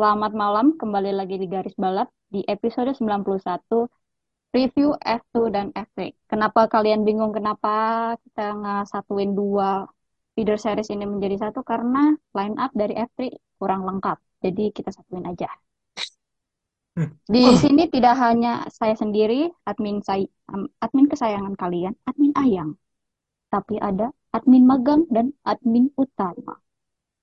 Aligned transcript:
Selamat 0.00 0.32
malam, 0.32 0.80
kembali 0.80 1.12
lagi 1.12 1.36
di 1.36 1.44
Garis 1.44 1.76
Balap 1.76 2.08
di 2.32 2.40
episode 2.48 2.88
91 2.96 3.84
review 4.48 4.96
F2 4.96 5.52
dan 5.52 5.76
F3. 5.76 6.16
Kenapa 6.24 6.72
kalian 6.72 7.04
bingung 7.04 7.36
kenapa 7.36 8.16
kita 8.24 8.56
ngesatuin 8.56 9.36
dua 9.36 9.84
feeder 10.32 10.56
series 10.56 10.88
ini 10.88 11.04
menjadi 11.04 11.44
satu? 11.44 11.60
Karena 11.60 12.16
line 12.32 12.56
up 12.56 12.72
dari 12.72 12.96
F3 12.96 13.28
kurang 13.60 13.84
lengkap. 13.84 14.16
Jadi 14.40 14.72
kita 14.72 14.88
satuin 14.88 15.28
aja. 15.28 15.52
Di 17.28 17.60
sini 17.60 17.84
tidak 17.92 18.16
hanya 18.24 18.64
saya 18.72 18.96
sendiri, 18.96 19.52
admin 19.68 20.00
saya, 20.00 20.24
admin 20.80 21.12
kesayangan 21.12 21.60
kalian, 21.60 21.92
admin 22.08 22.32
Ayang. 22.40 22.80
Tapi 23.52 23.76
ada 23.76 24.16
admin 24.32 24.64
magang 24.64 25.04
dan 25.12 25.36
admin 25.44 25.92
utama. 26.00 26.56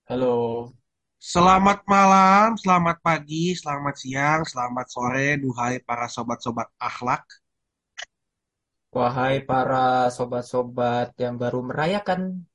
Halo. 0.06 0.70
Selamat 1.18 1.82
malam, 1.90 2.58
selamat 2.62 2.98
pagi, 3.02 3.58
selamat 3.58 3.96
siang, 3.98 4.42
selamat 4.46 4.86
sore, 4.86 5.42
duhai 5.42 5.82
para 5.82 6.06
sobat-sobat 6.06 6.70
akhlak. 6.78 7.26
Wahai 8.96 9.36
para 9.50 10.10
sobat-sobat 10.16 11.14
yang 11.24 11.36
baru 11.42 11.60
merayakan 11.70 12.46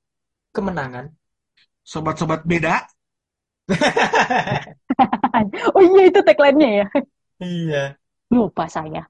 kemenangan. 0.55 1.06
Sobat-sobat 1.83 2.46
beda, 2.46 2.86
Oh 5.77 5.83
iya 5.83 6.02
itu 6.10 6.20
tagline-nya 6.27 6.68
ya. 6.83 6.86
Iya. 7.42 7.78
Lupa 8.30 8.64
saya. 8.70 9.02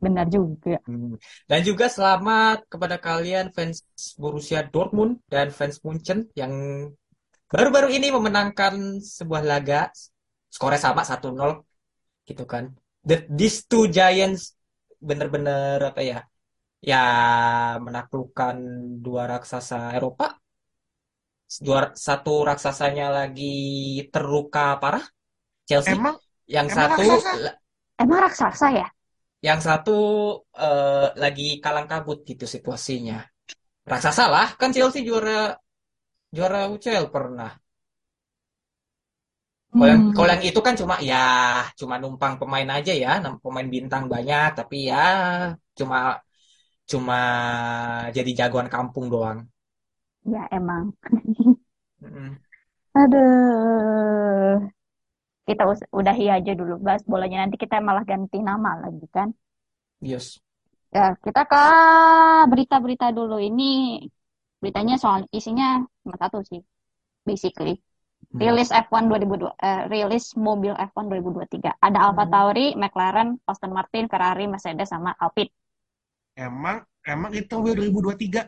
Benar 0.00 0.26
juga. 0.32 0.80
Hmm. 0.88 1.14
Dan 1.46 1.60
juga 1.62 1.86
selamat 1.92 2.66
kepada 2.72 2.96
kalian 2.96 3.52
fans 3.52 3.84
Borussia 4.16 4.64
Dortmund 4.64 5.20
dan 5.28 5.52
fans 5.52 5.76
Munchen 5.84 6.28
yang 6.32 6.52
baru-baru 7.50 7.92
ini 7.98 8.14
memenangkan 8.14 9.02
sebuah 9.02 9.42
laga. 9.42 9.90
Skornya 10.50 10.82
sama 10.82 11.06
1-0 11.06 11.62
gitu 12.26 12.44
kan. 12.46 12.74
The, 13.06 13.26
these 13.30 13.66
two 13.70 13.86
giants 13.86 14.58
bener-bener 14.98 15.78
apa 15.82 16.02
ya? 16.02 16.20
Ya 16.80 17.04
menaklukkan 17.78 18.56
dua 19.04 19.28
raksasa 19.28 19.94
Eropa. 19.94 20.38
Dua, 21.60 21.90
satu 21.92 22.46
raksasanya 22.46 23.10
lagi 23.10 24.06
terluka 24.10 24.78
parah. 24.78 25.04
Chelsea. 25.66 25.94
emang 25.94 26.18
Yang 26.50 26.66
emang 26.72 26.78
satu 26.78 27.02
raksasa? 27.04 27.50
Emang 28.00 28.18
raksasa 28.24 28.66
ya? 28.74 28.88
yang 29.40 29.60
satu 29.60 29.98
eh, 30.52 31.08
lagi 31.16 31.58
kalang 31.64 31.88
kabut 31.88 32.24
gitu 32.28 32.44
situasinya. 32.44 33.24
Raksasa 33.88 34.28
lah, 34.28 34.48
kan 34.60 34.70
Chelsea 34.70 35.02
juara 35.02 35.56
juara 36.36 36.60
UCL 36.74 37.06
pernah. 37.14 37.50
Kalau 39.76 39.86
yang, 39.92 40.02
Hmm. 40.02 40.12
kalau 40.16 40.28
yang 40.34 40.44
itu 40.50 40.60
kan 40.66 40.74
cuma 40.80 40.94
ya 41.10 41.16
cuma 41.80 41.94
numpang 42.02 42.34
pemain 42.40 42.68
aja 42.76 42.92
ya, 43.04 43.08
pemain 43.44 43.68
bintang 43.74 44.04
banyak, 44.12 44.48
tapi 44.58 44.76
ya 44.90 44.96
cuma 45.78 45.96
cuma 46.90 47.14
jadi 48.16 48.30
jagoan 48.38 48.68
kampung 48.74 49.06
doang. 49.14 49.38
Ya 50.24 50.42
emang. 50.52 50.84
Mm-mm. 52.02 52.40
Aduh. 53.00 54.70
Kita 55.48 55.62
udahi 55.98 56.24
aja 56.36 56.52
dulu 56.60 56.74
bahas 56.86 57.02
bolanya. 57.12 57.36
Nanti 57.42 57.56
kita 57.64 57.76
malah 57.88 58.04
ganti 58.10 58.36
nama 58.48 58.70
lagi 58.84 59.06
kan. 59.16 59.28
Yes. 60.00 60.40
Ya, 60.94 61.02
kita 61.24 61.40
ke 61.50 61.56
berita-berita 62.50 63.06
dulu. 63.18 63.34
Ini 63.48 63.62
beritanya 64.62 64.94
soal 65.02 65.20
isinya 65.38 65.66
cuma 66.02 66.16
satu 66.22 66.38
sih. 66.50 66.60
Basically. 67.28 67.74
Hmm. 68.32 68.40
Rilis 68.42 68.70
F1 68.84 69.04
2002, 69.10 69.52
eh, 69.68 69.80
rilis 69.92 70.24
mobil 70.48 70.74
F1 70.88 71.04
2023. 71.10 71.70
Ada 71.86 71.98
Alfa 72.08 72.24
Hmm. 72.24 72.32
Tauri, 72.32 72.66
McLaren, 72.82 73.28
Aston 73.50 73.72
Martin, 73.78 74.04
Ferrari, 74.12 74.44
Mercedes, 74.52 74.88
sama 74.94 75.10
Alpine. 75.24 75.52
Emang 76.46 76.78
emang 77.12 77.32
itu 77.40 77.54
mobil 77.58 77.74
2023. 77.78 78.40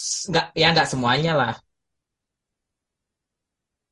S- 0.00 0.26
Nggak, 0.30 0.46
ya 0.60 0.66
nggak 0.72 0.88
semuanya 0.92 1.32
lah. 1.40 1.52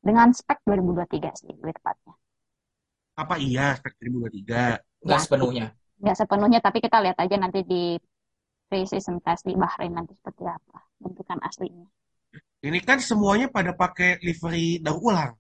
Dengan 0.07 0.29
spek 0.39 0.59
2023 0.67 1.31
sih, 1.41 1.51
lebih 1.61 1.75
tepatnya. 1.79 2.15
Apa 3.23 3.35
iya 3.47 3.63
spek 3.79 3.93
2023? 3.99 4.61
Nggak 5.05 5.21
Ya, 5.21 5.23
sepenuhnya. 5.23 5.65
nggak 6.03 6.17
sepenuhnya, 6.21 6.59
tapi 6.67 6.79
kita 6.85 6.99
lihat 7.05 7.19
aja 7.25 7.37
nanti 7.43 7.59
di 7.71 7.77
pre-season 8.73 9.21
test 9.21 9.45
di 9.45 9.53
Bahrain 9.53 9.93
nanti 9.93 10.17
seperti 10.17 10.49
apa 10.49 10.81
bentukan 10.97 11.37
aslinya. 11.45 11.85
Ini 12.65 12.81
kan 12.81 13.05
semuanya 13.05 13.53
pada 13.53 13.77
pakai 13.77 14.17
livery 14.25 14.81
daur 14.81 15.13
ulang. 15.13 15.37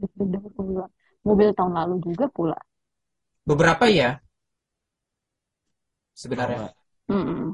Deg-degan 0.00 0.48
pula. 0.56 0.88
Mobil 1.20 1.52
tahun 1.52 1.76
lalu 1.76 1.94
juga 2.00 2.24
pula. 2.32 2.56
Beberapa 3.44 3.84
ya 3.92 4.16
sebenarnya. 6.16 6.72
Mm-mm. 7.12 7.52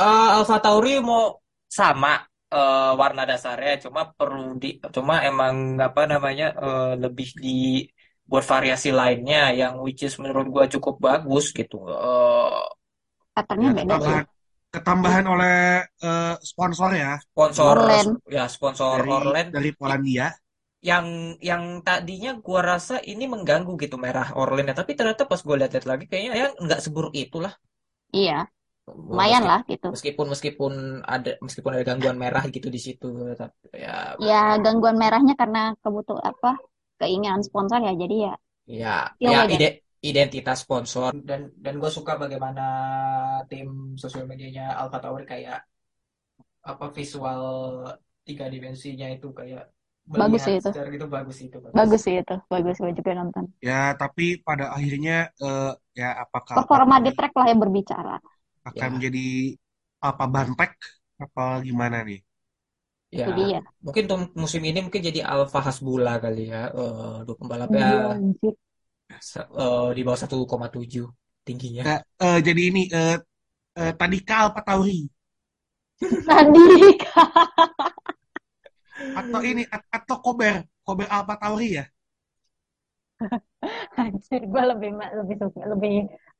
Eh, 0.00 0.28
Alfa 0.32 0.56
Tauri 0.64 0.96
mau 1.04 1.36
sama 1.68 2.16
eh, 2.48 2.92
warna 2.96 3.28
dasarnya, 3.28 3.76
cuma 3.84 4.08
perlu 4.08 4.56
di, 4.56 4.80
cuma 4.88 5.20
emang 5.20 5.76
apa 5.76 6.08
namanya 6.08 6.56
eh, 6.56 6.92
lebih 6.96 7.28
di 7.36 7.84
buat 8.24 8.44
variasi 8.44 8.88
lainnya 8.92 9.52
yang 9.52 9.80
which 9.84 10.00
is 10.04 10.16
menurut 10.16 10.48
gua 10.48 10.64
cukup 10.64 10.96
bagus 10.96 11.52
gitu. 11.52 11.84
Eh, 11.92 12.62
Patternnya 13.38 13.68
Ya, 13.68 13.72
beda 13.78 13.96
sih. 14.06 14.18
ketambahan 14.18 14.24
ketambahan 14.74 15.24
oleh 15.34 15.56
eh, 16.06 16.34
sponsor 16.50 16.90
ya 17.02 17.10
sponsor 17.24 17.76
Orlen. 17.76 18.08
ya 18.36 18.44
sponsor 18.54 18.96
dari 18.98 19.10
Orlen 19.18 19.46
dari 19.54 19.70
Polandia. 19.78 20.26
yang 20.90 21.06
yang 21.50 21.62
tadinya 21.86 22.30
gua 22.46 22.60
rasa 22.62 22.94
ini 23.12 23.24
mengganggu 23.32 23.72
gitu 23.82 23.96
merah 24.04 24.28
Orlennya, 24.42 24.74
tapi 24.80 24.92
ternyata 24.98 25.22
pas 25.30 25.40
gua 25.46 25.56
lihat 25.60 25.74
lagi 25.90 26.04
kayaknya 26.10 26.32
ya 26.42 26.46
nggak 26.64 26.80
seburuk 26.84 27.14
itulah. 27.24 27.52
Iya, 28.16 28.34
lumayan 29.10 29.42
Meski- 29.42 29.50
lah 29.50 29.60
gitu. 29.72 29.86
Meskipun 29.94 30.26
meskipun 30.32 30.72
ada 31.14 31.30
meskipun 31.44 31.70
ada 31.74 31.84
gangguan 31.88 32.18
merah 32.24 32.44
gitu 32.54 32.68
di 32.76 32.80
situ, 32.86 33.08
tapi 33.40 33.56
ya 33.84 34.14
Ya 34.28 34.42
gangguan 34.64 34.96
merahnya 35.02 35.34
karena 35.40 35.60
kebutuhan 35.82 36.24
apa 36.32 36.50
keinginan 37.00 37.42
sponsor 37.46 37.80
ya. 37.88 37.92
Jadi 38.02 38.16
ya 38.26 38.34
Ya, 38.68 39.16
Ya, 39.24 39.30
ya 39.32 39.40
ide- 39.54 39.74
identitas 40.10 40.58
sponsor 40.64 41.12
dan 41.28 41.40
dan 41.64 41.74
gue 41.82 41.90
suka 41.98 42.12
bagaimana 42.22 42.62
tim 43.50 43.68
sosial 44.02 44.24
medianya 44.30 44.62
Alpha 44.80 44.98
Tauri 45.02 45.24
kayak 45.32 45.58
apa 46.70 46.86
visual 46.96 47.42
tiga 48.26 48.44
dimensinya 48.54 49.06
itu 49.16 49.28
kayak 49.38 49.62
Bagus 50.20 50.42
sih 50.44 50.54
itu. 50.60 50.70
gitu 50.94 51.06
bagus 51.14 51.36
itu 51.46 51.58
bagus. 51.66 51.76
bagus 51.78 52.00
sih 52.04 52.14
itu, 52.20 52.34
bagus 52.52 52.76
gue 52.82 52.92
juga 52.98 53.10
nonton. 53.18 53.44
Ya, 53.66 53.74
tapi 54.00 54.22
pada 54.46 54.64
akhirnya 54.76 55.12
eh, 55.42 55.70
ya 56.00 56.06
apakah 56.24 56.56
Performa 56.56 56.96
Alfa 56.96 57.00
di 57.04 57.10
track 57.16 57.32
lah 57.38 57.46
yang 57.50 57.60
berbicara. 57.64 58.14
akan 58.70 58.88
Ya. 58.88 58.92
menjadi 58.94 59.20
apa 60.08 60.24
Banpek 60.34 60.70
apa 61.24 61.42
gimana 61.66 61.96
nih? 62.08 62.18
Ya, 63.18 63.24
Itu 63.24 63.30
dia. 63.38 63.60
mungkin 63.84 64.02
untuk 64.06 64.20
musim 64.42 64.62
ini 64.68 64.78
mungkin 64.84 65.02
jadi 65.08 65.20
Alpha 65.32 65.58
Hasbula 65.66 66.12
kali 66.24 66.40
ya. 66.52 66.58
Eh, 66.78 67.16
dua 67.26 67.36
Iya, 67.72 67.78
pembalapnya 67.80 67.84
anjir. 68.12 68.54
Eh, 69.12 69.88
di 69.96 70.00
bawah 70.06 70.18
1,7 70.22 71.04
tingginya. 71.46 71.82
Ya, 71.88 71.96
eh, 72.24 72.38
jadi 72.46 72.60
ini 72.70 72.80
eh, 72.92 73.16
eh, 73.80 73.92
tadi 74.00 74.18
Kal 74.28 74.40
Alfa 74.52 74.62
Tauri 74.68 75.00
Tadi 76.26 76.64
atau 79.20 79.40
ini 79.50 79.62
at- 79.74 79.88
atau 79.96 80.16
Kober 80.24 80.54
Kober 80.86 81.06
Alfa 81.16 81.34
Tauri 81.40 81.68
ya? 81.78 81.84
anjir 84.02 84.40
gue 84.52 84.62
lebih 84.70 84.90
lebih 85.18 85.36
suka 85.42 85.60
lebih 85.72 85.92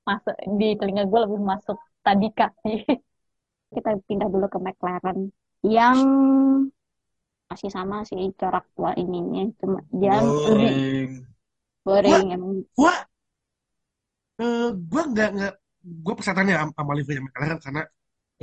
masuk 0.09 0.35
di 0.61 0.69
telinga 0.79 1.05
gue 1.11 1.21
lebih 1.27 1.41
masuk 1.53 1.77
Tadika 2.05 2.47
sih. 2.65 2.79
Kita 3.75 3.91
pindah 4.09 4.29
dulu 4.33 4.47
ke 4.55 4.59
McLaren 4.65 5.19
yang 5.67 5.99
masih 7.51 7.71
sama 7.77 7.97
sih 8.09 8.23
corak 8.41 8.65
tua 8.77 8.91
ininya 9.03 9.43
cuma 9.61 9.79
dia 10.01 10.17
lebih 10.49 10.77
Boring. 11.89 12.31
emang 12.35 12.65
Gua, 12.77 12.93
eh, 14.41 14.69
gua 14.91 15.03
nggak 15.13 15.29
nggak, 15.37 15.53
gue 16.05 16.13
persetannya 16.19 16.55
sama 16.61 16.73
sama 16.79 16.93
livery 16.99 17.21
McLaren 17.27 17.59
karena 17.65 17.81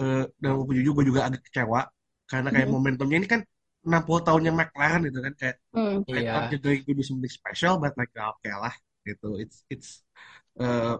eh, 0.01 0.23
dan 0.41 0.51
gue 0.67 0.75
jujur 0.79 0.93
gue 0.97 1.05
juga 1.11 1.21
agak 1.29 1.41
kecewa 1.47 1.81
karena 2.31 2.49
kayak 2.55 2.67
Hmm. 2.67 2.75
momentumnya 2.75 3.17
ini 3.21 3.29
kan 3.33 3.41
60 3.87 4.21
tahunnya 4.27 4.51
McLaren 4.59 5.01
gitu 5.09 5.19
kan 5.27 5.33
kayak 5.41 5.57
Hmm. 5.73 6.03
I 6.09 6.21
Iya. 6.21 6.31
thought 6.31 6.47
you're 6.51 6.63
going 6.63 6.81
to 6.87 6.93
do 6.99 7.03
something 7.11 7.33
special, 7.39 7.73
but 7.83 7.93
like 7.99 8.11
ya 8.17 8.23
oke 8.33 8.49
lah 8.63 8.75
gitu. 9.07 9.27
It's 9.43 9.57
it's 9.73 9.89
uh, 10.63 10.95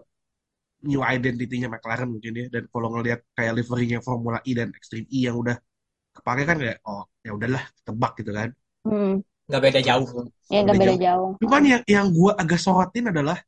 new 0.90 1.00
identity-nya 1.14 1.68
McLaren 1.74 2.08
mungkin 2.14 2.32
ya. 2.40 2.46
Dan 2.54 2.64
kalau 2.72 2.88
ngelihat 2.94 3.20
kayak 3.38 3.52
livery-nya 3.58 3.98
Formula 4.08 4.38
E 4.48 4.52
dan 4.58 4.70
Extreme 4.78 5.06
E 5.16 5.18
yang 5.28 5.36
udah 5.42 5.56
kepake 6.16 6.42
kan 6.50 6.56
kayak 6.62 6.78
oh 6.88 7.02
ya 7.26 7.30
udahlah 7.38 7.64
tebak 7.86 8.12
gitu 8.20 8.32
kan. 8.38 8.50
Hmm. 8.84 9.20
Nggak 9.46 9.62
beda 9.62 9.80
jauh. 9.88 10.06
ya 10.52 10.58
nggak 10.62 10.76
beda 10.78 10.94
jauh. 10.94 11.02
jauh 11.06 11.30
Cuman 11.42 11.62
yang 11.72 11.82
yang 11.86 12.06
gue 12.10 12.32
agak 12.42 12.58
sorotin 12.64 13.06
adalah 13.12 13.38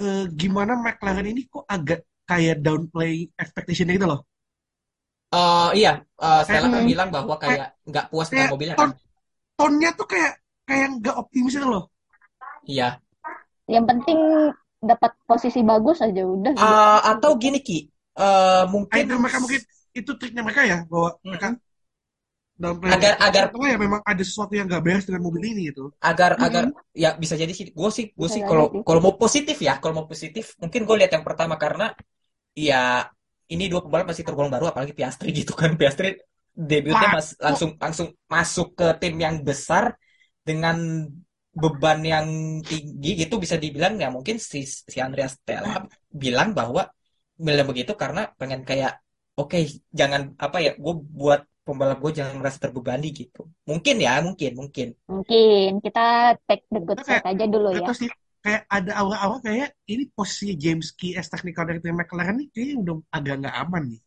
eh, 0.00 0.24
gimana 0.40 0.72
McLaren 0.80 1.26
ini 1.28 1.42
kok 1.50 1.64
agak 1.68 2.00
kayak 2.30 2.62
downplay 2.64 3.26
expectation-nya 3.36 3.94
gitu 3.98 4.06
loh. 4.08 4.20
Eh, 5.30 5.68
iya, 5.78 5.92
eh, 6.02 6.40
Stella 6.46 6.66
kan 6.74 6.82
Hmm. 6.82 6.90
bilang 6.90 7.08
bahwa 7.14 7.34
kayak 7.38 7.78
nggak 7.86 8.04
puas 8.10 8.28
dengan 8.30 8.50
mobilnya 8.50 8.74
ton 8.74 8.90
kan? 8.90 8.98
tonnya 9.58 9.90
tuh 9.98 10.06
kayak 10.10 10.32
kayak 10.66 10.86
nggak 10.98 11.14
optimis 11.22 11.54
itu 11.58 11.68
loh. 11.68 11.84
Iya. 12.66 12.98
yang 13.70 13.86
penting 13.86 14.18
dapat 14.82 15.14
posisi 15.30 15.62
bagus 15.62 16.02
aja 16.02 16.22
udah 16.26 16.52
gitu. 16.58 16.74
Eh, 16.74 16.98
atau 17.06 17.30
gini 17.38 17.58
Ki, 17.62 17.86
eh, 18.18 18.62
mungkin 18.66 19.06
Either 19.06 19.18
mereka 19.22 19.38
mungkin 19.38 19.62
itu 19.94 20.10
triknya 20.18 20.42
mereka 20.42 20.62
ya 20.66 20.78
bahwa 20.90 21.14
mereka 21.22 21.46
downplay 22.60 22.92
Agar- 22.92 23.18
agar- 23.26 23.48
ya 23.72 23.76
memang 23.80 24.00
ada 24.04 24.22
sesuatu 24.22 24.52
yang 24.52 24.66
nggak 24.68 24.82
beres 24.84 25.04
dengan 25.08 25.22
mobil 25.24 25.42
ini 25.50 25.72
gitu. 25.72 25.88
agar 26.10 26.36
Mhm. 26.36 26.44
agar 26.46 26.64
ya 26.92 27.10
bisa 27.22 27.34
jadi 27.40 27.52
sih 27.58 27.66
gue 27.72 27.90
sih 27.96 28.06
gue 28.12 28.28
sih 28.28 28.42
kalau 28.44 28.66
kalau 28.86 29.00
mau 29.04 29.14
positif 29.16 29.56
ya 29.60 29.80
kalau 29.82 29.94
mau 29.98 30.06
positif 30.12 30.44
mungkin 30.62 30.80
gue 30.88 30.96
lihat 31.00 31.12
yang 31.16 31.24
pertama 31.24 31.54
karena 31.56 31.92
ya 32.56 33.08
ini 33.50 33.64
dua 33.72 33.80
pembalap 33.84 34.06
masih 34.12 34.24
tergolong 34.26 34.52
baru 34.52 34.70
apalagi 34.72 34.92
Piastri 34.98 35.28
gitu 35.40 35.52
kan 35.56 35.74
Piastri 35.80 36.20
debutnya 36.54 37.08
mas, 37.16 37.28
langsung 37.40 37.70
langsung 37.80 38.08
masuk 38.28 38.68
ke 38.78 38.86
tim 39.00 39.14
yang 39.16 39.36
besar 39.40 39.96
dengan 40.44 41.06
beban 41.50 42.00
yang 42.06 42.26
tinggi 42.62 43.10
gitu 43.26 43.34
bisa 43.42 43.56
dibilang 43.58 43.98
ya 43.98 44.08
mungkin 44.14 44.38
si 44.38 44.62
si 44.66 44.98
Andreas 45.02 45.34
Stella 45.38 45.82
bilang 46.22 46.54
bahwa 46.54 46.86
bilang 47.34 47.66
begitu 47.70 47.92
karena 47.98 48.30
pengen 48.38 48.62
kayak 48.68 49.02
oke 49.40 49.58
jangan 49.90 50.22
apa 50.38 50.56
ya 50.62 50.72
gue 50.78 50.94
buat 51.18 51.40
pembalap 51.66 51.98
gue 52.02 52.12
jangan 52.18 52.34
merasa 52.40 52.58
terbebani 52.64 53.08
gitu 53.14 53.46
mungkin 53.68 53.96
ya 54.00 54.12
mungkin 54.26 54.52
mungkin 54.60 54.88
mungkin 55.10 55.68
kita 55.84 56.00
take 56.46 56.64
the 56.72 56.80
good 56.86 57.00
side 57.06 57.26
aja 57.26 57.44
dulu 57.46 57.68
ya 57.74 57.90
sih 58.00 58.10
kayak 58.40 58.62
ada 58.72 58.90
aura-aura 59.00 59.38
kayak 59.44 59.68
ini 59.92 60.08
posisi 60.16 60.56
James 60.56 60.96
Key 60.96 61.12
as 61.20 61.28
technical 61.28 61.64
director 61.68 61.92
McLaren 61.92 62.36
nih 62.40 62.48
kayaknya 62.52 62.76
udah 62.82 62.94
agak 63.12 63.34
nggak 63.44 63.56
aman 63.62 63.84
nih. 63.92 64.00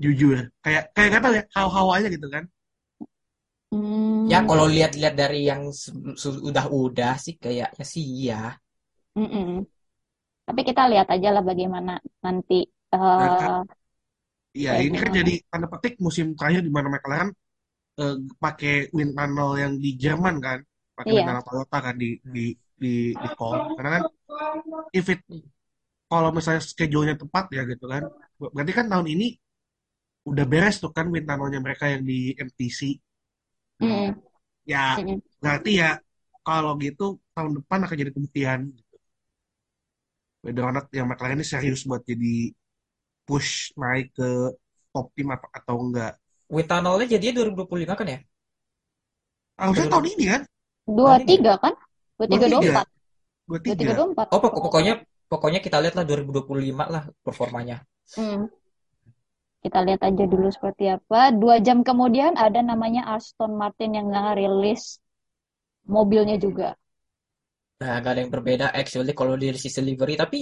Jujur, 0.00 0.38
kayak 0.64 0.82
kayak 0.96 1.08
nggak 1.12 1.22
tahu 1.24 1.34
ya, 1.38 1.44
hawa-hawa 1.56 1.92
aja 2.00 2.08
gitu 2.08 2.26
kan. 2.34 2.44
Hmm. 3.72 4.28
Ya 4.32 4.38
kalau 4.48 4.66
lihat-lihat 4.68 5.14
dari 5.16 5.40
yang 5.50 5.62
sudah-udah 6.22 7.14
sih 7.24 7.34
kayaknya 7.40 7.84
sih 7.84 8.04
ya. 8.28 8.56
Mm-mm. 9.18 9.66
Tapi 10.46 10.60
kita 10.68 10.82
lihat 10.92 11.08
aja 11.14 11.28
lah 11.34 11.42
bagaimana 11.50 11.92
nanti 12.24 12.54
eh, 12.94 12.98
Nah, 13.18 13.64
Iya, 14.58 14.70
ini 14.86 14.96
kan 15.02 15.10
jadi 15.18 15.30
tanda 15.50 15.66
petik 15.72 15.94
musim 16.06 16.26
terakhir 16.38 16.60
di 16.66 16.72
mana 16.76 16.88
McLaren 16.94 17.30
eh, 18.02 18.14
pakai 18.44 18.72
wind 18.96 19.12
tunnel 19.18 19.50
yang 19.62 19.72
di 19.84 19.90
Jerman 20.02 20.36
kan, 20.46 20.58
pakai 20.98 21.12
wind 21.16 21.26
Iya. 21.26 21.28
tunnel 21.28 21.44
Toyota 21.48 21.78
kan 21.86 21.94
di 22.02 22.06
di 22.34 22.42
di 22.82 22.88
di 23.22 23.28
call. 23.38 23.58
Karena 23.76 23.90
kan 23.96 24.04
if 24.98 25.06
it 25.14 25.20
kalau 26.12 26.30
misalnya 26.36 26.62
schedule-nya 26.72 27.16
tepat 27.22 27.44
ya 27.56 27.62
gitu 27.72 27.84
kan, 27.94 28.02
berarti 28.54 28.72
kan 28.78 28.86
tahun 28.92 29.08
ini 29.14 29.26
udah 30.30 30.44
beres 30.52 30.76
tuh 30.82 30.90
kan 30.96 31.06
wind 31.12 31.26
tunnel-nya 31.28 31.60
mereka 31.66 31.84
yang 31.92 32.02
di 32.10 32.18
MTC. 32.46 32.80
mm-mm. 33.80 34.14
Ya 34.72 34.84
Mm-mm. 34.96 35.22
berarti 35.42 35.70
ya 35.82 35.88
kalau 36.46 36.70
gitu 36.84 37.04
tahun 37.34 37.52
depan 37.58 37.78
akan 37.84 37.96
jadi 38.00 38.12
pembuktian. 38.14 38.60
Whether 40.44 40.64
or 40.68 40.72
not 40.76 40.86
yang 40.96 41.08
McLaren 41.08 41.36
ini 41.40 41.46
serius 41.52 41.82
buat 41.88 42.02
jadi 42.04 42.52
push 43.30 43.50
naik 43.82 44.06
ke 44.18 44.28
top 44.94 45.06
tim 45.16 45.28
apa 45.36 45.46
atau 45.58 45.76
enggak. 45.86 46.12
Wind 46.54 46.68
tunnel-nya 46.70 47.06
jadinya 47.14 47.34
2025 47.38 47.94
kan 48.00 48.08
ya? 48.14 48.18
Harusnya 49.60 49.86
Belum. 49.86 49.92
tahun 49.92 50.06
ini 50.16 50.24
kan? 50.32 50.42
dua 50.98 51.14
Tahun 51.14 51.18
ini 51.24 51.34
tiga 51.38 51.52
kan 51.62 51.74
dua 52.18 52.26
tiga 52.32 52.46
dua 52.52 52.60
empat 52.66 52.86
Dua 53.48 53.58
dua 53.66 53.76
tiga 53.76 53.76
tiga. 53.80 53.94
dua 53.96 54.06
empat 54.12 54.28
Oh, 54.32 54.40
pok- 54.42 54.56
pokoknya 54.66 54.92
pokoknya 55.32 55.60
kita 55.66 55.76
lihat 55.82 55.94
lah 55.98 56.04
2025 56.08 56.84
lah 56.94 57.02
performanya. 57.26 57.76
Hmm. 58.16 58.50
Kita 59.64 59.78
lihat 59.86 60.00
aja 60.08 60.24
dulu 60.32 60.48
seperti 60.56 60.84
apa. 60.96 61.20
Dua 61.40 61.56
jam 61.66 61.78
kemudian 61.88 62.32
ada 62.46 62.60
namanya 62.70 63.02
Aston 63.16 63.52
Martin 63.60 63.90
yang 63.96 64.06
nggak 64.12 64.36
rilis 64.40 64.82
mobilnya 65.94 66.36
juga. 66.44 66.68
Nah, 67.80 67.96
gak 68.04 68.12
ada 68.12 68.20
yang 68.24 68.32
berbeda 68.36 68.66
actually 68.80 69.12
kalau 69.16 69.34
dari 69.40 69.56
sisi 69.64 69.80
livery. 69.88 70.14
Tapi 70.22 70.38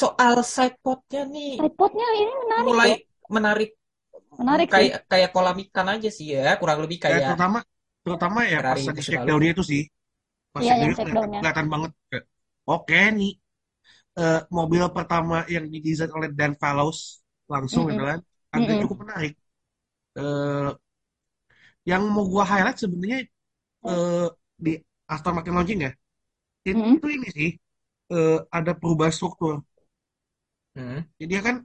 soal 0.00 0.34
sidepodnya 0.54 1.22
nih 1.34 1.52
Tripodnya 1.56 2.08
ini 2.20 2.32
menarik 2.42 2.76
mulai 2.76 2.90
loh. 2.90 2.98
menarik. 3.36 3.70
Menarik 4.40 4.70
sih. 4.76 4.88
Kayak 4.88 4.98
kayak 5.10 5.30
kolam 5.34 5.56
ikan 5.64 5.88
aja 5.94 6.08
sih 6.18 6.26
ya, 6.34 6.42
kurang 6.60 6.78
lebih 6.84 6.98
Ya, 7.10 7.14
kayak 7.14 7.24
terutama 7.26 7.58
terutama 8.04 8.38
ya 8.52 8.58
pas 8.68 8.80
lagi 8.88 9.02
shakedown-nya 9.06 9.50
itu 9.54 9.62
sih. 9.72 9.82
Pas 10.54 10.66
Iya, 10.66 10.72
yang 10.80 10.92
kelihatan, 11.02 11.30
kelihatan 11.38 11.66
banget. 11.74 11.92
Kayak, 12.10 12.24
Oke 12.72 12.96
nih, 13.18 13.30
eh, 14.20 14.36
mobil 14.58 14.82
pertama 14.96 15.36
yang 15.54 15.64
didesain 15.74 16.12
oleh 16.18 16.30
Dan 16.38 16.52
Fallows 16.62 17.00
langsung 17.52 17.82
Mm-mm. 17.82 17.90
gitu 17.90 18.02
kan, 18.10 18.20
agak 18.56 18.76
Mm-mm. 18.76 18.82
cukup 18.82 18.96
menarik. 19.04 19.32
Eh, 20.20 20.68
yang 21.90 22.02
mau 22.14 22.24
gua 22.32 22.44
highlight 22.50 22.78
sebenarnya 22.82 23.18
eh, 23.88 24.26
di 24.64 24.72
Aston 25.12 25.34
Martin 25.36 25.54
launching 25.58 25.80
ya, 25.86 25.92
itu 26.70 26.74
Mm-mm. 26.74 27.00
ini 27.16 27.28
sih 27.38 27.50
eh, 28.14 28.38
ada 28.58 28.72
perubahan 28.80 29.14
struktur. 29.16 29.54
Hmm. 30.76 31.00
Jadi 31.16 31.30
dia 31.32 31.40
kan 31.42 31.56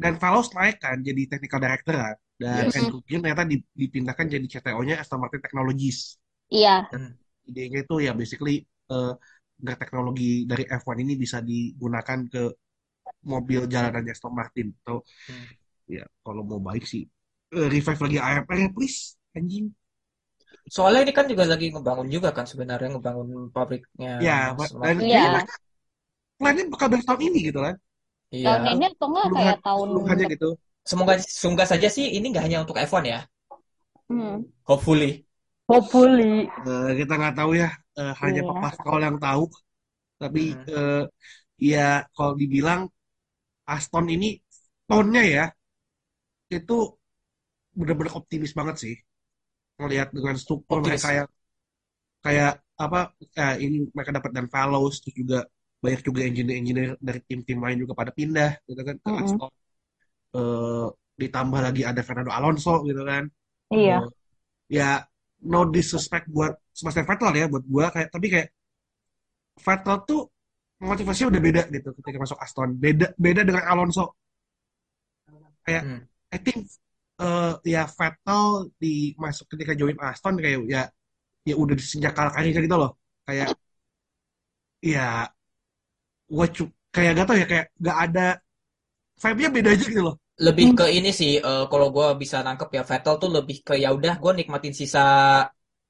Dan 0.00 0.16
Fallows 0.16 0.48
naik 0.56 0.80
kan 0.80 0.96
jadi 1.04 1.28
technical 1.28 1.60
director 1.60 1.92
kan. 1.92 2.16
Dan 2.40 2.72
Yes. 2.72 2.76
Andrew 2.80 3.00
Green 3.04 3.20
ternyata 3.20 3.44
di- 3.44 3.68
dipindahkan 3.76 4.26
jadi 4.32 4.46
CTO-nya 4.48 4.96
Aston 4.96 5.20
Martin 5.20 5.44
Technologies. 5.44 6.16
Iya. 6.48 6.88
Idenya 7.44 7.84
itu 7.84 7.94
ya 8.00 8.12
basically 8.16 8.64
eh, 8.64 9.12
agar 9.60 9.76
teknologi 9.76 10.48
dari 10.48 10.64
F1 10.64 10.96
ini 11.04 11.20
bisa 11.20 11.44
digunakan 11.44 12.18
ke 12.32 12.42
mobil 13.28 13.68
jalanan 13.68 14.08
Aston 14.08 14.32
Martin. 14.32 14.72
Atau 14.80 15.04
Hmm. 15.28 15.44
ya 15.84 16.04
kalau 16.24 16.42
mau 16.48 16.60
baik 16.64 16.84
sih 16.88 17.04
eh, 17.52 17.68
revive 17.68 18.00
lagi 18.00 18.16
AMR 18.16 18.56
ya 18.56 18.68
please 18.72 19.20
anjing. 19.36 19.68
Soalnya 20.70 21.00
ini 21.04 21.12
kan 21.12 21.26
juga 21.28 21.44
lagi 21.44 21.66
ngebangun 21.74 22.08
juga 22.08 22.30
kan 22.32 22.46
sebenarnya 22.48 22.88
ngebangun 22.94 23.28
pabriknya 23.52 24.16
Ya, 24.22 24.54
dan. 24.56 24.96
Iya. 25.02 25.20
kayaknya 25.20 25.30
mereka 25.36 25.54
plannya 26.40 26.64
bakal 26.72 26.86
beres 26.88 27.06
tahun 27.08 27.22
ini 27.28 27.38
gitu 27.52 27.60
kan. 27.60 27.76
Iya. 28.34 28.46
Tahun 28.46 28.64
ini 28.74 28.84
atau 28.90 29.06
enggak 29.10 29.26
kayak 29.36 29.56
tahun 29.66 29.88
puluhannya 29.90 30.26
gitu. 30.34 30.48
Semoga 30.90 31.12
semoga 31.42 31.64
saja 31.72 31.88
sih 31.96 32.06
ini 32.16 32.26
nggak 32.32 32.44
hanya 32.46 32.58
untuk 32.64 32.76
F1 32.80 33.04
ya. 33.12 33.20
Hmm. 34.08 34.42
Hopefully. 34.64 35.26
Hopefully. 35.70 36.50
Eh, 36.68 36.90
kita 37.00 37.12
nggak 37.18 37.34
tahu 37.38 37.50
ya, 37.62 37.68
eh, 38.00 38.12
hanya 38.22 38.40
Iya. 38.42 38.48
Pak 38.48 38.56
Pascal 38.62 38.98
yang 39.06 39.16
tahu. 39.26 39.42
Tapi 40.22 40.42
Mhm. 40.52 40.64
eh, 40.76 41.02
ya 41.72 41.86
kalau 42.16 42.34
dibilang 42.40 42.80
Aston 43.76 44.06
ini 44.16 44.28
tone-nya 44.88 45.22
ya 45.36 45.44
itu 46.50 46.76
benar-benar 47.78 48.12
optimis 48.20 48.52
banget 48.58 48.76
sih. 48.84 48.94
Ngelihat 49.80 50.08
dengan 50.16 50.36
struktur 50.42 50.78
Optimis. 50.78 51.02
mereka 51.02 51.08
yang 51.24 51.28
kayak 52.24 52.52
apa 52.84 53.00
eh, 53.40 53.54
ini 53.64 53.76
mereka 53.96 54.12
dapat 54.18 54.30
dan 54.36 54.46
Fallows 54.52 54.96
terus 55.02 55.16
juga 55.22 55.38
banyak 55.84 56.00
juga 56.08 56.20
engineer-engineer 56.28 56.90
dari 57.00 57.20
tim-tim 57.28 57.58
lain 57.64 57.78
juga 57.82 57.94
pada 58.00 58.12
pindah 58.18 58.50
gitu 58.68 58.80
kan 58.88 58.96
ke 59.04 59.10
Mm-mm. 59.10 59.16
Aston. 59.22 59.50
Eh, 60.36 60.86
ditambah 61.22 61.60
lagi 61.66 61.82
ada 61.90 62.02
Fernando 62.06 62.32
Alonso 62.38 62.72
gitu 62.88 63.02
kan. 63.10 63.24
Iya. 63.70 63.94
Eh, 63.94 64.08
ya 64.78 64.84
no 65.52 65.60
disrespect 65.74 66.26
buat 66.36 66.52
Sebastian 66.78 67.06
Vettel 67.10 67.32
ya 67.40 67.46
buat 67.52 67.64
gua 67.68 67.86
kayak 67.94 68.08
tapi 68.14 68.26
kayak 68.32 68.48
Vettel 69.64 69.96
tuh 70.08 70.20
motivasinya 70.88 71.28
udah 71.32 71.42
beda 71.46 71.62
gitu 71.76 71.88
ketika 72.00 72.18
masuk 72.24 72.38
Aston 72.44 72.68
beda 72.82 73.06
beda 73.24 73.40
dengan 73.48 73.64
Alonso 73.72 74.04
kayak 75.64 75.82
Hmm. 75.82 76.08
I 76.34 76.38
think 76.44 76.58
eh, 77.20 77.52
ya 77.66 77.82
Vettel 77.90 78.70
di 78.80 79.14
masuk 79.18 79.46
ketika 79.52 79.72
join 79.80 79.96
Aston 80.00 80.34
kayak 80.42 80.58
ya 80.70 80.82
ya 81.48 81.54
udah 81.62 81.74
di 81.78 81.84
sejak 81.84 82.12
kalah 82.16 82.32
karirnya 82.36 82.62
gitu 82.66 82.76
loh 82.82 82.92
kayak 83.28 83.50
ya 84.82 85.30
gua 86.34 86.46
cu 86.56 86.64
kayak 86.94 87.10
gak 87.18 87.26
tau 87.28 87.36
ya 87.42 87.46
kayak 87.52 87.66
gak 87.86 87.98
ada 88.04 88.26
vibe-nya 89.22 89.50
beda 89.56 89.68
aja 89.74 89.84
gitu 89.92 90.02
loh 90.06 90.14
lebih 90.46 90.66
Hmm. 90.66 90.76
ke 90.78 90.84
ini 90.96 91.10
sih 91.20 91.32
eh, 91.48 91.64
kalau 91.70 91.86
gue 91.96 92.06
bisa 92.22 92.36
nangkep 92.46 92.68
ya 92.78 92.82
Vettel 92.90 93.14
tuh 93.22 93.30
lebih 93.36 93.56
ke 93.66 93.74
ya 93.82 93.88
udah 93.96 94.14
gue 94.22 94.32
nikmatin 94.40 94.72
sisa 94.80 95.00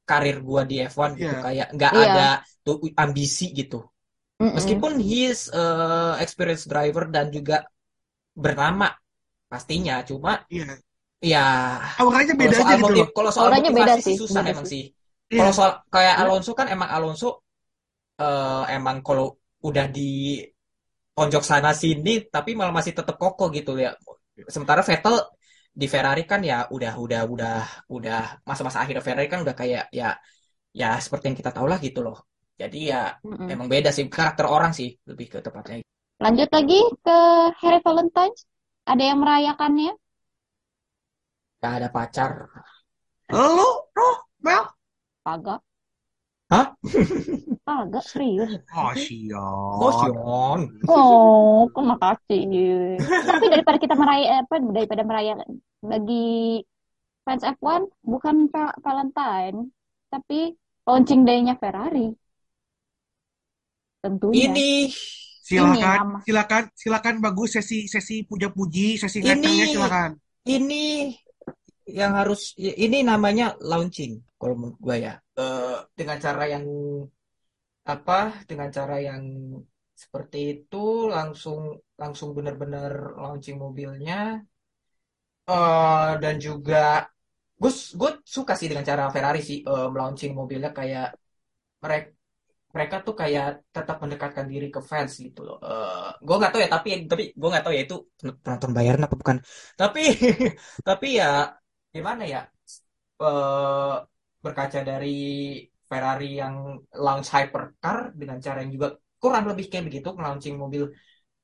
karir 0.08 0.36
gue 0.48 0.60
di 0.70 0.74
F1 0.82 1.10
gitu 1.20 1.34
Iya. 1.34 1.42
kayak 1.44 1.66
nggak 1.76 1.92
Iya. 1.94 2.02
ada 2.10 2.26
tuh 2.66 2.76
ambisi 2.98 3.44
gitu 3.58 3.78
Mm-mm. 4.40 4.52
meskipun 4.56 4.92
he 5.02 5.30
is 5.32 5.40
eh, 5.52 6.12
experienced 6.24 6.68
driver 6.72 7.04
dan 7.14 7.26
juga 7.36 7.56
bernama 8.44 8.88
pastinya 9.52 10.02
cuma 10.08 10.32
Iya. 10.50 10.80
ya 11.22 11.44
Auranya 12.00 12.34
kalau 12.36 12.40
beda 12.40 12.56
aja 12.60 12.74
soal 12.74 12.78
gitu 12.80 12.92
motiv 12.92 13.04
loh. 13.04 13.08
kalau 13.16 13.30
soal 13.34 13.50
Auranya 13.50 13.70
beda 13.78 13.94
motivasi 13.94 14.02
sih 14.06 14.16
susah 14.20 14.42
beda 14.46 14.52
emang 14.52 14.66
sih. 14.66 14.72
sih 14.72 14.82
Iya. 15.32 15.40
kalau 15.40 15.52
soal 15.56 15.70
kayak 15.94 16.14
Iya. 16.16 16.22
Alonso 16.22 16.50
kan 16.58 16.66
emang 16.74 16.90
Alonso 16.96 17.28
eh, 18.20 18.62
emang 18.76 18.96
kalau 19.06 19.39
udah 19.68 19.86
di 19.96 20.00
pojok 21.16 21.42
sana 21.50 21.70
sini 21.82 22.10
tapi 22.34 22.50
malah 22.58 22.72
masih 22.78 22.92
tetap 22.98 23.16
kokoh 23.22 23.48
gitu 23.56 23.70
ya 23.84 23.90
sementara 24.54 24.80
Vettel 24.88 25.16
di 25.80 25.86
Ferrari 25.92 26.22
kan 26.30 26.40
ya 26.50 26.66
udah 26.76 26.92
udah 27.04 27.20
udah 27.34 27.56
udah 27.96 28.20
masa-masa 28.48 28.78
akhir 28.82 28.96
Ferrari 29.06 29.28
kan 29.32 29.40
udah 29.44 29.54
kayak 29.60 29.84
ya 29.92 30.16
ya 30.80 30.88
seperti 31.04 31.24
yang 31.30 31.38
kita 31.40 31.50
tahu 31.56 31.66
lah 31.70 31.78
gitu 31.86 32.00
loh 32.06 32.16
jadi 32.60 32.78
ya 32.92 33.00
Mm-mm. 33.24 33.48
emang 33.52 33.68
beda 33.72 33.90
sih 33.96 34.04
karakter 34.08 34.46
orang 34.56 34.72
sih 34.78 34.88
lebih 35.10 35.26
ke 35.32 35.38
tepatnya 35.44 35.84
Lanjut 36.24 36.48
lagi 36.56 36.80
ke 37.04 37.16
Hari 37.60 37.78
Valentine's. 37.86 38.40
Ada 38.90 39.02
yang 39.10 39.18
merayakannya? 39.22 39.92
gak 41.60 41.72
ada 41.78 41.88
pacar 41.94 42.30
Lu, 43.32 43.66
lu, 43.96 44.08
Mel? 44.44 44.64
Kagak. 45.24 45.62
Hah? 46.50 46.74
Kagak, 47.70 48.02
serius. 48.02 48.50
Oh, 48.74 48.90
Sion. 48.98 49.78
oh 49.78 49.92
Sion 49.94 50.60
Oh, 50.90 51.70
terima 51.70 51.94
kasih. 52.02 52.42
Tapi 52.98 53.46
daripada 53.46 53.78
kita 53.78 53.94
meraya 53.94 54.42
apa 54.42 54.58
daripada 54.58 55.06
merayakan 55.06 55.46
bagi 55.78 56.66
fans 57.22 57.46
F1 57.46 57.86
bukan 58.02 58.50
Val- 58.50 58.74
Valentine, 58.82 59.70
tapi 60.10 60.58
launching 60.82 61.22
day-nya 61.22 61.54
Ferrari. 61.54 62.10
Tentunya. 64.02 64.50
ini 64.50 64.70
Silakan, 65.46 66.22
Ini 66.22 66.22
silakan, 66.26 66.62
silakan 66.74 67.14
bagus 67.18 67.58
sesi 67.58 67.86
sesi 67.86 68.22
puja-puji, 68.22 68.94
sesi 68.94 69.18
Ini- 69.18 69.74
silakan. 69.74 70.14
ini 70.46 71.10
yang 71.86 72.14
harus 72.14 72.54
ini 72.56 73.02
namanya 73.02 73.58
launching 73.58 74.22
kalau 74.38 74.54
menurut 74.54 74.78
gue 74.78 74.96
ya 75.00 75.14
Eh, 75.34 75.76
dengan 75.98 76.22
cara 76.22 76.46
yang 76.46 76.62
apa 77.92 78.14
dengan 78.48 78.68
cara 78.76 78.94
yang 79.08 79.22
seperti 80.02 80.38
itu 80.52 80.76
langsung 81.14 81.60
langsung 82.00 82.30
benar-benar 82.36 82.92
launching 83.22 83.56
mobilnya 83.64 84.14
Eh, 85.50 86.10
dan 86.22 86.34
juga 86.46 86.76
gue 87.60 87.70
gue 88.00 88.10
suka 88.36 88.52
sih 88.58 88.68
dengan 88.70 88.86
cara 88.90 89.02
Ferrari 89.14 89.38
sih 89.48 89.58
eh, 89.70 89.86
melaunching 89.92 90.32
mobilnya 90.40 90.70
kayak 90.78 91.06
mereka 91.84 92.08
mereka 92.74 92.96
tuh 93.06 93.14
kayak 93.22 93.44
tetap 93.76 93.96
mendekatkan 94.02 94.46
diri 94.52 94.66
ke 94.76 94.80
fans 94.90 95.12
gitu 95.26 95.40
loh. 95.48 95.56
Eh, 95.68 96.08
gue 96.26 96.34
nggak 96.38 96.50
tahu 96.52 96.60
ya 96.64 96.70
tapi 96.76 96.88
tapi 97.10 97.22
gue 97.40 97.48
nggak 97.52 97.64
tahu 97.64 97.74
ya 97.78 97.82
itu 97.86 97.96
penonton 98.44 98.72
bayaran 98.78 99.02
apa 99.06 99.16
bukan. 99.22 99.38
Tapi 99.80 100.00
tapi 100.88 101.06
ya 101.20 101.26
gimana 101.94 102.22
ya 102.34 102.38
eh, 103.22 103.92
berkaca 104.44 104.80
dari 104.90 105.08
Ferrari 105.90 106.28
yang 106.42 106.54
launch 107.04 107.28
hypercar 107.34 107.96
dengan 108.20 108.38
cara 108.46 108.58
yang 108.62 108.72
juga 108.76 108.88
kurang 109.22 109.44
lebih 109.50 109.66
kayak 109.70 109.84
begitu 109.88 110.08
launching 110.24 110.54
mobil 110.62 110.82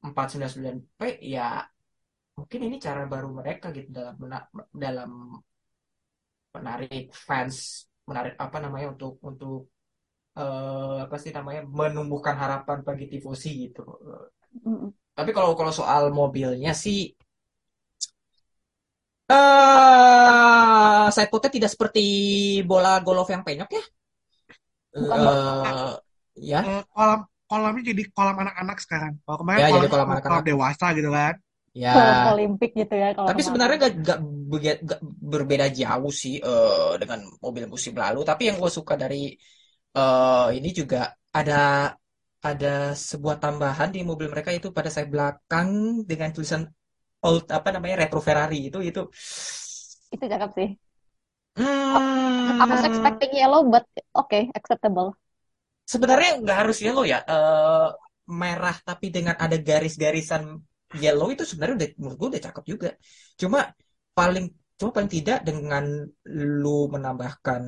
499P 0.01 1.01
ya 1.35 1.43
mungkin 2.39 2.61
ini 2.67 2.77
cara 2.87 3.03
baru 3.13 3.29
mereka 3.39 3.67
gitu 3.77 3.89
dalam 3.97 4.15
dalam 4.85 5.11
menarik 6.55 7.05
fans 7.27 7.57
menarik 8.09 8.35
apa 8.45 8.57
namanya 8.65 8.87
untuk 8.95 9.13
untuk 9.31 9.59
eh, 10.41 10.97
apa 11.07 11.17
sih 11.23 11.33
namanya 11.39 11.63
menumbuhkan 11.79 12.37
harapan 12.43 12.79
bagi 12.89 13.07
tifosi 13.13 13.49
gitu. 13.69 13.83
Mm-mm. 14.65 14.91
Tapi 15.17 15.31
kalau 15.37 15.53
kalau 15.59 15.73
soal 15.81 16.03
mobilnya 16.21 16.73
sih 16.85 16.99
eh 19.33 21.05
sidepodnya 21.15 21.51
tidak 21.57 21.71
seperti 21.75 22.01
bola 22.71 22.91
golf 23.07 23.29
yang 23.35 23.43
penyok 23.47 23.71
ya. 23.79 23.83
Bukan, 24.99 25.21
Eh, 25.65 25.93
ya, 26.37 26.61
Eh, 26.69 26.83
kolam 26.95 27.21
kolamnya 27.51 27.83
jadi 27.91 28.03
kolam 28.17 28.37
anak-anak 28.43 28.77
sekarang. 28.85 29.13
Kalau 29.25 29.39
kemarin 29.41 29.61
Ya, 29.61 29.67
jadi 29.77 29.87
kolamnya 29.87 29.91
kolam 29.93 30.09
kolam, 30.09 30.15
anak-anak. 30.15 30.45
dewasa 30.49 30.87
gitu 30.99 31.11
kan. 31.19 31.35
ya. 31.75 31.93
Olimpik 32.31 32.71
gitu 32.81 32.95
ya 33.03 33.09
kalau 33.17 33.31
Tapi 33.31 33.41
sebenarnya 33.47 33.77
gak, 33.87 33.93
gak, 34.09 34.19
bege- 34.51 34.81
gak 34.91 35.01
berbeda 35.33 35.67
jauh 35.81 36.13
sih 36.23 36.35
eh, 36.49 36.93
dengan 37.03 37.21
mobil 37.45 37.65
musim 37.73 37.95
lalu. 38.03 38.19
Tapi 38.29 38.43
yang 38.49 38.57
gue 38.63 38.71
suka 38.79 38.95
dari 39.03 39.17
eh, 39.99 40.47
ini 40.59 40.69
juga 40.81 40.99
ada 41.39 41.55
ada 42.49 42.69
sebuah 43.11 43.37
tambahan 43.43 43.91
di 43.95 44.01
mobil 44.11 44.29
mereka 44.33 44.51
itu 44.59 44.69
pada 44.77 44.91
sayap 44.95 45.11
belakang 45.15 45.69
dengan 46.11 46.31
tulisan 46.35 46.63
old 47.27 47.45
apa 47.59 47.69
namanya 47.75 47.97
retro 48.07 48.21
Ferrari 48.27 48.57
itu 48.71 48.79
itu. 48.89 49.01
itu 50.15 50.25
cakep 50.33 50.51
sih. 50.57 50.69
Hmm, 51.57 52.61
I 52.61 52.65
was 52.69 52.85
expecting 52.85 53.33
yellow 53.33 53.65
but 53.73 53.85
okay, 54.13 54.53
acceptable. 54.59 55.17
sebenarnya 55.93 56.31
nggak 56.43 56.59
harus 56.63 56.79
yellow 56.85 57.05
ya. 57.07 57.19
Eh, 57.23 57.89
merah 58.41 58.77
tapi 58.83 59.07
dengan 59.15 59.37
ada 59.39 59.57
garis-garisan 59.69 60.43
yellow 61.03 61.29
itu 61.35 61.43
sebenarnya 61.47 61.75
udah 61.79 61.89
menurut 62.01 62.17
gue 62.21 62.29
udah 62.35 62.43
cakep 62.51 62.65
juga. 62.73 62.91
Cuma 63.41 63.59
paling 64.19 64.47
cuma 64.77 64.91
paling 64.97 65.11
tidak 65.17 65.39
dengan 65.49 65.85
lu 66.63 66.91
menambahkan 66.95 67.63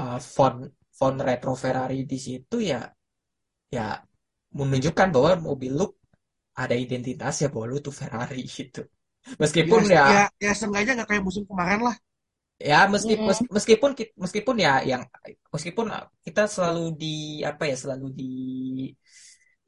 uh, 0.00 0.18
font 0.18 0.58
font 0.98 1.18
retro 1.20 1.54
Ferrari 1.54 2.02
di 2.10 2.18
situ 2.18 2.56
ya 2.58 2.80
ya 3.70 3.86
menunjukkan 4.58 5.08
bahwa 5.14 5.30
mobil 5.52 5.72
lu 5.78 5.86
ada 6.58 6.74
identitasnya 6.74 7.52
bahwa 7.52 7.66
lu 7.70 7.78
tuh 7.84 7.94
Ferrari 8.00 8.42
gitu. 8.56 8.82
Meskipun 9.36 9.82
ya, 9.92 9.94
ya 9.94 10.24
ya, 10.40 10.48
ya 10.48 10.52
seenggaknya 10.56 10.92
nggak 11.04 11.08
kayak 11.12 11.24
musim 11.28 11.44
kemarin 11.44 11.80
lah. 11.84 11.96
Ya 12.58 12.76
meski- 12.90 13.18
Mm. 13.18 13.26
mes- 13.30 13.48
meskipun 13.56 13.90
ki- 13.98 14.12
meskipun 14.18 14.56
ya 14.58 14.82
yang 14.82 15.02
meskipun 15.54 15.86
kita 16.26 16.42
selalu 16.50 16.84
di 16.98 17.14
apa 17.46 17.62
ya 17.70 17.76
selalu 17.78 18.06
di 18.18 18.24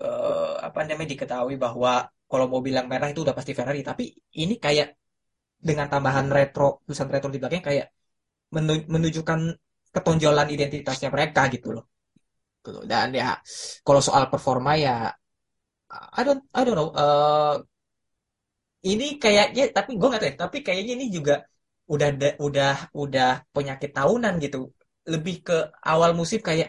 eh, 0.00 0.54
apa 0.66 0.78
namanya 0.88 1.10
diketahui 1.14 1.56
bahwa 1.64 1.92
kalau 2.30 2.46
mobil 2.54 2.72
yang 2.78 2.86
merah 2.92 3.08
itu 3.12 3.20
udah 3.26 3.34
pasti 3.36 3.52
Ferrari 3.58 3.82
tapi 3.82 4.04
ini 4.42 4.54
kayak 4.64 4.94
dengan 5.68 5.86
tambahan 5.92 6.26
retro 6.32 6.80
tulisan 6.86 7.08
retro 7.12 7.28
di 7.32 7.38
belakangnya 7.42 7.64
kayak 7.70 7.86
menu- 8.56 8.88
menunjukkan 8.94 9.40
ketonjolan 9.94 10.48
identitasnya 10.54 11.08
mereka 11.14 11.42
gitu 11.54 11.70
loh 11.76 11.86
Gitu. 12.64 12.84
dan 12.92 13.08
ya 13.16 13.40
kalau 13.86 14.00
soal 14.04 14.24
performa 14.32 14.72
ya 14.76 15.12
I 16.18 16.22
don't 16.24 16.42
I 16.54 16.64
don't 16.64 16.76
know 16.78 16.90
eh, 16.94 17.54
ini 18.90 19.06
kayaknya 19.22 19.62
tapi 19.76 19.90
gue 20.00 20.08
nggak 20.08 20.20
tahu 20.22 20.30
ya, 20.32 20.36
tapi 20.44 20.56
kayaknya 20.66 20.92
ini 20.96 21.06
juga 21.16 21.34
udah 21.94 22.08
da- 22.20 22.36
udah 22.46 22.70
udah 23.02 23.26
penyakit 23.54 23.90
tahunan 23.98 24.34
gitu. 24.44 24.58
Lebih 25.12 25.34
ke 25.46 25.54
awal 25.90 26.10
musim 26.20 26.40
kayak 26.48 26.68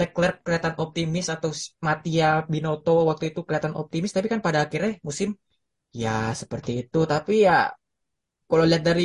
Leclerc 0.00 0.36
kelihatan 0.44 0.74
optimis 0.82 1.26
atau 1.34 1.50
Mattia 1.86 2.26
Binotto 2.52 2.92
waktu 3.10 3.24
itu 3.32 3.40
kelihatan 3.46 3.74
optimis 3.80 4.12
tapi 4.16 4.26
kan 4.32 4.40
pada 4.46 4.58
akhirnya 4.64 4.92
musim 5.08 5.28
ya 6.02 6.10
seperti 6.40 6.70
itu. 6.82 6.98
Tapi 7.12 7.32
ya 7.46 7.54
kalau 8.48 8.64
lihat 8.70 8.82
dari 8.90 9.04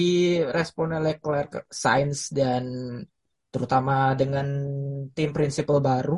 responnya 0.58 1.00
Leclerc 1.08 1.52
Sainz 1.84 2.20
dan 2.40 2.66
terutama 3.54 3.94
dengan 4.22 4.48
tim 5.16 5.30
prinsipal 5.36 5.80
baru 5.90 6.18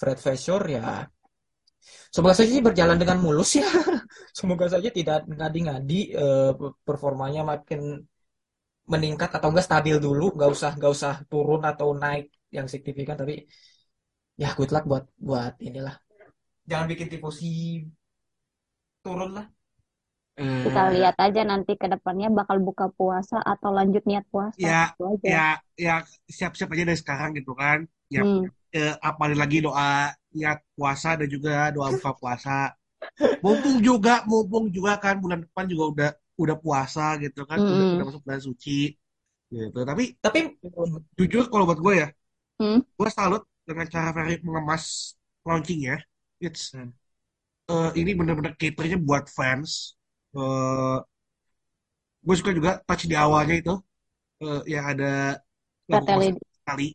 Fred 0.00 0.18
Vasseur 0.24 0.62
ya 0.76 0.82
semoga 2.14 2.34
saja 2.38 2.50
berjalan 2.68 2.96
dengan 3.00 3.18
mulus 3.24 3.50
ya. 3.60 3.66
Semoga 4.38 4.66
saja 4.66 4.88
tidak 4.90 5.26
ngadi-ngadi 5.30 6.00
eh, 6.14 6.50
performanya 6.86 7.42
makin 7.52 7.80
meningkat 8.92 9.30
atau 9.36 9.48
enggak 9.50 9.66
stabil 9.68 9.96
dulu 10.06 10.24
nggak 10.36 10.50
usah 10.56 10.70
nggak 10.78 10.92
usah 10.96 11.12
turun 11.30 11.60
atau 11.70 11.88
naik 12.02 12.24
yang 12.56 12.66
signifikan 12.72 13.16
tapi 13.20 13.34
ya 14.42 14.48
good 14.56 14.70
luck 14.74 14.84
buat 14.90 15.04
buat 15.28 15.52
inilah 15.68 15.94
jangan 16.70 16.86
bikin 16.92 17.08
tifosi 17.12 17.46
turun 19.04 19.30
lah 19.36 19.46
Kita 20.64 20.82
Eh, 20.88 20.94
lihat 20.94 21.16
aja 21.26 21.42
nanti 21.50 21.72
ke 21.80 21.86
depannya 21.94 22.28
bakal 22.38 22.56
buka 22.68 22.86
puasa 22.98 23.36
atau 23.52 23.70
lanjut 23.78 24.02
niat 24.08 24.24
puasa. 24.32 24.66
Ya, 24.66 24.94
aja. 25.12 25.32
ya, 25.32 25.58
ya 25.84 25.92
siap-siap 26.36 26.68
aja 26.74 26.84
dari 26.88 26.98
sekarang 27.02 27.30
gitu 27.38 27.52
kan. 27.62 27.78
Ya, 28.14 28.20
Hmm. 28.20 28.48
eh, 28.74 28.94
apalagi 29.08 29.38
lagi 29.42 29.56
doa 29.66 30.14
niat 30.34 30.58
puasa 30.78 31.08
dan 31.18 31.28
juga 31.34 31.50
doa 31.74 31.88
buka 31.96 32.10
puasa. 32.20 32.50
Mumpung 33.44 33.78
juga, 33.88 34.12
mumpung 34.30 34.66
juga 34.76 34.92
kan 35.04 35.16
bulan 35.24 35.40
depan 35.46 35.66
juga 35.72 35.84
udah 35.92 36.10
udah 36.42 36.56
puasa 36.64 37.02
gitu 37.22 37.40
kan, 37.50 37.60
udah, 37.72 37.84
Mm-mm. 37.84 37.94
udah 37.94 38.04
masuk 38.08 38.22
bulan 38.26 38.42
suci 38.48 38.70
gitu. 39.54 39.78
Tapi 39.90 40.04
tapi 40.24 40.38
jujur 41.18 41.44
kalau 41.52 41.64
buat 41.68 41.80
gue 41.86 41.94
ya, 42.02 42.08
Hmm. 42.58 42.80
gue 42.98 43.10
salut 43.18 43.42
dengan 43.68 43.86
cara 43.94 44.08
Ferrari 44.14 44.36
mengemas 44.46 44.84
launchingnya. 45.46 45.96
It's 46.44 46.64
eh, 47.70 47.90
ini 48.00 48.10
bener-bener 48.18 48.52
caternya 48.60 48.98
buat 49.08 49.24
fans. 49.36 49.70
Eh, 50.36 50.98
gue 52.26 52.34
suka 52.40 52.52
juga 52.58 52.70
touch 52.86 53.04
di 53.10 53.14
awalnya 53.24 53.54
itu 53.60 53.72
eh, 54.44 54.60
yang 54.74 54.86
ada 54.92 55.06
kali 56.66 56.86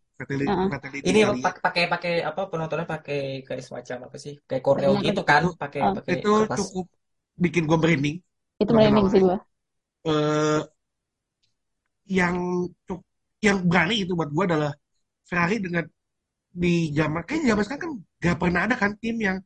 Heeh. 0.48 0.70
fatality 0.72 1.10
Ini 1.10 1.20
pakai 1.66 1.84
pakai 1.94 2.12
apa 2.30 2.42
penontonnya 2.52 2.88
pakai 2.94 3.18
kayak 3.48 3.64
semacam 3.68 3.98
apa 4.08 4.18
sih? 4.24 4.34
Kayak 4.48 4.64
koreo 4.68 4.92
gitu 5.06 5.22
kan, 5.30 5.44
pakai 5.62 5.82
Oh. 5.84 5.96
pakai 5.98 6.14
itu 6.14 6.30
kertas. 6.36 6.64
cukup 6.68 6.86
bikin 7.44 7.64
gue 7.70 7.78
merinding 7.82 8.16
Itu 8.60 8.72
merinding 8.76 9.08
sih 9.12 9.22
gue. 9.24 9.38
eh 10.10 10.62
yang 12.10 12.36
yang 13.40 13.58
berani 13.70 14.04
itu 14.04 14.12
buat 14.18 14.30
gue 14.34 14.44
adalah 14.50 14.72
Ferrari 15.30 15.58
dengan 15.62 15.86
di 16.50 16.90
zaman 16.98 17.22
kayaknya 17.28 17.48
zaman 17.56 17.64
sekarang 17.66 17.82
kan 17.86 17.92
gak 18.20 18.38
pernah 18.42 18.62
ada 18.66 18.76
kan 18.76 18.92
tim 18.98 19.16
yang 19.22 19.38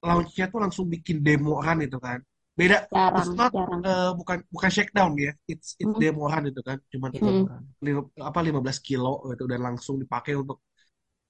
launchnya 0.00 0.46
tuh 0.48 0.60
langsung 0.64 0.86
bikin 0.88 1.20
demo 1.26 1.60
run 1.60 1.80
itu 1.84 1.98
kan 2.00 2.18
beda 2.56 2.88
Jarang, 2.88 3.18
it's 3.20 3.32
not 3.36 3.52
jarang. 3.52 3.80
eh, 3.84 4.10
bukan 4.16 4.38
bukan 4.48 4.70
shakedown 4.72 5.12
ya 5.20 5.32
it's 5.46 5.76
it's 5.76 5.92
Mm. 5.92 6.00
demo 6.00 6.24
run 6.32 6.44
itu 6.48 6.60
kan 6.64 6.78
cuman. 6.92 7.10
Mm. 7.12 7.44
lima- 7.84 8.08
apa 8.24 8.40
15 8.40 8.78
kilo 8.80 9.20
gitu 9.30 9.44
dan 9.44 9.60
langsung 9.60 10.00
dipakai 10.00 10.32
untuk 10.40 10.58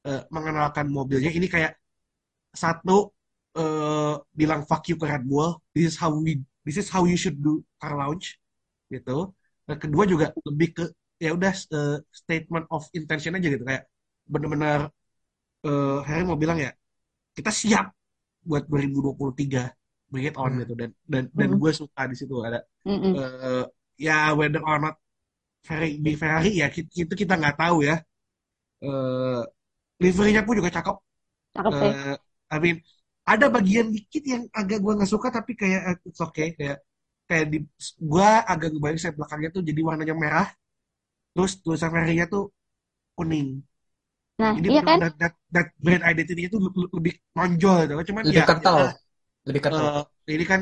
eh, 0.07 0.23
mengenalkan 0.31 0.87
mobilnya 0.87 1.31
ini 1.35 1.51
kayak 1.51 1.75
satu 2.55 3.11
eh, 3.59 4.15
bilang 4.33 4.63
fuck 4.69 4.87
you 4.87 4.97
ke 5.01 5.07
Red 5.11 5.25
Bull 5.27 5.59
this 5.75 5.93
is 5.93 5.97
how 5.99 6.15
we 6.15 6.39
this 6.67 6.77
is 6.83 6.89
how 6.95 7.03
you 7.11 7.19
should 7.23 7.39
do 7.47 7.63
car 7.81 7.95
launch 8.01 8.27
gitu 8.95 9.33
dan 9.69 9.77
kedua 9.83 10.05
juga 10.13 10.27
lebih 10.49 10.69
ke 10.77 10.85
ya 11.25 11.31
udah 11.39 11.53
eh, 11.77 11.97
statement 12.13 12.67
of 12.75 12.83
intention 12.99 13.33
aja 13.39 13.49
gitu 13.55 13.65
kayak 13.71 13.85
bener-bener 14.33 14.81
eh 15.67 15.99
Harry 16.09 16.23
mau 16.29 16.39
bilang 16.43 16.59
ya 16.65 16.71
kita 17.37 17.51
siap 17.63 17.87
buat 18.49 18.65
2023 18.71 19.63
bring 20.13 20.27
it 20.31 20.37
on 20.43 20.51
Hmm. 20.51 20.63
gitu 20.63 20.75
dan 20.81 20.91
dan 21.13 21.25
dan 21.39 21.49
Hmm. 21.49 21.61
gue 21.61 21.73
suka 21.81 22.03
di 22.11 22.17
situ 22.21 22.35
ada 22.47 22.61
Mm-mm. 22.87 23.17
eh, 23.17 23.65
ya 24.07 24.15
whether 24.39 24.63
or 24.65 24.79
not 24.85 24.95
Ferrari 25.67 25.99
di 26.07 26.13
Ferrari 26.21 26.51
ya 26.63 26.67
itu 26.75 27.15
kita 27.23 27.35
nggak 27.41 27.57
tahu 27.63 27.79
ya 27.89 27.97
eh 28.87 29.41
liverynya 30.05 30.43
pun 30.47 30.55
juga 30.61 30.71
cakep 30.77 30.97
Cakep 31.55 31.75
sih. 31.81 31.93
I 32.55 32.57
mean 32.63 32.77
ada 33.33 33.47
bagian 33.57 33.87
dikit 33.95 34.23
yang 34.33 34.43
agak 34.61 34.79
gue 34.85 34.93
nggak 34.97 35.11
suka 35.15 35.29
tapi 35.37 35.53
kayak 35.61 35.81
eh, 35.91 35.97
it's 36.09 36.23
okay 36.27 36.49
kayak 36.59 36.79
kayak 37.29 37.45
di 37.53 37.59
gue 38.13 38.29
agak 38.53 38.69
ngebayang 38.73 39.01
saya 39.03 39.15
belakangnya 39.19 39.51
tuh 39.57 39.63
jadi 39.69 39.81
warnanya 39.89 40.15
merah 40.25 40.49
terus 41.35 41.53
tulisan 41.65 41.91
Ferrari-nya 41.95 42.27
tuh 42.35 42.45
kuning 43.17 43.49
Nah, 44.41 44.55
jadi 44.57 44.69
iya 44.71 44.81
kan? 44.89 45.01
benar-benar 45.01 45.11
that, 45.21 45.35
that 45.55 45.67
brand 45.83 46.03
identity-nya 46.07 46.49
tuh 46.55 46.61
le- 46.65 46.75
le- 46.81 46.93
lebih 46.99 47.15
menonjol 47.37 47.77
gitu 47.87 47.93
cuman 48.15 48.27
Lebih 48.27 48.43
ya 48.43 48.47
kental, 48.49 48.79
ya, 48.79 48.89
lebih 49.49 49.63
kental. 49.67 49.89
eh, 50.27 50.33
ini 50.37 50.45
kan 50.53 50.61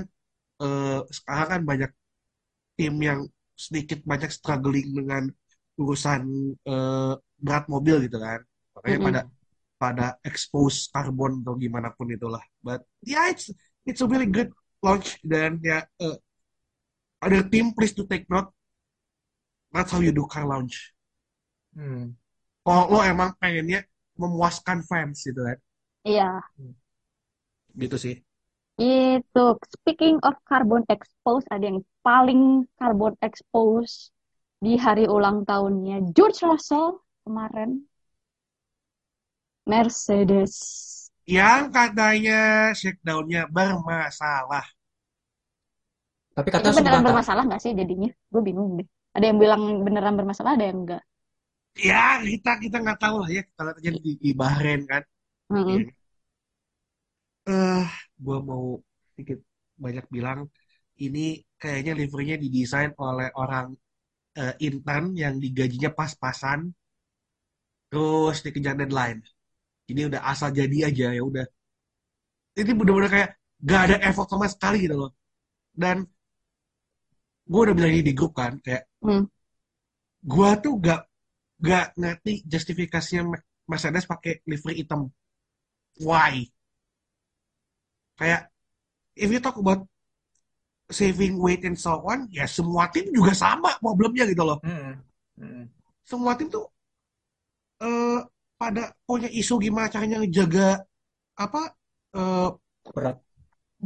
eh, 0.63 0.99
sekarang 1.19 1.49
kan 1.53 1.63
banyak 1.71 1.91
tim 2.79 2.95
yang 3.09 3.21
sedikit 3.67 3.99
banyak 4.11 4.31
struggling 4.39 4.89
dengan 4.99 5.25
urusan 5.81 6.23
eh, 6.71 7.13
berat 7.45 7.65
mobil 7.75 7.97
gitu 8.07 8.19
kan 8.27 8.41
makanya 8.77 8.99
Mm-mm. 8.99 9.07
pada 9.07 9.21
pada 9.85 10.17
expose 10.25 10.89
karbon 10.89 11.45
atau 11.45 11.55
gimana 11.61 11.93
pun 11.93 12.09
itulah 12.17 12.41
but 12.65 12.81
yeah 13.05 13.29
it's 13.29 13.53
it's 13.85 14.01
a 14.01 14.09
really 14.09 14.25
good 14.29 14.49
launch 14.81 15.21
dan 15.21 15.61
ya 15.61 15.85
eh, 16.01 16.17
other 17.21 17.45
team 17.53 17.77
please 17.77 17.93
to 17.93 18.09
take 18.09 18.25
note 18.33 18.49
that's 19.77 19.93
how 19.93 20.01
you 20.01 20.13
do 20.13 20.25
car 20.25 20.49
launch 20.49 20.97
Hmm. 21.75 22.15
kalau 22.63 22.87
lo 22.87 22.99
emang 23.03 23.35
pengennya 23.43 23.83
memuaskan 24.15 24.87
fans 24.87 25.27
gitu 25.27 25.43
kan 25.43 25.59
Iya. 26.07 26.31
gitu 27.75 27.97
sih 27.99 28.17
Itu 28.79 29.59
speaking 29.71 30.19
of 30.27 30.35
carbon 30.51 30.83
expose, 30.91 31.47
ada 31.51 31.63
yang 31.71 31.87
paling 32.03 32.67
carbon 32.75 33.15
expose 33.23 34.11
di 34.59 34.75
hari 34.75 35.07
ulang 35.07 35.47
tahunnya 35.47 36.11
George 36.11 36.43
Russell 36.43 36.99
kemarin. 37.23 37.87
Mercedes. 39.67 41.11
yang 41.37 41.63
katanya 41.77 42.39
shakedownnya 42.79 43.43
bermasalah 43.55 44.65
Tapi 46.37 46.49
Itu 46.59 46.69
katanya 46.69 46.75
beneran 46.77 47.03
bermasalah 47.07 47.43
nggak 47.49 47.61
sih 47.65 47.73
jadinya? 47.81 48.09
Gue 48.33 48.43
bingung 48.49 48.69
deh. 48.79 48.87
Ada 49.17 49.25
yang 49.31 49.39
bilang 49.43 49.63
beneran 49.87 50.15
bermasalah, 50.19 50.53
ada 50.57 50.65
yang 50.69 50.79
enggak. 50.83 51.03
ya 51.89 52.03
kita 52.31 52.51
kita 52.65 52.77
nggak 52.83 52.99
tahu 53.03 53.17
lah 53.23 53.31
ya 53.37 53.43
kalau 53.57 53.73
terjadi 53.77 53.99
di, 54.07 54.13
di 54.25 54.31
Bahrain 54.41 54.83
kan 54.91 55.03
Mm-mm. 55.51 55.87
Iya. 55.87 55.95
eh 57.53 57.85
gue 58.25 58.39
mau 58.49 58.65
sedikit 59.11 59.39
banyak 59.85 60.05
bilang 60.15 60.41
ini 61.05 61.21
kayaknya 61.61 61.93
liverynya 62.01 62.37
didesain 62.45 62.91
oleh 63.09 63.29
orang 63.43 63.67
eh, 64.41 64.55
intern 64.69 65.07
yang 65.23 65.35
digajinya 65.45 65.91
pas-pasan 65.99 66.61
terus 67.91 68.37
dikejar 68.45 68.75
deadline 68.81 69.21
jadi 69.89 70.01
udah 70.11 70.21
asal 70.33 70.49
jadi 70.61 70.77
aja 70.89 71.07
ya 71.17 71.23
udah 71.31 71.45
ini 72.61 72.71
bener-bener 72.79 73.11
kayak 73.15 73.31
gak 73.65 73.81
ada 73.91 73.97
effort 74.09 74.29
sama 74.31 74.47
sekali 74.51 74.77
gitu 74.87 74.97
loh 75.01 75.11
dan 75.75 75.97
gue 77.51 77.61
udah 77.65 77.75
bilang 77.77 77.93
ini 77.95 78.03
di 78.09 78.13
grup 78.19 78.33
kan 78.41 78.53
kayak 78.65 78.83
Hmm. 79.05 79.25
gue 80.33 80.51
tuh 80.65 80.75
gak 80.87 81.01
gak 81.69 81.87
ngerti 82.01 82.33
justifikasinya 82.53 83.23
Me- 83.33 83.47
Mercedes 83.71 84.05
pakai 84.13 84.33
livery 84.51 84.75
hitam 84.81 85.01
why 86.07 86.35
kayak 88.19 88.51
if 89.17 89.29
you 89.33 89.41
talk 89.43 89.57
about 89.59 89.81
saving 90.91 91.41
weight 91.41 91.65
and 91.65 91.77
so 91.81 91.97
on 92.05 92.29
ya 92.33 92.45
semua 92.45 92.85
tim 92.93 93.09
juga 93.13 93.33
sama 93.33 93.71
problemnya 93.81 94.25
gitu 94.29 94.45
loh 94.45 94.59
Hmm. 94.65 95.01
Hmm. 95.41 95.65
semua 96.05 96.37
tim 96.39 96.49
tuh 96.53 96.65
eh 97.81 98.19
pada 98.65 98.83
punya 99.09 99.29
isu 99.41 99.55
gimana 99.65 99.87
caranya 99.95 100.17
ngejaga 100.23 100.69
apa 101.45 101.61
eh 102.19 102.49
Berat. 102.95 103.25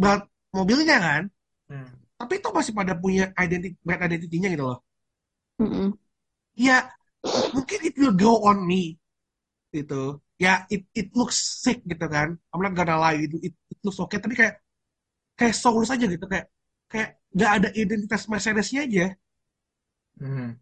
berat 0.00 0.22
mobilnya 0.56 0.96
kan 1.06 1.22
Hmm. 1.68 1.84
tapi 2.20 2.32
itu 2.40 2.48
masih 2.58 2.72
pada 2.78 2.94
punya 3.02 3.24
identity 3.44 3.76
brand 3.86 4.02
identity-nya 4.08 4.48
gitu 4.54 4.64
loh 4.70 4.78
Mm-mm. 5.60 5.98
ya 6.58 6.78
mungkin 7.54 7.78
it 7.88 7.94
will 8.00 8.14
grow 8.20 8.36
on 8.48 8.58
me 8.70 8.98
gitu 9.74 10.20
ya 10.40 10.64
it 10.74 10.82
it 10.96 11.08
looks 11.18 11.38
sick 11.64 11.78
gitu 11.86 12.06
kan 12.08 12.28
I'm 12.52 12.62
not 12.64 12.74
gonna 12.78 12.96
lie 12.98 13.18
gitu 13.24 13.36
it, 13.46 13.54
it 13.72 13.78
looks 13.84 13.98
okay 14.04 14.18
tapi 14.22 14.34
kayak 14.40 14.54
kayak 15.38 15.54
soulless 15.56 15.92
aja 15.94 16.06
gitu 16.08 16.26
kayak 16.32 16.46
kayak 16.92 17.08
nggak 17.34 17.50
ada 17.56 17.68
identitas 17.76 18.22
Mercedesnya 18.30 18.80
aja 18.88 19.06
Hmm. 20.20 20.58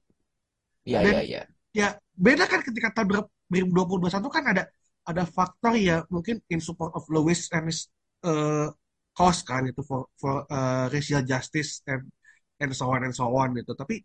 Iya, 0.89 0.99
Dan- 1.05 1.13
iya, 1.13 1.21
iya. 1.29 1.41
ya 1.81 1.89
beda 2.17 2.45
kan 2.49 2.61
ketika 2.67 2.89
tahun 2.97 3.09
2021 3.51 4.27
kan 4.31 4.45
ada 4.53 4.63
ada 5.07 5.23
faktor 5.23 5.79
ya 5.79 6.03
mungkin 6.11 6.43
in 6.51 6.59
support 6.59 6.91
of 6.99 7.07
Lewis 7.07 7.47
and 7.55 7.71
his 7.71 7.87
uh, 8.27 8.69
cause 9.15 9.47
kan 9.47 9.65
itu 9.71 9.81
for 9.87 10.11
for 10.19 10.45
uh, 10.51 10.91
racial 10.91 11.23
justice 11.23 11.81
and 11.87 12.11
and 12.59 12.75
so 12.75 12.91
on 12.91 13.07
and 13.07 13.15
so 13.15 13.31
on 13.31 13.55
gitu. 13.55 13.73
Tapi 13.73 14.03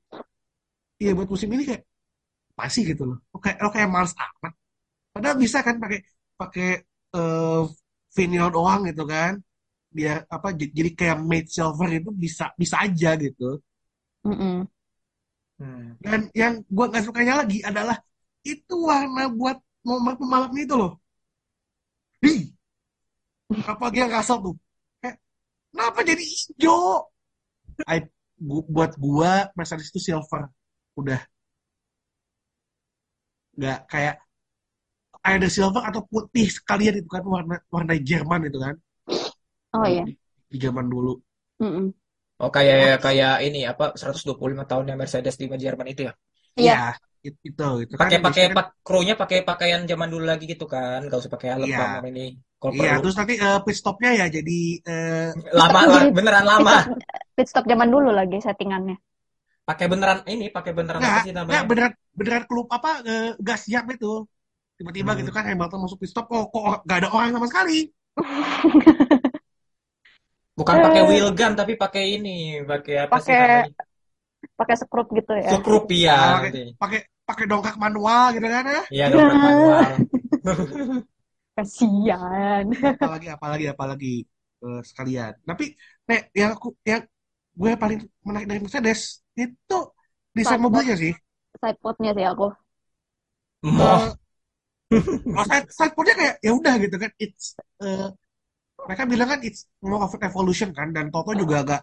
ya 1.01 1.11
buat 1.17 1.27
musim 1.27 1.49
ini 1.51 1.65
kayak 1.65 1.83
pasti 2.53 2.85
gitu 2.85 3.03
loh. 3.09 3.17
Lo 3.33 3.37
kayak 3.41 3.57
lo 3.59 3.69
kayak 3.73 3.89
males 3.89 4.13
amat. 4.13 4.53
Padahal 5.11 5.37
bisa 5.41 5.59
kan 5.65 5.75
pakai 5.81 5.99
pakai 6.37 6.69
uh, 7.17 7.65
vinyl 8.13 8.53
doang 8.53 8.85
gitu 8.87 9.03
kan. 9.09 9.41
Biar 9.91 10.23
apa 10.29 10.55
jadi 10.55 10.91
kayak 10.95 11.17
matte 11.19 11.51
silver 11.51 11.89
itu 11.91 12.09
bisa 12.13 12.53
bisa 12.55 12.79
aja 12.85 13.17
gitu. 13.17 13.59
Mm-mm. 14.21 14.69
Hmm. 15.61 15.93
Dan 16.01 16.29
yang 16.33 16.61
gue 16.65 16.85
nggak 16.89 17.05
sukanya 17.05 17.45
lagi 17.45 17.61
adalah 17.61 17.97
itu 18.45 18.73
warna 18.89 19.21
buat 19.37 19.57
nomor 19.87 20.13
pembalapnya 20.19 20.61
itu 20.67 20.75
loh. 20.81 20.91
Di, 22.21 22.53
apa 23.71 23.85
dia 23.93 24.05
ngasal 24.09 24.37
tuh? 24.45 24.55
Kayak, 25.01 25.15
kenapa 25.71 25.99
jadi 26.09 26.23
hijau? 26.23 27.11
I, 27.95 27.97
gu- 28.49 28.67
buat 28.75 28.91
gua 29.05 29.31
Mercedes 29.57 29.89
itu 29.93 29.99
silver, 30.07 30.41
udah 30.99 31.19
nggak 33.57 33.79
kayak 33.91 34.15
ada 35.31 35.47
silver 35.55 35.81
atau 35.89 36.01
putih 36.11 36.47
sekalian 36.57 36.95
itu 37.01 37.09
kan 37.15 37.23
warna 37.33 37.55
warna 37.73 37.93
Jerman 38.09 38.41
itu 38.49 38.57
kan 38.65 38.75
Oh 39.73 39.85
iya. 39.87 40.05
di, 40.05 40.11
di 40.51 40.57
zaman 40.61 40.85
dulu. 40.93 41.13
Mm-mm. 41.61 41.93
Oh 42.43 42.49
kayak 42.55 42.77
kayak 43.05 43.31
ini 43.47 43.59
apa 43.71 43.83
125 43.99 44.63
tahunnya 44.69 44.95
Mercedes 45.01 45.35
di 45.41 45.45
Jerman 45.65 45.87
itu 45.93 46.01
ya? 46.09 46.13
Iya. 46.55 46.73
Ya, 46.73 46.77
it- 47.21 47.41
itu 47.41 47.65
itu 47.85 47.93
kan 47.93 48.01
Pakai 48.09 48.17
pakai 48.17 48.21
biasanya 48.21 48.49
kan- 48.49 48.57
pak 48.57 48.67
krunya 48.81 49.13
pakai 49.13 49.37
pakaian 49.41 49.81
zaman 49.85 50.09
dulu 50.09 50.25
lagi 50.25 50.45
gitu 50.45 50.65
kan, 50.65 51.05
gak 51.05 51.19
usah 51.21 51.31
pakai 51.31 51.47
helm 51.53 51.69
Iya. 51.69 52.01
ini. 52.05 52.27
Kalau 52.57 52.71
Iya, 52.73 52.81
perlu 52.93 53.01
terus 53.01 53.15
nanti 53.17 53.33
eh, 53.35 53.59
pit 53.61 53.75
stopnya 53.75 54.11
ya 54.13 54.25
jadi 54.27 54.59
eh, 54.85 55.27
lama 55.51 55.79
lah, 55.81 56.01
Jadi- 56.01 56.13
beneran 56.13 56.43
Pit 56.43 56.51
lama. 56.51 56.75
stop, 56.77 56.97
pit 57.33 57.47
stop 57.47 57.65
zaman 57.65 57.87
dulu 57.89 58.09
lagi 58.09 58.37
settingannya. 58.37 58.97
Pakai 59.61 59.85
beneran 59.87 60.19
ini, 60.25 60.49
pakai 60.49 60.71
beneran 60.73 60.99
Nggak, 60.99 61.09
apa 61.11 61.21
sih 61.21 61.31
nggak 61.31 61.45
namanya? 61.47 61.63
beneran 61.65 61.91
beneran 62.11 62.43
klub 62.45 62.67
apa 62.69 62.91
eh, 63.03 63.29
nggak 63.37 63.57
siap 63.57 63.85
itu 63.89 64.25
tiba-tiba 64.75 65.13
Hmm. 65.13 65.19
gitu 65.21 65.31
kan 65.31 65.43
Hamilton 65.45 65.79
masuk 65.79 65.97
pit 65.97 66.09
stop 66.09 66.25
oh 66.29 66.49
kok 66.49 66.81
nggak 66.83 66.97
ada 67.01 67.09
orang 67.09 67.29
sama 67.31 67.47
sekali 67.47 67.79
Bukan 70.51 70.75
pakai 70.77 71.01
wheel 71.07 71.31
gun 71.31 71.53
tapi 71.55 71.73
pakai 71.73 72.19
ini, 72.19 72.59
pakai 72.61 73.07
apa 73.07 73.15
sih 73.17 73.31
Pakai- 73.31 73.71
namanya? 73.71 73.83
Pakai 74.59 74.75
skrup 74.77 75.07
gitu 75.15 75.33
ya. 75.35 75.51
Sukrup 75.55 75.85
Ah, 75.89 75.95
ya. 75.95 76.17
pakai 76.37 76.51
pakai 76.77 76.99
pakai 77.25 77.45
dongkrak 77.49 77.77
manual 77.79 78.25
gitu 78.35 78.47
kan 78.47 78.63
ya. 78.67 78.81
Iya, 78.91 79.05
dompet 79.13 79.37
manual. 79.37 79.91
Kasian. 81.57 82.65
Apalagi 82.73 83.27
apalagi 83.27 83.65
apalagi 83.69 84.13
eh, 84.63 84.81
sekalian. 84.87 85.33
Tapi 85.43 85.65
nek 86.07 86.21
yang 86.35 86.51
aku 86.55 86.67
yang 86.87 87.03
gue 87.51 87.71
paling 87.75 87.99
menarik 88.23 88.47
dari 88.47 88.59
Mercedes 88.63 89.21
itu 89.35 89.77
desain 90.31 90.61
mobilnya 90.63 90.95
sih. 90.95 91.11
Sidepodnya 91.59 92.11
sih 92.17 92.25
aku. 92.25 92.47
Moh. 93.61 94.15
Oh, 94.91 95.45
side, 95.47 95.67
sidepodnya 95.71 96.13
kayak 96.19 96.35
ya 96.43 96.51
udah 96.51 96.73
gitu 96.83 96.95
kan. 96.99 97.11
It's 97.15 97.55
eh, 97.83 98.07
mereka 98.87 99.03
bilang 99.07 99.27
kan 99.31 99.39
it's 99.45 99.67
more 99.83 100.03
of 100.03 100.11
an 100.17 100.23
evolution 100.25 100.69
kan 100.75 100.91
dan 100.95 101.13
Toto 101.13 101.31
juga 101.37 101.55
agak 101.63 101.81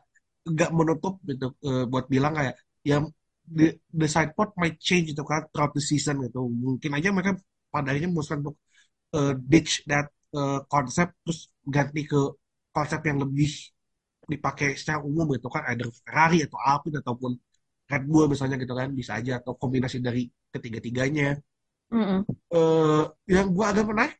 agak 0.49 0.71
menutup 0.79 1.15
gitu 1.31 1.47
eh, 1.69 1.85
buat 1.91 2.07
bilang 2.15 2.33
kayak 2.39 2.55
ya 2.89 2.97
the, 3.57 3.67
the 4.01 4.09
sidepod 4.15 4.49
might 4.61 4.77
change 4.89 5.05
gitu 5.13 5.23
kan 5.31 5.41
throughout 5.53 5.73
the 5.79 5.83
season 5.91 6.17
gitu. 6.27 6.41
Mungkin 6.65 6.91
aja 6.97 7.09
mereka 7.17 7.33
pada 7.73 7.89
akhirnya 7.93 8.11
memutuskan 8.13 8.39
untuk 8.45 8.57
eh, 9.17 9.33
ditch 9.53 9.73
that 9.91 10.07
eh, 10.39 10.61
konsep 10.73 11.09
terus 11.25 11.41
ganti 11.77 12.03
ke 12.11 12.21
konsep 12.77 13.01
yang 13.09 13.19
lebih 13.25 13.51
dipakai 14.33 14.69
secara 14.81 15.01
umum 15.11 15.27
gitu 15.37 15.49
kan 15.55 15.63
either 15.73 15.89
Ferrari 16.05 16.39
atau 16.47 16.59
Alpine 16.61 16.99
ataupun 17.03 17.33
Red 17.91 18.05
Bull 18.11 18.27
misalnya 18.33 18.57
gitu 18.63 18.75
kan 18.77 18.89
bisa 19.01 19.13
aja 19.21 19.33
atau 19.41 19.53
kombinasi 19.57 19.99
dari 20.05 20.23
ketiga-tiganya 20.53 21.41
Mm-mm. 21.93 22.27
eh 22.59 23.03
yang 23.35 23.47
gua 23.57 23.67
agak 23.73 23.85
menarik 23.91 24.17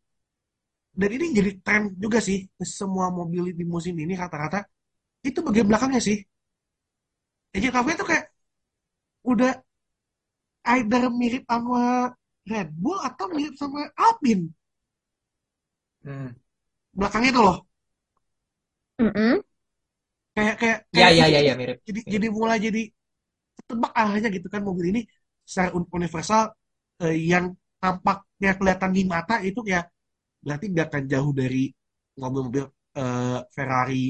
dan 1.01 1.11
ini 1.17 1.27
jadi 1.39 1.51
tren 1.65 1.83
juga 2.03 2.19
sih 2.29 2.39
semua 2.79 3.07
mobil 3.19 3.43
di 3.59 3.65
musim 3.75 3.95
ini 4.05 4.15
rata-rata 4.23 4.59
itu 5.29 5.39
bagian 5.47 5.67
belakangnya 5.71 6.01
sih 6.09 6.17
engine 7.55 7.73
covernya 7.75 7.99
tuh 8.01 8.09
kayak 8.11 8.25
udah 9.25 9.53
either 10.75 11.05
mirip 11.21 11.43
sama 11.51 12.15
Red 12.51 12.69
Bull 12.83 12.99
atau 13.09 13.27
mirip 13.35 13.55
sama 13.61 13.81
Alpine 13.99 14.45
Hmm. 16.05 16.29
belakangnya 16.99 17.31
tuh 17.37 17.43
loh 17.47 17.57
Mm-mm. 19.01 19.43
kayak 20.37 20.55
kayak 20.61 20.79
Ya, 20.93 21.09
kayak 21.09 21.13
ya, 21.19 21.27
jadi 21.27 21.35
ya, 21.35 21.41
ya, 21.41 21.55
mirip. 21.57 21.79
jadi 21.87 22.01
jadi 22.13 22.27
mulai 22.39 22.59
jadi 22.67 22.81
tebak 23.69 23.93
arahnya 24.01 24.29
gitu 24.37 24.49
kan 24.55 24.63
mobil 24.69 24.87
ini 24.93 25.01
secara 25.49 25.71
un- 25.79 25.91
universal 25.99 26.43
eh, 27.05 27.17
yang 27.33 27.47
tampaknya 27.83 28.51
kelihatan 28.59 28.91
di 28.97 29.03
mata 29.15 29.35
itu 29.49 29.61
ya 29.75 29.81
berarti 30.45 30.65
nggak 30.73 30.87
akan 30.91 31.05
jauh 31.13 31.33
dari 31.41 31.65
mobil-mobil 32.23 32.65
eh, 33.01 33.39
Ferrari, 33.57 34.05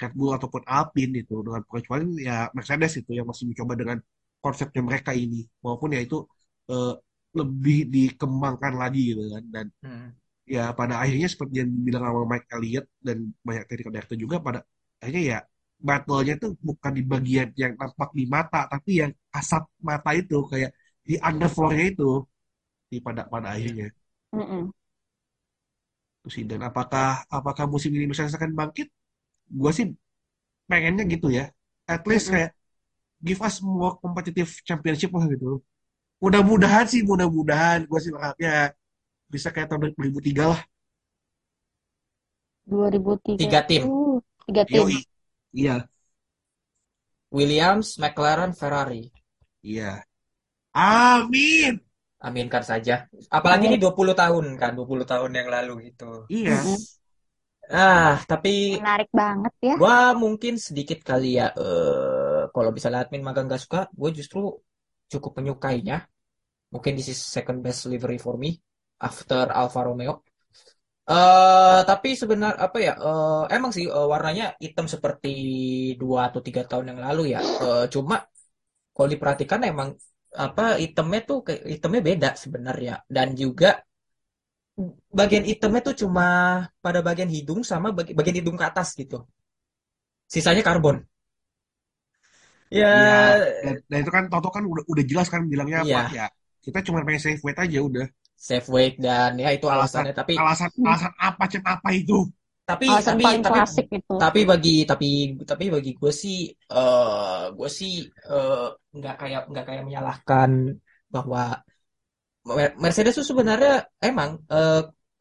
Red 0.00 0.12
Bull 0.18 0.32
ataupun 0.38 0.62
Alpine 0.76 1.12
itu 1.22 1.34
dengan 1.46 1.62
kecuali 1.68 2.04
ya 2.28 2.34
Mercedes 2.56 2.92
itu 3.00 3.10
yang 3.18 3.26
masih 3.30 3.44
mencoba 3.50 3.74
dengan 3.80 3.98
konsepnya 4.44 4.82
mereka 4.88 5.10
ini 5.24 5.36
maupun 5.64 5.88
ya 5.96 6.00
itu 6.06 6.16
eh, 6.72 6.92
lebih 7.38 7.76
dikembangkan 7.94 8.72
lagi 8.82 9.00
gitu 9.14 9.22
kan 9.34 9.44
dan 9.54 9.66
Hmm. 9.82 10.10
ya 10.54 10.62
pada 10.78 10.94
akhirnya 11.02 11.28
seperti 11.32 11.54
yang 11.62 11.70
dibilang 11.76 12.02
sama 12.08 12.22
Mike 12.32 12.48
Elliott 12.54 12.86
dan 13.06 13.18
banyak 13.46 13.64
technical 13.68 13.92
director 13.94 14.18
juga 14.24 14.36
pada 14.46 14.58
akhirnya 15.00 15.22
ya 15.32 15.38
battle-nya 15.88 16.34
tuh 16.42 16.50
bukan 16.68 16.92
di 16.98 17.02
bagian 17.12 17.48
yang 17.62 17.72
tampak 17.80 18.10
di 18.18 18.24
mata 18.34 18.58
tapi 18.72 18.90
yang 19.00 19.12
kasat 19.32 19.62
mata 19.88 20.10
itu 20.20 20.36
kayak 20.52 20.70
di 21.08 21.14
underfloor-nya 21.28 21.84
itu 21.92 22.04
di 22.92 22.98
pada 23.06 23.22
pada 23.32 23.48
akhirnya 23.56 23.86
Mm-mm. 24.32 24.72
Itu 26.20 26.28
sih 26.34 26.44
dan 26.50 26.60
apakah 26.68 27.06
apakah 27.38 27.64
musim 27.72 27.90
ini 27.96 28.04
Mercedes 28.10 28.36
akan 28.38 28.52
bangkit 28.60 28.88
gue 29.50 29.72
sih 29.74 29.86
pengennya 30.70 31.04
gitu 31.10 31.28
ya 31.34 31.50
at 31.90 32.06
least 32.06 32.30
kayak 32.30 32.54
give 33.18 33.42
us 33.42 33.58
more 33.60 33.98
competitive 33.98 34.48
championship 34.62 35.10
lah 35.10 35.26
gitu 35.26 35.58
mudah-mudahan 36.22 36.86
sih 36.86 37.02
mudah-mudahan 37.02 37.84
gue 37.84 37.98
sih 38.00 38.14
berharapnya 38.14 38.70
bisa 39.26 39.50
kayak 39.50 39.68
tahun 39.74 39.92
2003 39.98 40.52
lah 40.52 40.60
2003 42.70 43.34
Tiga 43.40 43.60
tim. 43.66 43.82
Uh, 43.90 44.22
tiga 44.46 44.62
tim. 44.62 44.86
Yoi. 44.86 44.98
iya 45.50 45.76
Williams, 47.30 47.98
McLaren, 47.98 48.54
Ferrari. 48.54 49.10
iya 49.62 50.02
amin 50.70 51.82
Aminkan 52.20 52.60
saja. 52.60 53.08
Apalagi 53.32 53.72
ini 53.72 53.80
20 53.80 54.12
tahun 54.12 54.44
kan, 54.60 54.76
20 54.76 55.08
tahun 55.08 55.32
yang 55.32 55.48
lalu 55.48 55.88
gitu. 55.88 56.28
iya. 56.28 56.60
Ah, 57.70 58.24
tapi 58.28 58.50
Menarik 58.74 59.10
banget 59.14 59.54
ya. 59.62 59.76
gua 59.78 59.94
mungkin 60.22 60.54
sedikit 60.66 60.98
kali 61.08 61.26
ya 61.38 61.46
eh 61.62 62.42
kalau 62.54 62.70
misalnya 62.76 63.00
admin 63.06 63.22
magang 63.26 63.46
gak 63.52 63.62
suka, 63.64 63.78
gue 64.00 64.10
justru 64.18 64.38
cukup 65.12 65.32
menyukainya. 65.38 65.96
Mungkin 66.74 66.92
this 66.98 67.08
is 67.14 67.20
second 67.36 67.58
best 67.66 67.80
livery 67.92 68.18
for 68.26 68.34
me 68.42 68.50
after 69.08 69.44
Alfa 69.60 69.80
Romeo. 69.88 70.14
Eh 71.10 71.80
tapi 71.90 72.08
sebenar 72.20 72.54
apa 72.64 72.78
ya? 72.86 72.92
eh, 73.06 73.42
emang 73.56 73.72
sih 73.76 73.84
eh, 73.96 74.06
warnanya 74.12 74.44
hitam 74.64 74.86
seperti 74.94 75.28
dua 76.00 76.20
atau 76.30 76.40
tiga 76.46 76.62
tahun 76.70 76.86
yang 76.94 77.00
lalu 77.06 77.22
ya. 77.34 77.40
Eh, 77.64 77.84
cuma 77.94 78.16
kalau 78.94 79.08
diperhatikan 79.14 79.60
emang 79.72 79.90
apa 80.46 80.62
hitamnya 80.84 81.20
tuh 81.30 81.38
hitamnya 81.74 82.02
beda 82.10 82.28
sebenarnya 82.44 82.94
dan 83.16 83.28
juga 83.42 83.68
bagian 85.18 85.44
hitamnya 85.50 85.80
tuh 85.88 85.94
cuma 86.02 86.24
pada 86.84 87.00
bagian 87.08 87.30
hidung 87.36 87.60
sama 87.70 87.88
bagi- 87.96 88.14
bagian 88.18 88.36
hidung 88.40 88.56
ke 88.60 88.64
atas 88.70 88.88
gitu. 89.00 89.16
Sisanya 90.34 90.62
karbon. 90.68 90.96
Ya, 92.70 92.86
Iya, 92.86 93.10
dan, 93.62 93.74
dan 93.90 93.98
itu 94.02 94.10
kan 94.16 94.24
Toto 94.30 94.48
kan 94.54 94.62
udah 94.72 94.84
udah 94.92 95.04
jelas 95.10 95.26
kan 95.32 95.40
bilangnya 95.52 95.78
apa 95.82 96.00
Iya. 96.06 96.06
ya 96.18 96.26
kita 96.64 96.78
cuma 96.86 96.98
pengen 97.06 97.22
save 97.24 97.42
weight 97.44 97.58
aja 97.64 97.78
udah 97.88 98.06
safe 98.48 98.66
weight 98.74 98.94
dan 99.04 99.30
ya 99.42 99.48
itu 99.56 99.66
alasan 99.68 100.04
alasannya. 100.04 100.12
Tapi 100.20 100.32
alasan 100.40 100.70
alasan 100.88 101.12
apa 101.28 101.44
cem 101.52 101.62
apa 101.74 101.88
itu 102.00 102.18
tapi 102.68 102.84
Alasan 102.86 103.14
tapi 103.18 103.24
tapi 103.42 103.58
klasik 103.58 103.86
itu. 103.98 104.14
tapi 104.22 104.40
bagi 104.50 104.70
tapi 104.90 105.06
tapi 105.50 105.64
bagi 105.74 105.90
gue 106.00 106.12
sih 106.22 106.36
eh 106.70 107.42
gue 107.56 107.68
sih 107.78 107.92
eh, 108.30 108.66
nggak 108.96 109.14
kayak 109.20 109.40
nggak 109.50 109.64
kayak 109.68 109.82
menyalahkan 109.86 110.50
bahwa 111.14 111.40
Mercedes 112.84 113.14
itu 113.16 113.24
sebenarnya 113.32 113.70
emang 114.08 114.30
eh, 114.52 114.74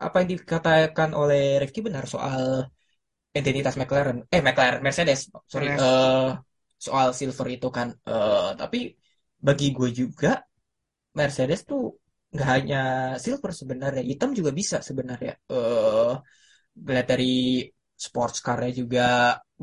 apa 0.05 0.15
yang 0.23 0.29
dikatakan 0.33 1.09
oleh 1.19 1.39
Rifki 1.61 1.79
benar 1.87 2.03
soal 2.13 2.41
identitas 3.39 3.75
McLaren. 3.79 4.17
Eh 4.35 4.41
McLaren 4.45 4.81
Mercedes 4.87 5.19
sorry 5.51 5.67
Mercedes. 5.67 5.81
eh, 5.81 6.27
soal 6.85 7.07
silver 7.19 7.47
itu 7.55 7.67
kan. 7.77 7.87
Eh, 8.09 8.47
tapi 8.61 8.77
bagi 9.47 9.65
gue 9.77 9.89
juga 10.01 10.29
Mercedes 11.19 11.59
tuh 11.69 11.81
nggak 12.33 12.49
hanya 12.55 12.77
silver 13.23 13.51
sebenarnya 13.61 14.03
hitam 14.09 14.29
juga 14.39 14.51
bisa 14.59 14.77
sebenarnya. 14.89 15.33
Eh 15.53 16.11
lihat 16.89 17.07
dari 17.13 17.25
sports 18.05 18.39
car-nya 18.45 18.71
juga 18.81 19.01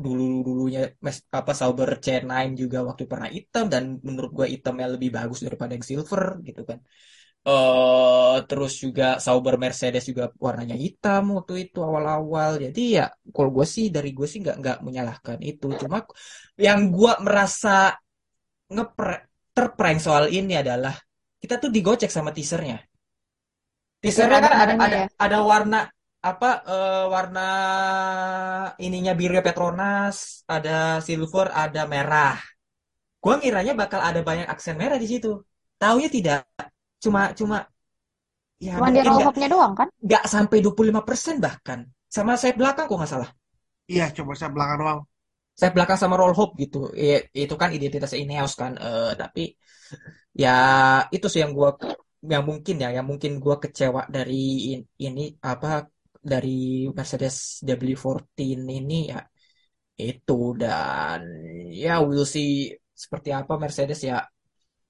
dulu 0.05 0.23
dulunya 0.47 0.79
apa 1.39 1.51
Sauber 1.59 1.89
C9 2.03 2.49
juga 2.61 2.77
waktu 2.89 3.03
pernah 3.11 3.29
hitam 3.37 3.65
dan 3.73 3.83
menurut 4.07 4.31
gue 4.37 4.47
hitamnya 4.55 4.87
lebih 4.95 5.09
bagus 5.17 5.39
daripada 5.45 5.71
yang 5.75 5.85
silver 5.91 6.23
gitu 6.47 6.61
kan 6.69 6.79
eh 7.47 8.35
terus 8.49 8.73
juga 8.83 9.05
Sauber 9.23 9.55
Mercedes 9.55 10.03
juga 10.11 10.27
warnanya 10.45 10.75
hitam 10.75 11.23
waktu 11.39 11.53
itu 11.71 11.79
awal-awal. 11.79 12.59
Jadi 12.59 12.99
ya 12.99 13.05
kalau 13.31 13.49
gue 13.55 13.63
sih 13.75 13.85
dari 13.95 14.11
gue 14.17 14.27
sih 14.27 14.39
nggak 14.43 14.55
nggak 14.61 14.77
menyalahkan 14.83 15.39
itu. 15.39 15.67
Cuma 15.79 16.03
yang 16.59 16.91
gue 16.91 17.11
merasa 17.23 17.95
ngepre 18.67 19.15
terprank 19.55 19.97
soal 20.03 20.25
ini 20.29 20.59
adalah 20.59 20.93
kita 21.39 21.55
tuh 21.63 21.71
digocek 21.71 22.11
sama 22.11 22.35
teasernya. 22.35 22.83
Teasernya 24.03 24.39
kan 24.43 24.53
ada 24.53 24.73
warna-warnanya 24.75 24.85
ada 24.85 24.97
ya. 24.99 25.07
ada 25.25 25.39
warna 25.41 25.79
apa 26.19 26.49
eh, 26.67 27.05
warna 27.13 27.47
ininya 28.85 29.13
biru 29.15 29.39
Petronas 29.39 30.43
ada 30.51 30.99
silver 30.99 31.47
ada 31.55 31.87
merah. 31.87 32.35
Gue 33.23 33.33
ngiranya 33.39 33.71
bakal 33.71 34.03
ada 34.03 34.19
banyak 34.19 34.47
aksen 34.51 34.75
merah 34.75 34.99
di 34.99 35.07
situ. 35.07 35.31
Taunya 35.79 36.11
tidak 36.11 36.43
cuma 37.03 37.21
cuma 37.39 37.57
ya 38.67 38.75
Cuma 38.75 38.87
di 38.95 39.01
roll 39.07 39.23
doang 39.53 39.73
kan? 39.79 39.89
nggak 40.05 40.23
sampai 40.33 40.57
25% 40.63 41.35
bahkan. 41.45 41.79
Sama 42.15 42.33
sayap 42.39 42.55
belakang 42.61 42.85
kok 42.89 42.97
nggak 42.99 43.11
salah. 43.13 43.29
Iya 43.91 44.03
coba 44.17 44.31
saya 44.39 44.51
belakang 44.55 44.77
doang. 44.83 44.99
Sayap 45.59 45.73
belakang 45.77 45.99
sama 46.01 46.15
roll 46.21 46.33
hop 46.39 46.49
gitu. 46.63 46.77
I- 47.05 47.25
itu 47.43 47.55
kan 47.61 47.69
identitas 47.77 48.11
Ineos 48.21 48.53
kan. 48.61 48.71
Eh, 48.85 49.11
tapi 49.21 49.41
ya 50.43 50.49
itu 51.15 51.25
sih 51.31 51.39
yang 51.43 51.51
gua 51.57 51.69
yang 52.33 52.43
mungkin 52.49 52.75
ya 52.83 52.87
yang 52.97 53.05
mungkin 53.11 53.31
gua 53.43 53.55
kecewa 53.63 54.01
dari 54.15 54.33
in- 54.71 54.87
ini 55.05 55.21
apa 55.51 55.67
dari 56.31 56.49
Mercedes 56.97 57.35
W14 57.67 58.47
ini 58.79 58.95
ya. 59.13 59.19
Itu 60.09 60.33
dan 60.61 61.19
ya 61.83 61.91
we'll 62.07 62.27
see 62.35 62.49
seperti 63.03 63.29
apa 63.39 63.53
Mercedes 63.63 63.99
ya. 64.09 64.15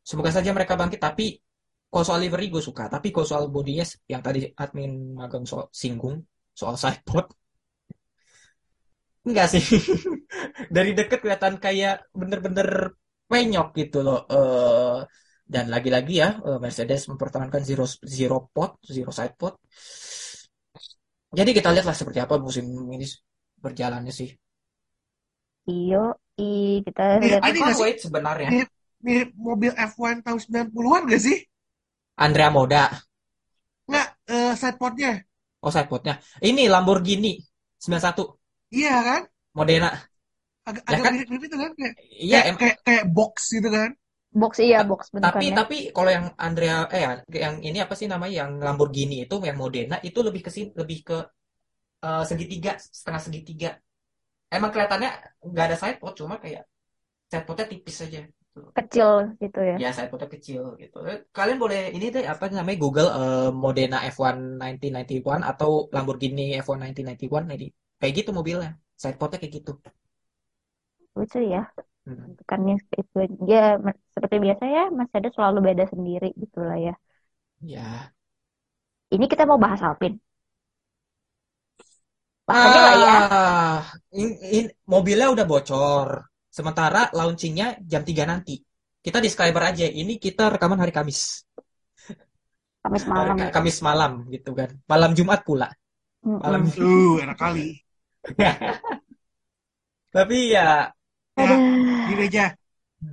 Semoga 0.09 0.31
saja 0.37 0.51
mereka 0.57 0.73
bangkit 0.81 1.01
tapi 1.07 1.23
kalau 1.87 2.03
soal 2.03 2.19
livery 2.23 2.47
gue 2.51 2.63
suka 2.63 2.91
tapi 2.91 3.11
kalau 3.13 3.27
soal 3.27 3.45
bodinya 3.47 3.85
yang 4.11 4.21
tadi 4.21 4.39
admin 4.53 5.15
magang 5.15 5.45
soal 5.47 5.71
singgung 5.71 6.19
soal 6.51 6.75
sidepod 6.75 7.25
enggak 9.27 9.47
sih 9.51 9.63
dari 10.75 10.91
deket 10.95 11.19
kelihatan 11.19 11.59
kayak 11.59 12.07
bener-bener 12.15 12.95
penyok 13.27 13.67
gitu 13.75 13.99
loh. 14.01 14.23
Eh, 14.31 14.99
dan 15.47 15.65
lagi-lagi 15.71 16.23
ya 16.23 16.29
eh, 16.43 16.59
Mercedes 16.59 17.07
mempertahankan 17.11 17.61
zero 17.63 17.85
zero 18.03 18.47
pot, 18.51 18.79
zero 18.87 19.11
side 19.11 19.35
pot. 19.35 19.59
Jadi 21.27 21.51
kita 21.51 21.75
lihatlah 21.75 21.95
seperti 21.95 22.23
apa 22.23 22.39
musim 22.39 22.65
ini 22.87 23.03
berjalannya 23.59 24.15
sih. 24.15 24.31
Iyo, 25.67 26.15
i 26.39 26.79
kita 26.87 27.19
lihat 27.19 27.43
Ini 27.43 27.59
sih? 27.75 28.07
Sebenarnya. 28.07 28.47
Mirip, 28.47 28.71
mirip 29.03 29.29
mobil 29.35 29.71
F1 29.75 30.23
tahun 30.23 30.39
90-an 30.39 31.03
gak 31.11 31.19
sih? 31.19 31.37
Andrea 32.25 32.49
Moda, 32.51 32.83
Nggak, 33.89 34.07
eh 34.35 34.51
sidepodnya. 34.59 35.11
oh 35.65 35.71
sidepodnya. 35.75 36.13
Ini 36.49 36.61
Lamborghini 36.73 37.31
91 37.83 38.23
Iya 38.75 38.91
kan? 39.07 39.21
Modena. 39.53 40.07
Agak, 40.69 40.83
Ya 40.87 40.97
agak 40.97 41.05
kan? 41.05 41.13
mirip-mirip 41.13 41.43
itu 41.49 41.57
kan? 41.63 41.71
Kayak, 41.79 41.95
Iya, 42.25 42.37
kayak, 42.37 42.47
em- 42.49 42.59
kayak, 42.59 42.77
kayak 42.85 43.05
box 43.15 43.35
gitu 43.55 43.69
kan? 43.77 43.89
box 44.41 44.53
iya 44.67 44.79
box 44.89 45.01
tapi 45.23 45.45
bentukannya. 45.55 45.57
tapi 45.57 45.75
kalau 45.95 46.09
yang 46.15 46.25
Andrea 46.45 46.75
eh 46.93 47.01
yang 47.43 47.55
ini 47.67 47.77
apa 47.85 47.93
sih 47.99 48.07
namanya 48.11 48.33
yang 48.45 48.51
Lamborghini 48.65 49.15
itu 49.25 49.35
yang 49.49 49.57
Modena 49.63 49.95
itu 50.07 50.19
lebih 50.27 50.41
ke 50.45 50.51
lebih 50.81 50.97
ke 51.07 51.15
eh, 52.07 52.23
segitiga 52.29 52.71
setengah 52.99 53.21
segitiga. 53.27 53.69
Emang 54.55 54.71
kelihatannya 54.73 55.09
nggak 55.51 55.65
ada 55.67 55.77
sidepod 55.81 56.13
cuma 56.19 56.35
kayak 56.43 56.63
sidepodnya 57.31 57.65
tipis 57.71 57.97
aja. 58.05 58.19
Kecil 58.77 59.09
gitu 59.41 59.59
ya. 59.71 59.77
Ya 59.81 59.87
sidepodnya 59.95 60.27
kecil 60.35 60.61
gitu. 60.81 60.95
Eh, 61.11 61.17
Kalian 61.37 61.57
boleh 61.63 61.79
ini 61.95 62.05
deh 62.15 62.23
apa 62.33 62.43
namanya 62.57 62.77
Google 62.83 63.09
eh, 63.19 63.47
Modena 63.63 63.97
F1 64.13 64.35
1991 64.59 65.39
atau 65.51 65.69
Lamborghini 65.95 66.41
F1 66.63 66.77
1991 66.81 67.41
jadi 67.53 67.65
kayak 67.99 68.13
gitu 68.19 68.29
mobilnya. 68.37 68.69
Sidepodnya 69.01 69.37
kayak 69.41 69.53
gitu. 69.61 69.71
Lucu 71.17 71.37
ya. 71.53 71.61
Hmm. 72.05 72.37
Bentukannya 72.37 72.73
itu 73.01 73.17
ya 73.53 73.59
seperti 74.15 74.37
biasa 74.45 74.63
ya 74.75 74.81
Mercedes 74.99 75.31
selalu 75.37 75.59
beda 75.69 75.85
sendiri 75.93 76.27
gitu 76.43 76.57
lah 76.69 76.77
ya. 76.87 76.93
Ya. 77.61 78.13
Ini 79.15 79.25
kita 79.31 79.43
mau 79.49 79.59
bahas 79.63 79.81
Alpine. 79.87 80.17
Bahas 82.47 82.61
aja 82.67 82.79
lah 82.85 82.95
ya. 83.03 83.13
Ah, 83.49 83.83
in- 84.21 84.37
in- 84.57 84.71
mobilnya 84.93 85.27
udah 85.35 85.45
bocor. 85.51 86.09
Sementara 86.57 87.01
launchingnya 87.13 87.67
jam 87.91 88.01
3 88.01 88.25
nanti. 88.25 88.55
Kita 89.05 89.21
disclaimer 89.21 89.63
aja, 89.69 89.85
ini 89.85 90.17
kita 90.17 90.49
rekaman 90.57 90.81
hari 90.81 90.89
Kamis. 90.97 91.45
Kamis 92.81 93.03
malam. 93.05 93.35
Hari- 93.37 93.53
Kamis 93.53 93.77
malam 93.85 94.11
gitu 94.33 94.51
kan. 94.57 94.69
Malam 94.89 95.11
Jumat 95.13 95.45
pula. 95.45 95.69
Malam. 96.25 96.65
Uh, 96.73 97.21
enak 97.21 97.37
kali. 97.37 97.77
Tapi 100.15 100.37
ya 100.55 100.89
Ya, 101.37 101.53
gini 102.09 102.25
aja. 102.25 102.45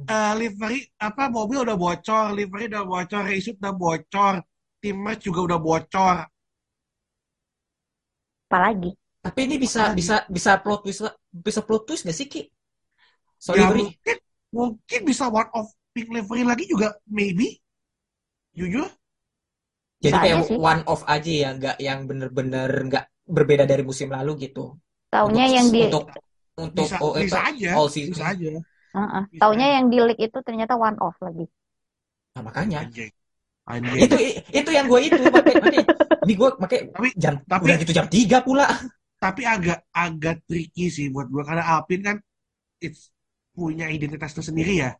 Eh, 0.08 0.32
livery, 0.40 0.80
apa, 0.96 1.28
mobil 1.28 1.60
udah 1.60 1.76
bocor, 1.76 2.32
livery 2.32 2.72
udah 2.72 2.88
bocor, 2.88 3.20
race 3.28 3.44
suit 3.44 3.60
udah 3.60 3.74
bocor, 3.76 4.34
tim 4.80 4.96
merch 4.96 5.28
juga 5.28 5.40
udah 5.52 5.60
bocor. 5.60 6.16
Apalagi? 8.48 8.90
tapi 9.24 9.40
ini 9.48 9.56
bisa 9.56 9.92
Apalagi? 9.92 9.96
bisa 10.00 10.16
bisa 10.28 10.50
plot 10.60 10.80
twist 10.84 11.00
bisa 11.32 11.60
plot 11.64 11.82
twist 11.88 12.02
gak 12.04 12.16
sih 12.16 12.28
Ki? 12.28 12.42
Soal 13.44 13.60
Ya 13.60 13.68
mungkin, 13.68 14.16
mungkin 14.56 15.00
bisa 15.04 15.28
one 15.28 15.50
of 15.52 15.68
pink 15.92 16.08
livery 16.08 16.42
lagi 16.48 16.64
juga, 16.64 16.96
maybe. 17.12 17.60
Jujur. 18.56 18.88
Jadi 20.00 20.16
Bisa 20.16 20.18
kayak 20.24 20.38
sih. 20.48 20.56
one 20.56 20.82
off 20.88 21.02
aja 21.04 21.32
ya, 21.32 21.48
nggak 21.56 21.76
yang 21.80 22.00
bener-bener 22.08 22.70
nggak 22.88 23.04
berbeda 23.28 23.64
dari 23.68 23.82
musim 23.84 24.08
lalu 24.12 24.48
gitu. 24.48 24.76
Taunya 25.12 25.44
Untuk 25.44 25.56
yang 25.56 25.66
di 25.74 25.80
untuk 25.86 26.04
untuk 26.56 26.86
Bisa, 26.86 26.96
oh, 27.04 27.12
bisa 27.16 27.38
apa, 27.40 27.50
aja, 27.52 27.70
all 27.76 27.88
season. 27.92 28.12
bisa 28.16 28.24
aja. 28.32 28.50
Heeh. 28.94 29.22
Bisa 29.32 29.40
Taunya 29.42 29.66
aja. 29.66 29.74
yang 29.76 29.86
di 29.92 29.98
leak 30.06 30.18
itu 30.22 30.38
ternyata 30.46 30.74
one 30.78 30.98
off 31.02 31.16
lagi. 31.20 31.44
Nah, 32.34 32.42
makanya 32.42 32.78
Anjing. 32.84 33.12
Anjing. 33.64 33.96
itu 34.04 34.16
itu 34.52 34.70
yang 34.76 34.86
gue 34.92 35.00
itu 35.08 35.22
makanya, 35.24 35.82
ini 36.28 36.32
gue 36.36 36.48
makanya 36.60 36.82
Tapi, 36.92 37.08
jam 37.16 37.34
tapi, 37.48 37.62
udah 37.64 37.76
gitu 37.80 37.92
jam 37.96 38.06
3 38.12 38.38
pula 38.44 38.66
tapi 39.24 39.42
agak, 39.48 39.88
agak 39.96 40.44
tricky 40.44 40.92
sih 40.92 41.08
buat 41.08 41.32
gua 41.32 41.48
karena 41.48 41.64
Alpine 41.64 42.02
kan, 42.04 42.16
it's 42.84 43.13
punya 43.56 43.86
identitas 43.96 44.32
tersendiri 44.36 44.72
ya. 44.84 44.90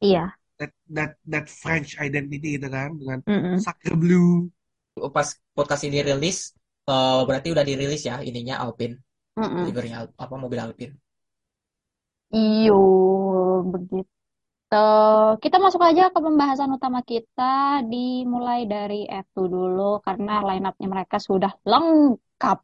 Iya. 0.00 0.36
That, 0.60 0.70
that, 0.96 1.12
that 1.32 1.46
French 1.50 1.90
identity 1.98 2.48
gitu 2.56 2.68
kan, 2.70 2.90
dengan 3.00 3.18
Mm-mm. 3.26 3.66
sacre 3.66 3.94
bleu. 3.98 4.48
pas 5.16 5.28
podcast 5.56 5.82
ini 5.88 6.04
rilis 6.04 6.52
eh, 6.92 7.20
berarti 7.28 7.48
udah 7.54 7.64
dirilis 7.64 8.02
ya 8.04 8.20
ininya 8.20 8.60
Alpine 8.64 8.94
Mm-mm. 9.36 9.64
liverynya 9.64 9.98
Al- 10.04 10.14
apa 10.24 10.34
mobil 10.36 10.60
Alpine 10.60 10.94
Iyo, 12.36 12.74
begitu. 13.72 14.08
Kita 15.42 15.56
masuk 15.64 15.82
aja 15.88 16.02
ke 16.14 16.18
pembahasan 16.26 16.70
utama 16.78 17.00
kita, 17.10 17.42
dimulai 17.92 18.60
dari 18.72 18.96
F2 19.24 19.46
dulu, 19.56 19.82
karena 20.06 20.32
line 20.48 20.64
up-nya 20.68 20.88
mereka 20.94 21.16
sudah 21.28 21.52
lengkap. 21.70 22.58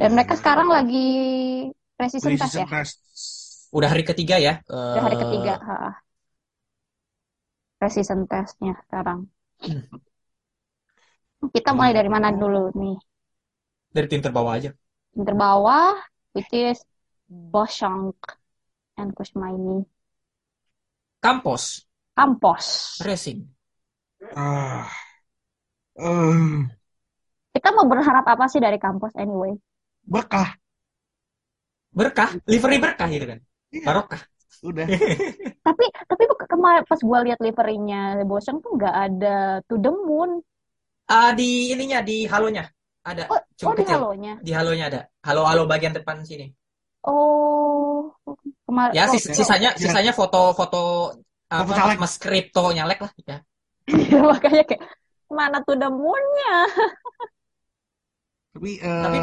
Dan 0.00 0.10
Ya, 0.10 0.14
mereka 0.14 0.34
sekarang 0.40 0.68
lagi 0.76 0.98
pre-season 1.96 2.34
test 2.40 2.54
pre-season 2.54 2.62
ya, 2.62 2.66
test. 2.70 2.96
udah 3.74 3.88
hari 3.92 4.04
ketiga 4.06 4.36
ya 4.38 4.52
udah 4.92 5.02
hari 5.04 5.16
eh, 5.16 5.20
ketiga. 5.22 5.54
ha. 5.66 6.04
Pre-season 7.78 8.20
testnya 8.30 8.72
sekarang. 8.82 9.20
Hmm. 9.60 9.80
Kita 11.54 11.70
mulai 11.76 11.92
dari 11.98 12.10
mana 12.14 12.28
dulu 12.40 12.62
nih? 12.80 12.96
dari 13.94 14.06
tim 14.10 14.20
terbawah 14.24 14.52
aja 14.58 14.70
Yang 15.14 15.24
terbawah, 15.28 15.94
which 16.34 16.50
is 16.54 16.78
Boschank 17.28 18.14
and 18.98 19.14
Kusmaini. 19.16 19.86
Campos 21.20 21.86
Campos. 22.16 22.66
Racing 22.98 23.54
Ah. 24.34 24.90
Eh, 25.96 26.66
Kita 27.54 27.68
mau 27.76 27.86
berharap 27.92 28.24
apa 28.34 28.44
sih 28.52 28.60
dari 28.64 28.78
Campos 28.84 29.12
anyway? 29.22 29.52
berkah. 30.12 30.56
Berkah 31.94 32.30
livery 32.50 32.76
berkah 32.82 33.08
gitu 33.08 33.26
kan 33.30 33.38
Iya, 33.74 33.84
barokah 33.88 34.22
udah. 34.64 34.86
Tapi 35.66 35.84
tapi 36.06 36.22
kemarin 36.46 36.84
pas 36.86 37.00
gue 37.00 37.18
lihat 37.26 37.38
liverinya 37.42 38.20
Boschank 38.22 38.62
tuh 38.62 38.76
nggak 38.78 38.94
ada 38.94 39.36
to 39.66 39.74
the 39.80 39.90
moon. 39.90 40.40
Ah, 41.10 41.32
di 41.36 41.72
ininya 41.74 42.00
di 42.00 42.24
halonya 42.24 42.64
ada 43.04 43.28
Oh, 43.28 43.40
cuma 43.60 43.72
oh 43.72 43.74
di 43.76 43.80
kecil 43.84 43.98
halonya. 44.00 44.32
di 44.40 44.52
halonya 44.56 44.84
ada 44.88 45.00
halo 45.26 45.42
halo 45.44 45.62
bagian 45.68 45.92
depan 45.92 46.24
sini 46.24 46.48
Oh, 47.04 48.08
kemarin. 48.64 48.92
ya 48.96 49.04
oh, 49.04 49.12
sis- 49.12 49.28
sisanya 49.36 49.76
Ya. 49.76 49.80
sisanya 49.80 50.12
foto-foto 50.16 51.12
apa 51.52 51.68
Foto 51.68 51.76
caleg. 51.76 51.98
mas 52.00 52.14
kripto 52.16 52.64
nyalek 52.72 52.98
lah 53.04 53.12
ya 53.20 53.36
makanya 54.24 54.62
kayak 54.64 54.82
mana 55.28 55.58
to 55.66 55.74
the 55.76 55.88
moon-nya? 55.92 56.56
Tapi, 58.54 58.70
eh, 58.80 59.02
Tapi- 59.04 59.20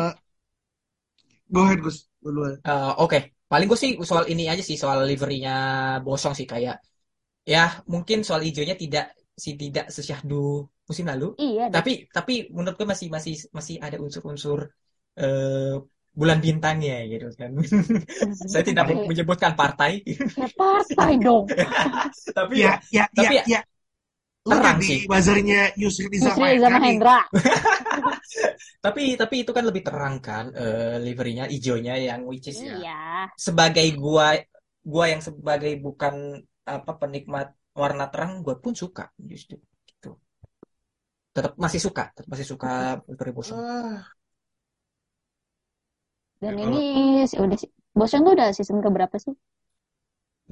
go 1.49 1.65
ahead 1.65 1.79
Gus 1.81 2.05
duluan. 2.23 2.55
Eh, 2.67 2.91
Oke, 3.01 3.17
paling 3.51 3.65
gue 3.71 3.79
sih 3.83 3.91
soal 4.09 4.25
ini 4.31 4.43
aja 4.51 4.61
sih 4.69 4.77
soal 4.83 4.99
liverynya 5.09 5.51
Bosong 6.05 6.33
sih 6.39 6.47
kayak 6.53 6.75
ya 7.53 7.59
mungkin 7.93 8.17
soal 8.27 8.41
hijaunya 8.47 8.75
tidak 8.83 9.05
si 9.43 9.49
tidak 9.61 9.85
sesyahdu 9.95 10.35
musim 10.87 11.05
lalu, 11.11 11.25
Iya, 11.37 11.63
deh. 11.73 11.75
tapi 11.75 11.91
tapi 12.15 12.33
menurut 12.55 12.75
gue 12.79 12.87
masih 12.93 13.07
masih 13.15 13.33
masih 13.57 13.75
ada 13.85 13.97
unsur-unsur 14.05 14.59
eh, 15.21 15.73
bulan 16.19 16.39
bintangnya 16.45 16.93
gitu 17.11 17.25
kan. 17.39 17.51
Saya 18.53 18.63
tidak 18.69 18.83
mau 18.89 18.97
Oke. 19.01 19.09
menyebutkan 19.09 19.53
partai, 19.59 19.91
Ya 20.37 20.47
partai 20.57 21.11
dong. 21.25 21.45
tapi 22.37 22.55
Ya, 22.63 22.71
ya, 22.91 23.03
tapi 23.15 23.33
ya, 23.39 23.43
ya. 23.47 23.59
Lu 24.47 24.57
terang 24.57 24.79
sih. 24.81 24.99
buzzernya 25.09 25.59
Yusri 25.77 26.07
Iza 26.17 26.29
Yusri 26.29 26.55
Iza 26.57 26.69
Mahendra. 26.69 27.17
tapi 28.85 29.01
tapi 29.21 29.35
itu 29.43 29.51
kan 29.57 29.63
lebih 29.69 29.83
terang 29.87 30.15
kan 30.27 30.45
eh, 30.59 30.95
liverynya 31.05 31.43
hijaunya 31.53 31.93
yang 32.07 32.21
which 32.29 32.47
is 32.51 32.59
ya 32.69 32.77
Iya. 32.77 32.91
sebagai 33.47 33.85
gua 34.01 34.27
gua 34.91 35.05
yang 35.13 35.21
sebagai 35.27 35.73
bukan 35.85 36.15
apa 36.75 36.91
penikmat 37.01 37.47
warna 37.81 38.05
terang 38.11 38.31
gua 38.45 38.55
pun 38.63 38.73
suka 38.83 39.03
justru 39.31 39.55
gitu 39.89 40.09
tetap 41.35 41.53
masih 41.63 41.81
suka 41.85 42.03
tetap 42.15 42.27
masih 42.33 42.47
suka 42.51 42.69
livery 43.09 43.31
Bosong 43.37 43.59
Ah, 43.59 44.11
Dan 46.43 46.53
Ya, 46.57 46.65
ini 46.65 46.77
sih 47.29 47.37
udah 47.43 47.57
tuh 48.25 48.31
udah 48.35 48.47
season 48.57 48.79
keberapa 48.85 49.15
sih? 49.23 49.33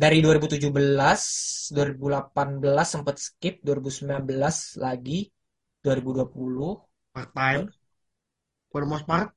dari 0.03 0.17
2017 0.25 1.21
2018 1.75 2.87
sempat 2.93 3.15
skip 3.25 3.55
2019 3.67 4.57
lagi 4.85 5.19
2020 5.83 6.71
part 7.13 7.29
time. 7.33 7.63
For 8.69 8.85
the 8.85 8.89
most 8.89 9.05
part. 9.09 9.29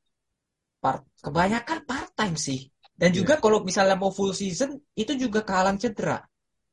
part 0.82 1.06
kebanyakan 1.22 1.78
part 1.86 2.10
time 2.18 2.34
sih 2.34 2.66
dan 2.98 3.14
Iya. 3.14 3.22
juga 3.22 3.38
kalau 3.38 3.62
misalnya 3.62 3.94
mau 3.94 4.10
full 4.10 4.34
season 4.34 4.82
itu 4.98 5.14
juga 5.14 5.46
kehalang 5.46 5.78
cedera 5.78 6.18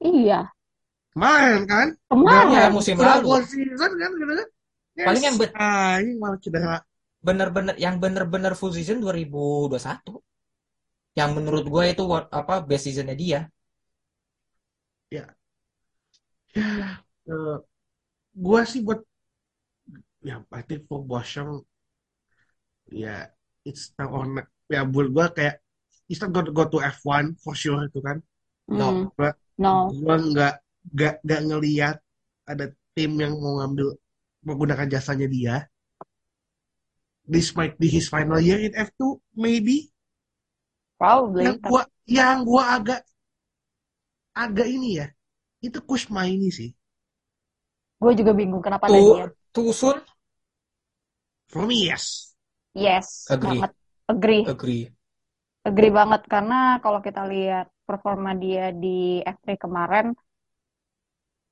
Iya. 0.01 0.49
Kemarin 1.13 1.62
kan? 1.69 1.88
Kemarin. 2.09 2.45
Iya, 2.49 2.63
musim 2.73 2.97
lalu. 2.97 3.25
full 3.38 3.45
season 3.45 3.91
kan? 4.01 4.12
Gitu 4.17 4.33
kan? 4.33 4.47
Yes. 4.97 5.05
Paling 5.05 5.23
yang 5.29 5.35
bet- 5.38 5.53
Ah, 5.53 6.01
ini 6.01 6.12
malah 6.17 6.39
cedera. 6.41 6.77
bener-bener 7.21 7.75
yang 7.77 8.01
bener-bener 8.01 8.53
full 8.57 8.73
season 8.73 8.97
2021 9.03 10.23
yang 11.13 11.29
menurut 11.38 11.67
gue 11.69 11.83
itu 11.93 12.03
what- 12.09 12.31
apa 12.33 12.65
best 12.65 12.89
seasonnya 12.89 13.13
dia 13.13 13.39
ya 15.12 15.25
ya 16.55 16.97
eh, 17.29 17.57
gua 18.33 18.62
sih 18.65 18.81
buat 18.81 19.03
ya 20.27 20.36
I 20.51 20.62
think 20.67 20.82
for 20.88 20.99
Boshong 21.10 21.65
ya 23.03 23.29
it's 23.65 23.93
not 23.97 24.10
on 24.13 24.27
ya 24.69 24.82
buat 24.86 25.08
gua 25.13 25.25
kayak 25.34 25.62
it's 26.10 26.19
not 26.21 26.32
gonna 26.34 26.51
go 26.53 26.65
to 26.67 26.79
F1 26.82 27.38
for 27.43 27.53
sure 27.53 27.86
itu 27.86 27.99
kan 28.01 28.17
Hmm, 28.69 28.77
No. 28.79 29.12
gua 29.17 29.29
no. 29.58 29.93
gua 30.01 30.15
nggak 30.29 30.53
nggak 30.95 31.13
nggak 31.25 31.41
ngelihat 31.49 31.95
ada 32.49 32.65
tim 32.95 33.12
yang 33.21 33.34
mau 33.38 33.62
ngambil 33.62 33.88
menggunakan 34.47 34.88
jasanya 34.89 35.27
dia 35.29 35.55
this 37.25 37.55
might 37.55 37.79
be 37.79 37.88
his 37.88 38.10
final 38.10 38.39
year 38.41 38.60
in 38.60 38.75
F2 38.75 39.21
maybe 39.34 39.88
Probably. 40.97 41.45
yang 41.45 41.55
gua 41.65 41.82
yang 42.05 42.38
gua 42.47 42.63
agak 42.77 43.01
agak 44.43 44.67
ini 44.75 44.89
ya 44.99 45.08
itu 45.65 45.79
Kusma 45.89 46.21
ini 46.36 46.49
sih 46.58 46.69
Gue 48.01 48.12
juga 48.19 48.32
bingung 48.39 48.63
kenapa 48.65 48.86
ada 48.91 48.99
Too, 48.99 49.10
dia. 49.10 49.25
soon? 49.73 49.97
For 51.49 51.65
me 51.65 51.89
yes 51.89 52.29
Yes, 52.77 53.25
Agree. 53.27 53.59
banget. 53.59 53.71
Agree. 54.09 54.43
Agree. 54.45 54.83
Agree 55.65 55.91
banget 55.91 56.21
karena 56.29 56.79
kalau 56.79 57.03
kita 57.03 57.27
lihat 57.27 57.67
performa 57.83 58.31
dia 58.38 58.71
di 58.71 59.19
F3 59.25 59.59
kemarin 59.59 60.13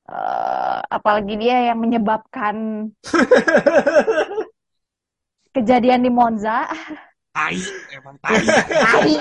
eh, 0.08 0.80
apalagi 0.88 1.34
dia 1.36 1.74
yang 1.74 1.82
menyebabkan 1.82 2.88
kejadian 5.58 6.06
di 6.06 6.12
Monza. 6.14 6.70
tai 7.34 7.58
emang 7.94 8.16
tai 8.22 8.42
Tai. 8.72 9.14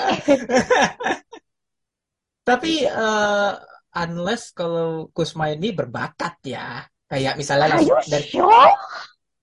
Tapi 2.47 2.73
eh, 2.87 3.53
unless 3.97 4.55
kalau 4.55 5.11
Kusma 5.11 5.51
ini 5.51 5.75
berbakat 5.75 6.39
ya, 6.47 6.85
kayak 7.11 7.35
misalnya 7.41 7.75
Are 7.75 7.83
you 7.83 7.97
dari 8.07 8.29
sure? 8.31 8.71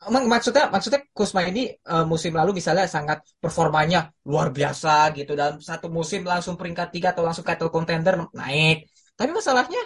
Emang 0.10 0.24
maksudnya 0.34 0.64
maksudnya 0.74 1.02
Kusma 1.18 1.42
ini 1.50 1.62
eh, 1.92 2.06
musim 2.12 2.32
lalu 2.40 2.52
misalnya 2.60 2.86
sangat 2.96 3.18
performanya 3.44 3.98
luar 4.30 4.48
biasa 4.58 4.90
gitu 5.18 5.32
dalam 5.40 5.58
satu 5.70 5.88
musim 5.98 6.22
langsung 6.32 6.56
peringkat 6.60 6.88
tiga 6.94 7.08
atau 7.14 7.24
langsung 7.28 7.46
title 7.48 7.72
contender 7.76 8.14
naik. 8.40 8.78
Tapi 9.18 9.30
masalahnya 9.40 9.80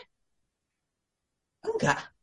enggak. 1.65 2.13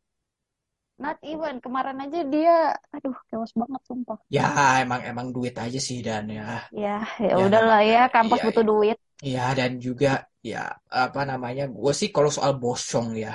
Not 1.02 1.16
even. 1.32 1.54
Kemarin 1.64 1.98
aja 2.04 2.20
dia, 2.32 2.54
aduh, 2.94 3.16
chaos 3.30 3.52
banget 3.60 3.82
sumpah. 3.88 4.18
Ya 4.36 4.42
emang 4.84 5.00
emang 5.10 5.26
duit 5.34 5.54
aja 5.64 5.78
sih 5.88 5.98
dan 6.06 6.24
ya 6.36 6.42
Ya, 6.82 6.94
ya 7.28 7.34
Ya, 7.38 7.44
udahlah 7.46 7.80
ya, 7.92 8.00
kampus 8.14 8.40
iya, 8.40 8.44
butuh 8.44 8.64
duit. 8.70 8.96
ya 9.34 9.44
dan 9.58 9.72
juga 9.86 10.08
ya 10.50 10.58
apa 11.04 11.20
namanya 11.30 11.64
gue 11.78 11.92
sih 12.00 12.08
kalau 12.14 12.30
soal 12.36 12.52
Bosong 12.62 13.08
ya 13.24 13.32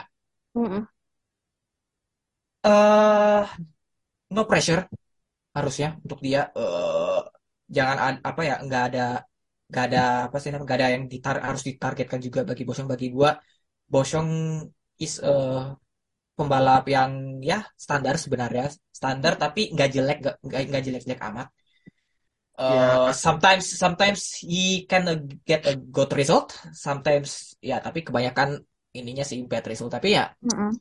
Mm-mm. 0.55 0.87
eh 2.63 3.45
no 4.35 4.41
pressure 4.49 4.81
harusnya 5.57 5.87
untuk 6.05 6.19
dia 6.27 6.41
eh 6.59 7.19
jangan 7.77 7.97
ad- 8.05 8.23
apa 8.29 8.41
ya 8.49 8.55
nggak 8.65 8.83
ada 8.89 9.01
nggak 9.69 9.83
ada 9.87 9.99
apa 10.27 10.37
sih 10.41 10.49
nggak 10.65 10.77
ada 10.79 10.89
yang 10.95 11.05
ditar 11.13 11.35
harus 11.47 11.63
ditargetkan 11.69 12.21
juga 12.27 12.41
bagi 12.49 12.63
Bosong 12.69 12.87
bagi 12.93 13.07
gua 13.17 13.31
Bosong 13.93 14.29
is 15.05 15.13
eh 15.29 15.59
pembalap 16.37 16.83
yang 16.95 17.11
ya 17.49 17.57
standar 17.85 18.15
sebenarnya. 18.23 18.63
Standar 18.99 19.33
tapi 19.43 19.61
nggak 19.73 19.89
jelek 19.95 20.17
nggak 20.23 20.35
nggak 20.47 20.61
nggak 20.69 20.83
jelek-jelek 20.87 21.21
amat. 21.29 21.47
Ya, 22.69 23.01
Eh, 23.09 23.13
sometimes 23.13 23.65
sometimes 23.83 24.21
he 24.45 24.85
can 24.89 25.03
uh, 25.09 25.17
get 25.49 25.61
a 25.65 25.73
good 25.95 26.11
result. 26.19 26.47
Sometimes 26.85 27.57
ya 27.69 27.75
tapi 27.85 27.99
kebanyakan 28.07 28.49
ininya 28.97 29.23
sih 29.29 29.39
bad 29.51 29.65
result. 29.71 29.89
Tapi 29.95 30.07
ya 30.17 30.23
Mm-mm. 30.43 30.79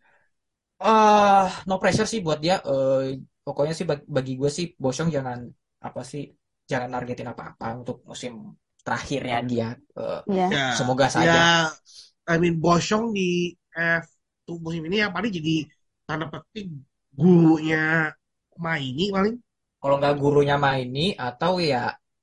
eh 0.91 1.45
no 1.69 1.75
pressure 1.83 2.09
sih 2.13 2.21
buat 2.27 2.39
dia. 2.45 2.55
Eh 2.71 3.01
pokoknya 3.49 3.75
sih 3.79 3.87
bagi, 3.91 4.05
bagi 4.17 4.33
gue 4.41 4.51
sih 4.59 4.67
Bosong 4.83 5.09
jangan 5.17 5.39
apa 5.87 6.01
sih 6.11 6.23
jangan 6.71 6.89
nargetin 6.95 7.29
apa-apa 7.33 7.67
untuk 7.81 7.97
musim 8.11 8.33
terakhirnya 8.85 9.37
dia 9.51 9.67
Eh, 10.01 10.21
Ya. 10.27 10.45
ya 10.55 10.59
semoga 10.77 11.07
ya 11.15 11.17
saja 11.17 11.41
I 12.29 12.35
mean 12.43 12.55
Bosyong 12.65 13.07
di 13.19 13.23
F2 13.75 14.59
musim 14.65 14.83
ini 14.89 14.97
yang 15.05 15.13
paling 15.17 15.33
jadi 15.39 15.53
tanda 16.07 16.27
petik 16.33 16.67
gurunya 17.19 17.79
Maini 18.65 19.05
paling 19.17 19.35
kalau 19.81 19.95
nggak 20.01 20.15
gurunya 20.23 20.57
maini 20.65 21.01
atau 21.27 21.53
ya 21.71 21.77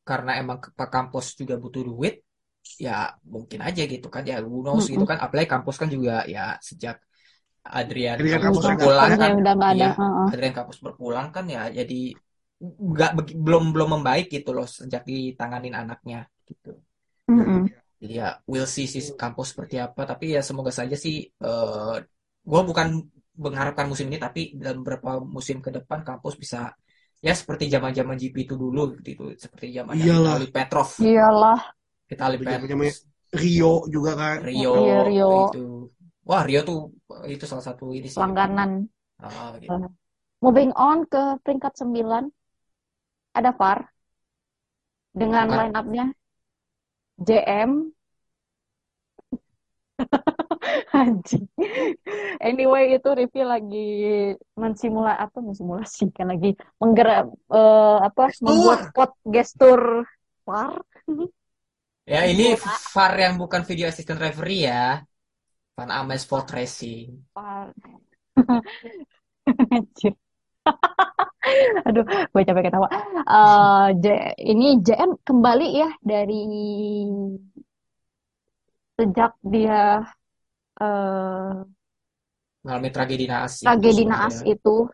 karena 0.10 0.32
emang 0.42 0.58
ke 0.64 0.70
Pak 0.78 0.90
kampus 0.96 1.26
juga 1.40 1.56
butuh 1.64 1.82
duit 1.90 2.14
ya 2.86 2.92
mungkin 3.34 3.60
aja 3.68 3.82
gitu 3.94 4.08
kan 4.16 4.24
ya 4.32 4.36
who 4.46 4.58
knows 4.66 4.86
gitu 4.94 5.04
Mm-mm. 5.04 5.10
kan 5.10 5.18
apalagi 5.24 5.48
kampus 5.54 5.76
kan 5.82 5.90
juga 5.96 6.12
ya 6.34 6.42
sejak 6.70 6.96
Adrian 7.66 8.18
Adrian 8.20 8.42
Kampus 8.44 8.62
Kampus 8.62 8.66
berpulang 8.68 9.12
kan 9.22 9.32
udah 9.42 9.54
nggak 9.58 9.72
ada. 9.76 9.90
Heeh. 10.00 10.30
Adrian 10.32 10.56
Kampus 10.58 10.78
berpulang 10.86 11.28
kan 11.36 11.46
ya 11.56 11.62
jadi 11.70 11.96
nggak 12.92 13.12
belum 13.46 13.64
belum 13.76 13.90
membaik 14.00 14.26
gitu 14.36 14.50
loh 14.58 14.66
sejak 14.66 15.04
ditanganin 15.10 15.76
anaknya 15.82 16.26
gitu 16.50 16.70
Mm-mm. 17.30 17.70
Jadi 18.02 18.14
ya 18.22 18.28
we'll 18.50 18.68
see 18.76 18.86
sih 18.94 19.04
kampus 19.22 19.48
seperti 19.56 19.76
apa. 19.86 20.02
Tapi 20.12 20.26
ya 20.36 20.42
semoga 20.48 20.72
saja 20.80 20.96
sih 21.06 21.16
eh 21.46 21.96
gue 22.50 22.62
bukan 22.70 22.88
mengharapkan 23.44 23.86
musim 23.92 24.06
ini 24.12 24.20
tapi 24.26 24.40
dalam 24.62 24.78
beberapa 24.84 25.10
musim 25.36 25.58
ke 25.66 25.70
depan 25.78 26.00
kampus 26.08 26.34
bisa 26.44 26.58
ya 27.26 27.34
seperti 27.40 27.64
zaman-zaman 27.74 28.16
GP 28.22 28.36
itu 28.46 28.56
dulu 28.64 28.80
gitu. 29.08 29.24
Seperti 29.44 29.66
Iyalah. 29.96 30.40
Vitaly 30.40 30.48
Petrov, 30.56 30.90
Iyalah. 31.08 31.62
Zaman-zamannya 32.10 32.60
Petrov, 32.68 32.92
Rio 33.42 33.72
juga 33.94 34.12
kan 34.22 34.36
Rio, 34.48 34.72
Iya, 34.78 35.04
Rio. 35.08 35.32
itu. 35.44 35.58
Wah, 36.26 36.42
Rio 36.42 36.66
tuh 36.66 36.80
itu 37.30 37.46
salah 37.46 37.62
satu 37.62 37.94
ini 37.94 38.10
sih. 38.10 38.18
Langganan. 38.18 38.90
Ah, 39.22 39.54
gitu. 39.62 39.78
Moving 40.42 40.74
on 40.74 41.06
ke 41.06 41.38
peringkat 41.46 41.78
9. 41.78 42.30
Ada 43.38 43.54
VAR. 43.54 43.80
Dengan 45.16 45.48
line 45.48 45.76
up-nya 45.78 46.06
JM. 47.22 47.94
Anjing. 50.92 51.48
Anyway, 52.42 53.00
itu 53.00 53.10
Rivi 53.16 53.42
lagi 53.46 53.90
mensimulasi 54.60 55.20
apa 55.24 55.38
mensimulasikan 55.40 56.28
lagi 56.36 56.58
menggerak 56.82 57.32
eh, 57.32 57.98
apa 58.02 58.24
membuat 58.44 58.92
spot 58.92 59.12
gestur 59.24 60.04
VAR. 60.44 60.82
Ya 62.10 62.28
ini. 62.28 62.58
VAR 62.92 63.14
yang 63.16 63.40
bukan 63.40 63.62
video 63.64 63.88
assistant 63.88 64.20
referee 64.20 64.68
ya. 64.68 65.06
Van 65.78 65.92
Ames 65.92 66.22
Sport 66.24 66.52
Racing. 66.52 67.24
Aduh, 71.86 72.06
gue 72.06 72.42
capek 72.42 72.64
ketawa. 72.68 72.88
Eh, 73.26 73.88
J- 74.02 74.34
ini 74.42 74.82
JM 74.82 75.12
kembali 75.22 75.68
ya 75.78 75.90
dari 76.02 76.42
sejak 78.96 79.32
dia 79.44 80.02
eh, 80.82 81.54
Mengalami 82.66 82.90
tragedi 82.90 83.26
naas 83.30 83.62
tragedi 83.62 84.04
naas 84.10 84.42
itu 84.42 84.90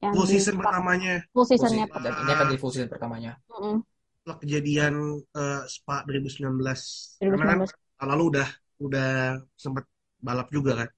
yang 0.00 0.16
full 0.16 0.24
di 0.24 0.32
season 0.40 0.56
pertamanya 0.56 1.14
full 1.36 1.44
seasonnya. 1.44 1.84
season- 1.86 2.02
dan 2.02 2.12
ini 2.24 2.30
akan 2.32 2.46
jadi 2.48 2.60
full 2.60 2.72
season 2.72 2.88
pertamanya. 2.90 3.32
Mm-mm, 3.52 3.76
setelah 4.22 4.38
kejadian 4.40 4.94
eh, 5.36 5.62
Spa 5.68 5.96
2019 6.08 6.78
karena 7.20 7.44
kan 7.44 7.58
2019. 7.60 8.08
lalu 8.12 8.24
udah 8.32 8.48
udah 8.82 9.10
sempat 9.54 9.84
balap 10.22 10.46
juga 10.54 10.78
kan 10.78 10.88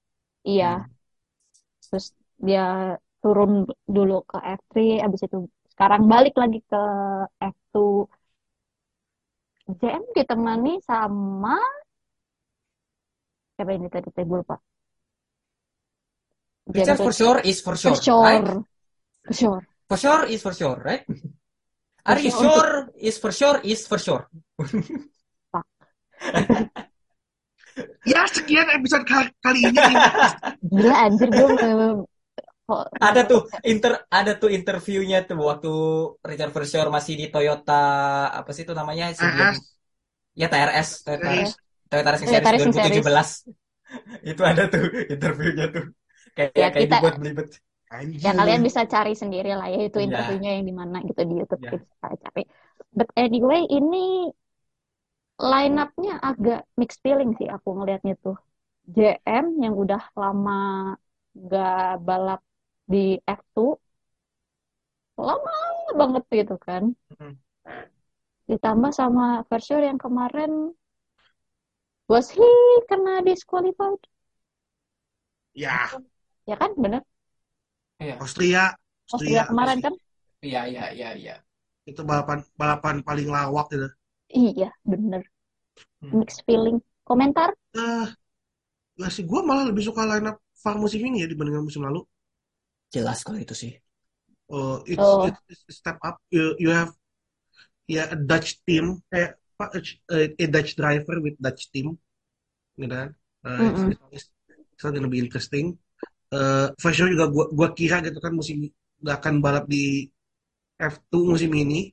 Iya, 0.45 0.85
terus 1.89 2.13
dia 2.37 2.93
turun 3.17 3.65
dulu 3.89 4.21
ke 4.29 4.37
F3, 4.37 5.01
abis 5.01 5.25
itu 5.25 5.49
sekarang 5.73 6.05
balik 6.05 6.37
lagi 6.37 6.61
ke 6.61 6.83
F2. 7.41 8.05
JM 9.65 10.05
ditemani 10.13 10.77
sama 10.85 11.57
siapa 13.57 13.73
ini 13.73 13.89
tadi 13.89 14.13
saya 14.13 14.29
lupa. 14.29 14.61
Richard 16.69 17.01
for 17.01 17.13
sure 17.13 17.41
is 17.41 17.65
for 17.65 17.73
sure, 17.73 17.97
For 17.97 18.05
sure. 18.05 18.21
right? 18.21 18.45
For 19.25 19.33
sure. 19.33 19.61
For 19.89 19.97
sure 19.97 20.23
is 20.29 20.41
for 20.45 20.53
sure, 20.53 20.77
right? 20.85 21.01
Are 22.05 22.21
you 22.21 22.29
sure. 22.29 22.45
sure 22.45 22.73
is 23.01 23.17
for 23.17 23.33
sure 23.33 23.57
is 23.65 23.89
for 23.89 23.97
sure. 23.97 24.29
ya 28.07 28.23
sekian 28.31 28.67
episode 28.71 29.03
kali, 29.03 29.27
kali 29.43 29.59
ini 29.67 29.81
Gila 30.63 30.95
anjir 31.07 31.29
gue 31.29 31.47
Ada 32.97 33.21
tuh 33.29 33.45
inter 33.61 34.09
ada 34.09 34.31
tuh 34.41 34.49
interviewnya 34.49 35.21
tuh 35.27 35.37
waktu 35.37 35.71
Richard 36.25 36.49
sure 36.65 36.89
masih 36.89 37.13
di 37.13 37.27
Toyota 37.29 37.83
apa 38.33 38.49
sih 38.55 38.65
itu 38.65 38.73
namanya 38.73 39.13
sebelum 39.13 39.53
AS 39.53 39.59
ya 40.33 40.47
TRS 40.49 40.89
Toyota 41.05 41.29
Series. 41.29 41.51
Toyota 41.85 42.09
Racing 42.11 42.27
Toyota 42.27 42.49
Series 42.49 42.63
Racing 42.65 42.73
Series. 42.73 43.05
2017. 43.05 43.63
Itu 44.33 44.41
ada 44.41 44.63
tuh 44.65 44.83
interviewnya 45.07 45.65
tuh. 45.69 45.85
Kayak 46.33 46.51
Ya, 46.51 46.67
kayak 46.67 46.73
kita- 46.73 46.97
dibuat 46.99 47.15
belibet. 47.21 47.47
anjir 47.85 48.17
Ya 48.17 48.31
kalian 48.33 48.61
bisa 48.65 48.81
cari 48.89 49.13
sendiri 49.13 49.53
lah 49.53 49.69
ya 49.69 49.85
itu 49.85 49.97
Iya. 50.01 50.05
interviewnya 50.09 50.51
yang 50.57 50.65
di 50.65 50.73
mana 50.73 50.97
gitu 51.05 51.21
di 51.21 51.33
YouTube 51.37 51.61
kita 51.61 51.77
bisa 51.85 52.07
cari. 52.17 52.43
But 52.91 53.09
anyway 53.13 53.61
ini 53.69 54.33
line 55.39 55.75
up-nya 55.83 56.13
agak 56.29 56.59
mixed 56.79 56.99
feeling 57.03 57.31
sih 57.39 57.47
aku 57.55 57.67
ngelihatnya 57.77 58.13
tuh. 58.23 58.35
JM 58.95 59.45
yang 59.63 59.73
udah 59.83 60.01
lama 60.21 60.51
nggak 61.43 61.75
balap 62.07 62.41
di 62.91 62.97
F2 63.27 63.75
lama 65.27 65.51
banget 65.99 66.23
gitu 66.37 66.55
kan 66.67 66.83
Mm. 67.19 67.37
ditambah 68.49 68.89
sama 68.99 69.25
Versure 69.49 69.85
yang 69.89 69.99
kemarin 70.05 70.51
was 72.07 72.31
he 72.31 72.47
kena 72.89 73.21
disqualified 73.21 74.01
Ya, 75.53 75.89
ya 76.49 76.55
kan 76.61 76.71
bener 76.83 77.01
Iya, 78.03 78.13
Austria, 78.23 78.61
Austria 79.13 79.41
Austria 79.41 79.43
kemarin 79.49 79.79
kan 79.85 79.93
iya, 80.47 80.59
iya, 80.71 80.83
iya, 80.97 81.09
iya. 81.21 81.33
itu 81.89 82.01
balapan 82.09 82.39
balapan 82.61 82.95
paling 83.07 83.27
lawak 83.35 83.65
gitu. 83.73 83.87
Iya 84.43 84.69
bener 84.91 85.23
Hmm. 86.01 86.19
mixed 86.19 86.41
feeling 86.47 86.77
komentar 87.09 87.49
Eh, 87.75 88.05
lah 89.01 89.09
sih 89.15 89.23
gue 89.29 89.39
malah 89.49 89.65
lebih 89.69 89.83
suka 89.89 90.03
line 90.11 90.27
up 90.31 90.37
Far 90.63 90.75
musim 90.83 91.01
ini 91.07 91.17
ya 91.23 91.27
dibandingkan 91.31 91.65
musim 91.67 91.83
lalu. 91.87 92.01
Jelas 92.95 93.19
kalau 93.25 93.39
itu 93.45 93.53
sih. 93.53 93.71
Uh, 94.51 94.79
it's, 94.87 95.01
Oh. 95.01 95.27
it's 95.27 95.41
it's 95.51 95.63
a 95.71 95.75
step 95.81 95.97
up. 96.07 96.17
You 96.35 96.55
you 96.63 96.69
have 96.73 96.91
ya 97.87 98.03
a 98.13 98.17
Dutch 98.17 98.61
team 98.67 99.01
kayak 99.11 99.37
apa 99.57 99.65
a, 99.79 100.17
a 100.43 100.45
Dutch 100.51 100.71
driver 100.79 101.17
with 101.23 101.35
Dutch 101.39 101.69
team, 101.73 101.95
gitu 102.79 102.91
kan? 102.91 103.09
Uh, 103.45 103.63
it's, 103.71 103.83
Mm-mm. 103.83 103.91
it's, 103.91 104.01
always- 104.03 104.29
it's 104.73 104.83
gonna 104.83 105.11
be 105.11 105.21
interesting. 105.23 105.77
Uh, 106.33 106.71
for 106.81 106.91
sure 106.95 107.09
juga 107.11 107.27
gua 107.31 107.45
gua 107.53 107.69
kira 107.77 108.01
gitu 108.05 108.19
kan 108.23 108.33
musim 108.35 108.67
gak 109.05 109.21
akan 109.23 109.35
balap 109.45 109.65
di 109.69 110.09
F2 110.81 111.23
musim 111.31 111.51
ini. 111.55 111.91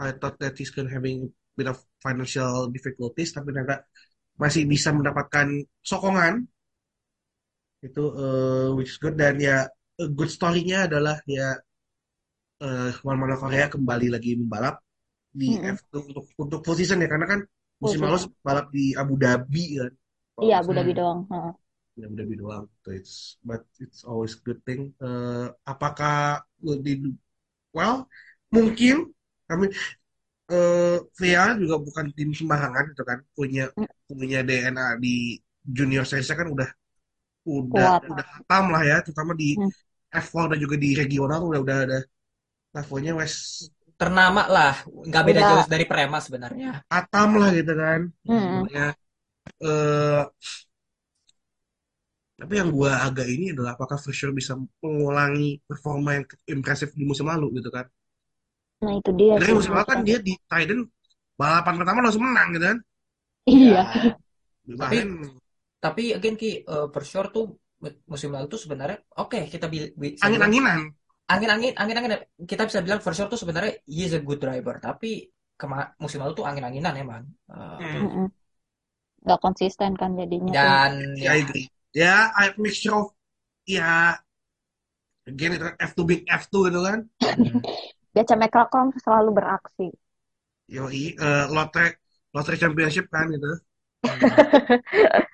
I 0.00 0.14
thought 0.18 0.38
that 0.42 0.54
he's 0.58 0.70
gonna 0.74 0.90
having 0.92 1.30
bit 1.58 1.68
of 1.72 1.78
financial 2.06 2.70
difficulties, 2.74 3.30
tapi 3.36 3.48
ternyata 3.54 3.76
masih 4.42 4.64
bisa 4.72 4.90
mendapatkan 4.98 5.48
sokongan 5.90 6.34
itu 7.86 8.02
uh, 8.22 8.68
which 8.76 8.90
is 8.94 8.98
good 9.02 9.14
dan 9.20 9.34
ya 9.38 9.66
a 10.02 10.06
good 10.18 10.30
story-nya 10.30 10.86
adalah 10.90 11.16
ya 11.26 11.58
eh 12.64 12.90
Juan 13.02 13.16
Manuel 13.20 13.40
Korea 13.42 13.66
kembali 13.74 14.06
lagi 14.14 14.30
membalap 14.40 14.76
di 15.40 15.48
Mm-mm. 15.48 15.78
F2 15.78 16.00
untuk 16.10 16.24
untuk 16.42 16.60
full 16.66 16.78
season 16.80 17.02
ya 17.04 17.08
karena 17.12 17.26
kan 17.32 17.40
musim 17.82 18.00
lalu 18.04 18.18
balap 18.46 18.66
di 18.76 18.84
Abu 19.02 19.14
Dhabi 19.22 19.64
kan. 19.80 19.92
iya 20.42 20.54
Abu 20.60 20.70
Dhabi 20.76 20.92
Hmm. 20.92 20.98
doang 20.98 21.20
Heeh. 21.30 21.52
Di 21.96 22.00
Abu 22.06 22.14
Dhabi 22.18 22.34
doang. 22.38 22.64
So 22.86 22.88
it's 22.94 23.14
but 23.42 23.62
it's 23.82 24.06
always 24.06 24.38
good 24.38 24.60
thing. 24.62 24.94
Eh, 25.02 25.46
apakah 25.66 26.46
do 26.62 27.12
well? 27.74 28.06
Mungkin 28.54 29.12
kami 29.48 29.66
eh 30.52 30.96
VA 31.18 31.46
juga 31.62 31.76
bukan 31.86 32.06
tim 32.16 32.30
sembarangan 32.38 32.84
gitu 32.92 33.02
kan 33.10 33.18
punya 33.36 33.62
Mm. 33.78 33.86
punya 34.08 34.38
DNA 34.46 34.86
di 35.04 35.08
junior 35.76 36.04
series 36.08 36.30
kan 36.40 36.48
udah 36.54 36.68
udah 37.54 37.88
Kuat. 37.88 38.02
udah 38.10 38.26
hatam 38.36 38.64
lah 38.74 38.82
ya 38.90 38.96
terutama 39.04 39.32
di 39.42 39.46
Hmm. 39.54 39.68
F4 40.24 40.46
dan 40.52 40.58
juga 40.64 40.76
di 40.84 40.88
regional 41.00 41.40
udah 41.48 41.60
udah 41.64 41.76
ada 41.86 41.98
levelnya 42.76 43.12
wes 43.20 43.34
Ternama 44.00 44.42
lah, 44.54 44.74
nggak 45.08 45.24
beda 45.28 45.42
Udah. 45.42 45.50
jauh 45.50 45.66
dari 45.72 45.84
Prema 45.90 46.18
sebenarnya. 46.26 46.70
hatam 46.92 47.28
lah 47.40 47.48
gitu 47.58 47.72
kan 47.82 48.00
Mm-mm. 48.28 48.68
Makanya, 48.68 48.84
eh 49.64 50.20
tapi 52.38 52.52
yang 52.60 52.70
gua 52.76 52.90
agak 53.06 53.26
ini 53.34 53.44
adalah 53.54 53.74
apakah 53.74 53.98
Fisher 53.98 54.30
bisa 54.38 54.52
mengulangi 54.82 55.58
performa 55.68 56.10
yang 56.22 56.24
impresif 56.54 56.88
di 56.98 57.02
musim 57.10 57.26
lalu 57.26 57.46
gitu 57.58 57.70
kan 57.76 57.86
nah 58.84 58.92
itu 58.98 59.10
dia 59.18 59.34
musim 59.38 59.70
lalu 59.74 59.86
kan 59.90 59.98
dia 60.06 60.18
di 60.26 60.34
Titan 60.50 60.80
balapan 61.38 61.74
pertama 61.80 61.98
langsung 62.04 62.24
menang 62.26 62.48
gitu 62.56 62.66
kan? 62.70 62.78
Iya. 63.46 63.82
Di 64.66 64.74
Tapi 64.82 64.96
tapi 65.84 66.02
again 66.16 66.36
Ki, 66.40 66.50
eh, 66.66 66.86
for 66.94 67.02
sure 67.10 67.28
tuh 67.34 67.44
musim 68.12 68.30
lalu 68.34 68.46
tuh 68.52 68.60
sebenarnya 68.64 68.98
oke 69.22 69.38
kita 69.52 69.66
bi- 69.72 69.94
bi- 70.00 70.16
angin-anginan. 70.26 70.80
Angin-angin 71.32 71.72
angin-angin 71.80 72.12
kita 72.50 72.62
bisa 72.68 72.80
bilang 72.86 73.00
for 73.04 73.12
sure 73.16 73.28
tuh 73.32 73.40
sebenarnya 73.42 73.72
he 73.86 74.02
is 74.08 74.14
a 74.18 74.22
good 74.26 74.40
driver 74.44 74.74
tapi 74.86 75.28
kema 75.60 75.94
musim 76.02 76.18
lalu 76.22 76.32
tuh 76.38 76.46
angin-anginan 76.50 76.94
emang. 77.04 77.24
Eh, 77.52 78.02
Hmm. 78.14 78.26
Nggak 79.24 79.40
konsisten 79.44 79.92
kan 80.00 80.10
jadinya. 80.20 80.54
Dan 80.54 80.92
ya. 81.18 81.32
I 81.34 81.36
agree. 81.42 81.66
Ya 81.94 82.30
I 82.36 82.52
mixture 82.58 82.94
of 82.94 83.06
ya 83.66 84.18
again 85.30 85.50
itu 85.56 85.64
kan 85.68 85.74
F2 85.78 86.04
big 86.08 86.20
F2 86.26 86.66
gitu 86.68 86.80
kan? 86.86 86.98
Hmm, 87.36 87.60
Gacha 88.14 88.34
McLaren 88.40 88.88
selalu 89.04 89.30
beraksi. 89.38 89.86
Yoi 90.76 91.00
eh 91.28 91.44
lotre 91.56 91.84
lotre 92.34 92.54
championship 92.62 93.06
kan 93.14 93.26
gitu. 93.34 93.52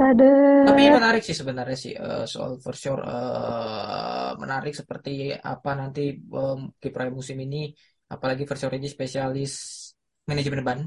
Ada 0.00 0.30
tapi 0.66 0.80
menarik 0.96 1.22
sih 1.26 1.36
sebenarnya 1.40 1.76
sih 1.84 1.92
eh, 1.96 2.24
soal 2.32 2.52
for 2.64 2.74
sure 2.82 3.00
eh, 3.00 4.30
menarik 4.42 4.72
seperti 4.80 5.10
apa 5.52 5.70
nanti 5.80 6.00
em, 6.16 6.58
kiprah 6.82 7.08
musim 7.18 7.36
ini 7.44 7.56
apalagi 8.14 8.42
for 8.48 8.56
sure 8.60 8.74
ini 8.78 8.88
spesialis 8.96 9.52
manajemen 10.28 10.62
ban. 10.68 10.80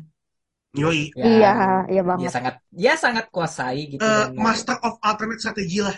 Yoi. 0.81 1.01
Yang 1.21 1.33
iya 1.33 1.47
iya 1.91 2.01
dia 2.19 2.29
banget 2.29 2.33
sangat 2.35 2.55
dia 2.69 2.93
sangat 3.03 3.25
kuasai 3.33 3.81
gitu 3.93 4.09
dan 4.17 4.29
master 4.45 4.77
of 4.85 4.93
alternate 5.01 5.41
strategi 5.41 5.79
lah. 5.81 5.97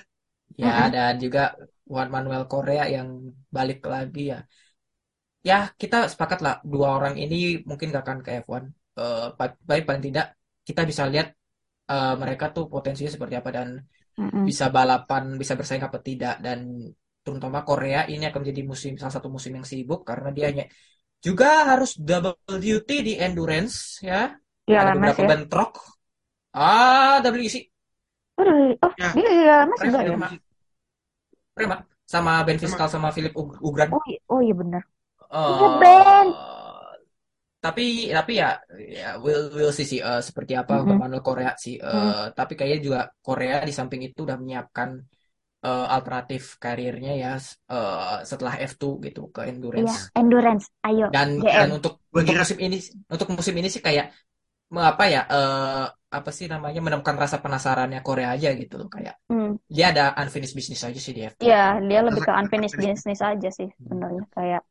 Ya, 0.55 0.87
dan 0.93 1.13
juga 1.23 1.39
Juan 1.91 2.09
Manuel 2.15 2.43
Korea 2.51 2.83
yang 2.95 3.07
balik 3.55 3.79
lagi 3.93 4.21
ya. 4.33 4.37
Ya, 5.49 5.55
kita 5.81 5.95
sepakat 6.11 6.39
lah 6.45 6.53
dua 6.73 6.87
orang 6.97 7.13
ini 7.23 7.35
mungkin 7.69 7.87
gak 7.93 8.03
akan 8.05 8.19
ke 8.25 8.29
F1. 8.41 8.63
Eh, 8.99 9.25
pa- 9.37 9.57
baik 9.69 9.83
paling 9.87 10.03
tidak 10.07 10.25
kita 10.67 10.81
bisa 10.89 11.03
lihat 11.11 11.27
eh, 11.91 12.13
mereka 12.23 12.45
tuh 12.55 12.65
potensinya 12.73 13.11
seperti 13.15 13.35
apa 13.41 13.49
dan 13.57 13.67
Mm-mm. 14.19 14.47
bisa 14.47 14.65
balapan, 14.77 15.23
bisa 15.41 15.53
bersaing 15.59 15.85
apa 15.89 15.99
tidak 16.07 16.33
dan 16.45 16.59
terutama 17.25 17.59
Korea 17.69 17.99
ini 18.13 18.23
akan 18.29 18.39
menjadi 18.43 18.63
musim 18.71 18.93
salah 19.01 19.15
satu 19.17 19.29
musim 19.35 19.51
yang 19.57 19.67
sibuk 19.71 20.01
karena 20.09 20.29
dia 20.37 20.45
hanya 20.51 20.65
juga 21.25 21.47
harus 21.71 21.91
double 22.09 22.35
duty 22.65 22.95
di 23.07 23.13
endurance 23.25 23.75
ya. 24.09 24.15
di 24.67 24.73
Ada 24.79 24.91
beberapa 24.95 25.21
ya 25.21 25.29
bentrok. 25.29 25.71
Ah, 26.57 27.15
WEC 27.23 27.55
oh, 28.37 28.93
Ya. 28.97 29.09
dia 29.13 29.27
di 29.33 29.41
LMS 29.49 29.81
Prema, 29.81 29.87
juga 29.87 29.99
ya 30.11 30.17
Prema, 31.55 31.77
sama 32.13 32.33
Ben 32.47 32.59
Fiskal 32.63 32.87
sama 32.93 33.09
Philip 33.15 33.33
Ug- 33.41 33.59
Ugran. 33.67 33.91
oh 33.93 34.01
iya, 34.09 34.19
oh 34.33 34.39
iya 34.45 34.53
bener 34.61 34.83
Eh, 35.31 35.39
iya 35.51 35.67
Ben 35.79 36.27
tapi 37.63 37.83
tapi 38.17 38.31
ya 38.41 38.47
ya 38.97 39.07
we'll 39.23 39.45
we'll 39.57 39.73
see 39.77 39.87
sih 39.91 39.99
eh, 40.09 40.21
seperti 40.27 40.53
apa 40.61 40.73
Mm-mm. 40.73 41.01
Manuel 41.01 41.23
Korea 41.27 41.51
sih. 41.63 41.75
Eh, 41.81 42.13
Mm. 42.13 42.13
tapi 42.37 42.51
kayaknya 42.57 42.79
juga 42.87 42.99
Korea 43.25 43.55
di 43.69 43.73
samping 43.79 44.01
itu 44.07 44.19
udah 44.27 44.37
menyiapkan 44.41 44.89
eh, 45.67 45.85
alternatif 45.95 46.43
karirnya 46.63 47.11
ya 47.23 47.31
eh, 47.73 48.15
setelah 48.31 48.53
F2 48.71 48.93
gitu 49.07 49.21
ke 49.35 49.41
iya 49.79 49.93
endurance. 49.93 49.95
endurance 50.19 50.65
ayo 50.87 51.07
Dan 51.13 51.27
dan 51.53 51.67
untuk 51.77 51.93
untuk 52.17 52.33
musim 52.41 52.57
ini 52.65 52.77
untuk 53.13 53.27
musim 53.37 53.53
ini 53.59 53.69
sih 53.69 53.81
kayak 53.87 54.05
apa 54.91 55.03
ya 55.13 55.19
eh, 55.33 55.83
apa 56.17 56.29
sih 56.37 56.45
namanya 56.53 56.79
menemukan 56.85 57.17
rasa 57.23 57.37
penasarannya 57.43 57.99
Korea 58.07 58.27
aja 58.35 58.49
gitu 58.61 58.73
loh 58.79 58.87
kayak 58.95 59.15
Hmm. 59.29 59.55
dia 59.75 59.85
ada 59.91 60.03
unfinished 60.21 60.55
business 60.57 60.81
aja 60.87 60.99
sih 61.05 61.13
di 61.17 61.21
F2. 61.33 61.43
Iya, 61.43 61.55
dia 61.89 61.99
lebih 62.07 62.21
ke 62.27 62.31
unfinished 62.39 62.77
business 62.79 63.19
aja 63.29 63.47
sih 63.57 63.67
Hmm. 63.79 63.87
sebenarnya 63.87 64.23
kayak 64.35 64.61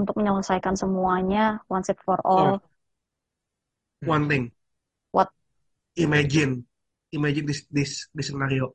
untuk 0.00 0.14
menyelesaikan 0.18 0.74
semuanya 0.82 1.44
once 1.74 1.88
and 1.90 1.98
for 2.06 2.18
all. 2.26 2.62
one 4.04 4.28
thing 4.28 4.52
What? 5.12 5.30
imagine 5.96 6.52
imagine 7.12 7.46
this 7.46 7.66
this 7.70 8.06
this 8.14 8.26
scenario 8.28 8.74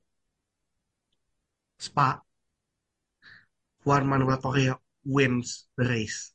Spa 1.80 2.24
Juan 3.84 4.07
Manuel 4.07 4.38
Korea 4.38 4.80
wins 5.03 5.68
the 5.76 5.84
race 5.84 6.32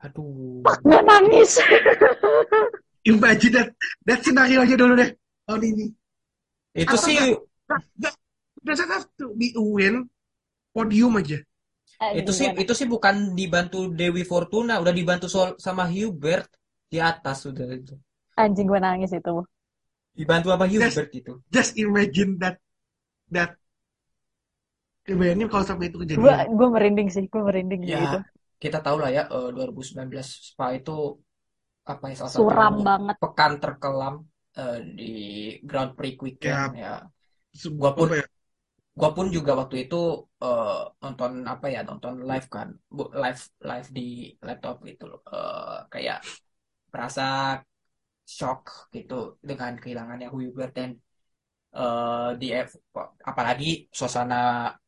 Aduh. 0.00 0.64
Nggak 0.84 1.02
nangis. 1.08 1.52
imagine 3.04 3.52
that 3.56 3.68
that 4.04 4.20
scenario 4.24 4.60
aja 4.64 4.76
dulu 4.76 4.92
deh 4.96 5.10
tahun 5.48 5.62
ini 5.72 5.86
Itu 6.76 6.94
apa 6.94 7.02
sih 7.02 7.16
nggak 7.16 7.80
nggak 8.00 8.14
doesn't 8.60 8.92
have 8.92 9.06
to 9.16 9.32
be 9.34 9.56
a 9.56 9.62
win 9.62 10.06
podium 10.74 11.16
aja 11.20 11.38
Eh, 12.00 12.24
Itu 12.24 12.32
sih 12.32 12.48
itu 12.56 12.72
sih 12.72 12.88
bukan 12.88 13.36
dibantu 13.36 13.92
Dewi 13.92 14.24
Fortuna, 14.24 14.80
udah 14.80 14.94
dibantu 14.94 15.28
sol- 15.28 15.60
sama 15.60 15.84
Hubert 15.84 16.48
di 16.88 16.96
atas 16.96 17.44
udah 17.44 17.66
itu. 17.76 17.92
Anjing 18.42 18.66
gue 18.70 18.80
nangis 18.82 19.12
itu. 19.18 19.34
Dibantu 20.16 20.48
sama 20.52 20.66
just 20.70 20.96
Hubert 20.96 21.08
gitu. 21.12 21.32
just 21.52 21.72
imagine 21.76 22.30
that 22.40 22.56
that 23.34 23.50
Bayangin 25.10 25.48
kalau 25.50 25.64
sampai 25.66 25.90
itu 25.90 25.98
Gue 25.98 26.06
kejadian 26.06 26.54
gue 26.58 26.68
merinding 26.74 27.08
sih, 27.14 27.24
gue 27.32 27.42
merinding 27.48 27.80
Ya, 27.82 27.98
gitu. 28.06 28.18
Kita 28.62 28.78
tahu 28.84 28.96
lah 29.02 29.10
ya 29.16 29.22
eh, 29.34 29.48
2019 29.56 30.26
Spa 30.50 30.66
itu 30.78 30.92
apa 31.92 32.04
ya 32.10 32.14
salah 32.20 32.34
Suram 32.34 32.74
satu 32.76 32.76
banget. 32.86 33.18
pekan 33.20 33.52
terkelam 33.62 34.14
eh, 34.58 34.78
di 34.98 35.04
Grand 35.68 35.92
Prix 35.96 36.14
ya 36.40 36.56
weekend 36.56 36.62
ya. 36.82 36.88
se- 37.60 37.72
Gua 37.80 37.90
pun 37.98 38.08
ya 38.18 38.24
gua 39.00 39.10
pun 39.16 39.26
juga 39.36 39.52
waktu 39.60 39.76
itu 39.84 39.96
eh, 40.44 40.78
nonton 41.02 41.32
apa 41.52 41.66
ya 41.74 41.80
nonton 41.88 42.14
live 42.30 42.46
kan 42.56 42.68
Bu- 42.96 43.12
live 43.22 43.42
live 43.70 43.88
di 43.98 44.02
laptop 44.46 44.76
gitu 44.90 45.04
loh 45.10 45.20
Eh, 45.36 45.78
kayak 45.92 46.18
berasa 46.92 47.22
shock 48.36 48.60
gitu 48.96 49.14
dengan 49.48 49.72
kehilangannya 49.82 50.28
Hubert 50.34 50.72
dan 50.78 50.90
eh, 51.78 52.28
di 52.40 52.46
F, 52.68 52.70
apalagi 53.30 53.66
suasana 53.98 54.36